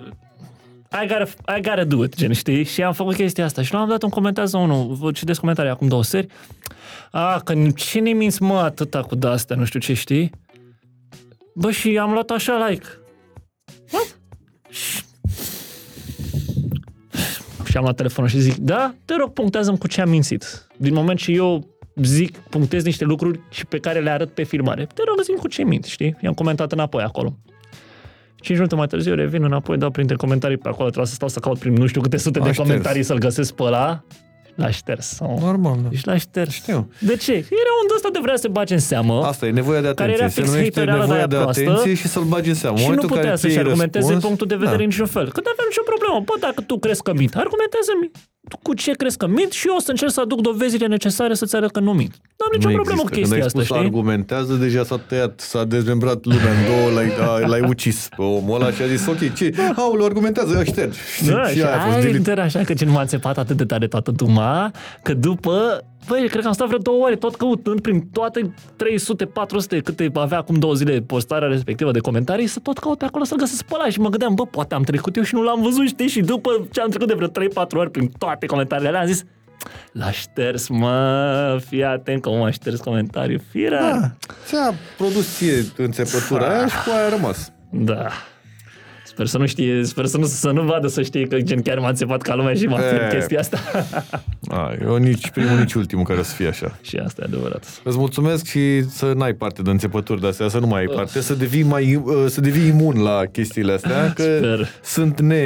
I 1.03 1.07
gotta, 1.07 1.55
I 1.57 1.61
gotta 1.61 1.83
do 1.83 2.03
it, 2.03 2.15
gen, 2.15 2.33
știi? 2.33 2.63
Și 2.63 2.83
am 2.83 2.93
făcut 2.93 3.15
chestia 3.15 3.45
asta. 3.45 3.61
Și 3.61 3.73
nu 3.73 3.79
am 3.79 3.89
dat 3.89 4.03
un 4.03 4.09
comentariu 4.09 4.49
sau 4.49 4.63
unul, 4.63 4.93
vă 4.93 5.11
citesc 5.11 5.39
comentarii 5.39 5.71
acum 5.71 5.87
două 5.87 6.03
seri. 6.03 6.27
A, 7.11 7.39
că 7.39 7.53
cine 7.75 8.11
minți 8.11 8.41
mă 8.41 8.57
atâta 8.57 9.01
cu 9.01 9.15
de-astea, 9.15 9.55
nu 9.55 9.65
știu 9.65 9.79
ce, 9.79 9.93
știi? 9.93 10.31
Bă, 11.55 11.71
și 11.71 11.97
am 11.97 12.11
luat 12.11 12.29
așa 12.29 12.67
like. 12.67 12.85
What? 13.91 14.17
Și- 14.69 15.03
Și 17.69 17.77
am 17.77 17.83
luat 17.83 17.95
telefonul 17.95 18.29
și 18.29 18.39
zic, 18.39 18.55
da, 18.55 18.93
te 19.05 19.15
rog, 19.15 19.33
punctează-mi 19.33 19.77
cu 19.77 19.87
ce 19.87 20.01
am 20.01 20.09
mințit. 20.09 20.67
Din 20.77 20.93
moment 20.93 21.19
ce 21.19 21.31
eu 21.31 21.67
zic, 21.95 22.37
punctez 22.37 22.83
niște 22.83 23.03
lucruri 23.03 23.39
și 23.49 23.65
pe 23.65 23.77
care 23.77 23.99
le 23.99 24.09
arăt 24.09 24.33
pe 24.33 24.43
filmare. 24.43 24.87
Te 24.93 25.01
rog, 25.07 25.21
zi 25.23 25.31
cu 25.31 25.47
ce 25.47 25.63
minți, 25.63 25.89
știi? 25.89 26.15
I-am 26.21 26.33
comentat 26.33 26.71
înapoi 26.71 27.03
acolo. 27.03 27.37
5 28.35 28.57
minute 28.57 28.75
mai 28.75 28.87
târziu 28.87 29.15
revin 29.15 29.43
înapoi, 29.43 29.77
dau 29.77 29.89
printre 29.89 30.15
comentarii 30.15 30.57
pe 30.57 30.67
acolo, 30.67 30.85
trebuie 30.87 31.07
să 31.07 31.13
stau 31.13 31.27
să 31.27 31.39
caut 31.39 31.59
prin 31.59 31.73
nu 31.73 31.87
știu 31.87 32.01
câte 32.01 32.17
sute 32.17 32.39
L-a 32.39 32.45
de 32.45 32.51
șters. 32.51 32.67
comentarii 32.67 33.03
să-l 33.03 33.17
găsesc 33.17 33.53
pe 33.53 33.63
ăla. 33.63 34.03
L-a 34.55 34.69
șters. 34.69 35.07
Sau... 35.07 35.39
Normal, 35.39 35.77
da. 35.83 35.89
Deci 35.89 36.03
l-a 36.03 36.17
șters. 36.17 36.53
Știu. 36.53 36.89
De 36.99 37.15
ce? 37.15 37.31
Era 37.31 37.71
un 37.83 37.87
ăsta 37.95 38.09
de 38.13 38.19
vrea 38.21 38.35
să 38.35 38.41
se 38.41 38.47
bage 38.47 38.73
în 38.73 38.79
seamă. 38.79 39.23
Asta 39.23 39.45
e 39.45 39.51
nevoia 39.51 39.81
de 39.81 39.91
Care 39.93 40.11
atenție. 40.11 40.23
era 40.23 40.27
Se 40.27 40.41
fix 40.41 40.51
numește 40.51 40.79
hater 40.79 40.93
ăla 40.93 40.95
de 40.95 41.01
nevoia 41.01 41.17
aia 41.17 41.27
de 41.27 41.35
proastă 41.35 41.61
atenție 41.61 41.93
și 42.01 42.07
să-l 42.13 42.23
bagi 42.33 42.49
în 42.49 42.59
seamă. 42.63 42.75
În 42.75 42.81
și 42.81 42.89
nu 42.89 42.93
momentul 42.93 43.09
în 43.09 43.15
putea 43.15 43.29
care 43.29 43.41
să-și 43.41 43.53
ți-ai 43.53 43.65
argumenteze 43.65 44.05
răspuns, 44.05 44.23
punctul 44.27 44.47
de 44.53 44.57
vedere 44.63 44.77
da. 44.81 44.83
în 44.85 44.89
niciun 44.93 45.09
fel. 45.15 45.25
Că 45.35 45.39
nu 45.43 45.49
avea 45.53 45.65
nicio 45.71 45.85
problemă. 45.91 46.15
Bă, 46.27 46.35
dacă 46.47 46.59
tu 46.69 46.75
crezi 46.85 47.01
că 47.07 47.11
mint, 47.21 47.33
argumentează-mi 47.43 48.07
cu 48.61 48.73
ce 48.73 48.91
crezi 48.91 49.17
că 49.17 49.27
mint 49.27 49.51
și 49.51 49.67
eu 49.67 49.75
o 49.75 49.79
să 49.79 49.89
încerc 49.91 50.11
să 50.11 50.21
aduc 50.21 50.41
dovezile 50.41 50.85
necesare 50.87 51.33
să-ți 51.33 51.55
arăt 51.55 51.71
că 51.71 51.79
nu 51.79 51.91
mint. 51.93 52.11
Nu 52.11 52.45
am 52.45 52.51
nicio 52.55 52.69
Nu 52.69 52.73
problemă 52.75 53.01
cu 53.01 53.07
există. 53.07 53.19
chestia 53.19 53.37
Când 53.37 53.41
ai 53.41 53.45
asta, 53.47 53.59
spus 53.63 53.75
știi? 53.77 53.85
argumentează, 53.87 54.53
deja 54.53 54.83
s-a 54.83 54.97
tăiat, 55.07 55.39
s-a 55.39 55.63
dezmembrat 55.63 56.25
lumea 56.25 56.51
în 56.51 56.65
două, 56.67 56.89
l-ai, 56.95 57.11
a- 57.43 57.47
l-ai 57.47 57.61
ucis 57.61 58.07
pe 58.15 58.21
omul 58.21 58.55
ăla 58.61 58.71
și 58.71 58.81
a 58.81 58.87
zis, 58.87 59.07
ok, 59.07 59.33
ce? 59.33 59.53
Aoleu, 59.75 60.05
argumentează, 60.05 60.57
îl 60.57 60.65
ștergi. 60.65 60.97
Da, 61.27 61.47
și 61.47 61.53
și 61.55 61.61
aia 61.61 61.75
a 61.75 61.79
fost 61.79 61.95
aia 61.95 62.05
delete. 62.05 62.31
era 62.31 62.43
așa 62.43 62.59
că 62.59 62.73
gen 62.73 62.89
m-a 62.89 63.01
înțepat 63.01 63.37
atât 63.37 63.57
de 63.57 63.65
tare 63.65 63.87
toată 63.87 64.11
duma, 64.11 64.71
că 65.03 65.13
după, 65.13 65.83
băi, 66.07 66.27
cred 66.29 66.41
că 66.41 66.47
am 66.47 66.53
stat 66.53 66.67
vreo 66.67 66.79
două 66.79 67.05
ore 67.05 67.15
tot 67.15 67.35
căutând 67.35 67.81
prin 67.81 68.09
toate 68.11 68.53
300, 68.75 69.25
400 69.25 69.79
câte 69.79 70.09
avea 70.13 70.37
acum 70.37 70.55
două 70.55 70.73
zile 70.73 70.99
postarea 70.99 71.47
respectivă 71.47 71.91
de 71.91 71.99
comentarii, 71.99 72.47
să 72.47 72.59
tot 72.59 72.77
caut 72.77 72.97
pe 72.97 73.05
acolo 73.05 73.23
să-l 73.23 73.37
găsesc 73.37 73.63
pe 73.63 73.73
ăla 73.75 73.89
și 73.89 73.99
mă 73.99 74.09
gândeam, 74.09 74.33
bă, 74.33 74.45
poate 74.45 74.75
am 74.75 74.83
trecut 74.83 75.15
eu 75.15 75.23
și 75.23 75.35
nu 75.35 75.41
l-am 75.41 75.61
văzut, 75.61 75.87
știi? 75.87 76.07
Și 76.07 76.21
după 76.21 76.67
ce 76.71 76.81
am 76.81 76.89
trecut 76.89 77.07
de 77.07 77.13
vreo 77.13 77.27
3-4 77.27 77.29
ori 77.73 77.91
prin 77.91 78.11
toate 78.17 78.45
comentariile 78.45 78.89
alea, 78.89 79.01
am 79.01 79.07
zis, 79.07 79.23
l-a 79.91 80.11
șters, 80.11 80.67
mă, 80.67 81.59
fii 81.67 81.83
atent 81.83 82.21
că 82.21 82.29
m-a 82.29 82.51
șters 82.51 82.79
comentariu, 82.79 83.41
firea. 83.49 83.91
Da, 83.91 84.11
ți-a 84.45 84.73
produs 84.97 85.35
ție 85.35 85.63
înțepătura 85.77 86.47
aia 86.47 86.67
și 86.67 86.75
cu 86.85 86.89
aia 86.95 87.05
a 87.05 87.09
rămas. 87.09 87.51
Da. 87.69 88.07
Sper 89.11 89.25
să 89.25 89.37
nu 89.37 89.45
știe, 89.45 89.83
sper 89.83 90.05
să 90.05 90.17
nu, 90.17 90.25
să 90.25 90.51
nu 90.51 90.61
vadă 90.61 90.87
să 90.87 91.01
știe 91.01 91.27
că 91.27 91.37
gen 91.41 91.61
chiar 91.61 91.79
m-a 91.79 91.89
înțepat 91.89 92.21
ca 92.21 92.35
lumea 92.35 92.53
și 92.53 92.65
m-a 92.65 92.79
E. 92.79 92.89
film 92.89 93.09
chestia 93.09 93.39
asta. 93.39 93.57
A, 94.47 94.73
eu 94.81 94.95
nici 94.95 95.29
primul, 95.29 95.57
nici 95.57 95.73
ultimul 95.73 96.03
care 96.05 96.19
o 96.19 96.23
să 96.23 96.35
fie 96.35 96.47
așa. 96.47 96.77
și 96.81 96.97
asta 96.97 97.21
e 97.21 97.25
adevărat. 97.27 97.81
Îți 97.83 97.97
mulțumesc 97.97 98.45
și 98.45 98.89
să 98.89 99.13
n-ai 99.15 99.33
parte 99.33 99.61
de 99.61 99.69
înțepături 99.69 100.21
de 100.21 100.27
astea, 100.27 100.47
să 100.47 100.59
nu 100.59 100.67
mai 100.67 100.79
ai 100.79 100.85
parte, 100.95 101.21
să 101.21 101.33
devii, 101.33 101.63
mai, 101.63 101.95
uh, 101.95 102.25
să 102.27 102.41
devii 102.41 102.67
imun 102.67 103.01
la 103.01 103.25
chestiile 103.31 103.71
astea, 103.71 104.11
că 104.15 104.23
Sper. 104.37 104.67
sunt 104.83 105.19
ne... 105.21 105.43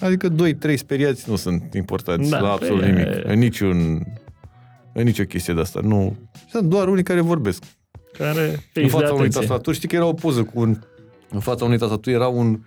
Adică 0.00 0.28
2-3 0.70 0.74
speriați 0.74 1.30
nu 1.30 1.36
sunt 1.36 1.74
importanți 1.74 2.30
Da, 2.30 2.38
la 2.38 2.50
absolut 2.52 2.80
păi, 2.80 2.90
nimic, 2.90 3.06
e- 3.06 3.22
în 3.24 3.38
niciun... 3.38 4.06
În 4.92 5.04
nicio 5.04 5.24
chestie 5.24 5.54
de 5.54 5.60
asta. 5.60 5.80
Nu. 5.82 6.16
Sunt 6.50 6.68
doar 6.68 6.88
unii 6.88 7.02
care 7.02 7.20
vorbesc. 7.20 7.62
Care 8.18 8.40
în 8.40 8.56
fix 8.72 8.72
de 8.72 8.86
fața 8.86 9.04
unei 9.04 9.16
atenție. 9.18 9.40
tastaturi, 9.40 9.76
știi 9.76 9.88
că 9.88 9.94
era 9.96 10.04
o 10.06 10.12
poză 10.12 10.42
cu 10.42 10.60
un... 10.60 10.78
În 11.30 11.40
fața 11.40 11.64
unei 11.64 11.78
tastaturi 11.78 12.14
era 12.14 12.26
un 12.26 12.58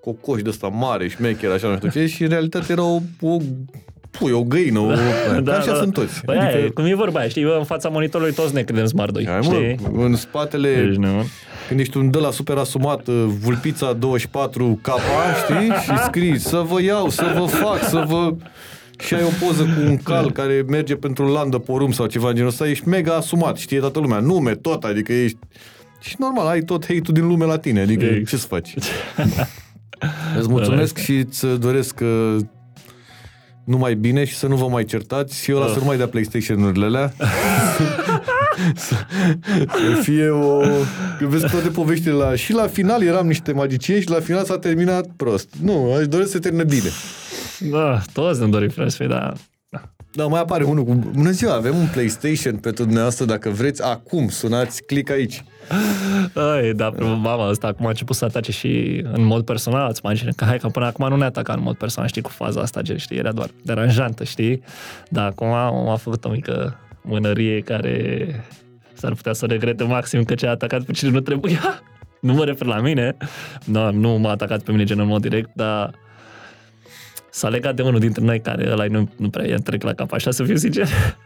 cocoș 0.00 0.42
de 0.42 0.48
ăsta 0.48 0.66
mare, 0.66 1.08
șmecher, 1.08 1.50
așa, 1.50 1.68
nu 1.68 1.76
știu 1.76 1.88
ce, 1.88 2.06
și 2.06 2.22
în 2.22 2.28
realitate 2.28 2.72
era 2.72 2.82
o, 2.84 3.00
o 3.20 3.36
pui, 4.10 4.32
o 4.32 4.42
găină, 4.42 4.78
o, 4.78 4.92
da, 5.42 5.56
așa 5.56 5.74
sunt 5.74 5.92
toți. 5.92 6.20
Băi, 6.24 6.36
adică, 6.36 6.56
aia, 6.56 6.70
cum 6.74 6.84
e 6.84 6.94
vorba 6.94 7.18
aia, 7.18 7.28
știi, 7.28 7.42
eu 7.42 7.58
în 7.58 7.64
fața 7.64 7.88
monitorului 7.88 8.32
toți 8.32 8.54
ne 8.54 8.62
credem 8.62 8.86
Smart 8.86 9.12
2, 9.12 9.26
Hai, 9.26 9.42
știi? 9.42 9.76
mă, 9.92 10.04
în 10.04 10.16
spatele, 10.16 10.74
Deci, 10.74 10.96
nu. 10.96 11.24
când 11.68 11.80
ești 11.80 11.96
un 11.96 12.10
de 12.10 12.18
la 12.18 12.30
super 12.30 12.56
asumat, 12.56 13.06
uh, 13.06 13.24
vulpița 13.40 13.92
24 13.92 14.78
capa, 14.82 15.00
știi? 15.44 15.70
Și 15.82 16.02
scrii, 16.04 16.38
să 16.38 16.56
vă 16.68 16.82
iau, 16.82 17.08
să 17.08 17.34
vă 17.38 17.44
fac, 17.44 17.82
să 17.88 18.04
vă... 18.08 18.34
Și 18.98 19.14
ai 19.14 19.22
o 19.22 19.46
poză 19.46 19.62
cu 19.62 19.88
un 19.90 19.96
cal 19.96 20.30
care 20.32 20.64
merge 20.68 20.94
pentru 20.96 21.24
un 21.24 21.30
lan 21.30 21.50
de 21.50 21.58
porum 21.58 21.92
sau 21.92 22.06
ceva 22.06 22.28
în 22.28 22.34
genul 22.34 22.48
ăsta, 22.50 22.68
ești 22.68 22.88
mega 22.88 23.14
asumat, 23.14 23.56
știe 23.56 23.78
toată 23.78 23.98
lumea, 23.98 24.18
nume, 24.18 24.54
tot, 24.54 24.84
adică 24.84 25.12
ești... 25.12 25.38
Și 26.00 26.16
normal, 26.18 26.46
ai 26.46 26.60
tot 26.60 26.82
hate-ul 26.82 27.12
din 27.14 27.26
lume 27.26 27.44
la 27.44 27.58
tine, 27.58 27.80
adică 27.80 28.04
Exact. 28.04 28.28
ce 28.28 28.36
să 28.36 28.46
faci? 28.46 28.74
Îți 30.38 30.48
mulțumesc 30.48 30.98
și 30.98 31.16
îți 31.16 31.46
doresc 31.46 32.00
uh, 32.02 32.36
numai 33.64 33.94
bine 33.94 34.24
și 34.24 34.34
să 34.34 34.46
nu 34.46 34.56
vă 34.56 34.66
mai 34.68 34.84
certați 34.84 35.42
și 35.42 35.50
eu 35.50 35.58
la 35.58 35.66
să 35.66 35.78
nu 35.78 35.84
mai 35.84 35.96
dea 35.96 36.08
PlayStation-urile 36.08 36.84
alea. 36.84 37.12
să, 38.74 38.94
să 39.94 40.00
fie 40.02 40.28
o... 40.28 40.58
Că 41.18 41.26
vezi 41.26 41.50
toate 41.50 41.68
poveștile 41.68 42.12
la... 42.12 42.34
Și 42.34 42.52
la 42.52 42.66
final 42.66 43.02
eram 43.02 43.26
niște 43.26 43.52
magicieni 43.52 44.00
și 44.00 44.10
la 44.10 44.20
final 44.20 44.44
s-a 44.44 44.58
terminat 44.58 45.06
prost. 45.16 45.48
Nu, 45.62 45.92
aș 45.98 46.06
doresc 46.06 46.30
să 46.30 46.38
termine 46.38 46.64
bine. 46.64 46.88
Da, 47.58 48.00
toți 48.12 48.40
ne 48.40 48.46
dorim 48.46 48.68
frate, 48.68 48.90
să 48.90 48.96
fie, 48.96 49.32
da. 50.12 50.22
Da, 50.22 50.28
mai 50.28 50.40
apare 50.40 50.64
unul 50.64 50.84
cu... 50.84 50.94
Bună 50.94 51.30
ziua, 51.30 51.54
avem 51.54 51.76
un 51.76 51.86
PlayStation 51.92 52.56
pentru 52.56 52.84
dumneavoastră, 52.84 53.24
dacă 53.24 53.50
vreți, 53.50 53.84
acum, 53.84 54.28
sunați, 54.28 54.84
click 54.84 55.10
aici. 55.10 55.44
Ai, 56.34 56.72
da, 56.72 56.88
mama 56.98 57.48
asta 57.48 57.66
acum 57.66 57.86
a 57.86 57.88
început 57.88 58.16
să 58.16 58.24
atace 58.24 58.52
și 58.52 59.04
în 59.12 59.24
mod 59.24 59.44
personal, 59.44 59.88
îți 59.88 60.00
imagine 60.04 60.30
că 60.36 60.44
hai 60.44 60.58
că 60.58 60.68
până 60.68 60.86
acum 60.86 61.08
nu 61.08 61.16
ne 61.16 61.24
ataca 61.24 61.52
în 61.52 61.62
mod 61.62 61.76
personal, 61.76 62.08
știi, 62.08 62.22
cu 62.22 62.30
faza 62.30 62.60
asta, 62.60 62.80
gen, 62.80 62.96
știi, 62.96 63.16
era 63.16 63.32
doar 63.32 63.50
deranjantă, 63.62 64.24
știi? 64.24 64.62
Dar 65.08 65.26
acum 65.26 65.52
a 65.88 65.96
făcut 65.96 66.24
o 66.24 66.28
mică 66.30 66.78
mânărie 67.02 67.60
care 67.60 68.26
s-ar 68.92 69.14
putea 69.14 69.32
să 69.32 69.46
regrete 69.46 69.84
maxim 69.84 70.24
că 70.24 70.34
ce 70.34 70.46
a 70.46 70.50
atacat 70.50 70.82
pe 70.82 70.92
cine 70.92 71.10
nu 71.10 71.20
trebuia. 71.20 71.60
Nu 72.20 72.32
mă 72.32 72.44
refer 72.44 72.66
la 72.66 72.80
mine, 72.80 73.16
no, 73.64 73.90
nu 73.90 74.18
m-a 74.18 74.30
atacat 74.30 74.62
pe 74.62 74.70
mine 74.70 74.84
gen 74.84 74.98
în 74.98 75.06
mod 75.06 75.20
direct, 75.20 75.50
dar 75.54 75.90
s-a 77.30 77.48
legat 77.48 77.76
de 77.76 77.82
unul 77.82 78.00
dintre 78.00 78.24
noi 78.24 78.40
care 78.40 78.70
ăla 78.70 78.86
nu, 78.86 79.08
nu 79.16 79.28
prea 79.28 79.46
i-a 79.46 79.56
trec 79.56 79.82
la 79.82 79.92
cap, 79.92 80.12
așa 80.12 80.30
să 80.30 80.44
fiu 80.44 80.56
sincer. 80.56 80.86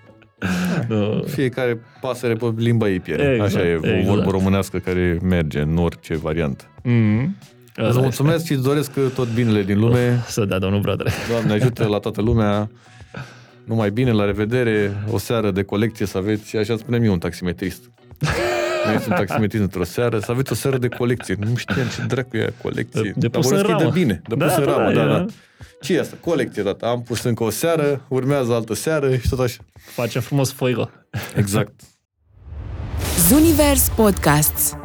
Nu. 0.88 1.24
Fiecare 1.26 1.80
pasăre 2.00 2.34
pe 2.34 2.52
limba 2.56 2.88
ei 2.88 3.00
pierde. 3.00 3.32
Exact, 3.32 3.54
Așa 3.54 3.66
e, 3.66 3.74
o 3.74 3.86
exact. 3.86 4.04
vorbă 4.04 4.30
românească 4.30 4.78
care 4.78 5.18
merge 5.22 5.60
în 5.60 5.76
orice 5.76 6.16
variantă. 6.16 6.64
Mm. 6.82 7.36
Îți 7.76 7.98
mulțumesc 7.98 8.44
și 8.44 8.52
îți 8.52 8.62
doresc 8.62 8.90
tot 9.14 9.28
binele 9.28 9.62
din 9.62 9.78
lume. 9.78 10.22
Să 10.26 10.44
dea 10.44 10.58
domnul 10.58 10.80
brother. 10.80 11.06
Doamne 11.30 11.52
ajută 11.52 11.86
la 11.86 11.98
toată 11.98 12.20
lumea. 12.20 12.70
Numai 13.64 13.90
bine, 13.90 14.10
la 14.10 14.24
revedere, 14.24 14.92
o 15.10 15.18
seară 15.18 15.50
de 15.50 15.62
colecție 15.62 16.06
să 16.06 16.18
aveți, 16.18 16.48
și 16.48 16.56
așa 16.56 16.76
spune 16.76 16.98
mie 16.98 17.10
un 17.10 17.18
taximetrist. 17.18 17.90
Noi 18.86 18.98
sunt 19.00 19.14
taximetrist 19.14 19.62
într-o 19.62 19.84
seară, 19.84 20.18
să 20.18 20.30
aveți 20.30 20.52
o 20.52 20.54
seară 20.54 20.78
de 20.78 20.88
colecție. 20.88 21.36
Nu 21.38 21.56
știam 21.56 21.86
ce 21.96 22.02
dracu 22.06 22.36
e 22.36 22.40
aia, 22.40 22.52
colecție. 22.62 23.00
De- 23.02 23.12
de 23.16 23.28
Dar 23.28 23.40
pus 23.40 23.50
în 23.50 23.56
vorbesc 23.56 23.64
ei 23.78 23.78
ramă. 23.80 23.92
de 23.94 23.98
bine, 24.00 24.22
de 24.28 24.34
Da, 24.34 24.44
pus 24.46 24.56
în 24.56 24.64
da, 24.64 24.70
ramă, 24.76 24.92
da, 24.92 25.04
da, 25.04 25.14
e- 25.14 25.18
da. 25.18 25.24
Ce 25.80 25.94
e 25.94 26.00
asta? 26.00 26.16
Colecție, 26.20 26.62
tata. 26.62 26.86
Am 26.86 27.02
pus 27.02 27.22
încă 27.22 27.44
o 27.44 27.50
seară, 27.50 28.00
urmează 28.08 28.52
altă 28.52 28.74
seară 28.74 29.16
și 29.16 29.28
tot 29.28 29.38
așa. 29.40 29.56
Facem 29.74 30.20
frumos 30.20 30.52
foigo. 30.52 30.90
Exact. 31.36 31.80
Zunivers 33.28 33.88
Podcasts 33.96 34.76